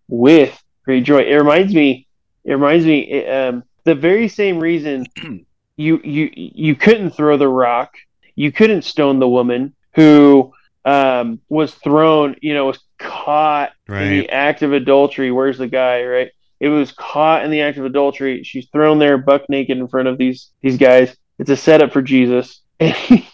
with 0.09 0.63
great 0.85 1.05
joy. 1.05 1.21
It 1.23 1.35
reminds 1.37 1.75
me. 1.75 2.07
It 2.45 2.53
reminds 2.53 2.87
me. 2.87 3.27
um, 3.27 3.63
the 3.85 3.95
very 3.95 4.29
same 4.29 4.59
reason 4.59 5.07
you 5.77 6.01
you 6.03 6.31
you 6.35 6.75
couldn't 6.75 7.11
throw 7.11 7.37
the 7.37 7.49
rock, 7.49 7.95
you 8.35 8.53
couldn't 8.53 8.83
stone 8.83 9.19
the 9.19 9.29
woman 9.29 9.75
who 9.95 10.53
um, 10.85 11.41
was 11.49 11.75
thrown. 11.75 12.37
You 12.41 12.55
know, 12.55 12.67
was 12.67 12.81
caught 12.99 13.73
in 13.89 13.95
the 14.21 14.31
act 14.31 14.63
of 14.63 14.73
adultery. 14.73 15.31
Where's 15.31 15.59
the 15.59 15.69
guy? 15.69 16.05
Right? 16.05 16.31
It 16.61 16.69
was 16.69 16.93
caught 16.93 17.45
in 17.45 17.51
the 17.51 17.61
act 17.61 17.79
of 17.79 17.85
adultery. 17.85 18.43
She's 18.43 18.69
thrown 18.71 18.99
there, 18.99 19.17
buck 19.19 19.49
naked, 19.49 19.79
in 19.79 19.89
front 19.89 20.09
of 20.09 20.19
these 20.19 20.51
these 20.61 20.77
guys. 20.77 21.17
It's 21.39 21.51
a 21.51 21.57
setup 21.57 21.93
for 21.93 22.03
Jesus, 22.03 22.63
and 22.81 22.95
he, 22.95 23.29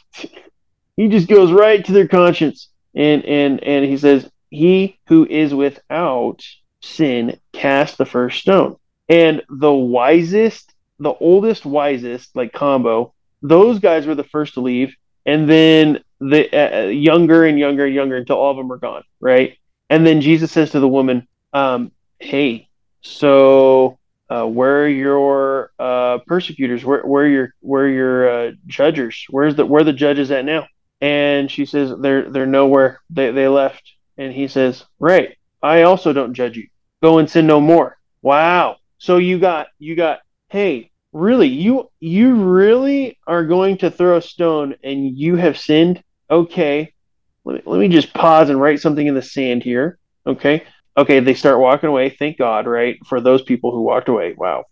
he 0.96 1.08
just 1.08 1.28
goes 1.28 1.50
right 1.50 1.84
to 1.84 1.92
their 1.92 2.08
conscience, 2.08 2.68
and 2.94 3.24
and 3.24 3.62
and 3.64 3.84
he 3.84 3.96
says, 3.96 4.28
"He 4.50 4.98
who 5.06 5.26
is 5.26 5.54
without 5.54 6.42
sin 6.82 7.38
cast 7.52 7.96
the 7.96 8.06
first 8.06 8.40
stone." 8.40 8.76
And 9.08 9.42
the 9.48 9.72
wisest, 9.72 10.72
the 10.98 11.12
oldest, 11.12 11.66
wisest, 11.66 12.34
like 12.34 12.52
combo, 12.52 13.12
those 13.42 13.78
guys 13.78 14.06
were 14.06 14.14
the 14.14 14.24
first 14.24 14.54
to 14.54 14.60
leave, 14.60 14.94
and 15.26 15.48
then 15.48 16.03
the 16.20 16.48
uh, 16.52 16.86
younger 16.86 17.44
and 17.44 17.58
younger 17.58 17.86
and 17.86 17.94
younger 17.94 18.16
until 18.16 18.36
all 18.36 18.50
of 18.50 18.56
them 18.56 18.70
are 18.72 18.78
gone, 18.78 19.02
right? 19.20 19.56
And 19.90 20.06
then 20.06 20.20
Jesus 20.20 20.52
says 20.52 20.70
to 20.70 20.80
the 20.80 20.88
woman, 20.88 21.26
um, 21.52 21.92
"Hey, 22.18 22.68
so 23.02 23.98
uh, 24.30 24.46
where 24.46 24.84
are 24.84 24.88
your 24.88 25.72
uh, 25.78 26.18
persecutors? 26.26 26.84
Where, 26.84 27.02
where 27.02 27.24
are 27.24 27.28
your 27.28 27.54
where 27.60 27.84
are 27.84 27.88
your 27.88 28.28
uh, 28.28 28.52
judges? 28.66 29.24
Where's 29.30 29.56
the 29.56 29.66
where 29.66 29.82
are 29.82 29.84
the 29.84 29.92
judges 29.92 30.30
at 30.30 30.44
now?" 30.44 30.66
And 31.00 31.50
she 31.50 31.66
says, 31.66 31.92
"They're 32.00 32.30
they're 32.30 32.46
nowhere. 32.46 33.00
They 33.10 33.30
they 33.30 33.48
left." 33.48 33.92
And 34.16 34.32
he 34.32 34.48
says, 34.48 34.84
"Right. 34.98 35.36
I 35.62 35.82
also 35.82 36.12
don't 36.12 36.34
judge 36.34 36.56
you. 36.56 36.68
Go 37.02 37.18
and 37.18 37.28
sin 37.28 37.46
no 37.46 37.60
more." 37.60 37.98
Wow. 38.22 38.76
so 38.96 39.18
you 39.18 39.38
got 39.38 39.66
you 39.78 39.96
got 39.96 40.20
hey, 40.48 40.90
really 41.14 41.46
you 41.46 41.90
you 42.00 42.34
really 42.34 43.16
are 43.26 43.44
going 43.44 43.78
to 43.78 43.90
throw 43.90 44.18
a 44.18 44.22
stone 44.22 44.74
and 44.82 45.16
you 45.16 45.36
have 45.36 45.56
sinned? 45.56 46.02
Okay. 46.30 46.92
Let 47.44 47.56
me, 47.56 47.62
let 47.64 47.78
me 47.80 47.88
just 47.88 48.12
pause 48.12 48.50
and 48.50 48.60
write 48.60 48.80
something 48.80 49.06
in 49.06 49.14
the 49.14 49.22
sand 49.22 49.62
here. 49.62 49.98
Okay. 50.26 50.64
Okay, 50.96 51.20
they 51.20 51.34
start 51.34 51.58
walking 51.60 51.88
away. 51.88 52.10
Thank 52.10 52.38
God, 52.38 52.66
right? 52.66 52.98
For 53.06 53.20
those 53.20 53.42
people 53.42 53.70
who 53.72 53.82
walked 53.82 54.08
away. 54.08 54.34
Wow. 54.36 54.64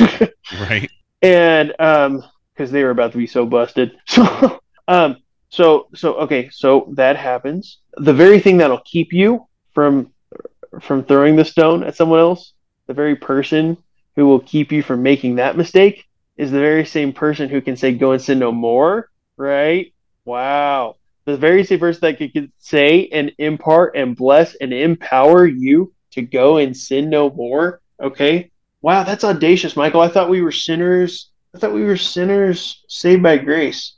right. 0.60 0.90
And 1.20 1.74
um 1.78 2.24
because 2.54 2.70
they 2.70 2.82
were 2.82 2.90
about 2.90 3.12
to 3.12 3.18
be 3.18 3.26
so 3.26 3.46
busted. 3.46 3.92
So 4.08 4.60
um 4.88 5.18
so 5.50 5.88
so 5.94 6.14
okay, 6.14 6.48
so 6.50 6.92
that 6.94 7.16
happens. 7.16 7.78
The 7.98 8.14
very 8.14 8.40
thing 8.40 8.56
that'll 8.56 8.82
keep 8.84 9.12
you 9.12 9.46
from 9.74 10.10
from 10.80 11.04
throwing 11.04 11.36
the 11.36 11.44
stone 11.44 11.84
at 11.84 11.96
someone 11.96 12.18
else, 12.18 12.54
the 12.86 12.94
very 12.94 13.14
person 13.14 13.76
who 14.16 14.26
will 14.26 14.40
keep 14.40 14.72
you 14.72 14.82
from 14.82 15.02
making 15.02 15.36
that 15.36 15.56
mistake 15.56 16.04
is 16.36 16.50
the 16.50 16.60
very 16.60 16.84
same 16.84 17.12
person 17.12 17.48
who 17.48 17.60
can 17.60 17.76
say 17.76 17.92
go 17.92 18.12
and 18.12 18.22
sin 18.22 18.38
no 18.38 18.52
more, 18.52 19.10
right? 19.36 19.92
Wow. 20.24 20.96
The 21.24 21.36
very 21.36 21.64
same 21.64 21.78
person 21.78 22.00
that 22.02 22.18
could 22.18 22.52
say 22.58 23.08
and 23.12 23.32
impart 23.38 23.96
and 23.96 24.16
bless 24.16 24.54
and 24.56 24.72
empower 24.72 25.46
you 25.46 25.92
to 26.12 26.22
go 26.22 26.56
and 26.58 26.76
sin 26.76 27.10
no 27.10 27.30
more. 27.30 27.80
Okay. 28.00 28.50
Wow, 28.80 29.04
that's 29.04 29.24
audacious, 29.24 29.76
Michael. 29.76 30.00
I 30.00 30.08
thought 30.08 30.30
we 30.30 30.42
were 30.42 30.52
sinners. 30.52 31.30
I 31.54 31.58
thought 31.58 31.72
we 31.72 31.84
were 31.84 31.96
sinners 31.96 32.82
saved 32.88 33.22
by 33.22 33.38
grace. 33.38 33.94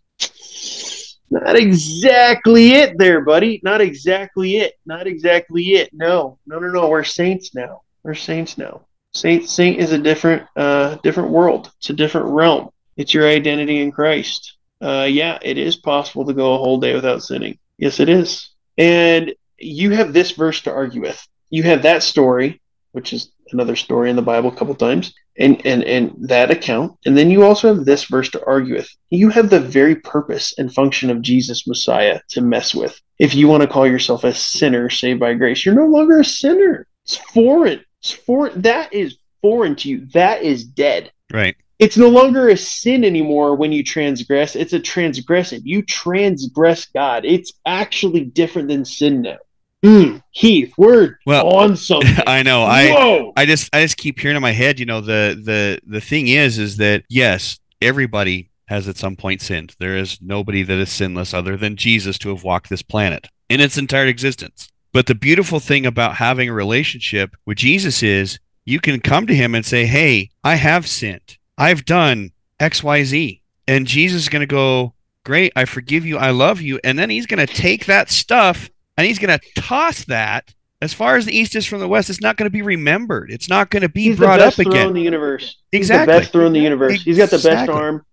Not 1.30 1.56
exactly 1.56 2.72
it 2.72 2.98
there, 2.98 3.22
buddy. 3.22 3.60
Not 3.64 3.80
exactly 3.80 4.58
it. 4.58 4.74
Not 4.84 5.06
exactly 5.06 5.62
it. 5.72 5.90
No, 5.92 6.38
no, 6.46 6.58
no, 6.58 6.68
no. 6.68 6.88
We're 6.88 7.04
saints 7.04 7.54
now. 7.54 7.82
We're 8.02 8.14
saints 8.14 8.58
now. 8.58 8.82
Saint 9.14 9.48
Saint 9.48 9.78
is 9.78 9.92
a 9.92 9.98
different 9.98 10.46
uh 10.56 10.96
different 11.02 11.30
world. 11.30 11.70
It's 11.78 11.90
a 11.90 11.94
different 11.94 12.28
realm. 12.28 12.70
It's 12.96 13.14
your 13.14 13.28
identity 13.28 13.80
in 13.80 13.92
Christ. 13.92 14.56
Uh 14.80 15.06
yeah, 15.08 15.38
it 15.42 15.58
is 15.58 15.76
possible 15.76 16.24
to 16.26 16.34
go 16.34 16.54
a 16.54 16.58
whole 16.58 16.80
day 16.80 16.94
without 16.94 17.22
sinning. 17.22 17.58
Yes, 17.78 18.00
it 18.00 18.08
is. 18.08 18.50
And 18.76 19.34
you 19.58 19.90
have 19.90 20.12
this 20.12 20.32
verse 20.32 20.60
to 20.62 20.72
argue 20.72 21.02
with. 21.02 21.26
You 21.50 21.62
have 21.64 21.82
that 21.82 22.02
story, 22.02 22.60
which 22.92 23.12
is 23.12 23.30
another 23.52 23.76
story 23.76 24.10
in 24.10 24.16
the 24.16 24.22
Bible 24.22 24.50
a 24.50 24.56
couple 24.56 24.74
times, 24.74 25.14
and, 25.38 25.64
and, 25.64 25.84
and 25.84 26.14
that 26.28 26.50
account. 26.50 26.96
And 27.06 27.16
then 27.16 27.30
you 27.30 27.44
also 27.44 27.74
have 27.74 27.84
this 27.84 28.04
verse 28.04 28.30
to 28.30 28.44
argue 28.44 28.74
with. 28.74 28.88
You 29.10 29.30
have 29.30 29.50
the 29.50 29.60
very 29.60 29.96
purpose 29.96 30.54
and 30.58 30.72
function 30.72 31.10
of 31.10 31.22
Jesus 31.22 31.66
Messiah 31.66 32.20
to 32.30 32.40
mess 32.40 32.74
with. 32.74 33.00
If 33.18 33.34
you 33.34 33.48
want 33.48 33.62
to 33.62 33.68
call 33.68 33.86
yourself 33.86 34.24
a 34.24 34.34
sinner 34.34 34.90
saved 34.90 35.20
by 35.20 35.34
grace, 35.34 35.64
you're 35.64 35.74
no 35.74 35.86
longer 35.86 36.20
a 36.20 36.24
sinner. 36.24 36.86
It's 37.04 37.16
foreign. 37.16 37.84
It's 38.04 38.12
foreign. 38.12 38.60
That 38.60 38.92
is 38.92 39.16
foreign 39.40 39.76
to 39.76 39.88
you. 39.88 40.06
That 40.12 40.42
is 40.42 40.62
dead. 40.64 41.10
Right. 41.32 41.56
It's 41.78 41.96
no 41.96 42.08
longer 42.08 42.50
a 42.50 42.56
sin 42.56 43.02
anymore 43.02 43.56
when 43.56 43.72
you 43.72 43.82
transgress. 43.82 44.54
It's 44.54 44.74
a 44.74 44.78
transgression. 44.78 45.62
You 45.64 45.80
transgress 45.82 46.84
God. 46.86 47.24
It's 47.24 47.52
actually 47.64 48.26
different 48.26 48.68
than 48.68 48.84
sin 48.84 49.22
now. 49.22 49.38
Mm, 49.82 50.22
Heath, 50.32 50.74
we're 50.76 51.18
Well, 51.26 51.48
on 51.54 51.76
something. 51.88 52.14
I 52.26 52.42
know. 52.42 52.62
I 52.64 53.32
I 53.36 53.46
just 53.46 53.74
I 53.74 53.82
just 53.82 53.96
keep 53.96 54.20
hearing 54.20 54.36
in 54.36 54.42
my 54.42 54.52
head, 54.52 54.78
you 54.78 54.86
know, 54.86 55.00
the 55.00 55.40
the 55.42 55.80
the 55.86 56.00
thing 56.00 56.28
is 56.28 56.58
is 56.58 56.76
that 56.76 57.04
yes, 57.08 57.58
everybody 57.80 58.50
has 58.66 58.86
at 58.86 58.96
some 58.98 59.16
point 59.16 59.40
sinned. 59.40 59.74
There 59.78 59.96
is 59.96 60.18
nobody 60.20 60.62
that 60.62 60.78
is 60.78 60.90
sinless 60.90 61.32
other 61.32 61.56
than 61.56 61.76
Jesus 61.76 62.18
to 62.18 62.28
have 62.30 62.44
walked 62.44 62.68
this 62.68 62.82
planet 62.82 63.28
in 63.48 63.60
its 63.60 63.78
entire 63.78 64.06
existence. 64.06 64.68
But 64.94 65.06
the 65.06 65.14
beautiful 65.14 65.60
thing 65.60 65.84
about 65.84 66.14
having 66.14 66.48
a 66.48 66.54
relationship 66.54 67.34
with 67.44 67.58
Jesus 67.58 68.02
is 68.02 68.38
you 68.64 68.80
can 68.80 69.00
come 69.00 69.26
to 69.26 69.34
him 69.34 69.54
and 69.54 69.66
say, 69.66 69.84
"Hey, 69.84 70.30
I 70.42 70.54
have 70.54 70.86
sinned. 70.86 71.36
I've 71.58 71.84
done 71.84 72.30
XYZ." 72.60 73.40
And 73.68 73.86
Jesus 73.86 74.22
is 74.22 74.28
going 74.30 74.40
to 74.40 74.46
go, 74.46 74.94
"Great, 75.24 75.52
I 75.56 75.64
forgive 75.66 76.06
you. 76.06 76.16
I 76.16 76.30
love 76.30 76.60
you." 76.62 76.80
And 76.84 76.98
then 76.98 77.10
he's 77.10 77.26
going 77.26 77.44
to 77.46 77.52
take 77.52 77.86
that 77.86 78.08
stuff 78.10 78.70
and 78.96 79.06
he's 79.06 79.18
going 79.18 79.36
to 79.38 79.60
toss 79.60 80.04
that 80.04 80.54
as 80.80 80.92
far 80.92 81.16
as 81.16 81.24
the 81.24 81.36
east 81.36 81.56
is 81.56 81.66
from 81.66 81.80
the 81.80 81.88
west, 81.88 82.10
it's 82.10 82.20
not 82.20 82.36
going 82.36 82.46
to 82.46 82.50
be 82.52 82.62
remembered. 82.62 83.30
It's 83.30 83.48
not 83.48 83.70
going 83.70 83.82
to 83.82 83.88
be 83.88 84.04
He's 84.04 84.18
the 84.18 84.26
brought 84.26 84.38
best 84.38 84.60
up 84.60 84.64
throw 84.64 84.72
in 84.74 84.78
again. 84.80 84.92
the 84.92 85.00
universe. 85.00 85.56
He's 85.72 85.80
Exactly. 85.80 86.12
the 86.14 86.20
best 86.20 86.32
throw 86.32 86.46
in 86.46 86.52
the 86.52 86.60
universe. 86.60 87.02
He's 87.02 87.16
got 87.16 87.30
the 87.30 87.36
best 87.36 87.46
Exactly. 87.46 87.74
arm. 87.74 88.04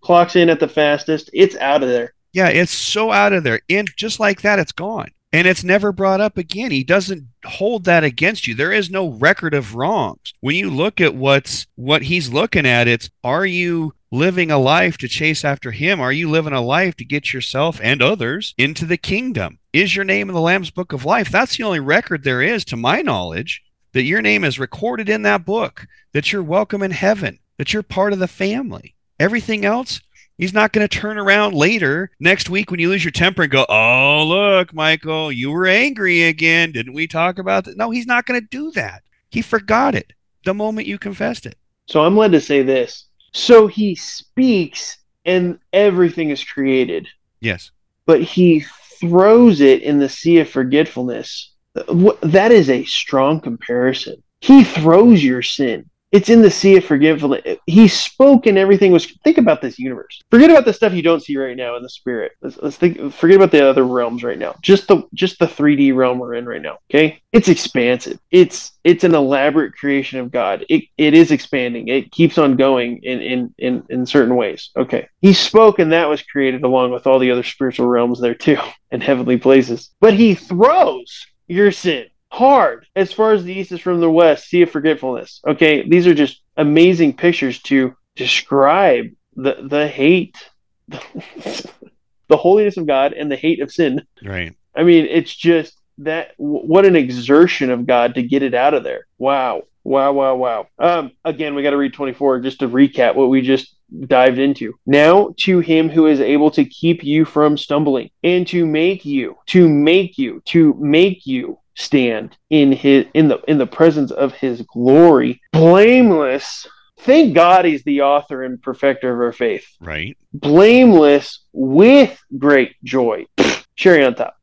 Clocks 0.00 0.34
in 0.34 0.48
at 0.48 0.58
the 0.58 0.68
fastest. 0.68 1.28
It's 1.32 1.54
out 1.56 1.82
of 1.82 1.88
there. 1.90 2.14
Yeah, 2.32 2.48
it's 2.48 2.72
so 2.72 3.12
out 3.12 3.32
of 3.32 3.44
there. 3.44 3.60
And 3.68 3.88
just 3.96 4.18
like 4.20 4.40
that, 4.42 4.58
it's 4.58 4.72
gone. 4.72 5.08
And 5.34 5.48
it's 5.48 5.64
never 5.64 5.90
brought 5.90 6.20
up 6.20 6.38
again. 6.38 6.70
He 6.70 6.84
doesn't 6.84 7.24
hold 7.44 7.86
that 7.86 8.04
against 8.04 8.46
you. 8.46 8.54
There 8.54 8.70
is 8.70 8.88
no 8.88 9.08
record 9.08 9.52
of 9.52 9.74
wrongs. 9.74 10.32
When 10.38 10.54
you 10.54 10.70
look 10.70 11.00
at 11.00 11.16
what's 11.16 11.66
what 11.74 12.02
he's 12.02 12.32
looking 12.32 12.64
at, 12.64 12.86
it's 12.86 13.10
are 13.24 13.44
you 13.44 13.94
living 14.12 14.52
a 14.52 14.58
life 14.58 14.96
to 14.98 15.08
chase 15.08 15.44
after 15.44 15.72
him? 15.72 16.00
Are 16.00 16.12
you 16.12 16.30
living 16.30 16.52
a 16.52 16.60
life 16.60 16.94
to 16.98 17.04
get 17.04 17.32
yourself 17.32 17.80
and 17.82 18.00
others 18.00 18.54
into 18.56 18.86
the 18.86 18.96
kingdom? 18.96 19.58
Is 19.72 19.96
your 19.96 20.04
name 20.04 20.28
in 20.28 20.36
the 20.36 20.40
Lamb's 20.40 20.70
book 20.70 20.92
of 20.92 21.04
life? 21.04 21.30
That's 21.32 21.56
the 21.56 21.64
only 21.64 21.80
record 21.80 22.22
there 22.22 22.40
is, 22.40 22.64
to 22.66 22.76
my 22.76 23.02
knowledge, 23.02 23.60
that 23.92 24.04
your 24.04 24.22
name 24.22 24.44
is 24.44 24.60
recorded 24.60 25.08
in 25.08 25.22
that 25.22 25.44
book, 25.44 25.88
that 26.12 26.32
you're 26.32 26.44
welcome 26.44 26.80
in 26.80 26.92
heaven, 26.92 27.40
that 27.58 27.72
you're 27.72 27.82
part 27.82 28.12
of 28.12 28.20
the 28.20 28.28
family. 28.28 28.94
Everything 29.18 29.64
else, 29.64 30.00
He's 30.38 30.52
not 30.52 30.72
going 30.72 30.86
to 30.86 30.98
turn 30.98 31.16
around 31.18 31.54
later 31.54 32.10
next 32.18 32.50
week 32.50 32.70
when 32.70 32.80
you 32.80 32.88
lose 32.88 33.04
your 33.04 33.12
temper 33.12 33.42
and 33.42 33.52
go, 33.52 33.64
"Oh, 33.68 34.24
look, 34.26 34.74
Michael, 34.74 35.30
you 35.30 35.50
were 35.50 35.66
angry 35.66 36.24
again. 36.24 36.72
Didn't 36.72 36.94
we 36.94 37.06
talk 37.06 37.38
about 37.38 37.64
that?" 37.64 37.76
No, 37.76 37.90
he's 37.90 38.06
not 38.06 38.26
going 38.26 38.40
to 38.40 38.46
do 38.48 38.70
that. 38.72 39.02
He 39.30 39.42
forgot 39.42 39.94
it 39.94 40.12
the 40.44 40.54
moment 40.54 40.86
you 40.88 40.98
confessed 40.98 41.46
it. 41.46 41.56
So 41.86 42.02
I'm 42.02 42.16
led 42.16 42.32
to 42.32 42.40
say 42.40 42.62
this. 42.62 43.06
So 43.32 43.66
he 43.66 43.94
speaks 43.94 44.98
and 45.24 45.58
everything 45.72 46.30
is 46.30 46.42
created, 46.44 47.08
Yes. 47.40 47.70
but 48.06 48.22
he 48.22 48.64
throws 49.00 49.60
it 49.60 49.82
in 49.82 49.98
the 49.98 50.08
sea 50.08 50.38
of 50.38 50.48
forgetfulness. 50.48 51.52
That 51.74 52.52
is 52.52 52.70
a 52.70 52.84
strong 52.84 53.40
comparison. 53.40 54.22
He 54.40 54.62
throws 54.64 55.24
your 55.24 55.42
sin. 55.42 55.88
It's 56.14 56.30
in 56.30 56.42
the 56.42 56.50
sea 56.50 56.76
of 56.76 56.84
forgiveness. 56.84 57.58
He 57.66 57.88
spoke 57.88 58.46
and 58.46 58.56
everything 58.56 58.92
was. 58.92 59.04
Think 59.24 59.36
about 59.36 59.60
this 59.60 59.80
universe. 59.80 60.22
Forget 60.30 60.48
about 60.48 60.64
the 60.64 60.72
stuff 60.72 60.92
you 60.92 61.02
don't 61.02 61.20
see 61.20 61.36
right 61.36 61.56
now 61.56 61.74
in 61.74 61.82
the 61.82 61.88
spirit. 61.88 62.36
Let's, 62.40 62.56
let's 62.62 62.76
think. 62.76 63.12
Forget 63.12 63.34
about 63.34 63.50
the 63.50 63.68
other 63.68 63.84
realms 63.84 64.22
right 64.22 64.38
now. 64.38 64.54
Just 64.62 64.86
the 64.86 65.02
just 65.12 65.40
the 65.40 65.46
3D 65.46 65.92
realm 65.92 66.20
we're 66.20 66.34
in 66.34 66.46
right 66.46 66.62
now. 66.62 66.78
Okay, 66.88 67.20
it's 67.32 67.48
expansive. 67.48 68.20
It's 68.30 68.70
it's 68.84 69.02
an 69.02 69.12
elaborate 69.12 69.74
creation 69.74 70.20
of 70.20 70.30
God. 70.30 70.64
It 70.68 70.84
it 70.96 71.14
is 71.14 71.32
expanding. 71.32 71.88
It 71.88 72.12
keeps 72.12 72.38
on 72.38 72.54
going 72.54 73.02
in 73.02 73.20
in 73.20 73.54
in 73.58 73.82
in 73.90 74.06
certain 74.06 74.36
ways. 74.36 74.70
Okay, 74.76 75.08
He 75.20 75.32
spoke 75.32 75.80
and 75.80 75.90
that 75.90 76.08
was 76.08 76.22
created 76.22 76.62
along 76.62 76.92
with 76.92 77.08
all 77.08 77.18
the 77.18 77.32
other 77.32 77.42
spiritual 77.42 77.88
realms 77.88 78.20
there 78.20 78.36
too 78.36 78.58
and 78.92 79.02
heavenly 79.02 79.36
places. 79.36 79.90
But 79.98 80.14
He 80.14 80.36
throws 80.36 81.26
your 81.48 81.72
sin 81.72 82.06
hard 82.34 82.84
as 82.96 83.12
far 83.12 83.32
as 83.32 83.44
the 83.44 83.54
east 83.54 83.70
is 83.70 83.80
from 83.80 84.00
the 84.00 84.10
west. 84.10 84.48
Sea 84.48 84.62
of 84.62 84.70
forgetfulness. 84.70 85.40
Okay 85.46 85.88
these 85.88 86.06
are 86.08 86.14
just 86.14 86.42
amazing 86.56 87.16
pictures 87.16 87.62
to 87.62 87.96
describe 88.16 89.06
the 89.36 89.66
the 89.68 89.86
hate 89.86 90.36
the 90.88 92.36
holiness 92.36 92.76
of 92.76 92.86
god 92.86 93.12
and 93.12 93.30
the 93.30 93.36
hate 93.36 93.60
of 93.60 93.72
sin. 93.72 94.04
Right. 94.24 94.52
i 94.74 94.82
mean 94.82 95.06
it's 95.06 95.34
just 95.34 95.78
that 95.98 96.32
what 96.36 96.84
an 96.84 96.96
exertion 96.96 97.70
of 97.70 97.86
god 97.86 98.16
to 98.16 98.22
get 98.22 98.42
it 98.42 98.54
out 98.54 98.74
of 98.74 98.82
there. 98.82 99.06
Wow. 99.18 99.62
Wow 99.84 100.12
wow 100.12 100.34
wow. 100.34 100.66
Um 100.78 101.12
again 101.24 101.54
we 101.54 101.62
got 101.62 101.70
to 101.70 101.76
read 101.76 101.94
24 101.94 102.40
just 102.40 102.58
to 102.60 102.68
recap 102.68 103.14
what 103.14 103.28
we 103.28 103.42
just 103.42 103.76
dived 104.08 104.38
into. 104.38 104.74
Now 104.86 105.34
to 105.46 105.60
him 105.60 105.88
who 105.88 106.06
is 106.06 106.20
able 106.20 106.50
to 106.52 106.64
keep 106.64 107.04
you 107.04 107.24
from 107.24 107.56
stumbling 107.56 108.10
and 108.24 108.44
to 108.48 108.66
make 108.66 109.04
you 109.04 109.36
to 109.46 109.68
make 109.68 110.18
you 110.18 110.42
to 110.46 110.74
make 110.80 111.26
you 111.26 111.58
stand 111.74 112.36
in 112.50 112.72
his 112.72 113.06
in 113.14 113.28
the 113.28 113.40
in 113.48 113.58
the 113.58 113.66
presence 113.66 114.10
of 114.10 114.32
his 114.32 114.62
glory 114.62 115.40
blameless. 115.52 116.66
Thank 117.00 117.34
god 117.34 117.64
he's 117.64 117.82
the 117.84 118.02
author 118.02 118.42
and 118.44 118.62
perfecter 118.62 119.12
of 119.12 119.20
our 119.20 119.32
faith. 119.32 119.66
Right. 119.80 120.16
blameless 120.32 121.40
with 121.52 122.18
great 122.38 122.76
joy. 122.84 123.26
Cherry 123.76 124.04
on 124.04 124.14
top. 124.14 124.36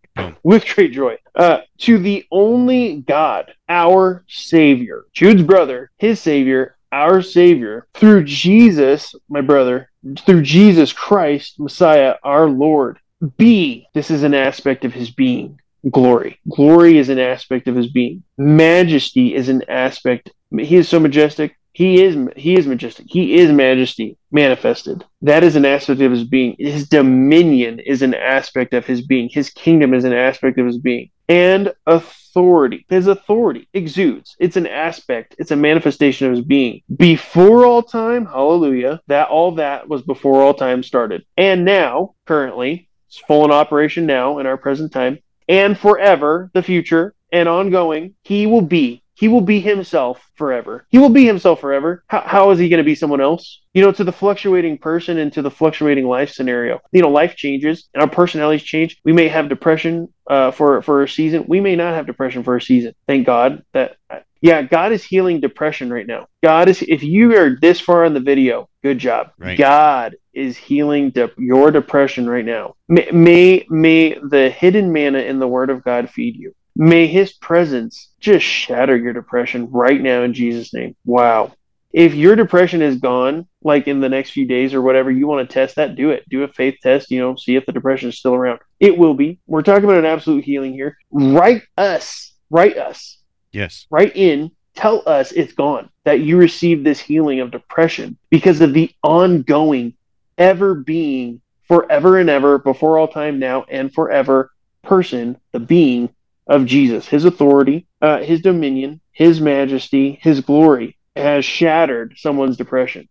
With 0.43 0.65
great 0.67 0.91
joy. 0.91 1.17
Uh, 1.33 1.59
to 1.79 1.97
the 1.97 2.25
only 2.31 2.97
god 3.07 3.53
our 3.69 4.25
savior 4.27 5.05
jude's 5.13 5.41
brother 5.43 5.89
his 5.97 6.19
savior 6.19 6.75
our 6.91 7.21
savior 7.21 7.87
through 7.93 8.21
jesus 8.25 9.15
my 9.29 9.39
brother 9.39 9.89
through 10.25 10.41
jesus 10.41 10.91
christ 10.91 11.57
messiah 11.57 12.15
our 12.23 12.49
lord 12.49 12.99
be 13.37 13.87
this 13.93 14.11
is 14.11 14.23
an 14.23 14.33
aspect 14.33 14.83
of 14.83 14.93
his 14.93 15.09
being 15.09 15.57
glory. 15.89 16.39
Glory 16.49 16.97
is 16.97 17.09
an 17.09 17.19
aspect 17.19 17.67
of 17.67 17.75
his 17.75 17.91
being. 17.91 18.23
Majesty 18.37 19.33
is 19.33 19.49
an 19.49 19.63
aspect. 19.69 20.31
He 20.57 20.75
is 20.75 20.89
so 20.89 20.99
majestic. 20.99 21.55
He 21.73 22.03
is 22.03 22.17
he 22.35 22.57
is 22.57 22.67
majestic. 22.67 23.05
He 23.09 23.35
is 23.35 23.51
majesty 23.51 24.17
manifested. 24.31 25.05
That 25.21 25.43
is 25.43 25.55
an 25.55 25.65
aspect 25.65 26.01
of 26.01 26.11
his 26.11 26.25
being. 26.25 26.55
His 26.59 26.87
dominion 26.87 27.79
is 27.79 28.01
an 28.01 28.13
aspect 28.13 28.73
of 28.73 28.85
his 28.85 29.01
being. 29.01 29.29
His 29.29 29.49
kingdom 29.49 29.93
is 29.93 30.03
an 30.03 30.13
aspect 30.13 30.59
of 30.59 30.65
his 30.65 30.77
being. 30.77 31.11
And 31.29 31.71
authority. 31.87 32.85
His 32.89 33.07
authority 33.07 33.69
exudes. 33.73 34.35
It's 34.37 34.57
an 34.57 34.67
aspect, 34.67 35.35
it's 35.37 35.51
a 35.51 35.55
manifestation 35.55 36.27
of 36.27 36.35
his 36.35 36.45
being. 36.45 36.81
Before 36.93 37.65
all 37.65 37.83
time, 37.83 38.25
hallelujah, 38.25 38.99
that 39.07 39.29
all 39.29 39.55
that 39.55 39.87
was 39.87 40.01
before 40.01 40.41
all 40.41 40.53
time 40.53 40.83
started. 40.83 41.23
And 41.37 41.63
now, 41.63 42.15
currently, 42.25 42.89
it's 43.07 43.17
full 43.17 43.45
in 43.45 43.51
operation 43.51 44.05
now 44.05 44.39
in 44.39 44.45
our 44.45 44.57
present 44.57 44.91
time, 44.91 45.19
and 45.51 45.77
forever, 45.77 46.49
the 46.53 46.63
future, 46.63 47.13
and 47.33 47.49
ongoing, 47.49 48.15
he 48.23 48.47
will 48.47 48.61
be 48.61 49.03
he 49.15 49.27
will 49.27 49.41
be 49.41 49.59
himself 49.59 50.31
forever. 50.33 50.87
He 50.89 50.97
will 50.97 51.09
be 51.09 51.25
himself 51.27 51.59
forever. 51.61 52.03
How, 52.07 52.21
how 52.21 52.49
is 52.49 52.57
he 52.57 52.69
going 52.69 52.79
to 52.79 52.83
be 52.83 52.95
someone 52.95 53.21
else? 53.21 53.61
You 53.71 53.83
know, 53.83 53.91
to 53.91 54.03
the 54.03 54.11
fluctuating 54.11 54.79
person 54.79 55.19
and 55.19 55.31
to 55.33 55.43
the 55.43 55.51
fluctuating 55.51 56.07
life 56.07 56.31
scenario. 56.31 56.79
You 56.91 57.03
know, 57.03 57.09
life 57.09 57.35
changes 57.35 57.87
and 57.93 58.01
our 58.01 58.09
personalities 58.09 58.63
change. 58.63 58.99
We 59.03 59.13
may 59.13 59.27
have 59.27 59.49
depression 59.49 60.11
uh, 60.27 60.51
for 60.51 60.81
for 60.81 61.03
a 61.03 61.09
season. 61.09 61.45
We 61.47 61.59
may 61.59 61.75
not 61.75 61.93
have 61.93 62.07
depression 62.07 62.43
for 62.43 62.55
a 62.55 62.61
season. 62.61 62.95
Thank 63.05 63.27
God 63.27 63.63
that. 63.73 63.97
Yeah, 64.41 64.63
God 64.63 64.91
is 64.91 65.03
healing 65.03 65.39
depression 65.39 65.93
right 65.93 66.07
now. 66.07 66.27
God 66.43 66.67
is. 66.67 66.81
If 66.81 67.03
you 67.03 67.37
are 67.37 67.57
this 67.61 67.79
far 67.79 68.05
in 68.05 68.13
the 68.13 68.19
video, 68.19 68.67
good 68.83 68.97
job. 68.97 69.31
Right. 69.37 69.57
God 69.57 70.15
is 70.33 70.57
healing 70.57 71.11
de- 71.11 71.31
your 71.37 71.69
depression 71.69 72.27
right 72.27 72.45
now. 72.45 72.75
May, 72.89 73.09
may 73.11 73.65
may 73.69 74.17
the 74.19 74.49
hidden 74.49 74.91
manna 74.91 75.19
in 75.19 75.39
the 75.39 75.47
Word 75.47 75.69
of 75.69 75.83
God 75.83 76.09
feed 76.09 76.35
you. 76.35 76.53
May 76.75 77.05
his 77.05 77.33
presence 77.33 78.09
just 78.19 78.45
shatter 78.45 78.97
your 78.97 79.13
depression 79.13 79.69
right 79.69 80.01
now 80.01 80.23
in 80.23 80.33
Jesus' 80.33 80.73
name. 80.73 80.95
Wow. 81.05 81.53
If 81.93 82.15
your 82.15 82.35
depression 82.37 82.81
is 82.81 82.97
gone, 82.97 83.47
like 83.63 83.87
in 83.87 83.99
the 83.99 84.09
next 84.09 84.31
few 84.31 84.47
days 84.47 84.73
or 84.73 84.81
whatever, 84.81 85.11
you 85.11 85.27
want 85.27 85.47
to 85.47 85.53
test 85.53 85.75
that, 85.75 85.95
do 85.95 86.09
it. 86.11 86.27
Do 86.29 86.43
a 86.43 86.47
faith 86.47 86.77
test, 86.81 87.11
you 87.11 87.19
know, 87.19 87.35
see 87.35 87.55
if 87.57 87.65
the 87.65 87.73
depression 87.73 88.09
is 88.09 88.17
still 88.17 88.33
around. 88.33 88.59
It 88.79 88.97
will 88.97 89.13
be. 89.13 89.39
We're 89.45 89.61
talking 89.61 89.83
about 89.83 89.97
an 89.97 90.05
absolute 90.05 90.45
healing 90.45 90.73
here. 90.73 90.97
Write 91.11 91.63
us, 91.77 92.33
write 92.49 92.77
us, 92.77 93.17
Yes. 93.51 93.85
write 93.89 94.15
in, 94.15 94.51
tell 94.75 95.03
us 95.05 95.31
it's 95.31 95.53
gone, 95.53 95.89
that 96.05 96.21
you 96.21 96.37
received 96.37 96.85
this 96.85 96.99
healing 96.99 97.39
of 97.39 97.51
depression 97.51 98.17
because 98.29 98.61
of 98.61 98.73
the 98.73 98.91
ongoing, 99.03 99.93
ever 100.37 100.75
being, 100.75 101.41
forever 101.67 102.17
and 102.17 102.29
ever, 102.29 102.57
before 102.57 102.97
all 102.97 103.07
time 103.07 103.39
now 103.39 103.65
and 103.69 103.93
forever 103.93 104.51
person, 104.83 105.37
the 105.51 105.59
being 105.59 106.09
of 106.47 106.65
Jesus. 106.65 107.07
His 107.07 107.25
authority, 107.25 107.87
uh, 108.01 108.19
his 108.19 108.41
dominion, 108.41 109.01
his 109.11 109.39
majesty, 109.39 110.19
his 110.21 110.41
glory 110.41 110.97
has 111.15 111.45
shattered 111.45 112.15
someone's 112.17 112.57
depression. 112.57 113.07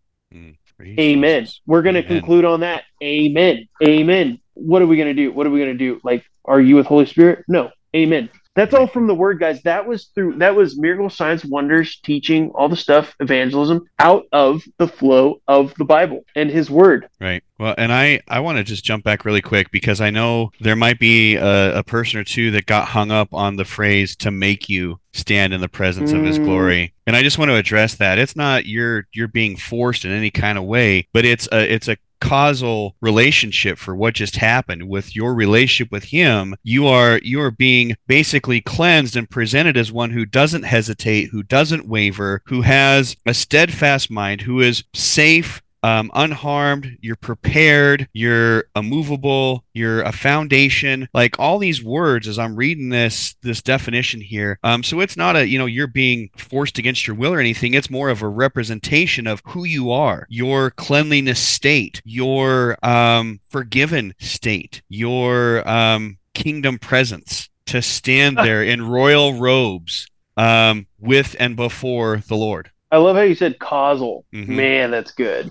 Praise 0.81 0.97
Amen. 0.97 1.43
Jesus. 1.43 1.61
We're 1.67 1.83
going 1.83 1.95
to 1.95 2.03
conclude 2.03 2.43
on 2.43 2.61
that. 2.61 2.83
Amen. 3.03 3.67
Amen. 3.83 4.39
What 4.55 4.81
are 4.81 4.87
we 4.87 4.97
going 4.97 5.09
to 5.09 5.13
do? 5.13 5.31
What 5.31 5.45
are 5.45 5.51
we 5.51 5.59
going 5.59 5.73
to 5.73 5.77
do? 5.77 5.99
Like, 6.03 6.25
are 6.43 6.59
you 6.59 6.75
with 6.75 6.87
Holy 6.87 7.05
Spirit? 7.05 7.45
No. 7.47 7.69
Amen. 7.95 8.29
That's 8.55 8.73
all 8.73 8.87
from 8.87 9.07
the 9.07 9.15
word, 9.15 9.39
guys. 9.39 9.61
That 9.63 9.87
was 9.87 10.07
through 10.13 10.39
that 10.39 10.55
was 10.55 10.77
miracle, 10.77 11.09
science, 11.09 11.45
wonders, 11.45 11.99
teaching, 12.03 12.51
all 12.53 12.67
the 12.67 12.75
stuff, 12.75 13.15
evangelism, 13.21 13.85
out 13.99 14.25
of 14.33 14.61
the 14.77 14.89
flow 14.89 15.41
of 15.47 15.73
the 15.75 15.85
Bible 15.85 16.25
and 16.35 16.49
His 16.49 16.69
Word. 16.69 17.07
Right. 17.21 17.43
Well, 17.57 17.75
and 17.77 17.93
I, 17.93 18.19
I 18.27 18.41
want 18.41 18.57
to 18.57 18.63
just 18.65 18.83
jump 18.83 19.05
back 19.05 19.23
really 19.23 19.41
quick 19.41 19.71
because 19.71 20.01
I 20.01 20.09
know 20.09 20.51
there 20.59 20.75
might 20.75 20.99
be 20.99 21.35
a, 21.35 21.77
a 21.79 21.83
person 21.83 22.19
or 22.19 22.23
two 22.25 22.51
that 22.51 22.65
got 22.65 22.89
hung 22.89 23.09
up 23.09 23.33
on 23.33 23.55
the 23.55 23.65
phrase 23.65 24.15
to 24.17 24.31
make 24.31 24.67
you 24.67 24.99
stand 25.13 25.53
in 25.53 25.61
the 25.61 25.69
presence 25.69 26.11
of 26.11 26.23
his 26.23 26.39
Mm. 26.39 26.45
glory. 26.45 26.93
And 27.07 27.15
I 27.15 27.23
just 27.23 27.37
want 27.37 27.49
to 27.49 27.55
address 27.55 27.95
that. 27.95 28.17
It's 28.19 28.35
not 28.35 28.65
you're 28.65 29.07
you're 29.13 29.27
being 29.29 29.55
forced 29.55 30.03
in 30.03 30.11
any 30.11 30.31
kind 30.31 30.57
of 30.57 30.65
way, 30.65 31.07
but 31.13 31.23
it's 31.23 31.47
a 31.51 31.73
it's 31.73 31.87
a 31.87 31.97
causal 32.21 32.95
relationship 33.01 33.77
for 33.77 33.95
what 33.95 34.13
just 34.13 34.37
happened. 34.37 34.87
With 34.87 35.15
your 35.15 35.33
relationship 35.33 35.91
with 35.91 36.05
him 36.05 36.55
you 36.63 36.87
are 36.87 37.19
you 37.23 37.41
are 37.41 37.51
being 37.51 37.95
basically 38.07 38.61
cleansed 38.61 39.15
and 39.15 39.29
presented 39.29 39.77
as 39.77 39.91
one 39.91 40.11
who 40.11 40.25
doesn't 40.25 40.63
hesitate 40.63 41.29
who 41.29 41.43
doesn't 41.43 41.87
waver 41.87 42.41
who 42.45 42.61
has 42.61 43.15
a 43.25 43.33
steadfast 43.33 44.09
mind 44.09 44.41
who 44.41 44.59
is 44.59 44.83
safe 44.93 45.61
um, 45.83 46.11
unharmed, 46.13 46.97
you're 47.01 47.15
prepared, 47.15 48.07
you're 48.13 48.65
immovable, 48.75 49.63
you're 49.73 50.01
a 50.01 50.11
foundation. 50.11 51.09
Like 51.13 51.39
all 51.39 51.57
these 51.59 51.83
words, 51.83 52.27
as 52.27 52.37
I'm 52.37 52.55
reading 52.55 52.89
this 52.89 53.35
this 53.41 53.61
definition 53.61 54.21
here. 54.21 54.59
Um, 54.63 54.83
so 54.83 54.99
it's 54.99 55.17
not 55.17 55.35
a 55.35 55.47
you 55.47 55.57
know 55.57 55.65
you're 55.65 55.87
being 55.87 56.29
forced 56.37 56.77
against 56.77 57.07
your 57.07 57.15
will 57.15 57.33
or 57.33 57.39
anything. 57.39 57.73
It's 57.73 57.89
more 57.89 58.09
of 58.09 58.21
a 58.21 58.27
representation 58.27 59.27
of 59.27 59.41
who 59.45 59.63
you 59.63 59.91
are, 59.91 60.27
your 60.29 60.71
cleanliness 60.71 61.39
state, 61.39 62.01
your 62.05 62.77
um, 62.85 63.39
forgiven 63.47 64.13
state, 64.19 64.81
your 64.89 65.67
um, 65.67 66.17
kingdom 66.33 66.79
presence 66.79 67.49
to 67.65 67.81
stand 67.81 68.37
there 68.37 68.63
in 68.63 68.81
royal 68.81 69.39
robes 69.39 70.07
um, 70.37 70.87
with 70.99 71.35
and 71.39 71.55
before 71.55 72.17
the 72.27 72.35
Lord. 72.35 72.71
I 72.91 72.97
love 72.97 73.15
how 73.15 73.21
you 73.21 73.35
said 73.35 73.57
causal. 73.59 74.25
Mhm. 74.33 74.49
Man, 74.49 74.91
that's 74.91 75.11
good. 75.11 75.49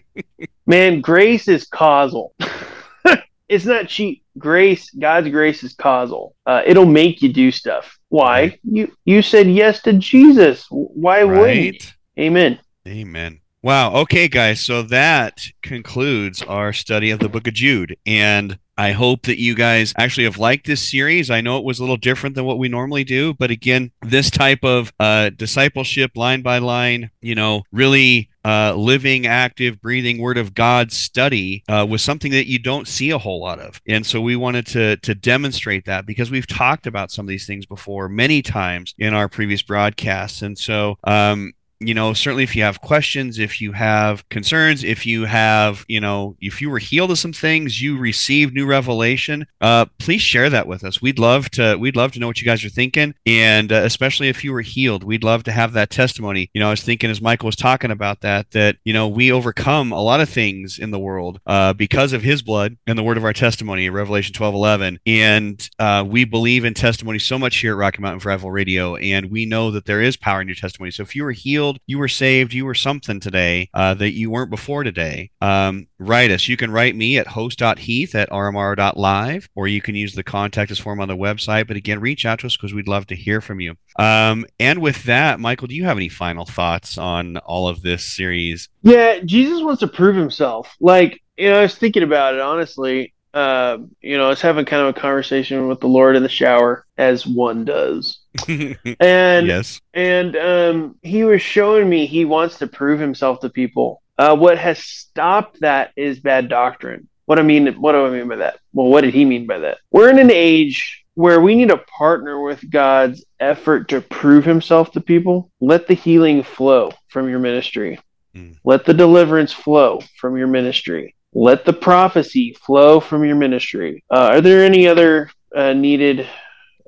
Man, 0.66 1.00
grace 1.00 1.48
is 1.48 1.66
causal. 1.66 2.34
it's 3.48 3.66
not 3.66 3.88
cheap. 3.88 4.22
Grace, 4.38 4.90
God's 4.90 5.28
grace 5.28 5.62
is 5.62 5.74
causal. 5.74 6.34
Uh, 6.46 6.62
it'll 6.64 6.86
make 6.86 7.20
you 7.20 7.32
do 7.32 7.50
stuff. 7.50 7.98
Why? 8.08 8.40
Right. 8.40 8.60
You 8.64 8.92
you 9.04 9.22
said 9.22 9.50
yes 9.50 9.82
to 9.82 9.92
Jesus. 9.94 10.66
Why 10.70 11.24
wouldn't? 11.24 11.84
you? 12.16 12.24
Amen. 12.24 12.58
Amen. 12.88 13.40
Wow. 13.62 13.94
Okay, 13.94 14.28
guys. 14.28 14.64
So 14.64 14.82
that 14.82 15.42
concludes 15.62 16.42
our 16.42 16.72
study 16.72 17.10
of 17.10 17.18
the 17.18 17.28
book 17.28 17.46
of 17.46 17.54
Jude. 17.54 17.96
And 18.06 18.58
I 18.80 18.92
hope 18.92 19.24
that 19.24 19.38
you 19.38 19.54
guys 19.54 19.92
actually 19.98 20.24
have 20.24 20.38
liked 20.38 20.66
this 20.66 20.80
series. 20.80 21.28
I 21.28 21.42
know 21.42 21.58
it 21.58 21.64
was 21.64 21.80
a 21.80 21.82
little 21.82 21.98
different 21.98 22.34
than 22.34 22.46
what 22.46 22.56
we 22.56 22.70
normally 22.70 23.04
do, 23.04 23.34
but 23.34 23.50
again, 23.50 23.92
this 24.00 24.30
type 24.30 24.64
of 24.64 24.90
uh, 24.98 25.28
discipleship, 25.36 26.12
line 26.16 26.40
by 26.40 26.56
line, 26.60 27.10
you 27.20 27.34
know, 27.34 27.64
really 27.72 28.30
uh, 28.42 28.72
living, 28.74 29.26
active, 29.26 29.82
breathing 29.82 30.16
Word 30.16 30.38
of 30.38 30.54
God 30.54 30.92
study 30.92 31.62
uh, 31.68 31.86
was 31.86 32.00
something 32.00 32.32
that 32.32 32.46
you 32.46 32.58
don't 32.58 32.88
see 32.88 33.10
a 33.10 33.18
whole 33.18 33.42
lot 33.42 33.58
of, 33.58 33.82
and 33.86 34.06
so 34.06 34.18
we 34.18 34.34
wanted 34.34 34.66
to 34.68 34.96
to 34.96 35.14
demonstrate 35.14 35.84
that 35.84 36.06
because 36.06 36.30
we've 36.30 36.46
talked 36.46 36.86
about 36.86 37.10
some 37.10 37.26
of 37.26 37.28
these 37.28 37.46
things 37.46 37.66
before 37.66 38.08
many 38.08 38.40
times 38.40 38.94
in 38.96 39.12
our 39.12 39.28
previous 39.28 39.60
broadcasts, 39.60 40.40
and 40.40 40.56
so 40.58 40.96
um, 41.04 41.52
you 41.80 41.94
know 41.94 42.12
certainly 42.12 42.42
if 42.42 42.54
you 42.54 42.62
have 42.62 42.80
questions 42.80 43.38
if 43.38 43.60
you 43.60 43.72
have 43.72 44.28
concerns 44.28 44.84
if 44.84 45.06
you 45.06 45.24
have 45.24 45.84
you 45.88 46.00
know 46.00 46.36
if 46.40 46.60
you 46.60 46.68
were 46.70 46.78
healed 46.78 47.10
of 47.10 47.18
some 47.18 47.32
things 47.32 47.80
you 47.80 47.96
received 47.96 48.54
new 48.54 48.66
revelation 48.66 49.46
uh 49.60 49.84
please 49.98 50.20
share 50.22 50.50
that 50.50 50.66
with 50.66 50.84
us. 50.84 51.00
We'd 51.00 51.18
love 51.18 51.50
to 51.52 51.76
we'd 51.76 51.96
love 51.96 52.12
to 52.12 52.18
know 52.18 52.26
what 52.26 52.40
you 52.40 52.44
guys 52.44 52.64
are 52.64 52.68
thinking. 52.68 53.14
And 53.26 53.72
uh, 53.72 53.76
especially 53.76 54.28
if 54.28 54.44
you 54.44 54.52
were 54.52 54.60
healed 54.60 55.04
we'd 55.04 55.24
love 55.24 55.44
to 55.44 55.52
have 55.52 55.72
that 55.72 55.90
testimony. 55.90 56.50
You 56.54 56.60
know 56.60 56.68
i 56.68 56.70
was 56.70 56.82
thinking 56.82 57.10
as 57.10 57.20
michael 57.20 57.46
was 57.46 57.56
talking 57.56 57.90
about 57.90 58.20
that 58.20 58.50
that 58.50 58.76
you 58.84 58.92
know 58.92 59.08
we 59.08 59.32
overcome 59.32 59.92
a 59.92 60.02
lot 60.02 60.20
of 60.20 60.28
things 60.28 60.78
in 60.78 60.90
the 60.90 60.98
world 60.98 61.40
uh 61.46 61.72
because 61.72 62.12
of 62.12 62.22
his 62.22 62.42
blood 62.42 62.76
and 62.86 62.98
the 62.98 63.02
word 63.02 63.16
of 63.16 63.24
our 63.24 63.32
testimony 63.32 63.88
revelation 63.88 64.34
12 64.34 64.54
11 64.54 65.00
and 65.06 65.70
uh 65.78 66.04
we 66.06 66.24
believe 66.24 66.64
in 66.64 66.74
testimony 66.74 67.18
so 67.18 67.38
much 67.38 67.56
here 67.56 67.72
at 67.72 67.78
rocky 67.78 68.02
mountain 68.02 68.18
revival 68.18 68.50
radio. 68.50 68.96
And 68.96 69.30
we 69.30 69.46
know 69.46 69.70
that 69.70 69.84
there 69.86 70.02
is 70.02 70.16
power 70.16 70.40
in 70.40 70.48
your 70.48 70.54
testimony. 70.54 70.90
So 70.90 71.02
if 71.02 71.14
you 71.14 71.24
were 71.24 71.32
healed 71.32 71.69
you 71.86 71.98
were 71.98 72.08
saved, 72.08 72.52
you 72.52 72.64
were 72.64 72.74
something 72.74 73.20
today 73.20 73.68
uh, 73.74 73.94
that 73.94 74.12
you 74.12 74.30
weren't 74.30 74.50
before 74.50 74.84
today, 74.84 75.30
um, 75.40 75.86
write 75.98 76.30
us. 76.30 76.48
You 76.48 76.56
can 76.56 76.70
write 76.70 76.96
me 76.96 77.18
at 77.18 77.26
host.heath 77.26 78.14
at 78.14 78.30
rmrr.live, 78.30 79.48
or 79.54 79.68
you 79.68 79.80
can 79.80 79.94
use 79.94 80.14
the 80.14 80.22
contact 80.22 80.70
us 80.70 80.78
form 80.78 81.00
on 81.00 81.08
the 81.08 81.16
website. 81.16 81.66
But 81.66 81.76
again, 81.76 82.00
reach 82.00 82.24
out 82.24 82.40
to 82.40 82.46
us 82.46 82.56
because 82.56 82.74
we'd 82.74 82.88
love 82.88 83.06
to 83.08 83.16
hear 83.16 83.40
from 83.40 83.60
you. 83.60 83.74
Um, 83.98 84.46
and 84.58 84.80
with 84.80 85.04
that, 85.04 85.40
Michael, 85.40 85.68
do 85.68 85.74
you 85.74 85.84
have 85.84 85.96
any 85.96 86.08
final 86.08 86.44
thoughts 86.44 86.98
on 86.98 87.36
all 87.38 87.68
of 87.68 87.82
this 87.82 88.04
series? 88.04 88.68
Yeah, 88.82 89.20
Jesus 89.24 89.62
wants 89.62 89.80
to 89.80 89.88
prove 89.88 90.16
himself. 90.16 90.74
Like, 90.80 91.20
you 91.36 91.50
know, 91.50 91.58
I 91.58 91.62
was 91.62 91.74
thinking 91.74 92.02
about 92.02 92.34
it 92.34 92.40
honestly. 92.40 93.14
Uh, 93.32 93.78
you 94.00 94.18
know, 94.18 94.26
I 94.26 94.28
was 94.28 94.40
having 94.40 94.64
kind 94.64 94.82
of 94.82 94.96
a 94.96 95.00
conversation 95.00 95.68
with 95.68 95.80
the 95.80 95.88
Lord 95.88 96.16
in 96.16 96.22
the 96.22 96.28
shower, 96.28 96.84
as 96.98 97.26
one 97.26 97.64
does. 97.64 98.19
And 99.00 99.46
yes. 99.46 99.80
and 99.94 100.36
um, 100.36 100.96
he 101.02 101.24
was 101.24 101.42
showing 101.42 101.88
me 101.88 102.06
he 102.06 102.24
wants 102.24 102.58
to 102.58 102.66
prove 102.66 103.00
himself 103.00 103.40
to 103.40 103.50
people. 103.50 104.02
Uh, 104.18 104.36
what 104.36 104.58
has 104.58 104.78
stopped 104.78 105.60
that 105.60 105.92
is 105.96 106.20
bad 106.20 106.48
doctrine. 106.48 107.08
What 107.26 107.38
I 107.38 107.42
mean, 107.42 107.66
what 107.74 107.92
do 107.92 108.06
I 108.06 108.10
mean 108.10 108.28
by 108.28 108.36
that? 108.36 108.58
Well, 108.72 108.88
what 108.88 109.02
did 109.02 109.14
he 109.14 109.24
mean 109.24 109.46
by 109.46 109.60
that? 109.60 109.78
We're 109.90 110.10
in 110.10 110.18
an 110.18 110.30
age 110.30 111.04
where 111.14 111.40
we 111.40 111.54
need 111.54 111.68
to 111.68 111.76
partner 111.76 112.40
with 112.40 112.70
God's 112.70 113.24
effort 113.38 113.88
to 113.88 114.00
prove 114.00 114.44
himself 114.44 114.92
to 114.92 115.00
people. 115.00 115.50
Let 115.60 115.86
the 115.86 115.94
healing 115.94 116.42
flow 116.42 116.92
from 117.08 117.28
your 117.28 117.38
ministry. 117.38 118.00
Mm. 118.34 118.56
Let 118.64 118.84
the 118.84 118.94
deliverance 118.94 119.52
flow 119.52 120.00
from 120.18 120.36
your 120.36 120.46
ministry. 120.46 121.14
Let 121.32 121.64
the 121.64 121.72
prophecy 121.72 122.54
flow 122.54 123.00
from 123.00 123.24
your 123.24 123.36
ministry. 123.36 124.04
Uh, 124.10 124.30
are 124.34 124.40
there 124.40 124.64
any 124.64 124.88
other 124.88 125.30
uh, 125.54 125.72
needed 125.72 126.28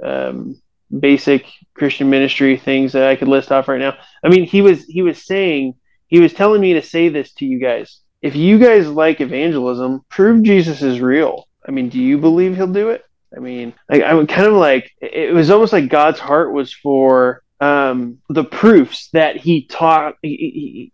um, 0.03 0.61
basic 0.99 1.47
Christian 1.75 2.11
ministry 2.11 2.57
things 2.57 2.93
that 2.93 3.09
I 3.09 3.17
could 3.17 3.29
list 3.29 3.51
off 3.51 3.69
right 3.69 3.81
now. 3.81 3.97
I 4.23 4.29
mean, 4.29 4.45
he 4.45 4.63
was 4.63 4.85
he 4.85 5.03
was 5.03 5.25
saying 5.25 5.75
he 6.07 6.21
was 6.21 6.33
telling 6.33 6.61
me 6.61 6.75
to 6.75 6.83
say 6.83 7.09
this 7.09 7.33
to 7.35 7.47
you 7.47 7.59
guys. 7.59 8.01
If 8.21 8.37
you 8.37 8.59
guys 8.59 8.89
like 8.89 9.21
evangelism, 9.21 10.05
prove 10.09 10.43
Jesus 10.43 10.83
is 10.83 11.01
real. 11.01 11.49
I 11.67 11.71
mean, 11.71 11.89
do 11.89 11.99
you 11.99 12.19
believe 12.19 12.57
he'll 12.57 12.67
do 12.67 12.91
it? 12.91 13.05
I 13.35 13.41
mean, 13.41 13.73
like 13.89 14.03
I 14.03 14.15
would 14.15 14.29
kind 14.29 14.47
of 14.47 14.55
like 14.55 14.91
it 15.01 15.33
was 15.35 15.51
almost 15.51 15.73
like 15.73 15.89
God's 15.89 16.19
heart 16.19 16.53
was 16.53 16.73
for 16.73 17.43
um, 17.61 18.19
the 18.29 18.45
proofs 18.45 19.09
that 19.13 19.37
he 19.37 19.67
taught. 19.67 20.17
He, 20.23 20.91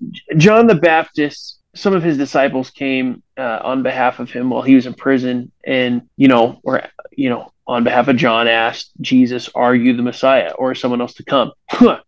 he, 0.00 0.36
John 0.36 0.66
the 0.66 0.74
Baptist, 0.74 1.58
some 1.74 1.94
of 1.94 2.02
his 2.02 2.16
disciples 2.16 2.70
came 2.70 3.22
uh, 3.36 3.60
on 3.62 3.82
behalf 3.82 4.20
of 4.20 4.30
him 4.30 4.50
while 4.50 4.62
he 4.62 4.74
was 4.74 4.86
in 4.86 4.94
prison, 4.94 5.52
and 5.64 6.08
you 6.16 6.28
know, 6.28 6.60
or 6.62 6.82
you 7.12 7.28
know, 7.28 7.52
on 7.70 7.84
behalf 7.84 8.08
of 8.08 8.16
John, 8.16 8.48
asked 8.48 8.90
Jesus, 9.00 9.48
"Are 9.54 9.74
you 9.74 9.94
the 9.94 10.02
Messiah, 10.02 10.50
or 10.58 10.74
someone 10.74 11.00
else 11.00 11.14
to 11.14 11.24
come?" 11.24 11.52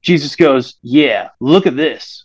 Jesus 0.02 0.34
goes, 0.36 0.74
"Yeah, 0.82 1.28
look 1.40 1.66
at 1.66 1.76
this. 1.76 2.24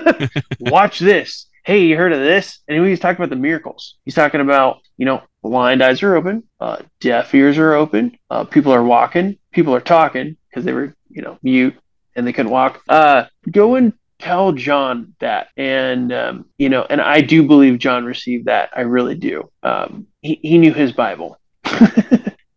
Watch 0.60 0.98
this." 0.98 1.46
Hey, 1.62 1.84
you 1.84 1.96
heard 1.96 2.14
of 2.14 2.20
this? 2.20 2.58
And 2.68 2.86
he's 2.86 3.00
talking 3.00 3.22
about 3.22 3.28
the 3.28 3.40
miracles. 3.40 3.96
He's 4.06 4.14
talking 4.14 4.40
about, 4.40 4.78
you 4.96 5.04
know, 5.04 5.22
blind 5.42 5.82
eyes 5.82 6.02
are 6.02 6.16
open, 6.16 6.42
uh, 6.58 6.78
deaf 7.00 7.34
ears 7.34 7.58
are 7.58 7.74
open, 7.74 8.16
uh, 8.30 8.44
people 8.44 8.72
are 8.72 8.82
walking, 8.82 9.38
people 9.52 9.74
are 9.74 9.80
talking 9.80 10.38
because 10.48 10.64
they 10.64 10.72
were, 10.72 10.94
you 11.10 11.20
know, 11.20 11.38
mute 11.42 11.76
and 12.16 12.26
they 12.26 12.32
couldn't 12.32 12.50
walk. 12.50 12.82
Uh, 12.88 13.24
go 13.50 13.74
and 13.74 13.92
tell 14.18 14.52
John 14.52 15.14
that. 15.20 15.48
And, 15.56 16.12
um, 16.12 16.46
you 16.56 16.70
know, 16.70 16.86
and 16.88 17.00
I 17.00 17.20
do 17.20 17.46
believe 17.46 17.78
John 17.78 18.04
received 18.06 18.46
that. 18.46 18.70
I 18.74 18.82
really 18.82 19.14
do. 19.14 19.50
Um, 19.62 20.06
he, 20.22 20.38
he 20.42 20.58
knew 20.58 20.72
his 20.72 20.92
Bible. 20.92 21.38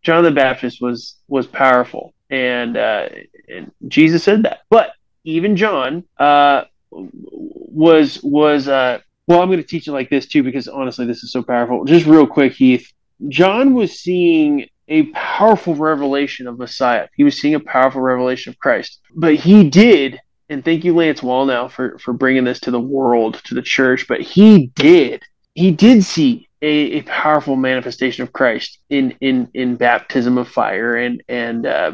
John 0.04 0.22
the 0.22 0.30
Baptist 0.30 0.80
was 0.80 1.16
was 1.28 1.46
powerful, 1.46 2.14
and, 2.30 2.76
uh, 2.76 3.08
and 3.48 3.72
Jesus 3.88 4.22
said 4.22 4.44
that. 4.44 4.60
But 4.68 4.92
even 5.24 5.56
John 5.56 6.04
uh, 6.18 6.64
was 6.90 8.22
was 8.22 8.68
uh, 8.68 8.98
well. 9.26 9.40
I'm 9.40 9.48
going 9.48 9.60
to 9.60 9.66
teach 9.66 9.88
it 9.88 9.92
like 9.92 10.10
this 10.10 10.26
too 10.26 10.42
because 10.42 10.68
honestly, 10.68 11.06
this 11.06 11.24
is 11.24 11.32
so 11.32 11.42
powerful. 11.42 11.84
Just 11.84 12.06
real 12.06 12.26
quick, 12.26 12.52
Heath. 12.52 12.92
John 13.28 13.72
was 13.72 13.98
seeing 13.98 14.68
a 14.88 15.04
powerful 15.12 15.74
revelation 15.74 16.46
of 16.46 16.58
Messiah. 16.58 17.08
He 17.16 17.24
was 17.24 17.40
seeing 17.40 17.54
a 17.54 17.60
powerful 17.60 18.02
revelation 18.02 18.50
of 18.50 18.58
Christ, 18.58 19.00
but 19.16 19.34
he 19.34 19.68
did. 19.68 20.20
And 20.50 20.62
thank 20.62 20.84
you, 20.84 20.94
Lance 20.94 21.22
Wallnau, 21.22 21.70
for 21.70 21.98
for 21.98 22.12
bringing 22.12 22.44
this 22.44 22.60
to 22.60 22.70
the 22.70 22.78
world, 22.80 23.40
to 23.44 23.54
the 23.54 23.62
church. 23.62 24.06
But 24.06 24.20
he 24.20 24.66
did. 24.74 25.22
He 25.54 25.70
did 25.70 26.04
see 26.04 26.43
a, 26.64 26.98
a, 26.98 27.02
powerful 27.02 27.56
manifestation 27.56 28.22
of 28.22 28.32
Christ 28.32 28.78
in 28.88 29.14
in 29.20 29.48
in 29.52 29.76
baptism 29.76 30.38
of 30.38 30.48
fire 30.48 30.96
and 30.96 31.22
and 31.28 31.66
uh, 31.66 31.92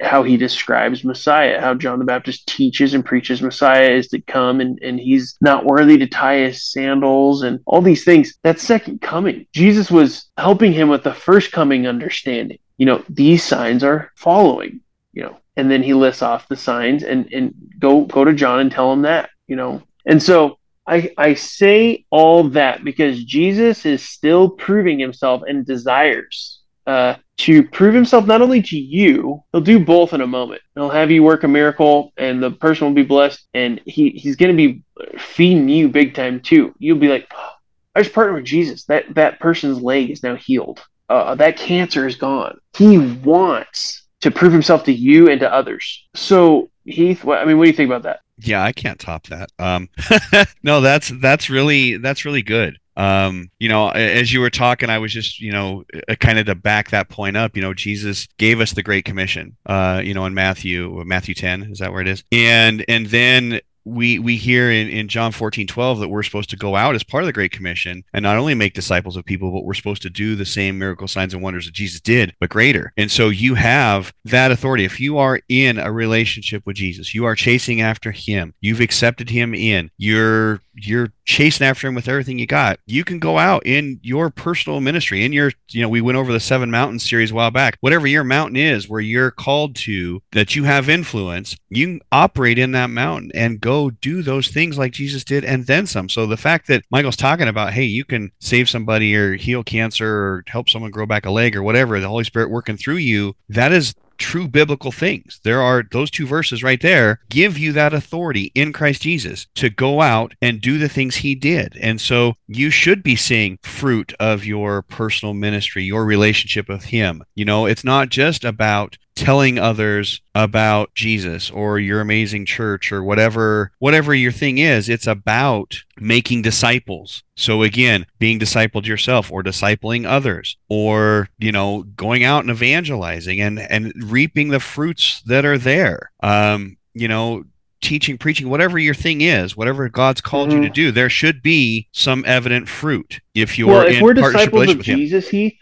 how 0.00 0.22
he 0.22 0.36
describes 0.36 1.02
Messiah, 1.02 1.60
how 1.60 1.74
John 1.74 1.98
the 1.98 2.04
Baptist 2.04 2.46
teaches 2.46 2.94
and 2.94 3.04
preaches 3.04 3.42
Messiah 3.42 3.90
is 3.90 4.06
to 4.08 4.20
come 4.20 4.60
and 4.60 4.78
and 4.80 5.00
he's 5.00 5.36
not 5.40 5.64
worthy 5.64 5.98
to 5.98 6.06
tie 6.06 6.38
his 6.38 6.62
sandals 6.62 7.42
and 7.42 7.58
all 7.66 7.82
these 7.82 8.04
things. 8.04 8.38
That 8.44 8.60
second 8.60 9.00
coming, 9.00 9.46
Jesus 9.52 9.90
was 9.90 10.30
helping 10.38 10.72
him 10.72 10.88
with 10.88 11.02
the 11.02 11.14
first 11.14 11.50
coming 11.50 11.88
understanding. 11.88 12.58
You 12.78 12.86
know, 12.86 13.04
these 13.08 13.42
signs 13.42 13.82
are 13.82 14.12
following. 14.14 14.80
You 15.12 15.24
know, 15.24 15.36
and 15.56 15.68
then 15.68 15.82
he 15.82 15.94
lists 15.94 16.22
off 16.22 16.46
the 16.46 16.56
signs 16.56 17.02
and 17.02 17.28
and 17.32 17.54
go 17.80 18.02
go 18.02 18.24
to 18.24 18.32
John 18.32 18.60
and 18.60 18.70
tell 18.70 18.92
him 18.92 19.02
that. 19.02 19.30
You 19.48 19.56
know, 19.56 19.82
and 20.06 20.22
so 20.22 20.58
I, 20.86 21.12
I 21.16 21.34
say 21.34 22.04
all 22.10 22.44
that 22.50 22.84
because 22.84 23.22
Jesus 23.24 23.86
is 23.86 24.08
still 24.08 24.50
proving 24.50 24.98
himself 24.98 25.42
and 25.46 25.64
desires 25.64 26.60
uh, 26.86 27.14
to 27.38 27.62
prove 27.62 27.94
himself 27.94 28.26
not 28.26 28.42
only 28.42 28.62
to 28.62 28.76
you, 28.76 29.42
he'll 29.52 29.60
do 29.60 29.84
both 29.84 30.12
in 30.12 30.20
a 30.20 30.26
moment. 30.26 30.62
He'll 30.74 30.90
have 30.90 31.10
you 31.10 31.22
work 31.22 31.44
a 31.44 31.48
miracle 31.48 32.12
and 32.16 32.42
the 32.42 32.50
person 32.50 32.86
will 32.86 32.94
be 32.94 33.04
blessed, 33.04 33.46
and 33.54 33.80
he, 33.86 34.10
he's 34.10 34.36
going 34.36 34.56
to 34.56 34.56
be 34.56 34.82
feeding 35.18 35.68
you 35.68 35.88
big 35.88 36.14
time 36.14 36.40
too. 36.40 36.74
You'll 36.78 36.98
be 36.98 37.08
like, 37.08 37.28
oh, 37.32 37.50
I 37.94 38.02
just 38.02 38.14
partnered 38.14 38.36
with 38.36 38.44
Jesus. 38.44 38.84
That, 38.86 39.14
that 39.14 39.38
person's 39.38 39.80
leg 39.80 40.10
is 40.10 40.22
now 40.22 40.34
healed. 40.34 40.80
Uh, 41.08 41.34
that 41.36 41.56
cancer 41.56 42.06
is 42.06 42.16
gone. 42.16 42.58
He 42.76 42.98
wants 42.98 44.02
to 44.22 44.30
prove 44.30 44.52
himself 44.52 44.84
to 44.84 44.92
you 44.92 45.28
and 45.28 45.40
to 45.40 45.52
others. 45.52 46.06
So, 46.14 46.70
Heath, 46.84 47.26
I 47.26 47.44
mean, 47.44 47.58
what 47.58 47.64
do 47.64 47.70
you 47.70 47.76
think 47.76 47.88
about 47.88 48.04
that? 48.04 48.20
Yeah, 48.44 48.62
I 48.62 48.72
can't 48.72 48.98
top 48.98 49.26
that. 49.28 49.50
Um, 49.58 49.88
no, 50.62 50.80
that's 50.80 51.12
that's 51.20 51.48
really 51.48 51.96
that's 51.96 52.24
really 52.24 52.42
good. 52.42 52.78
Um, 52.96 53.50
you 53.58 53.68
know, 53.68 53.88
as 53.88 54.32
you 54.32 54.40
were 54.40 54.50
talking, 54.50 54.90
I 54.90 54.98
was 54.98 55.12
just, 55.12 55.40
you 55.40 55.50
know, 55.50 55.84
uh, 56.08 56.14
kind 56.16 56.38
of 56.38 56.46
to 56.46 56.54
back 56.54 56.90
that 56.90 57.08
point 57.08 57.36
up. 57.36 57.56
You 57.56 57.62
know, 57.62 57.72
Jesus 57.72 58.28
gave 58.36 58.60
us 58.60 58.72
the 58.72 58.82
Great 58.82 59.04
Commission. 59.06 59.56
Uh, 59.64 60.02
you 60.04 60.12
know, 60.12 60.26
in 60.26 60.34
Matthew, 60.34 61.02
Matthew 61.06 61.34
ten, 61.34 61.62
is 61.64 61.78
that 61.78 61.92
where 61.92 62.02
it 62.02 62.08
is? 62.08 62.22
And 62.30 62.84
and 62.88 63.06
then 63.06 63.60
we 63.84 64.18
we 64.18 64.36
hear 64.36 64.70
in, 64.70 64.88
in 64.88 65.08
John 65.08 65.32
14, 65.32 65.66
12 65.66 66.00
that 66.00 66.08
we're 66.08 66.22
supposed 66.22 66.50
to 66.50 66.56
go 66.56 66.76
out 66.76 66.94
as 66.94 67.02
part 67.02 67.22
of 67.22 67.26
the 67.26 67.32
Great 67.32 67.52
Commission 67.52 68.04
and 68.12 68.22
not 68.22 68.36
only 68.36 68.54
make 68.54 68.74
disciples 68.74 69.16
of 69.16 69.24
people, 69.24 69.50
but 69.52 69.64
we're 69.64 69.74
supposed 69.74 70.02
to 70.02 70.10
do 70.10 70.36
the 70.36 70.44
same 70.44 70.78
miracle 70.78 71.08
signs 71.08 71.34
and 71.34 71.42
wonders 71.42 71.66
that 71.66 71.74
Jesus 71.74 72.00
did, 72.00 72.34
but 72.40 72.50
greater. 72.50 72.92
And 72.96 73.10
so 73.10 73.28
you 73.28 73.54
have 73.54 74.12
that 74.24 74.52
authority. 74.52 74.84
If 74.84 75.00
you 75.00 75.18
are 75.18 75.40
in 75.48 75.78
a 75.78 75.92
relationship 75.92 76.64
with 76.66 76.76
Jesus, 76.76 77.14
you 77.14 77.24
are 77.24 77.34
chasing 77.34 77.80
after 77.80 78.12
him, 78.12 78.54
you've 78.60 78.80
accepted 78.80 79.30
him 79.30 79.54
in, 79.54 79.90
you're 79.98 80.60
you're 80.74 81.12
chasing 81.24 81.66
after 81.66 81.86
him 81.86 81.94
with 81.94 82.08
everything 82.08 82.38
you 82.38 82.46
got, 82.46 82.78
you 82.86 83.04
can 83.04 83.18
go 83.18 83.38
out 83.38 83.64
in 83.66 84.00
your 84.02 84.30
personal 84.30 84.80
ministry, 84.80 85.24
in 85.24 85.32
your, 85.32 85.52
you 85.70 85.82
know, 85.82 85.88
we 85.88 86.00
went 86.00 86.18
over 86.18 86.32
the 86.32 86.40
Seven 86.40 86.70
Mountains 86.70 87.08
series 87.08 87.30
a 87.30 87.34
while 87.34 87.50
back. 87.50 87.76
Whatever 87.80 88.06
your 88.06 88.24
mountain 88.24 88.56
is 88.56 88.88
where 88.88 89.00
you're 89.00 89.30
called 89.30 89.76
to, 89.76 90.22
that 90.32 90.54
you 90.56 90.64
have 90.64 90.88
influence, 90.88 91.56
you 91.68 92.00
operate 92.10 92.58
in 92.58 92.72
that 92.72 92.90
mountain 92.90 93.30
and 93.34 93.60
go 93.60 93.90
do 93.90 94.22
those 94.22 94.48
things 94.48 94.78
like 94.78 94.92
Jesus 94.92 95.24
did 95.24 95.44
and 95.44 95.66
then 95.66 95.86
some. 95.86 96.08
So 96.08 96.26
the 96.26 96.36
fact 96.36 96.66
that 96.68 96.84
Michael's 96.90 97.16
talking 97.16 97.48
about, 97.48 97.72
hey, 97.72 97.84
you 97.84 98.04
can 98.04 98.30
save 98.40 98.68
somebody 98.68 99.14
or 99.14 99.34
heal 99.34 99.62
cancer 99.62 100.08
or 100.08 100.44
help 100.46 100.68
someone 100.68 100.90
grow 100.90 101.06
back 101.06 101.26
a 101.26 101.30
leg 101.30 101.56
or 101.56 101.62
whatever, 101.62 102.00
the 102.00 102.08
Holy 102.08 102.24
Spirit 102.24 102.50
working 102.50 102.76
through 102.76 102.96
you, 102.96 103.34
that 103.48 103.72
is 103.72 103.94
true 104.22 104.46
biblical 104.46 104.92
things. 104.92 105.40
There 105.42 105.60
are 105.60 105.82
those 105.90 106.10
two 106.10 106.26
verses 106.26 106.62
right 106.62 106.80
there 106.80 107.20
give 107.28 107.58
you 107.58 107.72
that 107.72 107.92
authority 107.92 108.52
in 108.54 108.72
Christ 108.72 109.02
Jesus 109.02 109.48
to 109.56 109.68
go 109.68 110.00
out 110.00 110.34
and 110.40 110.60
do 110.60 110.78
the 110.78 110.88
things 110.88 111.16
he 111.16 111.34
did. 111.34 111.76
And 111.80 112.00
so 112.00 112.34
you 112.46 112.70
should 112.70 113.02
be 113.02 113.16
seeing 113.16 113.58
fruit 113.62 114.14
of 114.20 114.44
your 114.44 114.82
personal 114.82 115.34
ministry, 115.34 115.82
your 115.82 116.04
relationship 116.04 116.68
with 116.68 116.84
him. 116.84 117.24
You 117.34 117.44
know, 117.44 117.66
it's 117.66 117.84
not 117.84 118.10
just 118.10 118.44
about 118.44 118.96
telling 119.14 119.58
others 119.58 120.20
about 120.34 120.94
Jesus 120.94 121.50
or 121.50 121.78
your 121.78 122.00
amazing 122.00 122.46
church 122.46 122.92
or 122.92 123.02
whatever 123.02 123.72
whatever 123.78 124.14
your 124.14 124.32
thing 124.32 124.58
is 124.58 124.88
it's 124.88 125.06
about 125.06 125.82
making 125.98 126.42
disciples 126.42 127.22
so 127.36 127.62
again 127.62 128.06
being 128.18 128.38
discipled 128.38 128.86
yourself 128.86 129.30
or 129.30 129.42
discipling 129.42 130.06
others 130.06 130.56
or 130.68 131.28
you 131.38 131.52
know 131.52 131.82
going 131.94 132.24
out 132.24 132.40
and 132.40 132.50
evangelizing 132.50 133.40
and 133.40 133.58
and 133.58 133.92
reaping 133.96 134.48
the 134.48 134.60
fruits 134.60 135.22
that 135.26 135.44
are 135.44 135.58
there 135.58 136.10
um 136.22 136.76
you 136.94 137.08
know 137.08 137.44
teaching 137.82 138.16
preaching 138.16 138.48
whatever 138.48 138.78
your 138.78 138.94
thing 138.94 139.20
is 139.20 139.56
whatever 139.56 139.88
god's 139.88 140.20
called 140.20 140.48
mm-hmm. 140.48 140.58
you 140.58 140.62
to 140.62 140.68
mm-hmm. 140.68 140.74
do 140.74 140.92
there 140.92 141.10
should 141.10 141.42
be 141.42 141.86
some 141.92 142.24
evident 142.26 142.68
fruit 142.68 143.20
if 143.34 143.58
you're 143.58 143.68
well, 143.68 143.86
if 143.86 143.96
in 143.96 144.02
we're 144.02 144.14
disciples 144.14 144.70
of 144.70 144.80
jesus 144.80 145.28
he 145.28 145.58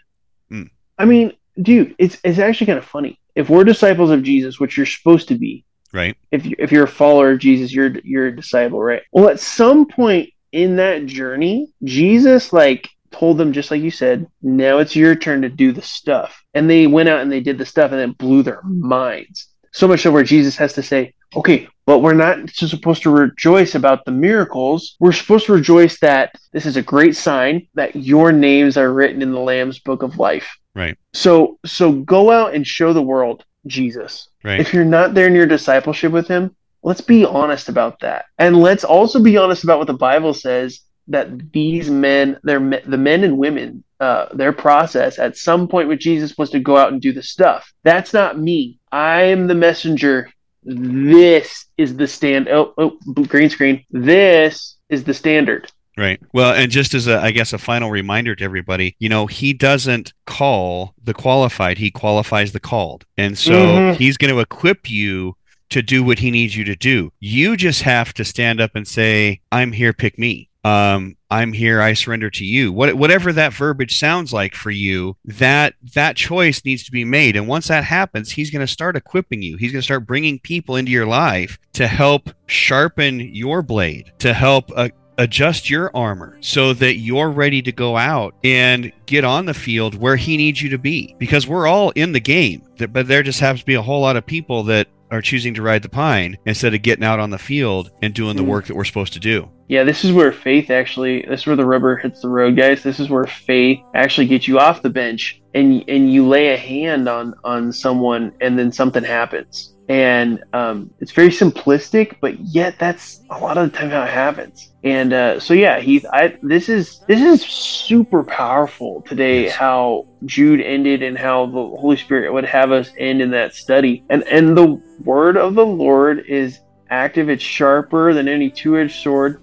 mm. 0.51 0.69
i 0.97 1.03
mean 1.03 1.33
dude 1.61 1.93
it's 1.97 2.17
it's 2.23 2.39
actually 2.39 2.67
kind 2.67 2.79
of 2.79 2.85
funny 2.85 3.19
if 3.35 3.49
we're 3.49 3.63
disciples 3.63 4.11
of 4.11 4.23
Jesus, 4.23 4.59
which 4.59 4.77
you're 4.77 4.85
supposed 4.85 5.27
to 5.29 5.35
be, 5.35 5.65
right? 5.93 6.15
If 6.31 6.45
you, 6.45 6.55
if 6.59 6.71
you're 6.71 6.85
a 6.85 6.89
follower 6.89 7.31
of 7.31 7.39
Jesus, 7.39 7.73
you're 7.73 7.93
you're 8.03 8.27
a 8.27 8.35
disciple, 8.35 8.81
right? 8.81 9.01
Well, 9.11 9.29
at 9.29 9.39
some 9.39 9.85
point 9.85 10.29
in 10.51 10.77
that 10.77 11.05
journey, 11.05 11.71
Jesus 11.83 12.51
like 12.51 12.89
told 13.11 13.37
them 13.37 13.53
just 13.53 13.71
like 13.71 13.81
you 13.81 13.91
said, 13.91 14.27
now 14.41 14.79
it's 14.79 14.95
your 14.95 15.15
turn 15.15 15.41
to 15.41 15.49
do 15.49 15.71
the 15.71 15.81
stuff. 15.81 16.43
And 16.53 16.69
they 16.69 16.87
went 16.87 17.09
out 17.09 17.21
and 17.21 17.31
they 17.31 17.41
did 17.41 17.57
the 17.57 17.65
stuff 17.65 17.91
and 17.91 17.99
it 17.99 18.17
blew 18.17 18.41
their 18.43 18.61
minds. 18.63 19.47
So 19.73 19.87
much 19.87 20.01
so 20.01 20.11
where 20.11 20.23
Jesus 20.23 20.57
has 20.57 20.73
to 20.73 20.83
say, 20.83 21.13
okay, 21.35 21.67
but 21.85 21.99
we're 21.99 22.13
not 22.13 22.49
supposed 22.49 23.03
to 23.03 23.09
rejoice 23.09 23.75
about 23.75 24.05
the 24.05 24.11
miracles. 24.11 24.95
We're 24.99 25.11
supposed 25.11 25.45
to 25.45 25.53
rejoice 25.53 25.99
that 25.99 26.35
this 26.51 26.65
is 26.65 26.77
a 26.77 26.81
great 26.81 27.15
sign 27.15 27.67
that 27.75 27.95
your 27.95 28.31
names 28.31 28.77
are 28.77 28.93
written 28.93 29.21
in 29.21 29.31
the 29.31 29.39
Lamb's 29.39 29.79
book 29.79 30.03
of 30.03 30.17
life. 30.17 30.57
Right. 30.75 30.97
So 31.13 31.59
so 31.65 31.91
go 31.91 32.31
out 32.31 32.53
and 32.53 32.65
show 32.65 32.93
the 32.93 33.01
world 33.01 33.45
Jesus. 33.67 34.29
Right. 34.43 34.59
If 34.59 34.73
you're 34.73 34.85
not 34.85 35.13
there 35.13 35.27
in 35.27 35.35
your 35.35 35.45
discipleship 35.45 36.11
with 36.11 36.27
him, 36.27 36.55
let's 36.83 37.01
be 37.01 37.25
honest 37.25 37.69
about 37.69 37.99
that. 37.99 38.25
And 38.37 38.57
let's 38.57 38.83
also 38.83 39.21
be 39.21 39.37
honest 39.37 39.63
about 39.63 39.79
what 39.79 39.87
the 39.87 39.93
Bible 39.93 40.33
says 40.33 40.81
that 41.07 41.51
these 41.51 41.89
men, 41.89 42.39
they're 42.43 42.81
the 42.85 42.97
men 42.97 43.23
and 43.23 43.37
women, 43.37 43.83
uh, 43.99 44.33
their 44.33 44.53
process 44.53 45.19
at 45.19 45.37
some 45.37 45.67
point 45.67 45.87
with 45.87 45.99
Jesus 45.99 46.37
was 46.37 46.49
to 46.51 46.59
go 46.59 46.77
out 46.77 46.91
and 46.91 47.01
do 47.01 47.13
the 47.13 47.21
stuff. 47.21 47.71
That's 47.83 48.13
not 48.13 48.39
me. 48.39 48.79
I'm 48.91 49.47
the 49.47 49.55
messenger. 49.55 50.29
This 50.63 51.65
is 51.77 51.95
the 51.95 52.07
stand. 52.07 52.47
Oh, 52.47 52.73
oh, 52.77 52.97
green 53.27 53.49
screen. 53.49 53.83
This 53.91 54.77
is 54.89 55.03
the 55.03 55.13
standard. 55.13 55.71
Right. 55.97 56.21
Well, 56.33 56.53
and 56.53 56.71
just 56.71 56.93
as 56.93 57.07
a, 57.07 57.19
I 57.19 57.31
guess, 57.31 57.51
a 57.51 57.57
final 57.57 57.91
reminder 57.91 58.33
to 58.35 58.43
everybody, 58.43 58.95
you 58.99 59.09
know, 59.09 59.27
he 59.27 59.51
doesn't 59.51 60.13
call 60.25 60.93
the 61.03 61.13
qualified; 61.13 61.77
he 61.77 61.91
qualifies 61.91 62.53
the 62.53 62.59
called, 62.59 63.05
and 63.17 63.37
so 63.37 63.51
mm-hmm. 63.51 63.97
he's 63.97 64.17
going 64.17 64.33
to 64.33 64.39
equip 64.39 64.89
you 64.89 65.35
to 65.69 65.81
do 65.81 66.03
what 66.03 66.19
he 66.19 66.31
needs 66.31 66.55
you 66.55 66.63
to 66.63 66.75
do. 66.75 67.11
You 67.19 67.57
just 67.57 67.81
have 67.81 68.13
to 68.13 68.25
stand 68.25 68.61
up 68.61 68.71
and 68.73 68.87
say, 68.87 69.41
"I'm 69.51 69.73
here. 69.73 69.91
Pick 69.91 70.17
me." 70.17 70.49
um, 70.63 71.15
I'm 71.29 71.53
here, 71.53 71.81
I 71.81 71.93
surrender 71.93 72.29
to 72.31 72.45
you. 72.45 72.71
What, 72.71 72.93
whatever 72.95 73.33
that 73.33 73.53
verbiage 73.53 73.97
sounds 73.97 74.31
like 74.31 74.53
for 74.53 74.69
you, 74.69 75.17
that 75.25 75.73
that 75.95 76.15
choice 76.15 76.63
needs 76.63 76.83
to 76.83 76.91
be 76.91 77.05
made. 77.05 77.35
And 77.35 77.47
once 77.47 77.67
that 77.69 77.83
happens, 77.83 78.31
he's 78.31 78.51
going 78.51 78.65
to 78.65 78.71
start 78.71 78.95
equipping 78.95 79.41
you. 79.41 79.57
He's 79.57 79.71
going 79.71 79.81
to 79.81 79.85
start 79.85 80.05
bringing 80.05 80.39
people 80.39 80.75
into 80.75 80.91
your 80.91 81.07
life 81.07 81.57
to 81.73 81.87
help 81.87 82.29
sharpen 82.45 83.19
your 83.19 83.61
blade, 83.61 84.11
to 84.19 84.33
help 84.33 84.71
uh, 84.75 84.89
adjust 85.21 85.69
your 85.69 85.95
armor 85.95 86.37
so 86.41 86.73
that 86.73 86.95
you're 86.97 87.29
ready 87.29 87.61
to 87.61 87.71
go 87.71 87.95
out 87.95 88.33
and 88.43 88.91
get 89.05 89.23
on 89.23 89.45
the 89.45 89.53
field 89.53 89.95
where 89.95 90.15
he 90.15 90.35
needs 90.35 90.61
you 90.61 90.69
to 90.69 90.77
be. 90.77 91.15
Because 91.19 91.47
we're 91.47 91.67
all 91.67 91.91
in 91.91 92.11
the 92.11 92.19
game, 92.19 92.63
but 92.91 93.07
there 93.07 93.23
just 93.23 93.39
happens 93.39 93.61
to 93.61 93.65
be 93.65 93.75
a 93.75 93.81
whole 93.81 94.01
lot 94.01 94.17
of 94.17 94.25
people 94.25 94.63
that 94.63 94.87
are 95.11 95.21
choosing 95.21 95.53
to 95.53 95.61
ride 95.61 95.83
the 95.83 95.89
pine 95.89 96.37
instead 96.45 96.73
of 96.73 96.81
getting 96.81 97.03
out 97.03 97.19
on 97.19 97.29
the 97.29 97.37
field 97.37 97.91
and 98.01 98.13
doing 98.13 98.37
the 98.37 98.43
Mm. 98.43 98.47
work 98.47 98.65
that 98.65 98.75
we're 98.75 98.85
supposed 98.85 99.13
to 99.13 99.19
do. 99.19 99.49
Yeah, 99.67 99.83
this 99.83 100.03
is 100.05 100.11
where 100.13 100.31
faith 100.31 100.69
actually. 100.71 101.25
This 101.27 101.41
is 101.41 101.47
where 101.47 101.55
the 101.55 101.65
rubber 101.65 101.97
hits 101.97 102.21
the 102.21 102.29
road, 102.29 102.55
guys. 102.57 102.81
This 102.81 102.99
is 102.99 103.09
where 103.09 103.25
faith 103.25 103.79
actually 103.93 104.27
gets 104.27 104.47
you 104.47 104.57
off 104.59 104.81
the 104.81 104.89
bench, 104.89 105.41
and 105.53 105.83
and 105.87 106.11
you 106.11 106.27
lay 106.27 106.53
a 106.53 106.57
hand 106.57 107.07
on 107.09 107.33
on 107.43 107.71
someone, 107.73 108.31
and 108.41 108.57
then 108.57 108.71
something 108.71 109.03
happens. 109.03 109.75
And 109.91 110.41
um, 110.53 110.89
it's 111.01 111.11
very 111.11 111.31
simplistic, 111.31 112.15
but 112.21 112.39
yet 112.39 112.79
that's 112.79 113.19
a 113.29 113.37
lot 113.37 113.57
of 113.57 113.69
the 113.69 113.77
time 113.77 113.89
how 113.89 114.03
it 114.03 114.09
happens. 114.09 114.71
And 114.85 115.11
uh, 115.11 115.37
so 115.41 115.53
yeah, 115.53 115.81
Heath, 115.81 116.05
I 116.13 116.37
this 116.41 116.69
is 116.69 116.99
this 117.09 117.19
is 117.19 117.45
super 117.45 118.23
powerful 118.23 119.01
today. 119.01 119.43
Yes. 119.43 119.55
How 119.55 120.07
Jude 120.23 120.61
ended, 120.61 121.03
and 121.03 121.17
how 121.17 121.45
the 121.47 121.75
Holy 121.75 121.97
Spirit 121.97 122.31
would 122.31 122.45
have 122.45 122.71
us 122.71 122.91
end 122.97 123.21
in 123.21 123.31
that 123.31 123.53
study. 123.53 124.05
And 124.09 124.23
and 124.29 124.55
the 124.55 124.81
word 125.03 125.35
of 125.35 125.55
the 125.55 125.65
Lord 125.65 126.23
is 126.25 126.61
active. 126.89 127.29
It's 127.29 127.43
sharper 127.43 128.13
than 128.13 128.29
any 128.29 128.49
two-edged 128.49 128.95
sword. 128.95 129.41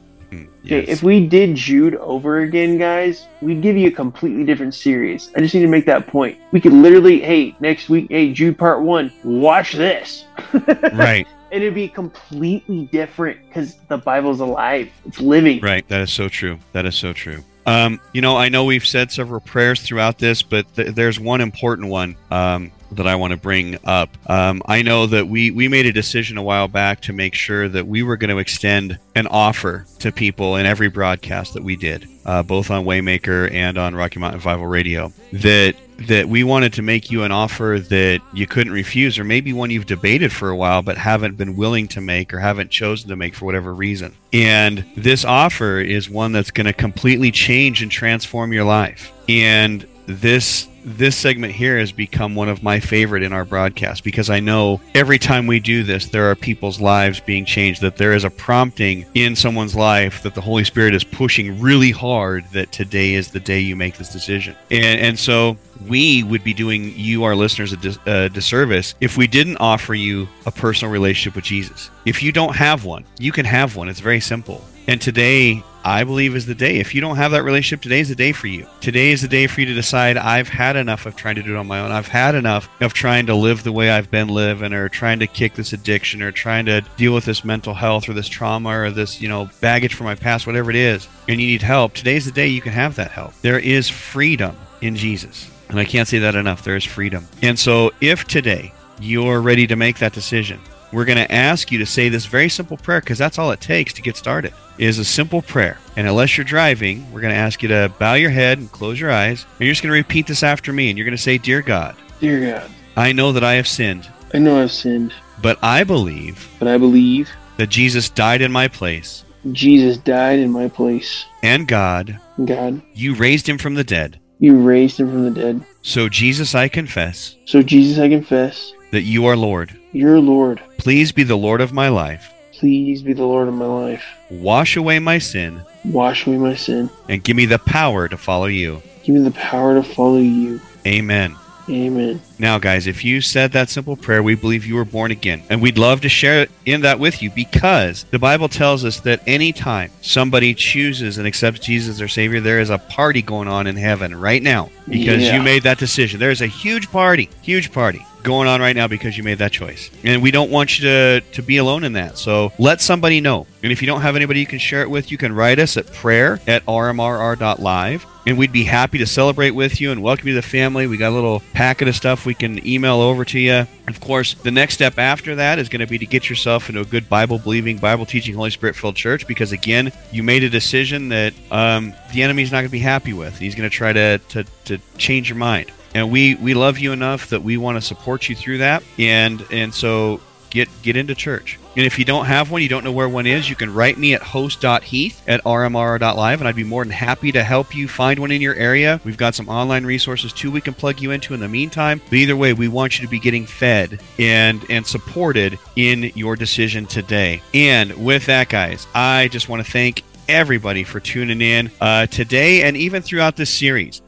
Yes. 0.63 0.85
if 0.89 1.03
we 1.03 1.27
did 1.27 1.55
Jude 1.57 1.95
over 1.97 2.41
again, 2.41 2.77
guys, 2.77 3.27
we'd 3.41 3.63
give 3.63 3.77
you 3.77 3.89
a 3.89 3.91
completely 3.91 4.45
different 4.45 4.75
series. 4.75 5.31
I 5.35 5.41
just 5.41 5.55
need 5.55 5.63
to 5.63 5.69
make 5.69 5.87
that 5.87 6.07
point. 6.07 6.39
We 6.53 6.61
could 6.61 6.75
literally, 6.75 7.21
hey, 7.21 7.57
next 7.61 7.89
week, 7.89 8.09
hey, 8.11 8.33
Jude 8.33 8.59
part 8.59 8.83
one, 8.83 9.11
watch 9.25 9.73
this. 9.73 10.25
right, 10.93 11.27
And 11.51 11.63
it'd 11.63 11.75
be 11.75 11.89
completely 11.89 12.87
different 12.93 13.39
because 13.49 13.77
the 13.89 13.97
Bible's 13.97 14.41
alive, 14.41 14.91
it's 15.07 15.21
living. 15.21 15.61
right. 15.61 15.87
That 15.89 16.03
is 16.03 16.13
so 16.13 16.29
true. 16.29 16.59
That 16.73 16.85
is 16.85 16.95
so 16.97 17.13
true. 17.15 17.43
Um, 17.65 18.01
you 18.13 18.21
know, 18.23 18.37
I 18.37 18.49
know 18.49 18.65
we've 18.65 18.87
said 18.87 19.11
several 19.13 19.41
prayers 19.41 19.81
throughout 19.83 20.19
this, 20.19 20.43
but 20.43 20.67
th- 20.75 20.95
there's 20.95 21.19
one 21.21 21.41
important 21.41 21.89
one 21.89 22.17
um, 22.31 22.71
that 22.93 23.07
I 23.07 23.15
want 23.17 23.33
to 23.33 23.37
bring 23.37 23.79
up. 23.85 24.11
Um, 24.31 24.63
I 24.67 24.83
know 24.83 25.07
that 25.07 25.29
we 25.29 25.51
we 25.51 25.69
made 25.69 25.87
a 25.87 25.93
decision 25.93 26.39
a 26.39 26.43
while 26.43 26.69
back 26.69 27.01
to 27.03 27.13
make 27.13 27.35
sure 27.35 27.69
that 27.69 27.87
we 27.87 28.03
were 28.03 28.17
going 28.17 28.31
to 28.31 28.39
extend 28.39 28.99
an 29.15 29.27
offer 29.27 29.87
to 30.01 30.13
people 30.13 30.57
in 30.57 30.67
every 30.67 30.89
broadcast 30.89 31.55
that 31.55 31.63
we 31.63 31.77
did, 31.77 32.07
uh, 32.25 32.43
both 32.43 32.71
on 32.71 32.85
Waymaker 32.85 33.53
and 33.53 33.79
on 33.79 33.95
Rocky 33.95 34.21
Mountain 34.21 34.39
Revival 34.39 34.67
Radio. 34.67 35.13
That 35.33 35.77
that 35.99 36.29
we 36.29 36.45
wanted 36.45 36.73
to 36.75 36.83
make 36.83 37.11
you 37.11 37.25
an 37.25 37.33
offer 37.33 37.79
that 37.89 38.21
you 38.33 38.47
couldn't 38.47 38.73
refuse, 38.73 39.19
or 39.19 39.25
maybe 39.25 39.53
one 39.53 39.71
you've 39.71 39.87
debated 39.87 40.33
for 40.33 40.49
a 40.49 40.57
while 40.57 40.81
but 40.81 40.97
haven't 40.97 41.37
been 41.37 41.57
willing 41.57 41.89
to 41.89 42.01
make 42.01 42.33
or 42.33 42.39
haven't 42.39 42.71
chosen 42.71 43.09
to 43.09 43.17
make 43.17 43.35
for 43.35 43.47
whatever 43.47 43.75
reason. 43.75 44.15
And 44.33 44.85
this 44.97 45.25
offer 45.25 45.81
is 45.81 46.09
one 46.09 46.33
that's 46.33 46.53
going 46.53 46.67
to 46.67 46.73
completely 46.73 47.33
change 47.33 47.83
and 47.83 47.91
transform 47.91 48.53
your 48.53 48.65
life. 48.65 49.13
And 49.29 49.87
this 50.07 50.69
this 50.97 51.17
segment 51.17 51.53
here 51.53 51.79
has 51.79 51.93
become 51.93 52.35
one 52.35 52.49
of 52.49 52.63
my 52.63 52.81
favorite 52.81 53.23
in 53.23 53.33
our 53.33 53.45
broadcast 53.45 54.05
because 54.05 54.31
I 54.31 54.41
know 54.41 54.81
every 54.95 55.19
time 55.19 55.47
we 55.47 55.61
do 55.61 55.83
this, 55.83 56.07
there 56.07 56.31
are 56.31 56.35
people's 56.35 56.81
lives 56.81 57.21
being 57.21 57.45
changed, 57.45 57.81
that 57.83 57.97
there 57.97 58.13
is 58.13 58.25
a 58.25 58.31
prompting 58.31 59.05
in 59.15 59.37
someone's 59.37 59.75
life 59.75 60.23
that 60.23 60.35
the 60.35 60.41
Holy 60.41 60.65
Spirit 60.65 60.95
is 60.95 61.05
pushing 61.05 61.61
really 61.61 61.91
hard 61.91 62.45
that 62.53 62.73
today 62.73 63.15
is 63.15 63.31
the 63.31 63.41
day 63.41 63.61
you 63.61 63.77
make 63.77 63.97
this 63.97 64.13
decision. 64.13 64.57
And, 64.71 65.01
and 65.01 65.19
so 65.19 65.57
we 65.87 66.23
would 66.25 66.43
be 66.43 66.55
doing 66.55 66.93
you, 66.97 67.25
our 67.25 67.37
listeners, 67.37 67.73
a, 67.73 67.77
dis- 67.77 67.99
a 68.07 68.29
disservice 68.29 68.95
if 69.01 69.17
we 69.17 69.27
didn't 69.27 69.59
offer 69.59 69.95
you 69.95 70.29
a 70.47 70.51
personal 70.51 70.93
relationship 70.93 71.35
with 71.35 71.45
Jesus. 71.45 71.91
If 72.07 72.23
you 72.23 72.33
don't 72.33 72.57
have 72.57 72.85
one, 72.85 73.05
you 73.19 73.33
can 73.33 73.45
have 73.45 73.77
one. 73.77 73.89
It's 73.89 74.01
very 74.01 74.21
simple. 74.21 74.65
And 74.87 75.01
today, 75.01 75.63
I 75.89 76.05
believe 76.05 76.37
is 76.37 76.45
the 76.45 76.55
day. 76.55 76.77
If 76.77 76.95
you 76.95 77.01
don't 77.01 77.17
have 77.17 77.31
that 77.31 77.45
relationship, 77.45 77.81
today 77.81 78.01
is 78.01 78.11
the 78.11 78.15
day 78.15 78.33
for 78.33 78.47
you. 78.47 78.67
Today 78.83 79.11
is 79.11 79.23
the 79.23 79.29
day 79.29 79.47
for 79.47 79.63
you 79.63 79.67
to 79.69 79.75
decide 79.75 80.19
I've 80.19 80.47
had 80.47 80.77
enough 80.77 81.07
of 81.07 81.17
trying 81.17 81.37
to 81.37 81.43
do 81.43 81.55
it 81.55 81.59
on 81.59 81.67
my 81.67 81.81
own. 81.81 81.91
I've 81.91 82.07
had 82.07 82.35
enough 82.35 82.69
of 82.83 82.93
trying 82.93 83.25
to 83.25 83.35
live 83.35 83.63
the 83.63 83.73
way 83.73 83.91
I've 83.91 84.11
been 84.11 84.29
living 84.29 84.75
or 84.75 84.91
trying 84.91 85.19
to 85.21 85.27
kick 85.27 85.55
this 85.55 85.73
addiction 85.73 86.21
or 86.21 86.31
trying 86.31 86.67
to 86.67 86.83
deal 86.99 87.15
with 87.15 87.25
this 87.25 87.43
mental 87.43 87.73
health 87.73 88.07
or 88.07 88.13
this 88.13 88.29
trauma 88.29 88.69
or 88.69 88.91
this, 88.91 89.23
you 89.23 89.31
know, 89.31 89.49
baggage 89.63 89.95
from 89.95 90.05
my 90.05 90.15
past, 90.15 90.47
whatever 90.47 90.69
it 90.69 90.77
is. 90.77 91.09
And 91.27 91.41
you 91.41 91.47
need 91.47 91.63
help. 91.63 91.95
Today's 91.95 92.27
the 92.27 92.33
day 92.33 92.49
you 92.49 92.61
can 92.61 92.73
have 92.73 92.97
that 92.97 93.11
help. 93.11 93.33
There 93.41 93.59
is 93.59 93.89
freedom 93.89 94.55
in 94.83 94.95
Jesus. 94.95 95.51
And 95.71 95.79
I 95.79 95.87
can't 95.87 96.07
say 96.07 96.19
that 96.19 96.35
enough. 96.35 96.65
There 96.65 96.77
is 96.77 96.85
freedom. 96.85 97.27
And 97.41 97.59
so 97.59 97.93
if 98.03 98.27
today 98.27 98.75
you're 99.01 99.41
ready 99.41 99.67
to 99.67 99.77
make 99.77 100.01
that 100.01 100.13
decision, 100.13 100.61
we're 100.93 101.05
going 101.05 101.19
to 101.19 101.33
ask 101.33 101.71
you 101.71 101.79
to 101.79 101.87
say 101.87 102.09
this 102.09 102.27
very 102.27 102.49
simple 102.49 102.77
prayer 102.77 103.01
because 103.01 103.19
that's 103.19 103.39
all 103.39 103.51
it 103.51 103.61
takes 103.61 103.93
to 103.95 104.03
get 104.03 104.17
started 104.17 104.53
is 104.79 104.99
a 104.99 105.05
simple 105.05 105.43
prayer 105.43 105.79
and 105.97 106.07
unless 106.07 106.37
you're 106.37 106.45
driving 106.45 107.11
we're 107.13 107.21
going 107.21 107.33
to 107.33 107.39
ask 107.39 107.63
you 107.63 107.69
to 107.69 107.93
bow 107.99 108.15
your 108.15 108.31
head 108.31 108.59
and 108.59 108.71
close 108.73 108.99
your 108.99 109.11
eyes 109.11 109.45
and 109.59 109.61
you're 109.67 109.73
just 109.73 109.83
going 109.83 109.91
to 109.91 109.99
repeat 109.99 110.27
this 110.27 110.43
after 110.43 110.73
me 110.73 110.89
and 110.89 110.97
you're 110.99 111.05
going 111.05 111.17
to 111.17 111.23
say 111.23 111.37
dear 111.39 111.63
god 111.63 111.97
Dear 112.21 112.53
God, 112.59 112.71
i 112.97 113.13
know 113.13 113.33
that 113.33 113.45
i 113.45 113.55
have 113.55 113.69
sinned 113.69 114.09
I 114.35 114.39
know 114.39 114.63
I've 114.63 114.73
sinned, 114.73 115.15
but 115.43 115.59
i 115.63 115.85
believe 115.85 116.49
but 116.59 116.69
I 116.69 116.79
believe 116.79 117.29
that 117.57 117.69
jesus 117.69 118.09
died 118.09 118.41
in 118.43 118.53
my 118.53 118.69
place 118.69 119.25
Jesus 119.53 119.97
died 119.99 120.41
in 120.41 120.51
my 120.51 120.69
place. 120.69 121.25
and 121.43 121.67
god 121.69 122.19
God, 122.45 122.83
you 122.95 123.15
raised 123.15 123.49
him 123.49 123.59
from 123.59 123.75
the 123.75 123.85
dead 123.85 124.21
you 124.41 124.57
raised 124.57 124.99
him 125.01 125.09
from 125.11 125.25
the 125.25 125.31
dead. 125.31 125.63
so 125.83 126.09
jesus 126.09 126.55
i 126.55 126.69
confess 126.69 127.37
So, 127.45 127.63
Jesus, 127.63 127.99
I 127.99 128.09
confess, 128.09 128.73
that 128.93 129.03
you 129.03 129.27
are 129.27 129.37
lord 129.37 129.77
you're 129.93 130.21
Lord. 130.21 130.61
please 130.79 131.13
be 131.13 131.23
the 131.25 131.37
lord 131.37 131.61
of 131.61 131.73
my 131.73 131.89
life 131.89 132.33
Please 132.53 133.03
be 133.03 133.13
the 133.13 133.23
Lord 133.25 133.47
of 133.47 133.55
my 133.55 133.67
life. 133.67 134.03
wash 134.31 134.77
away 134.77 134.99
my 134.99 135.19
sin 135.19 135.61
Wash 135.85 136.27
away 136.27 136.39
my 136.39 136.57
sin. 136.57 136.91
and 137.09 137.23
give 137.23 137.37
me 137.37 137.47
the 137.47 137.61
power 137.61 138.09
to 138.09 138.17
follow 138.17 138.47
you 138.47 138.83
Give 139.05 139.15
me 139.15 139.23
the 139.23 139.31
power 139.31 139.75
to 139.81 139.83
follow 139.95 140.19
you. 140.19 140.61
amen 140.87 141.37
Amen. 141.69 142.21
Now, 142.39 142.59
guys, 142.59 142.87
if 142.87 143.05
you 143.05 143.21
said 143.21 143.53
that 143.53 143.69
simple 143.69 143.97
prayer, 143.97 144.23
we 144.23 144.35
believe 144.35 144.65
you 144.65 144.75
were 144.77 144.85
born 144.85 145.11
again. 145.11 145.43
And 145.51 145.61
we'd 145.61 145.77
love 145.79 146.01
to 146.03 146.09
share 146.09 146.47
in 146.65 146.81
that 146.83 146.99
with 146.99 147.23
you 147.23 147.31
because 147.31 148.05
the 148.05 148.19
Bible 148.19 148.49
tells 148.49 148.85
us 148.85 149.01
that 149.01 149.23
anytime 149.27 149.91
somebody 150.01 150.55
chooses 150.55 151.19
and 151.19 151.27
accepts 151.27 151.61
Jesus 151.61 151.91
as 151.91 151.99
their 151.99 152.09
Savior, 152.09 152.41
there 152.41 152.61
is 152.61 152.71
a 152.71 152.79
party 152.79 153.21
going 153.23 153.49
on 153.49 153.67
in 153.67 153.77
heaven 153.77 154.19
right 154.19 154.43
now 154.43 154.71
because 154.89 155.23
Yeah. 155.23 155.37
you 155.37 155.43
made 155.43 155.65
that 155.65 155.79
decision. 155.79 156.19
There's 156.21 156.41
a 156.41 156.47
huge 156.47 156.91
party, 156.91 157.29
huge 157.43 157.73
party 157.73 158.05
going 158.23 158.49
on 158.49 158.61
right 158.61 158.75
now 158.75 158.89
because 158.89 159.17
you 159.17 159.23
made 159.23 159.39
that 159.39 159.53
choice. 159.53 159.91
And 160.05 160.23
we 160.23 160.31
don't 160.31 160.51
want 160.51 160.79
you 160.79 160.89
to, 160.89 161.21
to 161.21 161.43
be 161.43 161.57
alone 161.59 161.85
in 161.85 161.95
that. 161.95 162.19
So 162.19 162.53
let 162.59 162.81
somebody 162.81 163.21
know. 163.21 163.47
And 163.63 163.73
if 163.73 163.83
you 163.83 163.87
don't 163.87 164.03
have 164.03 164.17
anybody 164.17 164.41
you 164.41 164.47
can 164.47 164.59
share 164.59 164.83
it 164.83 164.91
with, 164.91 165.11
you 165.11 165.19
can 165.19 165.33
write 165.33 165.59
us 165.59 165.77
at 165.77 165.93
prayer 165.93 166.41
at 166.47 166.65
rmrr.live 166.67 168.07
and 168.29 168.37
we'd 168.37 168.53
be 168.53 168.65
happy 168.65 168.99
to 168.99 169.07
celebrate 169.07 169.53
with 169.53 169.81
you 169.81 169.91
and 169.91 170.03
welcome 170.03 170.29
you 170.29 170.35
to 170.35 170.43
the 170.43 170.47
family. 170.47 170.87
We 170.87 170.99
got 170.99 171.13
a 171.13 171.15
little 171.15 171.41
packet 171.55 171.89
of 171.89 171.97
stuff 171.97 172.27
we 172.27 172.35
can 172.35 172.65
email 172.67 173.01
over 173.01 173.25
to 173.25 173.39
you. 173.39 173.67
Of 173.87 174.01
course, 174.01 174.35
the 174.35 174.51
next 174.51 174.75
step 174.75 174.99
after 174.99 175.37
that 175.37 175.59
is 175.59 175.71
going 175.71 175.81
to 175.81 175.87
be 175.87 175.97
to 175.97 176.05
get 176.05 176.29
yourself 176.29 176.69
into 176.69 176.83
a 176.83 176.85
good 176.85 177.09
Bible 177.09 177.39
believing, 177.39 177.79
Bible 177.79 178.05
teaching, 178.05 178.35
Holy 178.35 178.51
Spirit 178.51 178.77
filled 178.77 178.97
church 178.97 179.27
because, 179.27 179.53
again, 179.53 179.91
you 180.13 180.23
made 180.23 180.43
a 180.43 180.51
decision 180.51 181.09
that 181.09 181.33
um, 181.51 181.95
the 182.13 182.23
enemy's 182.23 182.53
not 182.53 182.59
going 182.59 182.69
to 182.69 182.73
be 182.73 182.81
happy 182.81 183.15
with. 183.15 183.39
He's 183.39 183.55
going 183.55 183.69
to 183.69 183.75
try 183.75 183.95
to, 183.95 184.19
to, 184.19 184.45
to 184.67 184.79
change 184.99 185.31
your 185.31 185.39
mind. 185.39 185.73
And 185.95 186.11
we, 186.11 186.35
we 186.37 186.55
love 186.55 186.79
you 186.79 186.93
enough 186.93 187.31
that 187.31 187.43
we 187.43 187.57
want 187.57 187.77
to 187.77 187.81
support 187.81 188.29
you 188.29 188.37
through 188.37 188.59
that. 188.59 188.83
And, 188.99 189.45
and 189.51 189.75
so 189.75 190.21
get 190.51 190.69
get 190.83 190.97
into 190.97 191.15
church. 191.15 191.59
And 191.77 191.87
if 191.87 191.99
you 191.99 192.05
don't 192.05 192.27
have 192.27 192.51
one, 192.51 192.63
you 192.63 192.69
don't 192.69 192.83
know 192.83 192.93
where 192.93 193.09
one 193.09 193.27
is, 193.27 193.49
you 193.49 193.55
can 193.55 193.73
write 193.73 193.99
me 193.99 194.15
at 194.15 194.23
host.heath 194.23 195.29
at 195.29 195.45
rmrr.live, 195.45 196.41
and 196.41 196.49
I'd 196.49 196.57
be 196.57 196.65
more 196.65 196.85
than 196.85 196.91
happy 196.91 197.31
to 197.33 197.45
help 197.45 197.75
you 197.75 197.87
find 197.87 198.19
one 198.19 198.33
in 198.33 198.41
your 198.41 198.55
area. 198.55 199.01
We've 199.05 199.17
got 199.17 199.35
some 199.35 199.49
online 199.49 199.87
resources 199.87 200.33
too 200.33 200.51
we 200.51 200.61
can 200.61 200.75
plug 200.75 201.01
you 201.01 201.13
into 201.13 201.35
in 201.35 201.41
the 201.41 201.49
meantime. 201.49 202.01
But 202.05 202.15
either 202.15 202.37
way, 202.37 202.53
we 202.53 202.69
want 202.69 202.99
you 202.99 203.05
to 203.07 203.11
be 203.11 203.21
getting 203.21 203.47
fed 203.47 204.01
and 204.19 204.65
and 204.69 204.87
supported 204.87 205.59
in 205.77 206.11
your 206.15 206.37
decision 206.37 206.87
today. 206.87 207.43
And 207.55 207.93
with 208.05 208.27
that, 208.27 208.49
guys, 208.49 208.87
I 208.95 209.29
just 209.29 209.49
want 209.49 209.65
to 209.65 209.71
thank 209.71 210.03
everybody 210.29 210.85
for 210.85 211.01
tuning 211.01 211.41
in 211.41 211.71
uh, 211.81 212.07
today 212.07 212.63
and 212.63 212.77
even 212.77 213.03
throughout 213.03 213.37
this 213.37 213.51
series. 213.53 214.03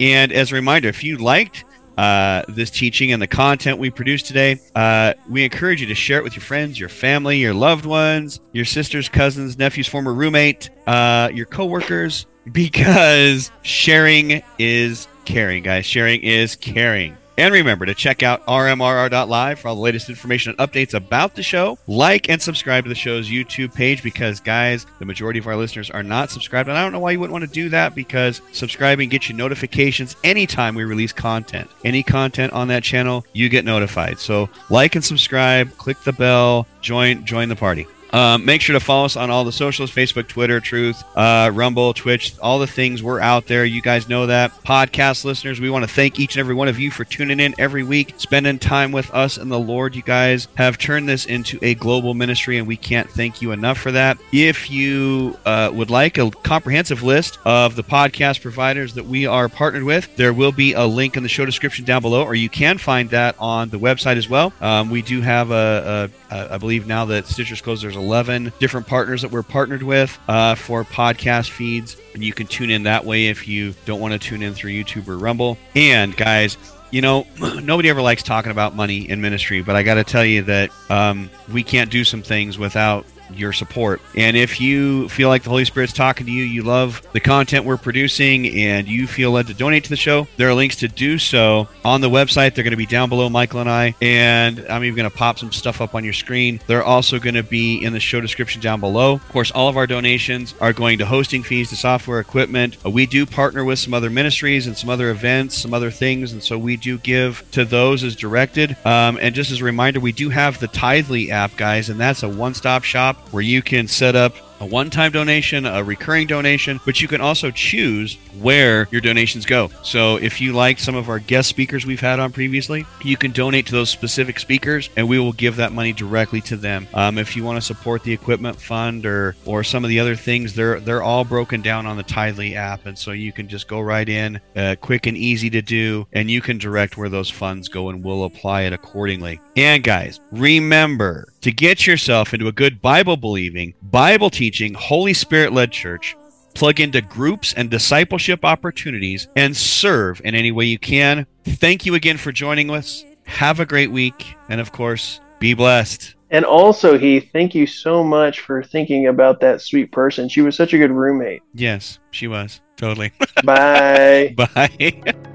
And 0.00 0.32
as 0.32 0.52
a 0.52 0.54
reminder, 0.54 0.88
if 0.88 1.02
you 1.02 1.18
liked 1.18 1.64
uh, 1.96 2.42
this 2.48 2.70
teaching 2.70 3.12
and 3.12 3.22
the 3.22 3.26
content 3.26 3.78
we 3.78 3.90
produced 3.90 4.26
today, 4.26 4.60
uh, 4.74 5.14
we 5.28 5.44
encourage 5.44 5.80
you 5.80 5.86
to 5.86 5.94
share 5.94 6.18
it 6.18 6.24
with 6.24 6.34
your 6.34 6.42
friends, 6.42 6.78
your 6.78 6.88
family, 6.88 7.38
your 7.38 7.54
loved 7.54 7.86
ones, 7.86 8.40
your 8.52 8.64
sisters, 8.64 9.08
cousins, 9.08 9.58
nephews, 9.58 9.86
former 9.86 10.12
roommate, 10.12 10.70
uh, 10.86 11.30
your 11.32 11.46
coworkers, 11.46 12.26
because 12.52 13.50
sharing 13.62 14.42
is 14.58 15.08
caring, 15.24 15.62
guys. 15.62 15.86
Sharing 15.86 16.22
is 16.22 16.56
caring. 16.56 17.16
And 17.38 17.52
remember 17.52 17.84
to 17.86 17.94
check 17.94 18.22
out 18.22 18.44
rmrr.live 18.46 19.58
for 19.58 19.68
all 19.68 19.74
the 19.74 19.80
latest 19.80 20.08
information 20.08 20.54
and 20.56 20.58
updates 20.58 20.94
about 20.94 21.34
the 21.34 21.42
show. 21.42 21.78
Like 21.86 22.30
and 22.30 22.40
subscribe 22.40 22.84
to 22.84 22.88
the 22.88 22.94
show's 22.94 23.28
YouTube 23.28 23.74
page 23.74 24.02
because, 24.02 24.40
guys, 24.40 24.86
the 24.98 25.04
majority 25.04 25.38
of 25.38 25.46
our 25.46 25.56
listeners 25.56 25.90
are 25.90 26.02
not 26.02 26.30
subscribed. 26.30 26.68
And 26.68 26.78
I 26.78 26.82
don't 26.82 26.92
know 26.92 27.00
why 27.00 27.10
you 27.10 27.20
wouldn't 27.20 27.32
want 27.32 27.44
to 27.44 27.50
do 27.50 27.68
that 27.68 27.94
because 27.94 28.40
subscribing 28.52 29.08
gets 29.08 29.28
you 29.28 29.34
notifications 29.34 30.16
anytime 30.24 30.74
we 30.74 30.84
release 30.84 31.12
content. 31.12 31.70
Any 31.84 32.02
content 32.02 32.52
on 32.52 32.68
that 32.68 32.82
channel, 32.82 33.26
you 33.32 33.48
get 33.48 33.64
notified. 33.64 34.18
So 34.18 34.48
like 34.70 34.94
and 34.94 35.04
subscribe, 35.04 35.76
click 35.76 36.00
the 36.02 36.12
bell, 36.12 36.66
join 36.80 37.24
join 37.24 37.48
the 37.48 37.56
party. 37.56 37.86
Um, 38.12 38.44
make 38.44 38.60
sure 38.60 38.74
to 38.74 38.80
follow 38.80 39.04
us 39.04 39.16
on 39.16 39.30
all 39.30 39.44
the 39.44 39.52
socials 39.52 39.90
Facebook, 39.90 40.28
Twitter, 40.28 40.60
Truth, 40.60 41.02
uh, 41.16 41.50
Rumble, 41.52 41.94
Twitch, 41.94 42.38
all 42.40 42.58
the 42.58 42.66
things. 42.66 43.02
We're 43.02 43.20
out 43.20 43.46
there. 43.46 43.64
You 43.64 43.82
guys 43.82 44.08
know 44.08 44.26
that. 44.26 44.52
Podcast 44.64 45.24
listeners, 45.24 45.60
we 45.60 45.70
want 45.70 45.84
to 45.84 45.90
thank 45.92 46.20
each 46.20 46.36
and 46.36 46.40
every 46.40 46.54
one 46.54 46.68
of 46.68 46.78
you 46.78 46.90
for 46.90 47.04
tuning 47.04 47.40
in 47.40 47.54
every 47.58 47.82
week, 47.82 48.14
spending 48.16 48.58
time 48.58 48.92
with 48.92 49.12
us 49.12 49.36
and 49.36 49.50
the 49.50 49.58
Lord. 49.58 49.94
You 49.94 50.02
guys 50.02 50.48
have 50.56 50.78
turned 50.78 51.08
this 51.08 51.26
into 51.26 51.58
a 51.62 51.74
global 51.74 52.14
ministry, 52.14 52.58
and 52.58 52.66
we 52.66 52.76
can't 52.76 53.08
thank 53.10 53.42
you 53.42 53.52
enough 53.52 53.78
for 53.78 53.92
that. 53.92 54.18
If 54.32 54.70
you 54.70 55.38
uh, 55.44 55.70
would 55.72 55.90
like 55.90 56.18
a 56.18 56.30
comprehensive 56.30 57.02
list 57.02 57.38
of 57.44 57.76
the 57.76 57.84
podcast 57.84 58.40
providers 58.40 58.94
that 58.94 59.04
we 59.04 59.26
are 59.26 59.48
partnered 59.48 59.84
with, 59.84 60.14
there 60.16 60.32
will 60.32 60.52
be 60.52 60.72
a 60.72 60.84
link 60.84 61.16
in 61.16 61.22
the 61.22 61.28
show 61.28 61.44
description 61.44 61.84
down 61.84 62.02
below, 62.02 62.22
or 62.24 62.34
you 62.34 62.48
can 62.48 62.78
find 62.78 63.10
that 63.10 63.36
on 63.38 63.68
the 63.70 63.78
website 63.78 64.16
as 64.16 64.28
well. 64.28 64.52
Um, 64.60 64.90
we 64.90 65.02
do 65.02 65.20
have 65.20 65.50
a, 65.50 66.10
a, 66.30 66.34
a, 66.34 66.54
I 66.54 66.58
believe 66.58 66.86
now 66.86 67.04
that 67.06 67.26
Stitcher's 67.26 67.60
closed, 67.60 67.82
there's 67.82 67.96
11 68.06 68.52
different 68.60 68.86
partners 68.86 69.22
that 69.22 69.32
we're 69.32 69.42
partnered 69.42 69.82
with 69.82 70.16
uh, 70.28 70.54
for 70.54 70.84
podcast 70.84 71.50
feeds. 71.50 71.96
And 72.14 72.22
you 72.22 72.32
can 72.32 72.46
tune 72.46 72.70
in 72.70 72.84
that 72.84 73.04
way 73.04 73.26
if 73.26 73.48
you 73.48 73.74
don't 73.84 74.00
want 74.00 74.12
to 74.12 74.18
tune 74.18 74.42
in 74.42 74.54
through 74.54 74.70
YouTube 74.70 75.08
or 75.08 75.18
Rumble. 75.18 75.58
And 75.74 76.16
guys, 76.16 76.56
you 76.92 77.00
know, 77.02 77.26
nobody 77.62 77.90
ever 77.90 78.00
likes 78.00 78.22
talking 78.22 78.52
about 78.52 78.76
money 78.76 79.10
in 79.10 79.20
ministry, 79.20 79.60
but 79.60 79.74
I 79.74 79.82
got 79.82 79.94
to 79.94 80.04
tell 80.04 80.24
you 80.24 80.42
that 80.42 80.70
um, 80.88 81.28
we 81.52 81.64
can't 81.64 81.90
do 81.90 82.04
some 82.04 82.22
things 82.22 82.58
without 82.58 83.04
your 83.32 83.52
support. 83.52 84.00
And 84.14 84.36
if 84.36 84.60
you 84.60 85.08
feel 85.08 85.28
like 85.28 85.42
the 85.42 85.50
Holy 85.50 85.64
Spirit's 85.64 85.92
talking 85.92 86.26
to 86.26 86.32
you, 86.32 86.44
you 86.44 86.62
love 86.62 87.02
the 87.12 87.20
content 87.20 87.64
we're 87.64 87.76
producing, 87.76 88.48
and 88.56 88.88
you 88.88 89.06
feel 89.06 89.32
led 89.32 89.46
to 89.48 89.54
donate 89.54 89.84
to 89.84 89.90
the 89.90 89.96
show, 89.96 90.26
there 90.36 90.48
are 90.48 90.54
links 90.54 90.76
to 90.76 90.88
do 90.88 91.18
so 91.18 91.68
on 91.84 92.00
the 92.00 92.10
website. 92.10 92.54
They're 92.54 92.64
going 92.64 92.70
to 92.70 92.76
be 92.76 92.86
down 92.86 93.08
below 93.08 93.28
Michael 93.28 93.60
and 93.60 93.70
I, 93.70 93.94
and 94.00 94.64
I'm 94.68 94.84
even 94.84 94.96
going 94.96 95.10
to 95.10 95.16
pop 95.16 95.38
some 95.38 95.52
stuff 95.52 95.80
up 95.80 95.94
on 95.94 96.04
your 96.04 96.12
screen. 96.12 96.60
They're 96.66 96.84
also 96.84 97.18
going 97.18 97.34
to 97.34 97.42
be 97.42 97.84
in 97.84 97.92
the 97.92 98.00
show 98.00 98.20
description 98.20 98.60
down 98.60 98.80
below. 98.80 99.14
Of 99.14 99.28
course, 99.28 99.50
all 99.50 99.68
of 99.68 99.76
our 99.76 99.86
donations 99.86 100.54
are 100.60 100.72
going 100.72 100.98
to 100.98 101.06
hosting 101.06 101.42
fees, 101.42 101.70
to 101.70 101.76
software 101.76 102.20
equipment. 102.20 102.82
We 102.84 103.06
do 103.06 103.26
partner 103.26 103.64
with 103.64 103.78
some 103.78 103.94
other 103.94 104.10
ministries 104.10 104.66
and 104.66 104.76
some 104.76 104.90
other 104.90 105.10
events, 105.10 105.56
some 105.56 105.74
other 105.74 105.90
things, 105.90 106.32
and 106.32 106.42
so 106.42 106.58
we 106.58 106.76
do 106.76 106.98
give 106.98 107.44
to 107.52 107.64
those 107.64 108.04
as 108.04 108.14
directed. 108.16 108.76
Um, 108.84 109.18
and 109.20 109.34
just 109.34 109.50
as 109.50 109.60
a 109.60 109.64
reminder, 109.64 110.00
we 110.00 110.12
do 110.12 110.30
have 110.30 110.60
the 110.60 110.68
Tithely 110.68 111.30
app, 111.30 111.56
guys, 111.56 111.88
and 111.88 111.98
that's 111.98 112.22
a 112.22 112.28
one-stop 112.28 112.84
shop 112.84 113.15
where 113.30 113.42
you 113.42 113.62
can 113.62 113.88
set 113.88 114.14
up 114.16 114.34
a 114.60 114.66
one 114.66 114.90
time 114.90 115.12
donation, 115.12 115.66
a 115.66 115.82
recurring 115.82 116.26
donation, 116.26 116.80
but 116.84 117.00
you 117.00 117.08
can 117.08 117.20
also 117.20 117.50
choose 117.50 118.18
where 118.40 118.88
your 118.90 119.00
donations 119.00 119.46
go. 119.46 119.70
So 119.82 120.16
if 120.16 120.40
you 120.40 120.52
like 120.52 120.78
some 120.78 120.94
of 120.94 121.08
our 121.08 121.18
guest 121.18 121.48
speakers 121.48 121.86
we've 121.86 122.00
had 122.00 122.20
on 122.20 122.32
previously, 122.32 122.86
you 123.02 123.16
can 123.16 123.30
donate 123.30 123.66
to 123.66 123.72
those 123.72 123.90
specific 123.90 124.38
speakers 124.38 124.90
and 124.96 125.08
we 125.08 125.18
will 125.18 125.32
give 125.32 125.56
that 125.56 125.72
money 125.72 125.92
directly 125.92 126.40
to 126.42 126.56
them. 126.56 126.86
Um, 126.94 127.18
if 127.18 127.36
you 127.36 127.44
want 127.44 127.56
to 127.56 127.62
support 127.62 128.02
the 128.02 128.12
equipment 128.12 128.60
fund 128.60 129.06
or, 129.06 129.36
or 129.44 129.64
some 129.64 129.84
of 129.84 129.88
the 129.88 130.00
other 130.00 130.16
things, 130.16 130.54
they're, 130.54 130.80
they're 130.80 131.02
all 131.02 131.24
broken 131.24 131.62
down 131.62 131.86
on 131.86 131.96
the 131.96 132.04
Tithely 132.04 132.54
app. 132.54 132.86
And 132.86 132.98
so 132.98 133.12
you 133.12 133.32
can 133.32 133.48
just 133.48 133.68
go 133.68 133.80
right 133.80 134.08
in, 134.08 134.40
uh, 134.54 134.76
quick 134.80 135.06
and 135.06 135.16
easy 135.16 135.50
to 135.50 135.62
do, 135.62 136.06
and 136.12 136.30
you 136.30 136.40
can 136.40 136.58
direct 136.58 136.96
where 136.96 137.08
those 137.08 137.30
funds 137.30 137.68
go 137.68 137.88
and 137.88 138.04
we'll 138.04 138.24
apply 138.24 138.62
it 138.62 138.72
accordingly. 138.72 139.40
And 139.56 139.82
guys, 139.82 140.20
remember 140.32 141.28
to 141.40 141.52
get 141.52 141.86
yourself 141.86 142.34
into 142.34 142.48
a 142.48 142.52
good 142.52 142.82
Bible 142.82 143.16
believing, 143.16 143.72
Bible 143.82 144.30
teaching, 144.30 144.45
Holy 144.74 145.14
Spirit 145.14 145.52
led 145.52 145.72
church. 145.72 146.16
Plug 146.54 146.80
into 146.80 147.02
groups 147.02 147.52
and 147.54 147.70
discipleship 147.70 148.44
opportunities 148.44 149.28
and 149.36 149.54
serve 149.54 150.22
in 150.24 150.34
any 150.34 150.52
way 150.52 150.64
you 150.64 150.78
can. 150.78 151.26
Thank 151.44 151.84
you 151.84 151.94
again 151.94 152.16
for 152.16 152.32
joining 152.32 152.70
us. 152.70 153.04
Have 153.24 153.60
a 153.60 153.66
great 153.66 153.90
week. 153.90 154.36
And 154.48 154.60
of 154.60 154.72
course, 154.72 155.20
be 155.38 155.52
blessed. 155.52 156.14
And 156.30 156.44
also, 156.44 156.98
Heath, 156.98 157.28
thank 157.32 157.54
you 157.54 157.66
so 157.66 158.02
much 158.02 158.40
for 158.40 158.62
thinking 158.62 159.06
about 159.06 159.40
that 159.40 159.60
sweet 159.60 159.92
person. 159.92 160.28
She 160.28 160.42
was 160.42 160.56
such 160.56 160.72
a 160.72 160.78
good 160.78 160.90
roommate. 160.90 161.42
Yes, 161.54 161.98
she 162.10 162.26
was. 162.26 162.60
Totally. 162.76 163.12
Bye. 163.44 164.34
Bye. 164.36 165.14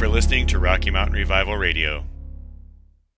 for 0.00 0.08
listening 0.08 0.46
to 0.46 0.58
Rocky 0.58 0.90
Mountain 0.90 1.14
Revival 1.14 1.58
Radio. 1.58 2.09